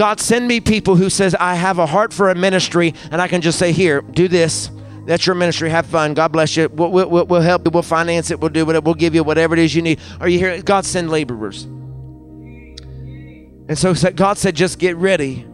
God, 0.00 0.18
send 0.18 0.48
me 0.48 0.62
people 0.62 0.96
who 0.96 1.10
says 1.10 1.36
I 1.38 1.56
have 1.56 1.78
a 1.78 1.84
heart 1.84 2.14
for 2.14 2.30
a 2.30 2.34
ministry, 2.34 2.94
and 3.10 3.20
I 3.20 3.28
can 3.28 3.42
just 3.42 3.58
say, 3.58 3.70
here, 3.70 4.00
do 4.00 4.28
this. 4.28 4.70
That's 5.04 5.26
your 5.26 5.34
ministry. 5.34 5.68
Have 5.68 5.84
fun. 5.84 6.14
God 6.14 6.32
bless 6.32 6.56
you. 6.56 6.70
We'll, 6.70 6.90
we'll, 6.90 7.26
we'll 7.26 7.42
help 7.42 7.66
you. 7.66 7.70
We'll 7.70 7.82
finance 7.82 8.30
it. 8.30 8.40
We'll 8.40 8.48
do 8.48 8.70
it. 8.70 8.82
We'll 8.82 8.94
give 8.94 9.14
you 9.14 9.22
whatever 9.22 9.52
it 9.52 9.58
is 9.58 9.74
you 9.74 9.82
need. 9.82 10.00
Are 10.18 10.26
you 10.26 10.38
here? 10.38 10.62
God 10.62 10.86
send 10.86 11.10
laborers. 11.10 11.64
And 11.64 13.76
so 13.76 13.92
God 14.12 14.38
said, 14.38 14.56
just 14.56 14.78
get 14.78 14.96
ready 14.96 15.46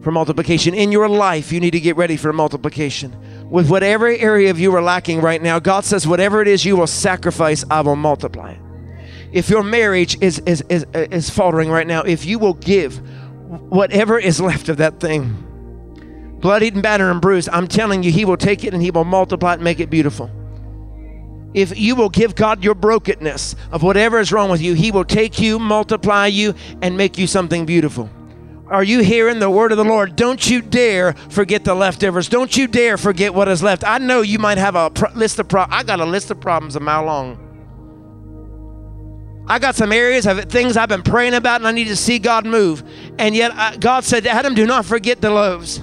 for 0.00 0.10
multiplication. 0.10 0.74
In 0.74 0.90
your 0.90 1.08
life, 1.08 1.52
you 1.52 1.60
need 1.60 1.70
to 1.70 1.80
get 1.80 1.96
ready 1.96 2.16
for 2.16 2.32
multiplication. 2.32 3.14
With 3.50 3.70
whatever 3.70 4.08
area 4.08 4.50
of 4.50 4.58
you 4.58 4.74
are 4.74 4.82
lacking 4.82 5.20
right 5.20 5.40
now, 5.40 5.60
God 5.60 5.84
says, 5.84 6.08
whatever 6.08 6.42
it 6.42 6.48
is 6.48 6.64
you 6.64 6.76
will 6.76 6.88
sacrifice, 6.88 7.64
I 7.70 7.82
will 7.82 7.94
multiply 7.94 8.50
it. 8.50 8.58
If 9.30 9.48
your 9.48 9.62
marriage 9.62 10.20
is, 10.20 10.40
is, 10.40 10.60
is, 10.68 10.86
is 10.92 11.30
faltering 11.30 11.70
right 11.70 11.86
now, 11.86 12.02
if 12.02 12.26
you 12.26 12.40
will 12.40 12.54
give 12.54 13.00
whatever 13.58 14.18
is 14.18 14.40
left 14.40 14.68
of 14.68 14.78
that 14.78 15.00
thing, 15.00 15.36
bloodied 16.40 16.74
and 16.74 16.82
battered 16.82 17.10
and 17.10 17.20
bruised, 17.20 17.48
I'm 17.50 17.68
telling 17.68 18.02
you, 18.02 18.10
He 18.10 18.24
will 18.24 18.36
take 18.36 18.64
it 18.64 18.72
and 18.72 18.82
He 18.82 18.90
will 18.90 19.04
multiply 19.04 19.52
it 19.52 19.54
and 19.54 19.64
make 19.64 19.80
it 19.80 19.90
beautiful. 19.90 20.30
If 21.54 21.78
you 21.78 21.94
will 21.94 22.08
give 22.08 22.34
God 22.34 22.64
your 22.64 22.74
brokenness 22.74 23.56
of 23.70 23.82
whatever 23.82 24.18
is 24.18 24.32
wrong 24.32 24.50
with 24.50 24.62
you, 24.62 24.74
He 24.74 24.90
will 24.90 25.04
take 25.04 25.38
you, 25.38 25.58
multiply 25.58 26.26
you, 26.26 26.54
and 26.80 26.96
make 26.96 27.18
you 27.18 27.26
something 27.26 27.66
beautiful. 27.66 28.08
Are 28.68 28.82
you 28.82 29.00
hearing 29.02 29.38
the 29.38 29.50
word 29.50 29.70
of 29.70 29.76
the 29.76 29.84
Lord? 29.84 30.16
Don't 30.16 30.48
you 30.48 30.62
dare 30.62 31.12
forget 31.12 31.62
the 31.62 31.74
leftovers. 31.74 32.30
Don't 32.30 32.56
you 32.56 32.66
dare 32.66 32.96
forget 32.96 33.34
what 33.34 33.48
is 33.48 33.62
left. 33.62 33.84
I 33.84 33.98
know 33.98 34.22
you 34.22 34.38
might 34.38 34.56
have 34.56 34.76
a 34.76 34.90
list 35.14 35.38
of 35.38 35.48
problems. 35.48 35.78
I 35.78 35.84
got 35.84 36.00
a 36.00 36.06
list 36.06 36.30
of 36.30 36.40
problems 36.40 36.74
a 36.74 36.80
mile 36.80 37.04
long. 37.04 37.51
I 39.52 39.58
got 39.58 39.74
some 39.74 39.92
areas 39.92 40.26
of 40.26 40.42
things 40.46 40.78
I've 40.78 40.88
been 40.88 41.02
praying 41.02 41.34
about 41.34 41.60
and 41.60 41.68
I 41.68 41.72
need 41.72 41.88
to 41.88 41.96
see 41.96 42.18
God 42.18 42.46
move. 42.46 42.82
And 43.18 43.36
yet 43.36 43.52
I, 43.52 43.76
God 43.76 44.02
said, 44.02 44.26
Adam, 44.26 44.54
do 44.54 44.64
not 44.64 44.86
forget 44.86 45.20
the 45.20 45.28
loaves. 45.28 45.76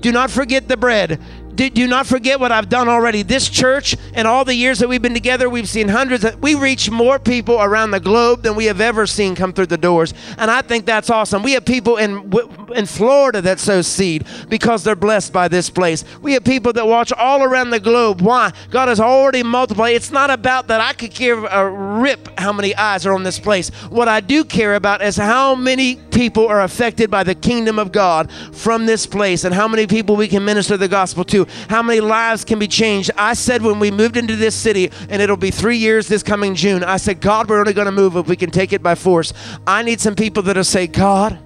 Do 0.00 0.10
not 0.10 0.30
forget 0.30 0.66
the 0.66 0.78
bread 0.78 1.20
do, 1.56 1.86
not 1.86 2.06
forget 2.06 2.38
what 2.38 2.52
I've 2.52 2.68
done 2.68 2.88
already. 2.88 3.22
This 3.22 3.48
church 3.48 3.96
and 4.14 4.28
all 4.28 4.44
the 4.44 4.54
years 4.54 4.78
that 4.78 4.88
we've 4.88 5.02
been 5.02 5.14
together, 5.14 5.48
we've 5.48 5.68
seen 5.68 5.88
hundreds. 5.88 6.24
Of, 6.24 6.40
we 6.42 6.54
reach 6.54 6.90
more 6.90 7.18
people 7.18 7.60
around 7.60 7.90
the 7.90 8.00
globe 8.00 8.42
than 8.42 8.54
we 8.54 8.66
have 8.66 8.80
ever 8.80 9.06
seen 9.06 9.34
come 9.34 9.52
through 9.52 9.66
the 9.66 9.78
doors, 9.78 10.14
and 10.38 10.50
I 10.50 10.62
think 10.62 10.86
that's 10.86 11.10
awesome. 11.10 11.42
We 11.42 11.52
have 11.52 11.64
people 11.64 11.96
in 11.96 12.32
in 12.74 12.86
Florida 12.86 13.40
that 13.42 13.58
sow 13.58 13.82
seed 13.82 14.26
because 14.48 14.84
they're 14.84 14.96
blessed 14.96 15.32
by 15.32 15.48
this 15.48 15.70
place. 15.70 16.04
We 16.20 16.32
have 16.34 16.44
people 16.44 16.72
that 16.74 16.86
watch 16.86 17.12
all 17.12 17.42
around 17.42 17.70
the 17.70 17.80
globe. 17.80 18.20
Why? 18.20 18.52
God 18.70 18.88
has 18.88 19.00
already 19.00 19.42
multiplied. 19.42 19.94
It's 19.94 20.10
not 20.10 20.30
about 20.30 20.66
that 20.68 20.80
I 20.80 20.92
could 20.92 21.14
give 21.14 21.42
a 21.44 21.58
uh, 21.58 21.62
rip 21.64 22.28
how 22.38 22.52
many 22.52 22.74
eyes 22.76 23.06
are 23.06 23.14
on 23.14 23.22
this 23.22 23.38
place. 23.38 23.70
What 23.88 24.08
I 24.08 24.20
do 24.20 24.44
care 24.44 24.74
about 24.74 25.02
is 25.02 25.16
how 25.16 25.54
many 25.54 25.96
people 25.96 26.46
are 26.48 26.62
affected 26.62 27.10
by 27.10 27.24
the 27.24 27.34
kingdom 27.34 27.78
of 27.78 27.92
God 27.92 28.30
from 28.52 28.86
this 28.86 29.06
place, 29.06 29.44
and 29.44 29.54
how 29.54 29.68
many 29.68 29.86
people 29.86 30.16
we 30.16 30.28
can 30.28 30.44
minister 30.44 30.76
the 30.76 30.88
gospel 30.88 31.24
to 31.24 31.45
how 31.68 31.82
many 31.82 32.00
lives 32.00 32.44
can 32.44 32.58
be 32.58 32.68
changed. 32.68 33.10
I 33.16 33.34
said 33.34 33.62
when 33.62 33.78
we 33.78 33.90
moved 33.90 34.16
into 34.16 34.36
this 34.36 34.54
city, 34.54 34.90
and 35.08 35.20
it'll 35.22 35.36
be 35.36 35.50
three 35.50 35.76
years 35.76 36.08
this 36.08 36.22
coming 36.22 36.54
June, 36.54 36.84
I 36.84 36.96
said, 36.96 37.20
God, 37.20 37.48
we're 37.48 37.60
only 37.60 37.72
going 37.72 37.86
to 37.86 37.92
move 37.92 38.16
if 38.16 38.26
we 38.26 38.36
can 38.36 38.50
take 38.50 38.72
it 38.72 38.82
by 38.82 38.94
force. 38.94 39.32
I 39.66 39.82
need 39.82 40.00
some 40.00 40.14
people 40.14 40.42
that'll 40.44 40.64
say, 40.64 40.86
God, 40.86 41.38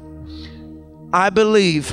I 1.13 1.31
believe. 1.31 1.93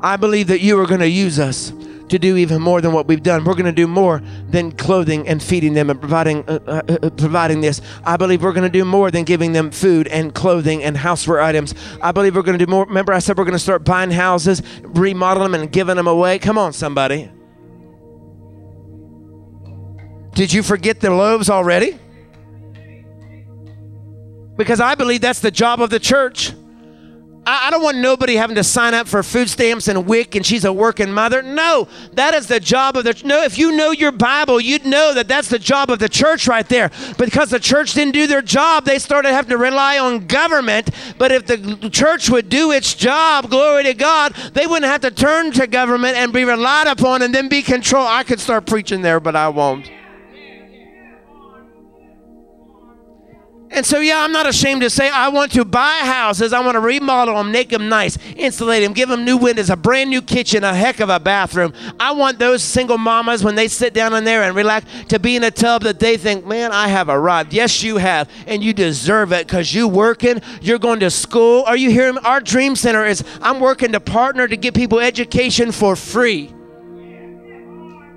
I 0.00 0.16
believe 0.16 0.46
that 0.46 0.60
you 0.60 0.80
are 0.80 0.86
going 0.86 1.00
to 1.00 1.08
use 1.08 1.38
us 1.38 1.72
to 2.10 2.18
do 2.18 2.36
even 2.36 2.60
more 2.60 2.80
than 2.80 2.92
what 2.92 3.06
we've 3.06 3.22
done. 3.22 3.44
We're 3.44 3.54
going 3.54 3.64
to 3.66 3.72
do 3.72 3.86
more 3.86 4.20
than 4.48 4.72
clothing 4.72 5.26
and 5.26 5.42
feeding 5.42 5.74
them 5.74 5.90
and 5.90 5.98
providing 5.98 6.44
uh, 6.48 6.58
uh, 6.66 6.82
uh 6.88 7.10
providing 7.10 7.60
this. 7.60 7.80
I 8.04 8.16
believe 8.16 8.42
we're 8.42 8.52
going 8.52 8.70
to 8.70 8.78
do 8.78 8.84
more 8.84 9.10
than 9.10 9.24
giving 9.24 9.52
them 9.52 9.70
food 9.70 10.08
and 10.08 10.34
clothing 10.34 10.82
and 10.82 10.96
houseware 10.96 11.42
items. 11.42 11.74
I 12.02 12.12
believe 12.12 12.36
we're 12.36 12.42
going 12.42 12.58
to 12.58 12.64
do 12.64 12.70
more. 12.70 12.84
Remember, 12.84 13.12
I 13.12 13.20
said 13.20 13.38
we're 13.38 13.44
going 13.44 13.52
to 13.52 13.58
start 13.58 13.84
buying 13.84 14.10
houses, 14.10 14.62
remodel 14.82 15.44
them, 15.44 15.54
and 15.54 15.70
giving 15.70 15.96
them 15.96 16.06
away. 16.06 16.38
Come 16.38 16.58
on, 16.58 16.72
somebody. 16.72 17.30
Did 20.34 20.52
you 20.52 20.62
forget 20.62 21.00
the 21.00 21.10
loaves 21.10 21.50
already? 21.50 21.98
Because 24.56 24.80
I 24.80 24.94
believe 24.94 25.20
that's 25.20 25.40
the 25.40 25.50
job 25.50 25.80
of 25.80 25.90
the 25.90 25.98
church. 25.98 26.52
I, 27.50 27.66
I 27.66 27.70
don't 27.70 27.82
want 27.82 27.98
nobody 27.98 28.36
having 28.36 28.54
to 28.56 28.64
sign 28.64 28.94
up 28.94 29.08
for 29.08 29.24
food 29.24 29.50
stamps 29.50 29.88
and 29.88 30.06
WIC 30.06 30.36
and 30.36 30.46
she's 30.46 30.64
a 30.64 30.72
working 30.72 31.12
mother. 31.12 31.42
No, 31.42 31.88
that 32.12 32.32
is 32.32 32.46
the 32.46 32.60
job 32.60 32.96
of 32.96 33.02
the 33.02 33.20
no. 33.24 33.42
If 33.42 33.58
you 33.58 33.72
know 33.72 33.90
your 33.90 34.12
Bible, 34.12 34.60
you'd 34.60 34.86
know 34.86 35.12
that 35.14 35.26
that's 35.26 35.48
the 35.48 35.58
job 35.58 35.90
of 35.90 35.98
the 35.98 36.08
church 36.08 36.46
right 36.46 36.68
there. 36.68 36.90
Because 37.18 37.50
the 37.50 37.58
church 37.58 37.94
didn't 37.94 38.12
do 38.12 38.28
their 38.28 38.42
job, 38.42 38.84
they 38.84 39.00
started 39.00 39.32
having 39.32 39.50
to 39.50 39.56
rely 39.56 39.98
on 39.98 40.26
government. 40.28 40.90
But 41.18 41.32
if 41.32 41.46
the 41.46 41.90
church 41.90 42.30
would 42.30 42.48
do 42.48 42.70
its 42.70 42.94
job, 42.94 43.50
glory 43.50 43.82
to 43.84 43.94
God, 43.94 44.32
they 44.54 44.68
wouldn't 44.68 44.90
have 44.90 45.00
to 45.00 45.10
turn 45.10 45.50
to 45.52 45.66
government 45.66 46.16
and 46.16 46.32
be 46.32 46.44
relied 46.44 46.86
upon 46.86 47.22
and 47.22 47.34
then 47.34 47.48
be 47.48 47.62
controlled. 47.62 48.08
I 48.08 48.22
could 48.22 48.38
start 48.38 48.66
preaching 48.66 49.02
there, 49.02 49.18
but 49.18 49.34
I 49.34 49.48
won't. 49.48 49.90
And 53.72 53.86
so, 53.86 54.00
yeah, 54.00 54.20
I'm 54.20 54.32
not 54.32 54.48
ashamed 54.48 54.82
to 54.82 54.90
say 54.90 55.08
I 55.08 55.28
want 55.28 55.52
to 55.52 55.64
buy 55.64 56.00
houses. 56.02 56.52
I 56.52 56.58
want 56.58 56.74
to 56.74 56.80
remodel 56.80 57.36
them, 57.36 57.52
make 57.52 57.68
them 57.68 57.88
nice, 57.88 58.18
insulate 58.34 58.82
them, 58.82 58.92
give 58.92 59.08
them 59.08 59.24
new 59.24 59.36
windows, 59.36 59.70
a 59.70 59.76
brand 59.76 60.10
new 60.10 60.20
kitchen, 60.20 60.64
a 60.64 60.74
heck 60.74 60.98
of 60.98 61.08
a 61.08 61.20
bathroom. 61.20 61.72
I 62.00 62.10
want 62.10 62.40
those 62.40 62.64
single 62.64 62.98
mamas, 62.98 63.44
when 63.44 63.54
they 63.54 63.68
sit 63.68 63.94
down 63.94 64.12
in 64.12 64.24
there 64.24 64.42
and 64.42 64.56
relax, 64.56 64.86
to 65.08 65.20
be 65.20 65.36
in 65.36 65.44
a 65.44 65.52
tub 65.52 65.82
that 65.82 66.00
they 66.00 66.16
think, 66.16 66.44
man, 66.44 66.72
I 66.72 66.88
have 66.88 67.08
arrived. 67.08 67.52
Yes, 67.52 67.82
you 67.82 67.98
have. 67.98 68.28
And 68.48 68.62
you 68.62 68.72
deserve 68.72 69.32
it 69.32 69.46
because 69.46 69.72
you're 69.72 69.86
working, 69.86 70.42
you're 70.60 70.80
going 70.80 71.00
to 71.00 71.10
school. 71.10 71.62
Are 71.64 71.76
you 71.76 71.90
hearing? 71.90 72.18
Our 72.18 72.40
dream 72.40 72.74
center 72.74 73.06
is 73.06 73.22
I'm 73.40 73.60
working 73.60 73.92
to 73.92 74.00
partner 74.00 74.48
to 74.48 74.56
get 74.56 74.74
people 74.74 74.98
education 74.98 75.70
for 75.70 75.94
free. 75.94 76.52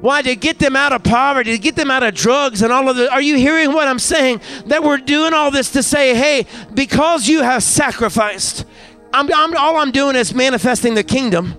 Why? 0.03 0.21
To 0.21 0.35
get 0.35 0.59
them 0.59 0.75
out 0.75 0.91
of 0.91 1.01
poverty, 1.01 1.53
to 1.53 1.57
get 1.57 1.77
them 1.77 1.89
out 1.89 2.03
of 2.03 2.13
drugs 2.13 2.61
and 2.61 2.73
all 2.73 2.89
of 2.89 2.97
the. 2.97 3.09
Are 3.09 3.21
you 3.21 3.37
hearing 3.37 3.71
what 3.71 3.87
I'm 3.87 3.99
saying? 3.99 4.41
That 4.65 4.83
we're 4.83 4.97
doing 4.97 5.33
all 5.33 5.49
this 5.49 5.71
to 5.71 5.81
say, 5.81 6.13
hey, 6.13 6.45
because 6.73 7.29
you 7.29 7.41
have 7.41 7.63
sacrificed, 7.63 8.65
I'm, 9.13 9.33
I'm 9.33 9.55
all 9.55 9.77
I'm 9.77 9.91
doing 9.91 10.17
is 10.17 10.33
manifesting 10.33 10.93
the 10.95 11.05
kingdom. 11.05 11.55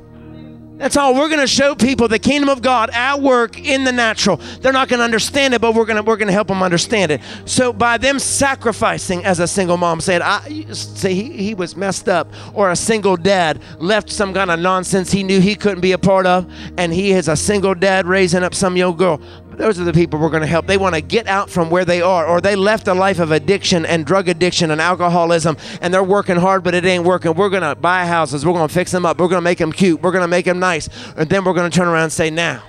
That's 0.76 0.96
all. 0.96 1.14
We're 1.14 1.28
going 1.28 1.40
to 1.40 1.46
show 1.46 1.76
people 1.76 2.08
the 2.08 2.18
kingdom 2.18 2.48
of 2.48 2.60
God 2.60 2.90
at 2.90 3.20
work 3.20 3.60
in 3.60 3.84
the 3.84 3.92
natural. 3.92 4.38
They're 4.60 4.72
not 4.72 4.88
going 4.88 4.98
to 4.98 5.04
understand 5.04 5.54
it, 5.54 5.60
but 5.60 5.72
we're 5.72 5.84
going 5.84 5.96
to 5.96 6.02
we're 6.02 6.16
going 6.16 6.26
to 6.26 6.32
help 6.32 6.48
them 6.48 6.64
understand 6.64 7.12
it. 7.12 7.20
So 7.44 7.72
by 7.72 7.96
them 7.96 8.18
sacrificing, 8.18 9.24
as 9.24 9.38
a 9.38 9.46
single 9.46 9.76
mom 9.76 10.00
said, 10.00 10.20
I 10.20 10.66
say 10.72 11.14
he, 11.14 11.30
he 11.36 11.54
was 11.54 11.76
messed 11.76 12.08
up, 12.08 12.32
or 12.54 12.70
a 12.70 12.76
single 12.76 13.16
dad 13.16 13.62
left 13.78 14.10
some 14.10 14.34
kind 14.34 14.50
of 14.50 14.58
nonsense 14.58 15.12
he 15.12 15.22
knew 15.22 15.40
he 15.40 15.54
couldn't 15.54 15.80
be 15.80 15.92
a 15.92 15.98
part 15.98 16.26
of, 16.26 16.52
and 16.76 16.92
he 16.92 17.12
is 17.12 17.28
a 17.28 17.36
single 17.36 17.74
dad 17.76 18.06
raising 18.06 18.42
up 18.42 18.54
some 18.54 18.76
young 18.76 18.96
girl. 18.96 19.20
Those 19.56 19.78
are 19.78 19.84
the 19.84 19.92
people 19.92 20.18
we're 20.18 20.30
going 20.30 20.42
to 20.42 20.46
help. 20.46 20.66
They 20.66 20.76
want 20.76 20.94
to 20.94 21.00
get 21.00 21.26
out 21.26 21.50
from 21.50 21.70
where 21.70 21.84
they 21.84 22.02
are, 22.02 22.26
or 22.26 22.40
they 22.40 22.56
left 22.56 22.88
a 22.88 22.94
life 22.94 23.18
of 23.18 23.30
addiction 23.30 23.86
and 23.86 24.04
drug 24.04 24.28
addiction 24.28 24.70
and 24.70 24.80
alcoholism, 24.80 25.56
and 25.80 25.92
they're 25.92 26.04
working 26.04 26.36
hard, 26.36 26.64
but 26.64 26.74
it 26.74 26.84
ain't 26.84 27.04
working. 27.04 27.34
We're 27.34 27.50
going 27.50 27.62
to 27.62 27.74
buy 27.74 28.06
houses. 28.06 28.44
We're 28.44 28.52
going 28.52 28.68
to 28.68 28.74
fix 28.74 28.90
them 28.90 29.06
up. 29.06 29.18
We're 29.18 29.28
going 29.28 29.40
to 29.40 29.44
make 29.44 29.58
them 29.58 29.72
cute. 29.72 30.02
We're 30.02 30.12
going 30.12 30.22
to 30.22 30.28
make 30.28 30.44
them 30.44 30.58
nice. 30.58 30.88
And 31.16 31.28
then 31.28 31.44
we're 31.44 31.54
going 31.54 31.70
to 31.70 31.76
turn 31.76 31.88
around 31.88 32.04
and 32.04 32.12
say, 32.12 32.30
now, 32.30 32.62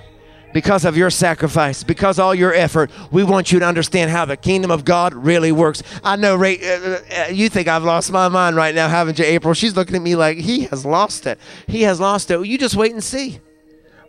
because 0.52 0.86
of 0.86 0.96
your 0.96 1.10
sacrifice, 1.10 1.82
because 1.82 2.18
all 2.18 2.34
your 2.34 2.54
effort, 2.54 2.90
we 3.10 3.22
want 3.22 3.52
you 3.52 3.58
to 3.58 3.66
understand 3.66 4.10
how 4.10 4.24
the 4.24 4.38
kingdom 4.38 4.70
of 4.70 4.84
God 4.86 5.12
really 5.12 5.52
works. 5.52 5.82
I 6.02 6.16
know, 6.16 6.34
Ray, 6.34 6.58
uh, 6.58 6.98
uh, 7.14 7.26
you 7.30 7.50
think 7.50 7.68
I've 7.68 7.84
lost 7.84 8.10
my 8.10 8.28
mind 8.28 8.56
right 8.56 8.74
now, 8.74 8.88
haven't 8.88 9.18
you, 9.18 9.24
April? 9.26 9.52
She's 9.52 9.76
looking 9.76 9.96
at 9.96 10.02
me 10.02 10.16
like 10.16 10.38
he 10.38 10.62
has 10.66 10.86
lost 10.86 11.26
it. 11.26 11.38
He 11.66 11.82
has 11.82 12.00
lost 12.00 12.30
it. 12.30 12.46
You 12.46 12.56
just 12.56 12.74
wait 12.74 12.92
and 12.92 13.04
see. 13.04 13.40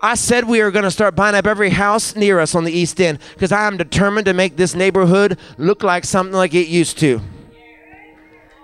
I 0.02 0.16
said 0.16 0.48
we 0.48 0.62
are 0.62 0.72
going 0.72 0.84
to 0.84 0.92
start 0.92 1.16
buying 1.16 1.36
up 1.36 1.48
every 1.48 1.70
house 1.70 2.16
near 2.16 2.40
us 2.40 2.56
on 2.56 2.64
the 2.64 2.72
East 2.72 3.00
End 3.02 3.20
because 3.34 3.52
I 3.52 3.68
am 3.68 3.78
determined 3.78 4.26
to 4.26 4.34
make 4.34 4.56
this 4.56 4.76
neighborhood 4.76 5.40
look 5.58 5.84
like 5.84 6.06
something 6.06 6.36
like 6.36 6.54
it 6.54 6.68
used 6.68 6.98
to. 7.00 7.22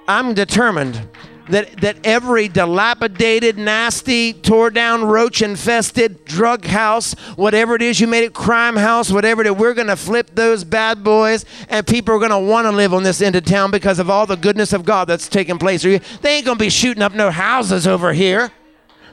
I'm 0.07 0.33
determined 0.33 1.07
that, 1.49 1.81
that 1.81 1.97
every 2.03 2.47
dilapidated, 2.47 3.57
nasty, 3.57 4.33
tore 4.33 4.69
down, 4.69 5.03
roach 5.03 5.41
infested 5.41 6.23
drug 6.25 6.65
house, 6.65 7.13
whatever 7.35 7.75
it 7.75 7.81
is 7.81 7.99
you 7.99 8.07
made 8.07 8.23
it, 8.23 8.33
crime 8.33 8.75
house, 8.75 9.11
whatever 9.11 9.41
it 9.41 9.47
is, 9.47 9.53
we're 9.53 9.73
going 9.73 9.87
to 9.87 9.95
flip 9.95 10.31
those 10.35 10.63
bad 10.63 11.03
boys 11.03 11.45
and 11.69 11.85
people 11.85 12.15
are 12.15 12.19
going 12.19 12.31
to 12.31 12.39
want 12.39 12.65
to 12.65 12.71
live 12.71 12.93
on 12.93 13.03
this 13.03 13.21
end 13.21 13.35
of 13.35 13.45
town 13.45 13.71
because 13.71 13.99
of 13.99 14.09
all 14.09 14.25
the 14.25 14.37
goodness 14.37 14.73
of 14.73 14.85
God 14.85 15.07
that's 15.07 15.27
taking 15.27 15.57
place. 15.57 15.83
They 15.83 15.99
ain't 16.25 16.45
going 16.45 16.57
to 16.57 16.63
be 16.63 16.69
shooting 16.69 17.03
up 17.03 17.13
no 17.13 17.31
houses 17.31 17.87
over 17.87 18.13
here. 18.13 18.51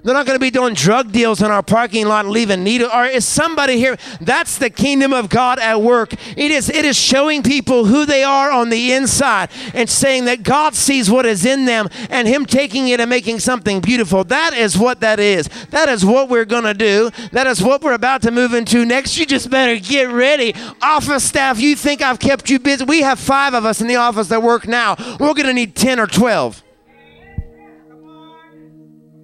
They're 0.02 0.14
not 0.14 0.26
going 0.26 0.38
to 0.38 0.42
be 0.42 0.50
doing 0.50 0.74
drug 0.74 1.12
deals 1.12 1.42
in 1.42 1.50
our 1.50 1.62
parking 1.62 2.06
lot 2.06 2.24
and 2.24 2.32
leaving 2.32 2.64
needle. 2.64 2.90
Or 2.92 3.04
is 3.04 3.24
somebody 3.24 3.76
here? 3.76 3.96
That's 4.20 4.58
the 4.58 4.70
kingdom 4.70 5.12
of 5.12 5.28
God 5.28 5.58
at 5.58 5.82
work. 5.82 6.14
It 6.36 6.50
is, 6.50 6.68
it 6.68 6.84
is 6.84 6.96
showing 6.96 7.42
people 7.42 7.84
who 7.84 8.06
they 8.06 8.22
are 8.22 8.50
on 8.50 8.70
the 8.70 8.92
inside 8.92 9.50
and 9.74 9.88
saying 9.88 10.24
that 10.26 10.42
God 10.42 10.74
sees 10.74 11.10
what 11.10 11.26
is 11.26 11.44
in 11.44 11.64
them 11.64 11.88
and 12.08 12.26
Him 12.26 12.46
taking 12.46 12.88
it 12.88 13.00
and 13.00 13.10
making 13.10 13.40
something 13.40 13.80
beautiful. 13.80 14.24
That 14.24 14.54
is 14.54 14.78
what 14.78 15.00
that 15.00 15.20
is. 15.20 15.48
That 15.70 15.88
is 15.88 16.04
what 16.04 16.28
we're 16.28 16.44
going 16.44 16.64
to 16.64 16.74
do. 16.74 17.10
That 17.32 17.46
is 17.46 17.62
what 17.62 17.82
we're 17.82 17.92
about 17.92 18.22
to 18.22 18.30
move 18.30 18.54
into 18.54 18.84
next. 18.84 19.18
You 19.18 19.26
just 19.26 19.50
better 19.50 19.78
get 19.78 20.10
ready. 20.10 20.54
Office 20.80 21.24
staff, 21.24 21.60
you 21.60 21.76
think 21.76 22.02
I've 22.02 22.18
kept 22.18 22.48
you 22.48 22.58
busy? 22.58 22.84
We 22.84 23.02
have 23.02 23.18
five 23.18 23.54
of 23.54 23.64
us 23.64 23.80
in 23.80 23.86
the 23.86 23.96
office 23.96 24.28
that 24.28 24.42
work 24.42 24.66
now. 24.66 24.96
We're 25.18 25.34
going 25.34 25.46
to 25.46 25.54
need 25.54 25.74
10 25.74 26.00
or 26.00 26.06
12. 26.06 26.62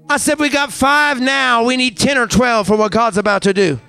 I 0.08 0.18
said, 0.18 0.38
We 0.38 0.48
got 0.48 0.72
five 0.72 1.20
now. 1.20 1.64
We 1.64 1.76
need 1.76 1.96
10 1.96 2.18
or 2.18 2.26
12 2.26 2.66
for 2.66 2.76
what 2.76 2.92
God's 2.92 3.18
about 3.18 3.42
to 3.42 3.52
do. 3.52 3.80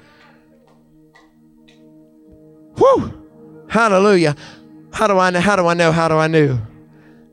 Whew. 2.78 3.66
Hallelujah. 3.70 4.36
How 4.92 5.08
do 5.08 5.18
I 5.20 5.30
know? 5.30 5.40
How 5.40 5.56
do 5.56 5.68
I 5.68 5.74
know? 5.74 5.92
How 5.92 6.08
do 6.08 6.16
I 6.16 6.28
know? 6.28 6.60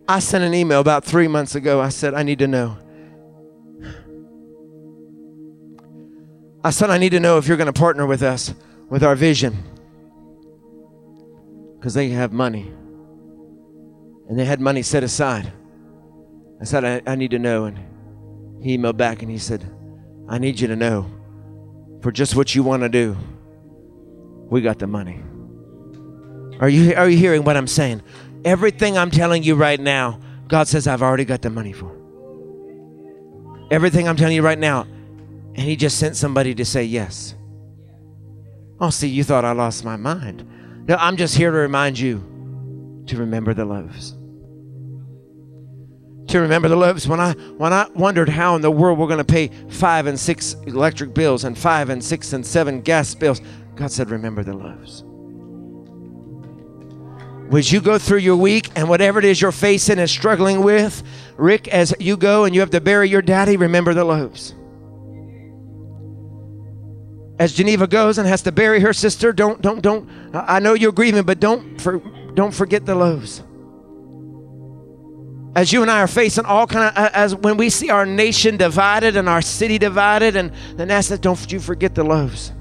I 0.08 0.18
sent 0.18 0.44
an 0.44 0.52
email 0.52 0.80
about 0.80 1.04
three 1.04 1.28
months 1.28 1.54
ago. 1.54 1.80
I 1.80 1.88
said, 1.88 2.12
I 2.14 2.22
need 2.22 2.38
to 2.40 2.46
know. 2.46 2.76
I 6.62 6.70
said, 6.70 6.90
I 6.90 6.98
need 6.98 7.10
to 7.10 7.20
know 7.20 7.38
if 7.38 7.46
you're 7.46 7.56
going 7.56 7.72
to 7.72 7.78
partner 7.78 8.06
with 8.06 8.22
us 8.22 8.54
with 8.88 9.02
our 9.02 9.14
vision. 9.14 9.62
Because 11.76 11.94
they 11.94 12.10
have 12.10 12.32
money. 12.32 12.72
And 14.28 14.38
they 14.38 14.44
had 14.44 14.60
money 14.60 14.82
set 14.82 15.02
aside. 15.02 15.52
I 16.60 16.64
said, 16.64 16.84
I, 16.84 17.02
I 17.06 17.16
need 17.16 17.30
to 17.32 17.38
know. 17.38 17.66
And 17.66 17.78
he 18.64 18.78
emailed 18.78 18.96
back 18.96 19.20
and 19.20 19.30
he 19.30 19.36
said, 19.36 19.70
I 20.26 20.38
need 20.38 20.58
you 20.58 20.68
to 20.68 20.76
know 20.76 21.06
for 22.00 22.10
just 22.10 22.34
what 22.34 22.54
you 22.54 22.62
want 22.62 22.82
to 22.82 22.88
do, 22.88 23.14
we 24.50 24.62
got 24.62 24.78
the 24.78 24.86
money. 24.86 25.22
Are 26.60 26.68
you, 26.68 26.94
are 26.94 27.08
you 27.08 27.18
hearing 27.18 27.44
what 27.44 27.58
I'm 27.58 27.66
saying? 27.66 28.02
Everything 28.42 28.96
I'm 28.96 29.10
telling 29.10 29.42
you 29.42 29.54
right 29.54 29.78
now, 29.78 30.18
God 30.48 30.66
says, 30.66 30.86
I've 30.86 31.02
already 31.02 31.26
got 31.26 31.42
the 31.42 31.50
money 31.50 31.72
for. 31.72 31.94
Everything 33.70 34.08
I'm 34.08 34.16
telling 34.16 34.34
you 34.34 34.42
right 34.42 34.58
now. 34.58 34.82
And 34.82 35.58
He 35.58 35.76
just 35.76 35.98
sent 35.98 36.16
somebody 36.16 36.54
to 36.54 36.64
say 36.64 36.84
yes. 36.84 37.34
Oh, 38.80 38.90
see, 38.90 39.08
you 39.08 39.24
thought 39.24 39.44
I 39.44 39.52
lost 39.52 39.84
my 39.84 39.96
mind. 39.96 40.86
No, 40.88 40.96
I'm 40.96 41.16
just 41.16 41.36
here 41.36 41.50
to 41.50 41.56
remind 41.56 41.98
you 41.98 43.04
to 43.06 43.16
remember 43.18 43.52
the 43.52 43.66
loaves. 43.66 44.14
To 46.34 46.40
remember 46.40 46.66
the 46.68 46.74
loaves. 46.74 47.06
When 47.06 47.20
I 47.20 47.34
when 47.58 47.72
I 47.72 47.86
wondered 47.94 48.28
how 48.28 48.56
in 48.56 48.60
the 48.60 48.68
world 48.68 48.98
we're 48.98 49.06
going 49.06 49.18
to 49.18 49.24
pay 49.24 49.52
five 49.68 50.08
and 50.08 50.18
six 50.18 50.54
electric 50.66 51.14
bills 51.14 51.44
and 51.44 51.56
five 51.56 51.90
and 51.90 52.02
six 52.02 52.32
and 52.32 52.44
seven 52.44 52.80
gas 52.80 53.14
bills, 53.14 53.40
God 53.76 53.92
said, 53.92 54.10
"Remember 54.10 54.42
the 54.42 54.52
loaves." 54.52 55.04
Would 57.52 57.70
you 57.70 57.80
go 57.80 57.98
through 57.98 58.18
your 58.18 58.34
week 58.34 58.68
and 58.74 58.88
whatever 58.88 59.20
it 59.20 59.24
is 59.24 59.40
you're 59.40 59.52
facing 59.52 60.00
and 60.00 60.10
struggling 60.10 60.64
with, 60.64 61.04
Rick, 61.36 61.68
as 61.68 61.94
you 62.00 62.16
go 62.16 62.42
and 62.42 62.52
you 62.52 62.60
have 62.62 62.70
to 62.70 62.80
bury 62.80 63.08
your 63.08 63.22
daddy, 63.22 63.56
remember 63.56 63.94
the 63.94 64.04
loaves. 64.04 64.56
As 67.38 67.52
Geneva 67.52 67.86
goes 67.86 68.18
and 68.18 68.26
has 68.26 68.42
to 68.42 68.50
bury 68.50 68.80
her 68.80 68.92
sister, 68.92 69.32
don't, 69.32 69.62
don't, 69.62 69.82
don't. 69.82 70.10
I 70.34 70.58
know 70.58 70.74
you're 70.74 70.90
grieving, 70.90 71.22
but 71.22 71.38
don't, 71.38 71.80
for, 71.80 71.98
don't 72.34 72.52
forget 72.52 72.86
the 72.86 72.96
loaves. 72.96 73.44
As 75.56 75.72
you 75.72 75.82
and 75.82 75.90
I 75.90 76.00
are 76.00 76.08
facing 76.08 76.44
all 76.46 76.66
kind 76.66 76.96
of, 76.96 77.12
as 77.14 77.34
when 77.34 77.56
we 77.56 77.70
see 77.70 77.90
our 77.90 78.04
nation 78.04 78.56
divided 78.56 79.16
and 79.16 79.28
our 79.28 79.40
city 79.40 79.78
divided, 79.78 80.34
and 80.34 80.52
then 80.76 80.88
that's 80.88 81.10
it. 81.10 81.20
Don't 81.20 81.52
you 81.52 81.60
forget 81.60 81.94
the 81.94 82.02
loaves. 82.02 82.52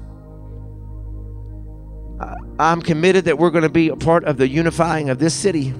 I'm 2.58 2.80
committed 2.80 3.24
that 3.24 3.36
we're 3.36 3.50
going 3.50 3.64
to 3.64 3.68
be 3.68 3.88
a 3.88 3.96
part 3.96 4.22
of 4.24 4.36
the 4.36 4.46
unifying 4.46 5.10
of 5.10 5.18
this 5.18 5.34
city 5.34 5.74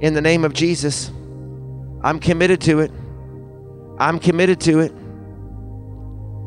in 0.00 0.14
the 0.14 0.20
name 0.20 0.44
of 0.44 0.52
Jesus. 0.52 1.12
I'm 2.02 2.18
committed 2.18 2.60
to 2.62 2.80
it. 2.80 2.90
I'm 3.98 4.18
committed 4.18 4.60
to 4.62 4.80
it. 4.80 4.92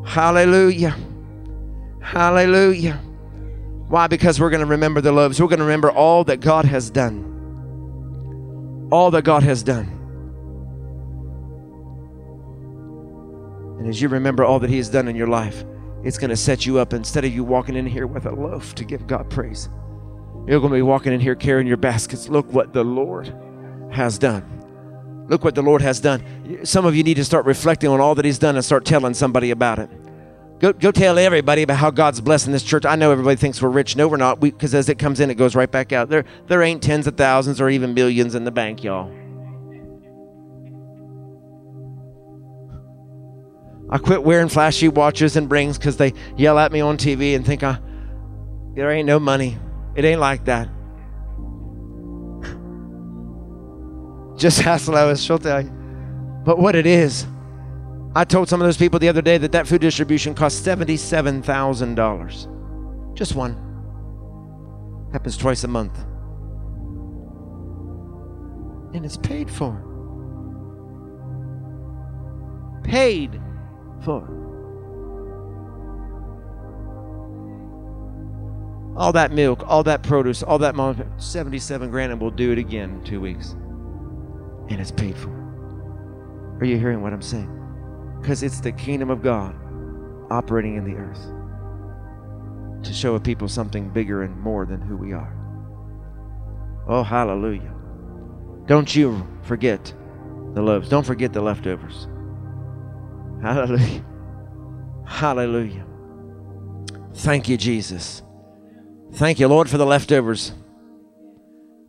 Hallelujah. 0.06 0.94
Hallelujah. 2.02 3.00
Why? 3.88 4.06
Because 4.06 4.38
we're 4.38 4.50
going 4.50 4.60
to 4.60 4.66
remember 4.66 5.00
the 5.00 5.12
loaves. 5.12 5.40
We're 5.40 5.48
going 5.48 5.60
to 5.60 5.64
remember 5.64 5.90
all 5.90 6.24
that 6.24 6.40
God 6.40 6.66
has 6.66 6.90
done. 6.90 7.30
All 8.92 9.10
that 9.12 9.22
God 9.22 9.42
has 9.44 9.62
done. 9.62 9.93
And 13.78 13.88
as 13.88 14.00
you 14.00 14.08
remember 14.08 14.44
all 14.44 14.60
that 14.60 14.70
He 14.70 14.76
has 14.78 14.88
done 14.88 15.08
in 15.08 15.16
your 15.16 15.26
life, 15.26 15.64
it's 16.02 16.18
going 16.18 16.30
to 16.30 16.36
set 16.36 16.66
you 16.66 16.78
up 16.78 16.92
instead 16.92 17.24
of 17.24 17.34
you 17.34 17.44
walking 17.44 17.76
in 17.76 17.86
here 17.86 18.06
with 18.06 18.26
a 18.26 18.30
loaf 18.30 18.74
to 18.76 18.84
give 18.84 19.06
God 19.06 19.30
praise. 19.30 19.68
You're 20.46 20.60
going 20.60 20.72
to 20.72 20.78
be 20.78 20.82
walking 20.82 21.12
in 21.12 21.20
here 21.20 21.34
carrying 21.34 21.66
your 21.66 21.78
baskets. 21.78 22.28
Look 22.28 22.52
what 22.52 22.72
the 22.72 22.84
Lord 22.84 23.34
has 23.90 24.18
done. 24.18 25.24
Look 25.28 25.42
what 25.42 25.54
the 25.54 25.62
Lord 25.62 25.80
has 25.80 26.00
done. 26.00 26.60
Some 26.64 26.84
of 26.84 26.94
you 26.94 27.02
need 27.02 27.14
to 27.14 27.24
start 27.24 27.46
reflecting 27.46 27.88
on 27.88 28.00
all 28.00 28.14
that 28.16 28.24
He's 28.24 28.38
done 28.38 28.56
and 28.56 28.64
start 28.64 28.84
telling 28.84 29.14
somebody 29.14 29.50
about 29.50 29.78
it. 29.78 29.88
Go, 30.58 30.72
go 30.72 30.92
tell 30.92 31.18
everybody 31.18 31.62
about 31.62 31.78
how 31.78 31.90
God's 31.90 32.20
blessing 32.20 32.52
this 32.52 32.62
church. 32.62 32.84
I 32.84 32.96
know 32.96 33.10
everybody 33.10 33.36
thinks 33.36 33.60
we're 33.60 33.70
rich. 33.70 33.96
No, 33.96 34.06
we're 34.06 34.18
not. 34.18 34.40
Because 34.40 34.74
as 34.74 34.88
it 34.88 34.98
comes 34.98 35.20
in, 35.20 35.30
it 35.30 35.34
goes 35.34 35.54
right 35.54 35.70
back 35.70 35.92
out. 35.92 36.10
There, 36.10 36.24
there 36.46 36.62
ain't 36.62 36.82
tens 36.82 37.06
of 37.06 37.16
thousands 37.16 37.60
or 37.60 37.70
even 37.70 37.94
millions 37.94 38.34
in 38.34 38.44
the 38.44 38.50
bank, 38.50 38.84
y'all. 38.84 39.10
I 43.94 43.98
quit 43.98 44.22
wearing 44.24 44.48
flashy 44.48 44.88
watches 44.88 45.36
and 45.36 45.48
rings 45.48 45.78
because 45.78 45.98
they 45.98 46.14
yell 46.36 46.58
at 46.58 46.72
me 46.72 46.80
on 46.80 46.96
TV 46.96 47.36
and 47.36 47.46
think 47.46 47.62
I, 47.62 47.78
there 48.74 48.90
ain't 48.90 49.06
no 49.06 49.20
money. 49.20 49.56
It 49.94 50.04
ain't 50.04 50.18
like 50.18 50.46
that. 50.46 50.66
Just 54.36 54.66
ask 54.66 54.88
Lois, 54.88 55.22
she'll 55.22 55.38
tell 55.38 55.62
you. 55.62 55.70
But 56.44 56.58
what 56.58 56.74
it 56.74 56.86
is, 56.86 57.24
I 58.16 58.24
told 58.24 58.48
some 58.48 58.60
of 58.60 58.66
those 58.66 58.76
people 58.76 58.98
the 58.98 59.08
other 59.08 59.22
day 59.22 59.38
that 59.38 59.52
that 59.52 59.68
food 59.68 59.80
distribution 59.80 60.34
cost 60.34 60.66
$77,000. 60.66 63.16
Just 63.16 63.36
one. 63.36 63.52
Happens 65.12 65.36
twice 65.36 65.62
a 65.62 65.68
month. 65.68 65.96
And 68.92 69.06
it's 69.06 69.18
paid 69.18 69.48
for. 69.48 69.80
Paid 72.82 73.40
for. 74.04 74.28
All 78.96 79.12
that 79.12 79.32
milk, 79.32 79.64
all 79.66 79.82
that 79.82 80.02
produce, 80.02 80.42
all 80.42 80.58
that 80.58 80.76
77 81.16 81.90
grand, 81.90 82.12
and 82.12 82.20
we'll 82.20 82.30
do 82.30 82.52
it 82.52 82.58
again 82.58 82.90
in 82.90 83.04
two 83.04 83.20
weeks. 83.20 83.56
And 84.68 84.80
it's 84.80 84.92
paid 84.92 85.16
for. 85.16 85.30
Are 86.60 86.64
you 86.64 86.78
hearing 86.78 87.02
what 87.02 87.12
I'm 87.12 87.22
saying? 87.22 87.50
Because 88.20 88.42
it's 88.42 88.60
the 88.60 88.72
kingdom 88.72 89.10
of 89.10 89.22
God 89.22 89.56
operating 90.30 90.76
in 90.76 90.84
the 90.84 90.94
earth 90.94 91.20
to 92.84 92.92
show 92.92 93.14
a 93.16 93.20
people 93.20 93.48
something 93.48 93.90
bigger 93.90 94.22
and 94.22 94.38
more 94.38 94.64
than 94.64 94.80
who 94.80 94.96
we 94.96 95.12
are. 95.12 95.34
Oh, 96.86 97.02
hallelujah. 97.02 97.74
Don't 98.66 98.94
you 98.94 99.26
forget 99.42 99.92
the 100.54 100.62
loaves. 100.62 100.88
Don't 100.88 101.04
forget 101.04 101.32
the 101.32 101.40
leftovers. 101.42 102.06
Hallelujah. 103.42 104.04
Hallelujah. 105.06 105.86
Thank 107.14 107.48
you, 107.48 107.56
Jesus. 107.56 108.22
Thank 109.12 109.38
you, 109.38 109.48
Lord, 109.48 109.70
for 109.70 109.78
the 109.78 109.86
leftovers. 109.86 110.52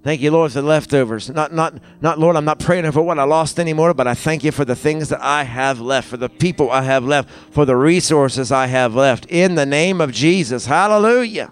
Thank 0.03 0.21
you, 0.21 0.29
Lord, 0.29 0.51
for 0.51 0.61
the 0.61 0.67
leftovers. 0.67 1.31
Not, 1.31 1.51
not, 1.51 1.79
not, 1.99 2.19
Lord, 2.19 2.35
I'm 2.35 2.45
not 2.45 2.59
praying 2.59 2.91
for 2.91 3.01
what 3.01 3.17
I 3.17 3.23
lost 3.23 3.59
anymore, 3.59 3.95
but 3.95 4.05
I 4.05 4.13
thank 4.13 4.43
you 4.43 4.51
for 4.51 4.63
the 4.63 4.75
things 4.75 5.09
that 5.09 5.19
I 5.19 5.43
have 5.43 5.81
left, 5.81 6.07
for 6.07 6.17
the 6.17 6.29
people 6.29 6.69
I 6.69 6.83
have 6.83 7.03
left, 7.03 7.27
for 7.49 7.65
the 7.65 7.75
resources 7.75 8.51
I 8.51 8.67
have 8.67 8.93
left. 8.93 9.25
In 9.25 9.55
the 9.55 9.65
name 9.65 10.01
of 10.01 10.11
Jesus. 10.11 10.67
Hallelujah. 10.67 11.51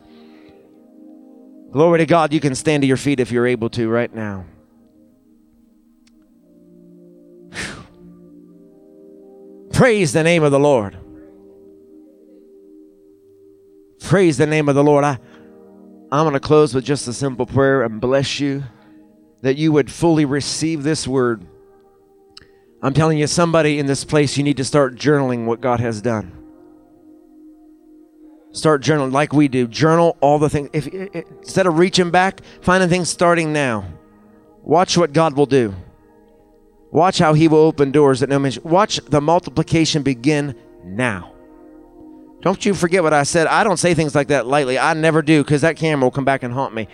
Glory 1.71 1.97
to 1.97 2.05
God. 2.05 2.31
You 2.31 2.39
can 2.39 2.53
stand 2.53 2.83
to 2.83 2.87
your 2.87 2.97
feet 2.97 3.19
if 3.19 3.31
you're 3.31 3.47
able 3.47 3.71
to 3.71 3.89
right 3.89 4.13
now. 4.13 4.45
Praise 9.73 10.13
the 10.13 10.23
name 10.23 10.43
of 10.43 10.51
the 10.51 10.59
Lord. 10.59 10.97
Praise 13.99 14.37
the 14.37 14.45
name 14.45 14.69
of 14.69 14.75
the 14.75 14.83
Lord. 14.83 15.03
I, 15.03 15.17
I'm 16.11 16.25
going 16.25 16.33
to 16.33 16.39
close 16.39 16.75
with 16.75 16.85
just 16.85 17.07
a 17.07 17.13
simple 17.13 17.47
prayer 17.47 17.81
and 17.81 17.99
bless 17.99 18.39
you 18.39 18.63
that 19.41 19.57
you 19.57 19.71
would 19.71 19.91
fully 19.91 20.25
receive 20.25 20.83
this 20.83 21.07
word. 21.07 21.45
I'm 22.83 22.93
telling 22.93 23.17
you, 23.17 23.25
somebody 23.27 23.79
in 23.79 23.87
this 23.87 24.05
place, 24.05 24.37
you 24.37 24.43
need 24.43 24.57
to 24.57 24.63
start 24.63 24.95
journaling 24.95 25.45
what 25.45 25.59
God 25.59 25.79
has 25.79 26.01
done. 26.01 26.31
Start 28.51 28.83
journaling 28.83 29.11
like 29.11 29.33
we 29.33 29.47
do. 29.47 29.67
Journal 29.67 30.15
all 30.21 30.37
the 30.37 30.49
things. 30.49 30.69
If, 30.73 30.87
instead 30.87 31.65
of 31.65 31.79
reaching 31.79 32.11
back, 32.11 32.41
finding 32.61 32.89
things 32.89 33.09
starting 33.09 33.51
now. 33.51 33.85
Watch 34.61 34.97
what 34.97 35.13
God 35.13 35.35
will 35.35 35.47
do. 35.47 35.73
Watch 36.93 37.17
how 37.17 37.33
He 37.33 37.47
will 37.47 37.57
open 37.57 37.91
doors 37.91 38.19
that 38.19 38.29
no 38.29 38.37
man. 38.37 38.53
Watch 38.63 38.97
the 38.97 39.19
multiplication 39.19 40.03
begin 40.03 40.55
now. 40.85 41.33
Don't 42.41 42.63
you 42.63 42.75
forget 42.75 43.01
what 43.01 43.13
I 43.13 43.23
said. 43.23 43.47
I 43.47 43.63
don't 43.63 43.77
say 43.77 43.95
things 43.95 44.13
like 44.13 44.27
that 44.27 44.45
lightly. 44.45 44.77
I 44.77 44.93
never 44.93 45.23
do 45.23 45.43
because 45.43 45.61
that 45.61 45.75
camera 45.75 46.05
will 46.05 46.11
come 46.11 46.23
back 46.23 46.43
and 46.43 46.53
haunt 46.53 46.75
me. 46.75 46.87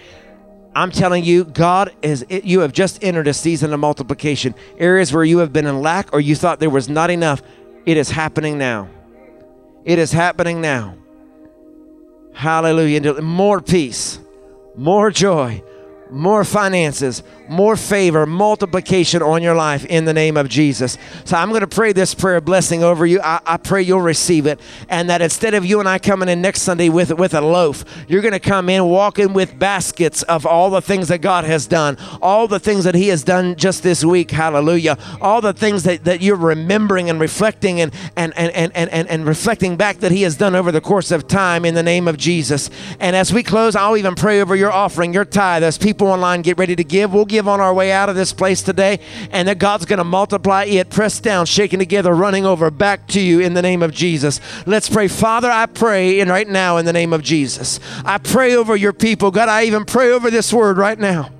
I'm 0.74 0.90
telling 0.90 1.26
you, 1.26 1.44
God 1.44 1.92
is, 2.02 2.26
you 2.30 2.62
have 2.62 2.72
just 2.72 3.04
entered 3.04 3.28
a 3.28 3.34
season 3.34 3.74
of 3.74 3.80
multiplication. 3.82 4.56
Areas 4.78 5.12
where 5.12 5.26
you 5.26 5.40
have 5.40 5.52
been 5.52 5.66
in 5.66 5.82
lack 5.82 6.14
or 6.14 6.22
you 6.22 6.36
thought 6.36 6.60
there 6.62 6.70
was 6.70 6.88
not 6.88 7.10
enough, 7.10 7.42
it 7.86 7.98
is 7.98 8.12
happening 8.12 8.58
now. 8.58 8.88
It 9.84 10.00
is 10.00 10.14
happening 10.14 10.62
now. 10.62 10.96
Hallelujah. 12.34 13.22
More 13.22 13.60
peace, 13.60 14.20
more 14.78 15.12
joy, 15.12 15.62
more 16.10 16.46
finances, 16.46 17.22
more 17.50 17.76
favor, 17.76 18.26
multiplication 18.26 19.22
on 19.22 19.42
your 19.42 19.56
life 19.56 19.86
in 19.86 20.06
the 20.06 20.14
name 20.14 20.38
of 20.38 20.48
Jesus. 20.48 20.98
So 21.26 21.36
I'm 21.36 21.50
going 21.50 21.62
to 21.62 21.68
pray 21.68 21.94
this 21.94 22.14
prayer 22.14 22.40
blessing 22.42 22.84
over 22.84 23.06
you. 23.06 23.20
I, 23.22 23.40
I, 23.46 23.58
pray 23.58 23.82
you'll 23.82 24.02
receive 24.02 24.46
it. 24.46 24.60
And 24.88 25.10
that 25.10 25.22
instead 25.22 25.54
of 25.54 25.66
you 25.66 25.80
and 25.80 25.90
I 25.90 26.00
coming 26.00 26.30
in 26.30 26.42
next 26.42 26.62
Sunday 26.62 26.90
with, 26.90 27.12
with 27.14 27.34
a 27.34 27.42
loaf, 27.42 27.84
you're 28.08 28.22
going 28.22 28.34
to 28.34 28.40
come 28.40 28.70
in 28.70 28.86
walking 28.86 29.34
with 29.34 29.58
baskets 29.58 30.24
of 30.24 30.46
all 30.46 30.70
the 30.70 30.82
things 30.82 31.08
that 31.08 31.20
God 31.20 31.44
has 31.44 31.68
done, 31.68 31.98
all 32.22 32.48
the 32.48 32.60
things 32.60 32.84
that 32.84 32.96
He 32.96 33.08
has 33.10 33.24
done 33.24 33.56
just 33.56 33.84
this 33.84 34.06
week. 34.06 34.32
Hallelujah. 34.32 34.98
All 35.20 35.42
the 35.42 35.54
things 35.54 35.84
that, 35.84 36.06
that 36.06 36.22
you're 36.22 36.36
remembering 36.36 37.10
and 37.10 37.20
reflecting 37.20 37.82
and, 37.82 37.94
and, 38.16 38.34
and, 38.38 38.52
and, 38.56 38.90
and, 38.92 39.08
and 39.08 39.26
reflecting 39.26 39.76
back 39.76 39.98
that 39.98 40.12
He 40.12 40.22
has 40.22 40.38
done 40.38 40.56
over 40.56 40.72
the 40.72 40.82
course 40.82 41.12
of 41.12 41.28
time 41.28 41.66
in 41.66 41.74
the 41.74 41.84
name 41.84 42.08
of 42.08 42.18
Jesus. 42.18 42.70
And 43.00 43.16
as 43.16 43.34
we 43.34 43.44
close, 43.44 43.76
I'll 43.76 43.98
even 43.98 44.16
pray 44.16 44.42
over 44.42 44.56
your 44.56 44.72
offering, 44.72 45.14
your 45.14 45.26
tithe. 45.26 45.64
As 45.64 45.78
people 45.78 46.08
online 46.08 46.42
get 46.42 46.58
ready 46.58 46.76
to 46.76 46.84
give, 46.84 47.14
we'll 47.14 47.26
give 47.26 47.39
give 47.40 47.48
on 47.48 47.62
our 47.62 47.74
way 47.74 47.90
out 47.90 48.10
of 48.10 48.18
this 48.18 48.34
place 48.34 48.62
today, 48.62 49.00
and 49.32 49.48
that 49.48 49.60
God's 49.60 49.86
going 49.86 50.00
to 50.00 50.04
multiply 50.04 50.66
it, 50.66 50.90
pressed 50.90 51.24
down, 51.24 51.46
shaken 51.46 51.80
together, 51.80 52.14
running 52.14 52.46
over 52.46 52.70
back 52.70 53.08
to 53.08 53.22
you 53.22 53.40
in 53.40 53.54
the 53.54 53.62
name 53.62 53.82
of 53.82 53.94
Jesus. 53.94 54.42
Let's 54.66 54.90
pray. 54.90 55.08
Father, 55.08 55.50
I 55.50 55.66
pray, 55.66 56.20
and 56.20 56.30
right 56.30 56.48
now 56.48 56.76
in 56.76 56.86
the 56.86 56.92
name 56.92 57.14
of 57.14 57.24
Jesus, 57.24 57.80
I 58.04 58.18
pray 58.18 58.56
over 58.56 58.76
your 58.76 58.92
people. 58.92 59.32
God, 59.32 59.48
I 59.48 59.64
even 59.64 59.86
pray 59.86 60.12
over 60.12 60.30
this 60.30 60.52
word 60.52 60.78
right 60.78 61.00
now. 61.00 61.32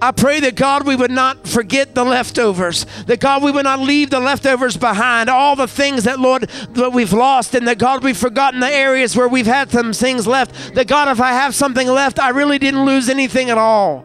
I 0.00 0.10
pray 0.10 0.40
that 0.40 0.54
God, 0.54 0.86
we 0.86 0.96
would 0.96 1.10
not 1.10 1.46
forget 1.46 1.94
the 1.94 2.04
leftovers. 2.04 2.84
That 3.06 3.20
God, 3.20 3.42
we 3.42 3.50
would 3.50 3.64
not 3.64 3.80
leave 3.80 4.10
the 4.10 4.20
leftovers 4.20 4.76
behind. 4.76 5.30
All 5.30 5.56
the 5.56 5.68
things 5.68 6.04
that, 6.04 6.20
Lord, 6.20 6.42
that 6.42 6.92
we've 6.92 7.12
lost, 7.12 7.54
and 7.54 7.66
that 7.68 7.78
God, 7.78 8.04
we've 8.04 8.16
forgotten 8.16 8.60
the 8.60 8.70
areas 8.70 9.16
where 9.16 9.28
we've 9.28 9.46
had 9.46 9.70
some 9.70 9.92
things 9.92 10.26
left. 10.26 10.74
That 10.74 10.88
God, 10.88 11.08
if 11.08 11.20
I 11.20 11.32
have 11.32 11.54
something 11.54 11.88
left, 11.88 12.18
I 12.18 12.30
really 12.30 12.58
didn't 12.58 12.84
lose 12.84 13.08
anything 13.08 13.50
at 13.50 13.56
all 13.56 14.04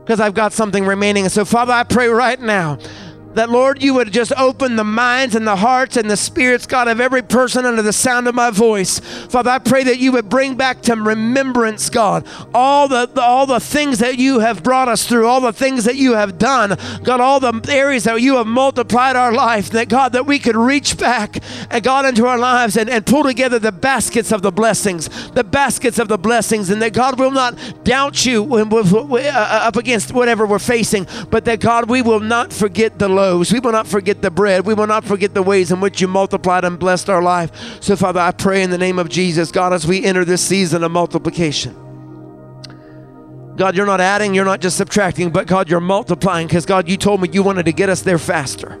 because 0.00 0.20
I've 0.20 0.34
got 0.34 0.52
something 0.52 0.86
remaining. 0.86 1.24
And 1.24 1.32
so, 1.32 1.44
Father, 1.44 1.72
I 1.72 1.82
pray 1.82 2.08
right 2.08 2.40
now 2.40 2.78
that, 3.34 3.50
Lord, 3.50 3.82
you 3.82 3.94
would 3.94 4.12
just 4.12 4.32
open 4.36 4.76
the 4.76 4.84
minds 4.84 5.34
and 5.34 5.46
the 5.46 5.56
hearts 5.56 5.96
and 5.96 6.08
the 6.08 6.16
spirits, 6.16 6.66
God, 6.66 6.88
of 6.88 7.00
every 7.00 7.22
person 7.22 7.66
under 7.66 7.82
the 7.82 7.92
sound 7.92 8.28
of 8.28 8.34
my 8.34 8.50
voice. 8.50 9.00
Father, 9.00 9.50
I 9.50 9.58
pray 9.58 9.84
that 9.84 9.98
you 9.98 10.12
would 10.12 10.28
bring 10.28 10.54
back 10.54 10.82
to 10.82 10.94
remembrance, 10.94 11.90
God, 11.90 12.26
all 12.54 12.86
the, 12.88 13.06
the, 13.06 13.20
all 13.20 13.46
the 13.46 13.60
things 13.60 13.98
that 13.98 14.18
you 14.18 14.38
have 14.38 14.62
brought 14.62 14.88
us 14.88 15.06
through, 15.06 15.26
all 15.26 15.40
the 15.40 15.52
things 15.52 15.84
that 15.84 15.96
you 15.96 16.14
have 16.14 16.38
done, 16.38 16.76
God, 17.02 17.20
all 17.20 17.40
the 17.40 17.60
areas 17.68 18.04
that 18.04 18.20
you 18.20 18.36
have 18.36 18.46
multiplied 18.46 19.16
our 19.16 19.32
life, 19.32 19.70
that 19.70 19.88
God, 19.88 20.12
that 20.12 20.26
we 20.26 20.38
could 20.38 20.56
reach 20.56 20.96
back 20.96 21.38
and 21.70 21.82
God 21.82 22.06
into 22.06 22.26
our 22.26 22.38
lives 22.38 22.76
and, 22.76 22.88
and 22.88 23.04
pull 23.04 23.24
together 23.24 23.58
the 23.58 23.72
baskets 23.72 24.30
of 24.30 24.42
the 24.42 24.52
blessings, 24.52 25.30
the 25.32 25.44
baskets 25.44 25.98
of 25.98 26.06
the 26.08 26.18
blessings, 26.18 26.70
and 26.70 26.80
that 26.80 26.92
God 26.92 27.18
will 27.18 27.32
not 27.32 27.84
doubt 27.84 28.24
you 28.24 28.42
when, 28.42 28.72
uh, 28.72 28.84
up 29.34 29.76
against 29.76 30.12
whatever 30.12 30.46
we're 30.46 30.58
facing, 30.60 31.06
but 31.30 31.44
that 31.46 31.60
God, 31.60 31.90
we 31.90 32.00
will 32.00 32.20
not 32.20 32.52
forget 32.52 32.98
the 32.98 33.08
Lord 33.08 33.23
We 33.32 33.60
will 33.60 33.72
not 33.72 33.86
forget 33.86 34.22
the 34.22 34.30
bread. 34.30 34.66
We 34.66 34.74
will 34.74 34.86
not 34.86 35.04
forget 35.04 35.34
the 35.34 35.42
ways 35.42 35.72
in 35.72 35.80
which 35.80 36.00
you 36.00 36.08
multiplied 36.08 36.64
and 36.64 36.78
blessed 36.78 37.08
our 37.08 37.22
life. 37.22 37.82
So, 37.82 37.96
Father, 37.96 38.20
I 38.20 38.32
pray 38.32 38.62
in 38.62 38.70
the 38.70 38.78
name 38.78 38.98
of 38.98 39.08
Jesus, 39.08 39.50
God, 39.50 39.72
as 39.72 39.86
we 39.86 40.04
enter 40.04 40.24
this 40.24 40.42
season 40.42 40.84
of 40.84 40.90
multiplication. 40.90 41.74
God, 43.56 43.76
you're 43.76 43.86
not 43.86 44.00
adding, 44.00 44.34
you're 44.34 44.44
not 44.44 44.60
just 44.60 44.76
subtracting, 44.76 45.30
but 45.30 45.46
God, 45.46 45.70
you're 45.70 45.80
multiplying 45.80 46.46
because, 46.46 46.66
God, 46.66 46.88
you 46.88 46.96
told 46.96 47.20
me 47.20 47.28
you 47.32 47.42
wanted 47.42 47.66
to 47.66 47.72
get 47.72 47.88
us 47.88 48.02
there 48.02 48.18
faster. 48.18 48.80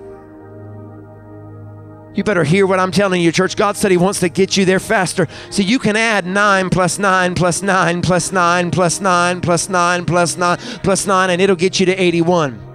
You 2.14 2.22
better 2.22 2.44
hear 2.44 2.66
what 2.66 2.78
I'm 2.78 2.92
telling 2.92 3.20
you, 3.20 3.32
church. 3.32 3.56
God 3.56 3.76
said 3.76 3.90
He 3.90 3.96
wants 3.96 4.20
to 4.20 4.28
get 4.28 4.56
you 4.56 4.64
there 4.64 4.78
faster. 4.78 5.26
So 5.50 5.62
you 5.62 5.78
can 5.78 5.96
add 5.96 6.26
9 6.26 6.70
plus 6.70 6.98
9 6.98 7.34
plus 7.34 7.62
9 7.62 8.02
plus 8.02 8.30
9 8.30 8.70
plus 8.70 9.00
9 9.00 9.40
plus 9.40 9.68
9 9.68 10.04
plus 10.04 10.36
9 10.36 10.58
plus 10.82 11.06
9, 11.06 11.30
and 11.30 11.42
it'll 11.42 11.56
get 11.56 11.80
you 11.80 11.86
to 11.86 11.94
81. 11.94 12.73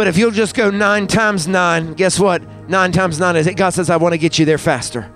But 0.00 0.08
if 0.08 0.16
you'll 0.16 0.30
just 0.30 0.54
go 0.54 0.70
nine 0.70 1.06
times 1.06 1.46
nine, 1.46 1.92
guess 1.92 2.18
what? 2.18 2.40
Nine 2.70 2.90
times 2.90 3.20
nine 3.20 3.36
is 3.36 3.46
it. 3.46 3.58
God 3.58 3.68
says, 3.68 3.90
I 3.90 3.98
want 3.98 4.14
to 4.14 4.16
get 4.16 4.38
you 4.38 4.46
there 4.46 4.56
faster. 4.56 5.12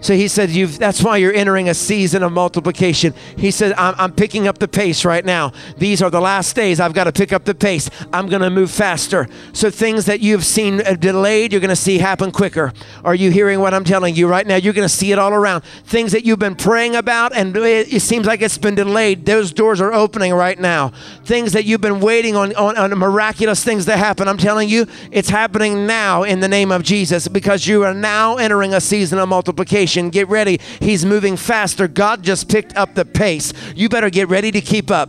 So 0.00 0.14
he 0.14 0.28
said, 0.28 0.50
You've, 0.50 0.78
that's 0.78 1.02
why 1.02 1.18
you're 1.18 1.32
entering 1.32 1.68
a 1.68 1.74
season 1.74 2.22
of 2.22 2.32
multiplication. 2.32 3.14
He 3.36 3.50
said, 3.50 3.72
I'm, 3.74 3.94
I'm, 3.98 4.12
picking 4.12 4.48
up 4.48 4.58
the 4.58 4.68
pace 4.68 5.04
right 5.04 5.24
now. 5.24 5.52
These 5.78 6.02
are 6.02 6.10
the 6.10 6.20
last 6.20 6.56
days. 6.56 6.80
I've 6.80 6.94
got 6.94 7.04
to 7.04 7.12
pick 7.12 7.32
up 7.32 7.44
the 7.44 7.54
pace. 7.54 7.88
I'm 8.12 8.28
going 8.28 8.42
to 8.42 8.50
move 8.50 8.70
faster. 8.70 9.28
So 9.52 9.70
things 9.70 10.06
that 10.06 10.20
you've 10.20 10.44
seen 10.44 10.84
uh, 10.86 10.94
delayed, 10.94 11.52
you're 11.52 11.60
going 11.60 11.70
to 11.70 11.76
see 11.76 11.98
happen 11.98 12.32
quicker. 12.32 12.72
Are 13.04 13.14
you 13.14 13.30
hearing 13.30 13.60
what 13.60 13.72
I'm 13.72 13.84
telling 13.84 14.14
you 14.14 14.26
right 14.26 14.46
now? 14.46 14.56
You're 14.56 14.72
going 14.72 14.88
to 14.88 14.94
see 14.94 15.12
it 15.12 15.18
all 15.18 15.32
around. 15.32 15.62
Things 15.84 16.12
that 16.12 16.24
you've 16.24 16.38
been 16.38 16.56
praying 16.56 16.96
about 16.96 17.34
and 17.34 17.56
it, 17.56 17.92
it, 17.92 18.00
seems 18.00 18.26
like 18.26 18.42
it's 18.42 18.58
been 18.58 18.74
delayed, 18.74 19.26
those 19.26 19.52
doors 19.52 19.80
are 19.80 19.92
opening 19.92 20.32
right 20.34 20.58
now. 20.58 20.88
Things 21.24 21.52
that 21.52 21.64
you've 21.64 21.80
been 21.80 22.00
waiting 22.00 22.36
on, 22.36 22.54
on, 22.56 22.76
on 22.76 22.90
miraculous 22.98 23.62
things 23.62 23.86
to 23.86 23.96
happen, 23.96 24.28
I'm 24.28 24.38
telling 24.38 24.68
you, 24.68 24.86
it's 25.10 25.28
happening 25.28 25.86
now 25.86 26.24
in 26.24 26.40
the 26.40 26.48
name 26.48 26.72
of 26.72 26.82
Jesus 26.82 27.28
because 27.28 27.66
you 27.66 27.84
are 27.84 27.94
now 27.94 28.36
entering 28.36 28.74
a 28.74 28.80
season 28.80 29.18
of 29.18 29.28
multiplication. 29.28 29.89
Get 29.90 30.28
ready. 30.28 30.60
He's 30.78 31.04
moving 31.04 31.36
faster. 31.36 31.88
God 31.88 32.22
just 32.22 32.48
picked 32.48 32.76
up 32.76 32.94
the 32.94 33.04
pace. 33.04 33.52
You 33.74 33.88
better 33.88 34.10
get 34.10 34.28
ready 34.28 34.52
to 34.52 34.60
keep 34.60 34.90
up. 34.90 35.08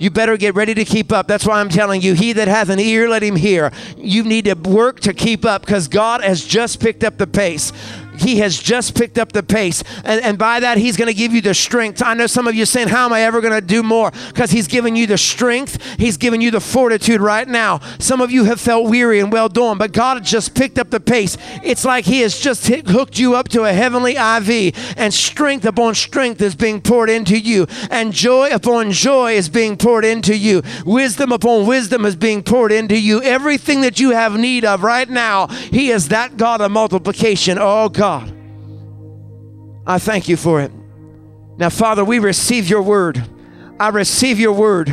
You 0.00 0.10
better 0.10 0.38
get 0.38 0.54
ready 0.54 0.72
to 0.74 0.84
keep 0.86 1.12
up. 1.12 1.26
That's 1.26 1.46
why 1.46 1.60
I'm 1.60 1.68
telling 1.68 2.00
you, 2.00 2.14
he 2.14 2.32
that 2.32 2.48
hath 2.48 2.70
an 2.70 2.80
ear, 2.80 3.06
let 3.08 3.22
him 3.22 3.36
hear. 3.36 3.70
You 3.98 4.24
need 4.24 4.46
to 4.46 4.54
work 4.54 5.00
to 5.00 5.12
keep 5.12 5.44
up 5.44 5.60
because 5.60 5.88
God 5.88 6.22
has 6.22 6.42
just 6.42 6.80
picked 6.80 7.04
up 7.04 7.18
the 7.18 7.26
pace. 7.26 7.70
He 8.18 8.38
has 8.38 8.58
just 8.58 8.94
picked 8.94 9.18
up 9.18 9.32
the 9.32 9.42
pace. 9.42 9.82
And, 10.04 10.22
and 10.22 10.38
by 10.38 10.60
that, 10.60 10.78
He's 10.78 10.96
going 10.96 11.08
to 11.08 11.14
give 11.14 11.32
you 11.32 11.40
the 11.40 11.54
strength. 11.54 12.02
I 12.02 12.14
know 12.14 12.26
some 12.26 12.46
of 12.46 12.54
you 12.54 12.66
saying, 12.66 12.88
How 12.88 13.06
am 13.06 13.12
I 13.12 13.22
ever 13.22 13.40
going 13.40 13.54
to 13.54 13.60
do 13.60 13.82
more? 13.82 14.10
Because 14.28 14.50
He's 14.50 14.66
given 14.66 14.96
you 14.96 15.06
the 15.06 15.18
strength, 15.18 15.82
He's 15.98 16.16
given 16.16 16.40
you 16.40 16.50
the 16.50 16.60
fortitude 16.60 17.20
right 17.20 17.46
now. 17.46 17.80
Some 17.98 18.20
of 18.20 18.30
you 18.30 18.44
have 18.44 18.60
felt 18.60 18.88
weary 18.88 19.20
and 19.20 19.32
well 19.32 19.48
done, 19.48 19.78
but 19.78 19.92
God 19.92 20.24
just 20.24 20.54
picked 20.54 20.78
up 20.78 20.90
the 20.90 21.00
pace. 21.00 21.36
It's 21.62 21.84
like 21.84 22.04
He 22.04 22.20
has 22.20 22.38
just 22.38 22.66
hit, 22.66 22.88
hooked 22.88 23.18
you 23.18 23.34
up 23.34 23.48
to 23.50 23.64
a 23.64 23.72
heavenly 23.72 24.12
IV, 24.16 24.94
and 24.96 25.12
strength 25.12 25.64
upon 25.64 25.94
strength 25.94 26.40
is 26.42 26.54
being 26.54 26.80
poured 26.80 27.10
into 27.10 27.38
you, 27.38 27.66
and 27.90 28.12
joy 28.12 28.50
upon 28.50 28.92
joy 28.92 29.32
is 29.32 29.48
being 29.48 29.76
poured 29.76 30.04
into 30.04 30.36
you, 30.36 30.62
wisdom 30.84 31.32
upon 31.32 31.66
wisdom 31.66 32.04
is 32.04 32.16
being 32.16 32.42
poured 32.42 32.72
into 32.72 32.98
you. 32.98 33.22
Everything 33.22 33.80
that 33.82 34.00
you 34.00 34.10
have 34.10 34.38
need 34.38 34.64
of 34.64 34.82
right 34.82 35.08
now, 35.08 35.46
He 35.46 35.90
is 35.90 36.08
that 36.08 36.36
God 36.36 36.60
of 36.60 36.70
multiplication. 36.70 37.58
Oh, 37.60 37.88
God. 37.88 38.09
God. 38.10 38.34
I 39.86 39.98
thank 40.00 40.28
you 40.28 40.36
for 40.36 40.60
it. 40.60 40.72
Now, 41.58 41.68
Father, 41.68 42.04
we 42.04 42.18
receive 42.18 42.68
your 42.68 42.82
word. 42.82 43.22
I 43.78 43.90
receive 43.90 44.40
your 44.40 44.52
word. 44.52 44.88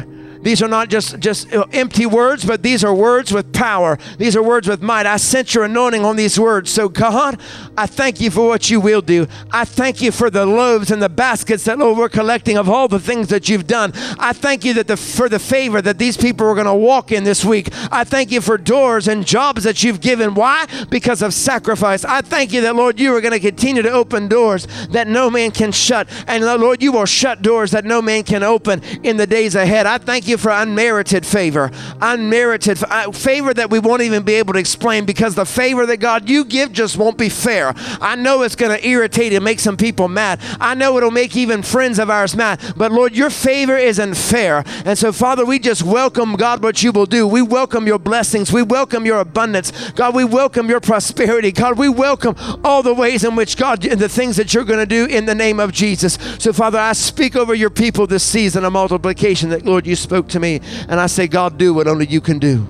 These 0.48 0.62
are 0.62 0.70
not 0.70 0.88
just, 0.88 1.20
just 1.20 1.54
uh, 1.54 1.66
empty 1.74 2.06
words, 2.06 2.46
but 2.46 2.64
these 2.64 2.82
are 2.86 2.94
words 2.96 3.34
with 3.34 3.52
power. 3.52 4.00
These 4.18 4.34
are 4.38 4.42
words 4.42 4.66
with 4.66 4.82
might. 4.82 5.06
I 5.06 5.18
sense 5.18 5.54
your 5.54 5.66
anointing 5.66 6.06
on 6.06 6.16
these 6.16 6.40
words. 6.40 6.72
So, 6.72 6.88
God, 6.88 7.42
I 7.78 7.86
thank 7.86 8.22
you 8.22 8.32
for 8.32 8.48
what 8.48 8.70
you 8.70 8.80
will 8.80 9.02
do. 9.02 9.28
I 9.52 9.66
thank 9.66 10.02
you 10.02 10.10
for 10.10 10.30
the 10.30 10.46
loaves 10.46 10.90
and 10.90 11.02
the 11.02 11.10
baskets 11.10 11.66
that 11.66 11.78
Lord, 11.80 11.98
we're 11.98 12.08
collecting 12.08 12.58
of 12.58 12.70
all 12.70 12.88
the 12.88 12.98
things 12.98 13.28
that 13.28 13.50
you've 13.50 13.68
done. 13.68 13.92
I 14.20 14.32
thank 14.32 14.64
you 14.64 14.74
that 14.76 14.88
the, 14.88 14.96
for 14.96 15.28
the 15.28 15.38
favor 15.38 15.82
that 15.82 15.98
these 15.98 16.16
people 16.16 16.48
are 16.48 16.54
going 16.54 16.66
to 16.66 16.74
walk 16.74 17.12
in 17.12 17.26
this 17.26 17.44
week. 17.44 17.68
I 17.92 18.06
thank 18.06 18.32
you 18.32 18.40
for 18.40 18.58
doors 18.58 19.10
and 19.10 19.28
jobs 19.28 19.66
that 19.66 19.84
you've 19.84 20.00
given. 20.00 20.34
Why? 20.34 20.66
Because 20.90 21.22
of 21.22 21.34
sacrifice. 21.34 22.06
I 22.06 22.22
thank 22.22 22.54
you 22.54 22.62
that, 22.62 22.74
Lord, 22.78 23.02
you 23.02 23.14
are 23.14 23.20
going 23.20 23.34
to 23.34 23.42
continue 23.42 23.82
to 23.82 23.92
open 23.92 24.30
doors 24.30 24.66
that 24.92 25.10
no 25.10 25.30
man 25.30 25.52
can 25.52 25.74
shut. 25.74 26.08
And, 26.26 26.46
Lord, 26.46 26.82
you 26.82 26.94
will 26.94 27.06
shut 27.06 27.42
doors 27.42 27.72
that 27.72 27.84
no 27.84 28.02
man 28.02 28.24
can 28.24 28.44
open 28.44 28.82
in 29.04 29.18
the 29.18 29.28
days 29.28 29.54
ahead. 29.54 29.86
I 29.86 29.98
thank 29.98 30.26
you 30.26 30.37
for 30.38 30.50
unmerited 30.50 31.26
favor, 31.26 31.72
unmerited 32.02 32.84
uh, 32.84 33.12
favor 33.12 33.54
that 33.54 33.70
we 33.70 33.80
won't 33.80 34.02
even 34.02 34.24
be 34.24 34.36
able 34.36 34.54
to 34.54 34.60
explain 34.60 35.06
because 35.06 35.36
the 35.36 35.46
favor 35.46 35.86
that 35.86 35.98
God 35.98 36.30
you 36.30 36.46
give 36.46 36.72
just 36.72 36.98
won't 36.98 37.18
be 37.18 37.30
fair. 37.30 37.74
I 38.02 38.16
know 38.16 38.42
it's 38.44 38.56
going 38.56 38.78
to 38.78 38.88
irritate 38.88 39.34
and 39.34 39.44
make 39.44 39.60
some 39.60 39.78
people 39.78 40.08
mad. 40.08 40.40
I 40.60 40.74
know 40.76 40.98
it'll 40.98 41.12
make 41.12 41.36
even 41.36 41.64
friends 41.64 42.00
of 42.00 42.10
ours 42.10 42.36
mad. 42.36 42.62
But 42.76 42.92
Lord, 42.92 43.16
your 43.16 43.30
favor 43.30 43.76
isn't 43.76 44.16
fair. 44.16 44.64
And 44.86 44.98
so, 44.98 45.12
Father, 45.12 45.46
we 45.46 45.60
just 45.60 45.84
welcome, 45.84 46.36
God, 46.36 46.64
what 46.64 46.84
you 46.84 46.92
will 46.92 47.06
do. 47.06 47.28
We 47.28 47.42
welcome 47.42 47.88
your 47.88 48.00
blessings. 48.00 48.52
We 48.52 48.62
welcome 48.62 49.06
your 49.06 49.20
abundance. 49.20 49.92
God, 49.92 50.16
we 50.16 50.24
welcome 50.24 50.70
your 50.70 50.80
prosperity. 50.80 51.52
God, 51.52 51.78
we 51.78 51.90
welcome 51.90 52.36
all 52.64 52.84
the 52.84 52.94
ways 52.94 53.24
in 53.24 53.36
which, 53.36 53.58
God, 53.58 53.86
and 53.86 54.00
the 54.00 54.10
things 54.10 54.36
that 54.38 54.54
you're 54.54 54.64
going 54.64 54.80
to 54.80 54.86
do 54.86 55.06
in 55.06 55.26
the 55.26 55.36
name 55.36 55.60
of 55.60 55.72
Jesus. 55.72 56.18
So, 56.40 56.54
Father, 56.54 56.80
I 56.80 56.94
speak 56.94 57.36
over 57.36 57.54
your 57.54 57.70
people 57.70 58.08
this 58.08 58.24
season 58.24 58.66
of 58.66 58.74
multiplication 58.74 59.50
that, 59.50 59.66
Lord, 59.66 59.88
you 59.88 59.96
spoke 59.96 60.27
to 60.30 60.40
me. 60.40 60.62
And 60.88 61.00
I 61.00 61.08
say, 61.08 61.28
God, 61.28 61.58
do 61.58 61.74
what 61.74 61.88
only 61.88 62.08
you 62.08 62.22
can 62.22 62.40
do. 62.40 62.68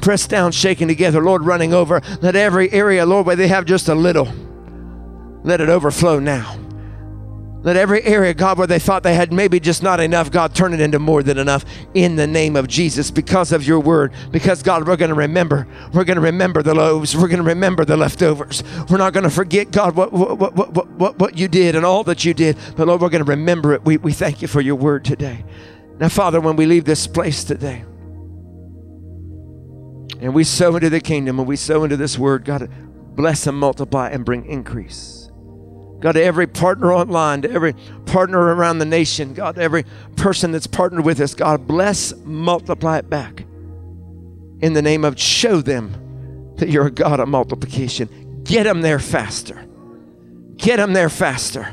Press 0.00 0.26
down, 0.26 0.52
shaking 0.52 0.88
together, 0.88 1.22
Lord, 1.22 1.42
running 1.42 1.72
over. 1.72 2.00
Let 2.20 2.36
every 2.36 2.70
area, 2.72 3.06
Lord, 3.06 3.26
where 3.26 3.36
they 3.36 3.48
have 3.48 3.64
just 3.64 3.88
a 3.88 3.94
little, 3.94 4.28
let 5.42 5.60
it 5.60 5.68
overflow 5.68 6.18
now. 6.18 6.58
Let 7.66 7.76
every 7.76 8.00
area, 8.04 8.32
God, 8.32 8.58
where 8.58 8.68
they 8.68 8.78
thought 8.78 9.02
they 9.02 9.16
had 9.16 9.32
maybe 9.32 9.58
just 9.58 9.82
not 9.82 9.98
enough, 9.98 10.30
God, 10.30 10.54
turn 10.54 10.72
it 10.72 10.80
into 10.80 11.00
more 11.00 11.24
than 11.24 11.36
enough 11.36 11.64
in 11.94 12.14
the 12.14 12.26
name 12.26 12.54
of 12.54 12.68
Jesus 12.68 13.10
because 13.10 13.50
of 13.50 13.66
your 13.66 13.80
word. 13.80 14.12
Because, 14.30 14.62
God, 14.62 14.86
we're 14.86 14.96
going 14.96 15.08
to 15.08 15.16
remember. 15.16 15.66
We're 15.92 16.04
going 16.04 16.14
to 16.14 16.22
remember 16.22 16.62
the 16.62 16.74
loaves. 16.74 17.16
We're 17.16 17.26
going 17.26 17.42
to 17.42 17.48
remember 17.48 17.84
the 17.84 17.96
leftovers. 17.96 18.62
We're 18.88 18.98
not 18.98 19.14
going 19.14 19.24
to 19.24 19.30
forget, 19.30 19.72
God, 19.72 19.96
what, 19.96 20.12
what, 20.12 20.38
what, 20.38 20.54
what, 20.54 20.88
what, 20.90 21.18
what 21.18 21.36
you 21.36 21.48
did 21.48 21.74
and 21.74 21.84
all 21.84 22.04
that 22.04 22.24
you 22.24 22.34
did. 22.34 22.56
But, 22.76 22.86
Lord, 22.86 23.00
we're 23.00 23.08
going 23.08 23.24
to 23.24 23.30
remember 23.30 23.72
it. 23.72 23.84
We, 23.84 23.96
we 23.96 24.12
thank 24.12 24.42
you 24.42 24.46
for 24.46 24.60
your 24.60 24.76
word 24.76 25.04
today. 25.04 25.44
Now, 25.98 26.08
Father, 26.10 26.40
when 26.40 26.56
we 26.56 26.66
leave 26.66 26.84
this 26.84 27.06
place 27.06 27.42
today 27.42 27.84
and 30.20 30.34
we 30.34 30.44
sow 30.44 30.74
into 30.76 30.90
the 30.90 31.00
kingdom 31.00 31.38
and 31.38 31.48
we 31.48 31.56
sow 31.56 31.84
into 31.84 31.96
this 31.96 32.18
word, 32.18 32.44
God, 32.44 32.70
bless 33.16 33.46
and 33.46 33.56
multiply 33.56 34.10
and 34.10 34.24
bring 34.24 34.44
increase. 34.44 35.30
God, 36.00 36.12
to 36.12 36.22
every 36.22 36.46
partner 36.46 36.92
online, 36.92 37.42
to 37.42 37.50
every 37.50 37.74
partner 38.04 38.38
around 38.38 38.78
the 38.78 38.84
nation, 38.84 39.32
God, 39.32 39.58
every 39.58 39.84
person 40.16 40.52
that's 40.52 40.66
partnered 40.66 41.06
with 41.06 41.20
us, 41.20 41.34
God, 41.34 41.66
bless, 41.66 42.14
multiply 42.24 42.98
it 42.98 43.08
back. 43.08 43.46
In 44.60 44.74
the 44.74 44.82
name 44.82 45.04
of, 45.04 45.18
show 45.18 45.62
them 45.62 46.54
that 46.56 46.68
you're 46.68 46.86
a 46.86 46.90
God 46.90 47.20
of 47.20 47.28
multiplication. 47.28 48.42
Get 48.44 48.64
them 48.64 48.82
there 48.82 48.98
faster. 48.98 49.66
Get 50.56 50.76
them 50.76 50.92
there 50.92 51.08
faster. 51.08 51.72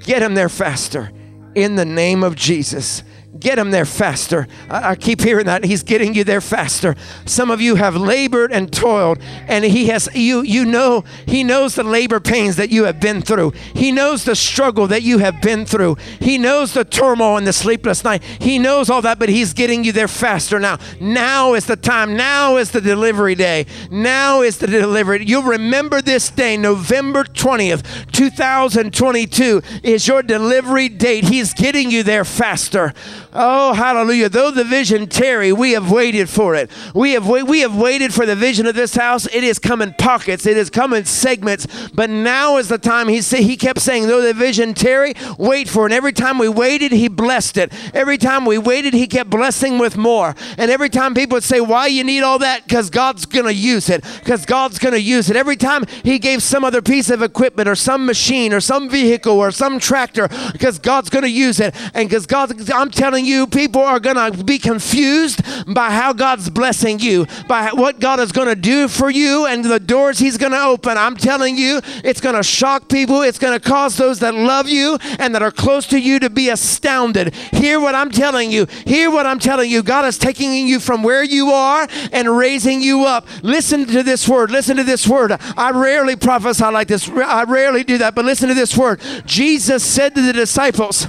Get 0.00 0.20
them 0.20 0.34
there 0.34 0.48
faster. 0.48 1.12
In 1.54 1.76
the 1.76 1.84
name 1.84 2.22
of 2.22 2.36
Jesus 2.36 3.02
Get 3.38 3.58
him 3.58 3.70
there 3.70 3.84
faster. 3.84 4.48
I, 4.68 4.90
I, 4.90 4.96
keep 4.96 5.20
hearing 5.20 5.46
that. 5.46 5.64
He's 5.64 5.84
getting 5.84 6.14
you 6.14 6.24
there 6.24 6.40
faster. 6.40 6.96
Some 7.26 7.50
of 7.50 7.60
you 7.60 7.76
have 7.76 7.94
labored 7.94 8.50
and 8.52 8.72
toiled, 8.72 9.18
and 9.46 9.64
he 9.64 9.86
has 9.86 10.08
you 10.14 10.42
you 10.42 10.64
know 10.64 11.04
he 11.26 11.44
knows 11.44 11.76
the 11.76 11.84
labor 11.84 12.18
pains 12.18 12.56
that 12.56 12.70
you 12.70 12.84
have 12.84 12.98
been 12.98 13.22
through. 13.22 13.52
He 13.72 13.92
knows 13.92 14.24
the 14.24 14.34
struggle 14.34 14.88
that 14.88 15.02
you 15.02 15.18
have 15.18 15.40
been 15.40 15.64
through. 15.64 15.94
He 16.18 16.38
knows 16.38 16.74
the 16.74 16.84
turmoil 16.84 17.36
and 17.36 17.46
the 17.46 17.52
sleepless 17.52 18.02
night. 18.02 18.24
He 18.24 18.58
knows 18.58 18.90
all 18.90 19.02
that, 19.02 19.20
but 19.20 19.28
he's 19.28 19.52
getting 19.52 19.84
you 19.84 19.92
there 19.92 20.08
faster 20.08 20.58
now. 20.58 20.78
Now 21.00 21.54
is 21.54 21.66
the 21.66 21.76
time. 21.76 22.16
Now 22.16 22.56
is 22.56 22.72
the 22.72 22.80
delivery 22.80 23.36
day. 23.36 23.66
Now 23.92 24.42
is 24.42 24.58
the 24.58 24.66
delivery. 24.66 25.24
You'll 25.24 25.44
remember 25.44 26.02
this 26.02 26.30
day, 26.30 26.56
November 26.56 27.22
20th, 27.22 28.10
2022 28.10 29.62
is 29.84 30.08
your 30.08 30.22
delivery 30.24 30.88
date. 30.88 31.24
He's 31.24 31.54
getting 31.54 31.92
you 31.92 32.02
there 32.02 32.24
faster. 32.24 32.92
Oh, 33.32 33.72
hallelujah. 33.74 34.28
Though 34.28 34.50
the 34.50 34.64
vision 34.64 35.06
tarry, 35.06 35.52
we 35.52 35.72
have 35.72 35.90
waited 35.90 36.28
for 36.28 36.54
it. 36.54 36.70
We 36.94 37.12
have, 37.12 37.28
we 37.28 37.60
have 37.60 37.76
waited 37.76 38.12
for 38.12 38.26
the 38.26 38.34
vision 38.34 38.66
of 38.66 38.74
this 38.74 38.96
house. 38.96 39.26
It 39.26 39.44
is 39.44 39.58
coming 39.58 39.94
pockets, 39.96 40.46
it 40.46 40.56
is 40.56 40.68
coming 40.70 41.04
segments. 41.04 41.66
But 41.94 42.10
now 42.10 42.56
is 42.56 42.68
the 42.68 42.78
time. 42.78 43.08
He, 43.08 43.20
say, 43.22 43.42
he 43.42 43.56
kept 43.56 43.80
saying, 43.80 44.08
though 44.08 44.22
the 44.22 44.34
vision 44.34 44.74
tarry, 44.74 45.14
wait 45.38 45.68
for 45.68 45.82
it. 45.82 45.86
And 45.86 45.94
every 45.94 46.12
time 46.12 46.38
we 46.38 46.48
waited, 46.48 46.92
he 46.92 47.08
blessed 47.08 47.56
it. 47.56 47.72
Every 47.94 48.18
time 48.18 48.44
we 48.44 48.58
waited, 48.58 48.94
he 48.94 49.06
kept 49.06 49.30
blessing 49.30 49.78
with 49.78 49.96
more. 49.96 50.34
And 50.58 50.70
every 50.70 50.88
time 50.88 51.14
people 51.14 51.36
would 51.36 51.44
say, 51.44 51.60
why 51.60 51.86
you 51.86 52.02
need 52.02 52.22
all 52.22 52.40
that? 52.40 52.64
Because 52.64 52.90
God's 52.90 53.26
going 53.26 53.46
to 53.46 53.54
use 53.54 53.88
it. 53.88 54.04
Because 54.18 54.44
God's 54.44 54.78
going 54.78 54.94
to 54.94 55.00
use 55.00 55.30
it. 55.30 55.36
Every 55.36 55.56
time 55.56 55.84
he 56.02 56.18
gave 56.18 56.42
some 56.42 56.64
other 56.64 56.82
piece 56.82 57.10
of 57.10 57.22
equipment 57.22 57.68
or 57.68 57.76
some 57.76 58.06
machine 58.06 58.52
or 58.52 58.60
some 58.60 58.90
vehicle 58.90 59.38
or 59.38 59.52
some 59.52 59.78
tractor, 59.78 60.28
because 60.52 60.78
God's 60.78 61.10
going 61.10 61.22
to 61.22 61.30
use 61.30 61.60
it. 61.60 61.74
And 61.94 62.08
because 62.08 62.26
God, 62.26 62.70
I'm 62.70 62.90
telling 62.90 63.19
telling 63.20 63.30
you, 63.30 63.46
people 63.46 63.82
are 63.82 64.00
going 64.00 64.16
to 64.16 64.44
be 64.44 64.58
confused 64.58 65.42
by 65.72 65.90
how 65.90 66.12
God's 66.12 66.48
blessing 66.48 66.98
you, 66.98 67.26
by 67.48 67.70
what 67.72 68.00
God 68.00 68.18
is 68.20 68.32
going 68.32 68.48
to 68.48 68.54
do 68.54 68.88
for 68.88 69.10
you 69.10 69.46
and 69.46 69.64
the 69.64 69.80
doors 69.80 70.18
He's 70.18 70.38
going 70.38 70.52
to 70.52 70.62
open. 70.62 70.96
I'm 70.96 71.16
telling 71.16 71.56
you, 71.56 71.80
it's 72.02 72.20
going 72.20 72.34
to 72.34 72.42
shock 72.42 72.88
people. 72.88 73.22
It's 73.22 73.38
going 73.38 73.58
to 73.58 73.68
cause 73.68 73.96
those 73.96 74.20
that 74.20 74.34
love 74.34 74.68
you 74.68 74.98
and 75.18 75.34
that 75.34 75.42
are 75.42 75.50
close 75.50 75.86
to 75.88 75.98
you 75.98 76.18
to 76.20 76.30
be 76.30 76.48
astounded. 76.48 77.34
Hear 77.52 77.78
what 77.80 77.94
I'm 77.94 78.10
telling 78.10 78.50
you. 78.50 78.66
Hear 78.86 79.10
what 79.10 79.26
I'm 79.26 79.38
telling 79.38 79.70
you. 79.70 79.82
God 79.82 80.06
is 80.06 80.16
taking 80.16 80.66
you 80.66 80.80
from 80.80 81.02
where 81.02 81.22
you 81.22 81.50
are 81.50 81.86
and 82.12 82.36
raising 82.36 82.80
you 82.80 83.04
up. 83.04 83.26
Listen 83.42 83.86
to 83.86 84.02
this 84.02 84.28
word. 84.28 84.50
Listen 84.50 84.76
to 84.76 84.84
this 84.84 85.06
word. 85.06 85.32
I 85.56 85.70
rarely 85.72 86.16
prophesy 86.16 86.64
like 86.64 86.88
this. 86.88 87.08
I 87.08 87.44
rarely 87.44 87.84
do 87.84 87.98
that, 87.98 88.14
but 88.14 88.24
listen 88.24 88.48
to 88.48 88.54
this 88.54 88.76
word. 88.76 89.00
Jesus 89.26 89.84
said 89.84 90.14
to 90.14 90.22
the 90.22 90.32
disciples, 90.32 91.08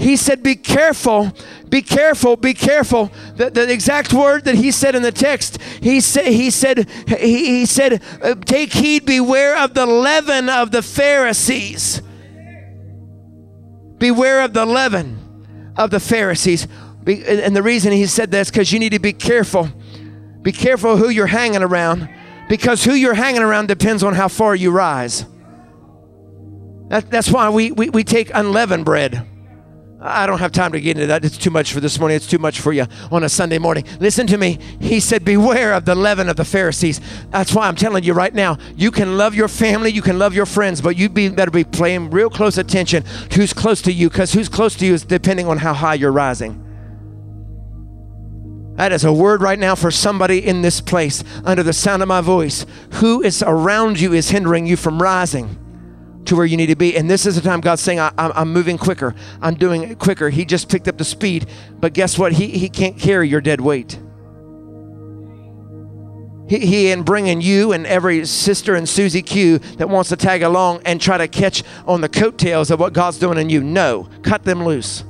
he 0.00 0.16
said, 0.16 0.42
Be 0.42 0.56
careful, 0.56 1.30
be 1.68 1.82
careful, 1.82 2.36
be 2.36 2.54
careful. 2.54 3.12
The, 3.36 3.50
the 3.50 3.70
exact 3.70 4.14
word 4.14 4.44
that 4.44 4.54
he 4.54 4.70
said 4.70 4.94
in 4.94 5.02
the 5.02 5.12
text, 5.12 5.60
he 5.82 6.00
said, 6.00 6.28
he 6.28 6.50
said, 6.50 6.88
he, 7.06 7.58
he 7.58 7.66
said, 7.66 8.02
uh, 8.22 8.34
Take 8.34 8.72
heed, 8.72 9.04
beware 9.04 9.58
of 9.58 9.74
the 9.74 9.84
leaven 9.84 10.48
of 10.48 10.70
the 10.70 10.80
Pharisees. 10.80 12.00
Beware 13.98 14.40
of 14.40 14.54
the 14.54 14.64
leaven 14.64 15.74
of 15.76 15.90
the 15.90 16.00
Pharisees. 16.00 16.66
And 17.06 17.54
the 17.54 17.62
reason 17.62 17.92
he 17.92 18.06
said 18.06 18.30
that 18.30 18.40
is 18.40 18.50
because 18.50 18.72
you 18.72 18.78
need 18.78 18.92
to 18.92 18.98
be 18.98 19.12
careful. 19.12 19.68
Be 20.40 20.52
careful 20.52 20.96
who 20.96 21.10
you're 21.10 21.26
hanging 21.26 21.62
around 21.62 22.08
because 22.48 22.84
who 22.84 22.94
you're 22.94 23.12
hanging 23.12 23.42
around 23.42 23.68
depends 23.68 24.02
on 24.02 24.14
how 24.14 24.28
far 24.28 24.54
you 24.54 24.70
rise. 24.70 25.26
That, 26.88 27.10
that's 27.10 27.30
why 27.30 27.50
we, 27.50 27.70
we, 27.70 27.90
we 27.90 28.02
take 28.02 28.30
unleavened 28.32 28.86
bread. 28.86 29.26
I 30.02 30.26
don't 30.26 30.38
have 30.38 30.52
time 30.52 30.72
to 30.72 30.80
get 30.80 30.96
into 30.96 31.08
that. 31.08 31.26
It's 31.26 31.36
too 31.36 31.50
much 31.50 31.74
for 31.74 31.80
this 31.80 31.98
morning. 31.98 32.16
It's 32.16 32.26
too 32.26 32.38
much 32.38 32.60
for 32.60 32.72
you 32.72 32.86
on 33.12 33.22
a 33.22 33.28
Sunday 33.28 33.58
morning. 33.58 33.84
Listen 33.98 34.26
to 34.28 34.38
me. 34.38 34.58
He 34.80 34.98
said, 34.98 35.26
Beware 35.26 35.74
of 35.74 35.84
the 35.84 35.94
leaven 35.94 36.30
of 36.30 36.36
the 36.36 36.44
Pharisees. 36.44 37.02
That's 37.30 37.54
why 37.54 37.68
I'm 37.68 37.76
telling 37.76 38.02
you 38.02 38.14
right 38.14 38.32
now. 38.32 38.56
You 38.76 38.90
can 38.90 39.18
love 39.18 39.34
your 39.34 39.48
family, 39.48 39.90
you 39.90 40.00
can 40.00 40.18
love 40.18 40.34
your 40.34 40.46
friends, 40.46 40.80
but 40.80 40.96
you 40.96 41.10
be, 41.10 41.28
better 41.28 41.50
be 41.50 41.64
paying 41.64 42.08
real 42.08 42.30
close 42.30 42.56
attention 42.56 43.02
to 43.02 43.40
who's 43.40 43.52
close 43.52 43.82
to 43.82 43.92
you 43.92 44.08
because 44.08 44.32
who's 44.32 44.48
close 44.48 44.74
to 44.76 44.86
you 44.86 44.94
is 44.94 45.04
depending 45.04 45.46
on 45.46 45.58
how 45.58 45.74
high 45.74 45.94
you're 45.94 46.12
rising. 46.12 46.66
That 48.76 48.92
is 48.92 49.04
a 49.04 49.12
word 49.12 49.42
right 49.42 49.58
now 49.58 49.74
for 49.74 49.90
somebody 49.90 50.46
in 50.46 50.62
this 50.62 50.80
place 50.80 51.22
under 51.44 51.62
the 51.62 51.74
sound 51.74 52.00
of 52.00 52.08
my 52.08 52.22
voice. 52.22 52.64
Who 52.94 53.22
is 53.22 53.42
around 53.42 54.00
you 54.00 54.14
is 54.14 54.30
hindering 54.30 54.66
you 54.66 54.78
from 54.78 55.02
rising 55.02 55.58
to 56.30 56.36
where 56.36 56.46
you 56.46 56.56
need 56.56 56.68
to 56.68 56.76
be. 56.76 56.96
And 56.96 57.10
this 57.10 57.26
is 57.26 57.34
the 57.34 57.40
time 57.40 57.60
God's 57.60 57.82
saying, 57.82 57.98
I, 57.98 58.12
am 58.16 58.52
moving 58.52 58.78
quicker. 58.78 59.14
I'm 59.42 59.54
doing 59.54 59.82
it 59.82 59.98
quicker. 59.98 60.30
He 60.30 60.44
just 60.44 60.68
picked 60.68 60.86
up 60.88 60.96
the 60.96 61.04
speed. 61.04 61.46
But 61.78 61.92
guess 61.92 62.18
what? 62.18 62.32
He, 62.32 62.46
he 62.46 62.68
can't 62.68 62.96
carry 62.96 63.28
your 63.28 63.40
dead 63.40 63.60
weight. 63.60 63.98
He, 66.48 66.60
he 66.66 66.86
ain't 66.88 67.04
bringing 67.04 67.40
you 67.40 67.72
and 67.72 67.84
every 67.84 68.24
sister 68.26 68.76
and 68.76 68.88
Susie 68.88 69.22
Q 69.22 69.58
that 69.58 69.90
wants 69.90 70.08
to 70.10 70.16
tag 70.16 70.42
along 70.42 70.82
and 70.84 71.00
try 71.00 71.18
to 71.18 71.26
catch 71.26 71.64
on 71.84 72.00
the 72.00 72.08
coattails 72.08 72.70
of 72.70 72.78
what 72.78 72.92
God's 72.92 73.18
doing 73.18 73.36
in 73.36 73.50
you. 73.50 73.62
No, 73.62 74.08
cut 74.22 74.44
them 74.44 74.64
loose. 74.64 75.04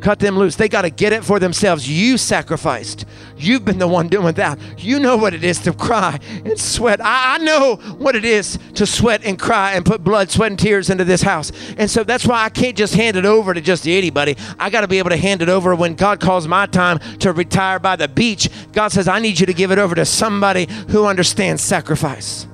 Cut 0.00 0.18
them 0.18 0.38
loose. 0.38 0.56
They 0.56 0.68
got 0.68 0.82
to 0.82 0.90
get 0.90 1.12
it 1.12 1.22
for 1.22 1.38
themselves. 1.38 1.88
You 1.88 2.16
sacrificed. 2.16 3.04
You've 3.36 3.66
been 3.66 3.78
the 3.78 3.86
one 3.86 4.08
doing 4.08 4.34
that. 4.34 4.58
You 4.78 4.98
know 4.98 5.16
what 5.18 5.34
it 5.34 5.44
is 5.44 5.58
to 5.60 5.74
cry 5.74 6.18
and 6.44 6.58
sweat. 6.58 7.04
I, 7.04 7.34
I, 7.34 7.38
know 7.38 7.76
what 7.76 8.16
it 8.16 8.24
is 8.24 8.58
to 8.74 8.86
sweat 8.86 9.24
and 9.24 9.38
cry 9.38 9.72
and 9.72 9.84
put 9.84 10.02
blood, 10.02 10.30
sweat, 10.30 10.52
and 10.52 10.58
tears 10.58 10.88
into 10.88 11.04
this 11.04 11.20
house. 11.20 11.52
And 11.76 11.90
so 11.90 12.02
that's 12.02 12.26
why 12.26 12.44
I 12.44 12.48
can't 12.48 12.76
just 12.76 12.94
hand 12.94 13.18
it 13.18 13.26
over 13.26 13.52
to 13.52 13.60
just 13.60 13.86
anybody. 13.86 14.36
I 14.58 14.70
got 14.70 14.80
to 14.80 14.88
be 14.88 14.98
able 14.98 15.10
to 15.10 15.18
hand 15.18 15.42
it 15.42 15.50
over 15.50 15.74
when 15.74 15.94
God 15.94 16.18
calls 16.18 16.48
my 16.48 16.64
time 16.64 16.98
to 17.18 17.32
retire 17.32 17.78
by 17.78 17.96
the 17.96 18.08
beach. 18.08 18.48
God 18.72 18.88
says, 18.88 19.06
I 19.06 19.18
need 19.18 19.38
you 19.38 19.46
to 19.46 19.54
give 19.54 19.70
it 19.70 19.78
over 19.78 19.94
to 19.94 20.06
somebody 20.06 20.66
who 20.88 21.04
understands 21.04 21.62
sacrifice. 21.62 22.46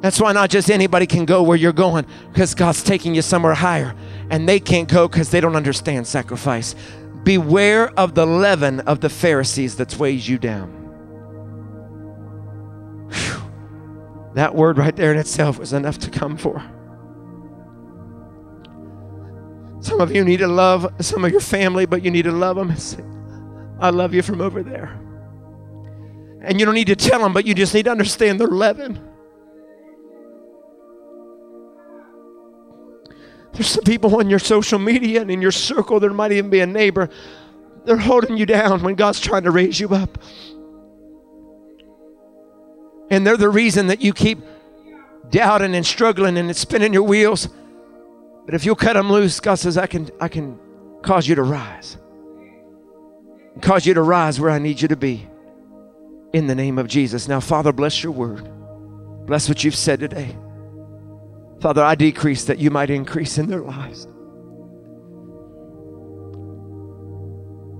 That's 0.00 0.20
why 0.20 0.32
not 0.32 0.50
just 0.50 0.70
anybody 0.70 1.06
can 1.06 1.24
go 1.24 1.42
where 1.42 1.56
you're 1.56 1.72
going 1.72 2.06
because 2.32 2.54
God's 2.54 2.82
taking 2.82 3.14
you 3.14 3.22
somewhere 3.22 3.54
higher 3.54 3.94
and 4.30 4.48
they 4.48 4.60
can't 4.60 4.88
go 4.88 5.08
because 5.08 5.30
they 5.30 5.40
don't 5.40 5.56
understand 5.56 6.06
sacrifice. 6.06 6.74
Beware 7.24 7.90
of 7.98 8.14
the 8.14 8.24
leaven 8.24 8.80
of 8.80 9.00
the 9.00 9.10
Pharisees 9.10 9.76
that 9.76 9.96
weighs 9.98 10.28
you 10.28 10.38
down. 10.38 10.70
Whew. 13.12 13.42
That 14.34 14.54
word 14.54 14.78
right 14.78 14.94
there 14.94 15.12
in 15.12 15.18
itself 15.18 15.58
was 15.58 15.72
enough 15.72 15.98
to 15.98 16.10
come 16.10 16.36
for. 16.36 16.64
Some 19.80 20.00
of 20.00 20.14
you 20.14 20.24
need 20.24 20.38
to 20.38 20.48
love 20.48 20.92
some 21.00 21.24
of 21.24 21.32
your 21.32 21.40
family, 21.40 21.86
but 21.86 22.02
you 22.02 22.10
need 22.10 22.22
to 22.22 22.32
love 22.32 22.56
them 22.56 22.70
and 22.70 22.78
say, 22.78 23.02
I 23.80 23.90
love 23.90 24.14
you 24.14 24.22
from 24.22 24.40
over 24.40 24.62
there. 24.62 24.98
And 26.42 26.60
you 26.60 26.66
don't 26.66 26.74
need 26.74 26.86
to 26.86 26.96
tell 26.96 27.20
them, 27.20 27.32
but 27.32 27.46
you 27.46 27.54
just 27.54 27.74
need 27.74 27.86
to 27.86 27.90
understand 27.90 28.40
their 28.40 28.48
leaven. 28.48 29.09
There's 33.52 33.68
some 33.68 33.84
people 33.84 34.16
on 34.16 34.30
your 34.30 34.38
social 34.38 34.78
media 34.78 35.22
and 35.22 35.30
in 35.30 35.42
your 35.42 35.52
circle, 35.52 36.00
there 36.00 36.10
might 36.10 36.32
even 36.32 36.50
be 36.50 36.60
a 36.60 36.66
neighbor. 36.66 37.10
They're 37.84 37.96
holding 37.96 38.36
you 38.36 38.46
down 38.46 38.82
when 38.82 38.94
God's 38.94 39.20
trying 39.20 39.44
to 39.44 39.50
raise 39.50 39.80
you 39.80 39.88
up. 39.94 40.18
And 43.10 43.26
they're 43.26 43.36
the 43.36 43.48
reason 43.48 43.88
that 43.88 44.00
you 44.00 44.12
keep 44.12 44.38
doubting 45.30 45.74
and 45.74 45.84
struggling 45.84 46.36
and 46.38 46.48
it's 46.48 46.60
spinning 46.60 46.92
your 46.92 47.02
wheels. 47.02 47.48
But 48.44 48.54
if 48.54 48.64
you'll 48.64 48.76
cut 48.76 48.94
them 48.94 49.10
loose, 49.10 49.40
God 49.40 49.56
says, 49.56 49.76
I 49.76 49.86
can, 49.86 50.10
I 50.20 50.28
can 50.28 50.58
cause 51.02 51.26
you 51.26 51.34
to 51.34 51.42
rise. 51.42 51.96
Cause 53.60 53.84
you 53.84 53.94
to 53.94 54.02
rise 54.02 54.40
where 54.40 54.50
I 54.50 54.58
need 54.58 54.80
you 54.80 54.88
to 54.88 54.96
be. 54.96 55.28
In 56.32 56.46
the 56.46 56.54
name 56.54 56.78
of 56.78 56.86
Jesus. 56.86 57.26
Now, 57.26 57.40
Father, 57.40 57.72
bless 57.72 58.02
your 58.02 58.12
word. 58.12 58.48
Bless 59.26 59.48
what 59.48 59.64
you've 59.64 59.74
said 59.74 60.00
today. 60.00 60.36
Father, 61.60 61.84
I 61.84 61.94
decrease 61.94 62.44
that 62.44 62.58
you 62.58 62.70
might 62.70 62.90
increase 62.90 63.36
in 63.36 63.46
their 63.46 63.60
lives. 63.60 64.06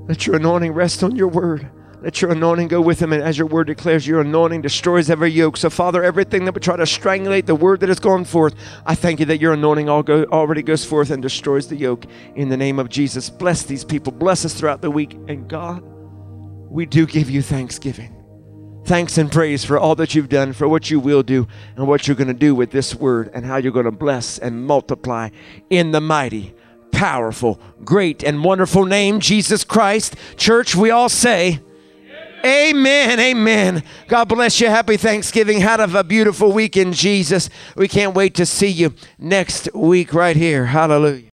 Let 0.07 0.27
your 0.27 0.36
anointing 0.36 0.73
rest 0.73 1.02
on 1.02 1.16
your 1.16 1.28
word. 1.28 1.70
Let 2.02 2.20
your 2.20 2.32
anointing 2.32 2.69
go 2.69 2.81
with 2.81 2.98
them. 2.98 3.12
And 3.12 3.23
as 3.23 3.39
your 3.39 3.47
word 3.47 3.69
declares, 3.69 4.07
your 4.07 4.20
anointing 4.20 4.62
destroys 4.62 5.09
every 5.09 5.31
yoke. 5.31 5.57
So, 5.57 5.70
Father, 5.70 6.02
everything 6.02 6.44
that 6.44 6.55
would 6.55 6.62
try 6.62 6.77
to 6.77 6.82
strangulate 6.82 7.47
the 7.47 7.55
word 7.55 7.81
that 7.81 7.89
has 7.89 8.01
gone 8.01 8.24
forth, 8.24 8.55
I 8.85 8.94
thank 8.94 9.20
you 9.20 9.27
that 9.27 9.40
your 9.40 9.52
anointing 9.52 9.86
go, 9.86 10.24
already 10.24 10.62
goes 10.62 10.85
forth 10.85 11.11
and 11.11 11.23
destroys 11.23 11.69
the 11.69 11.77
yoke 11.77 12.07
in 12.35 12.48
the 12.48 12.57
name 12.57 12.78
of 12.78 12.89
Jesus. 12.89 13.31
Bless 13.31 13.62
these 13.62 13.85
people. 13.85 14.12
Bless 14.12 14.44
us 14.44 14.55
throughout 14.55 14.82
the 14.82 14.90
week. 14.90 15.12
And 15.28 15.48
God, 15.48 15.82
we 15.82 16.86
do 16.86 17.07
give 17.07 17.31
you 17.31 17.43
thanksgiving 17.43 18.20
thanks 18.85 19.19
and 19.19 19.31
praise 19.31 19.65
for 19.65 19.78
all 19.78 19.94
that 19.97 20.15
you've 20.15 20.28
done, 20.28 20.52
for 20.52 20.69
what 20.69 20.90
you 20.90 21.01
will 21.01 21.23
do, 21.23 21.47
and 21.77 21.86
what 21.86 22.07
you're 22.07 22.16
going 22.16 22.28
to 22.28 22.35
do 22.35 22.55
with 22.55 22.70
this 22.70 22.94
word, 22.94 23.31
and 23.35 23.44
how 23.44 23.57
you're 23.57 23.73
going 23.73 23.85
to 23.85 23.90
bless 23.90 24.39
and 24.39 24.66
multiply 24.66 25.31
in 25.69 25.93
the 25.93 26.01
mighty, 26.01 26.55
powerful, 26.93 27.61
great, 27.85 28.23
and 28.23 28.44
wonderful 28.44 28.85
name, 28.85 29.20
Jesus 29.20 29.65
Christ. 29.65 30.16
Church, 30.36 30.74
we 30.74 30.90
all 30.90 31.09
say, 31.09 31.61
Amen. 32.44 33.20
Amen. 33.20 33.82
God 34.09 34.24
bless 34.24 34.61
you. 34.61 34.69
Happy 34.69 34.97
Thanksgiving. 34.97 35.61
Have 35.61 35.94
a 35.94 36.02
beautiful 36.02 36.52
week 36.52 36.74
in 36.74 36.94
Jesus. 36.94 37.51
We 37.77 37.86
can't 37.86 38.15
wait 38.15 38.35
to 38.36 38.47
see 38.47 38.69
you 38.69 38.94
next 39.19 39.69
week 39.74 40.15
right 40.15 40.36
here. 40.36 40.65
Hallelujah. 40.66 41.24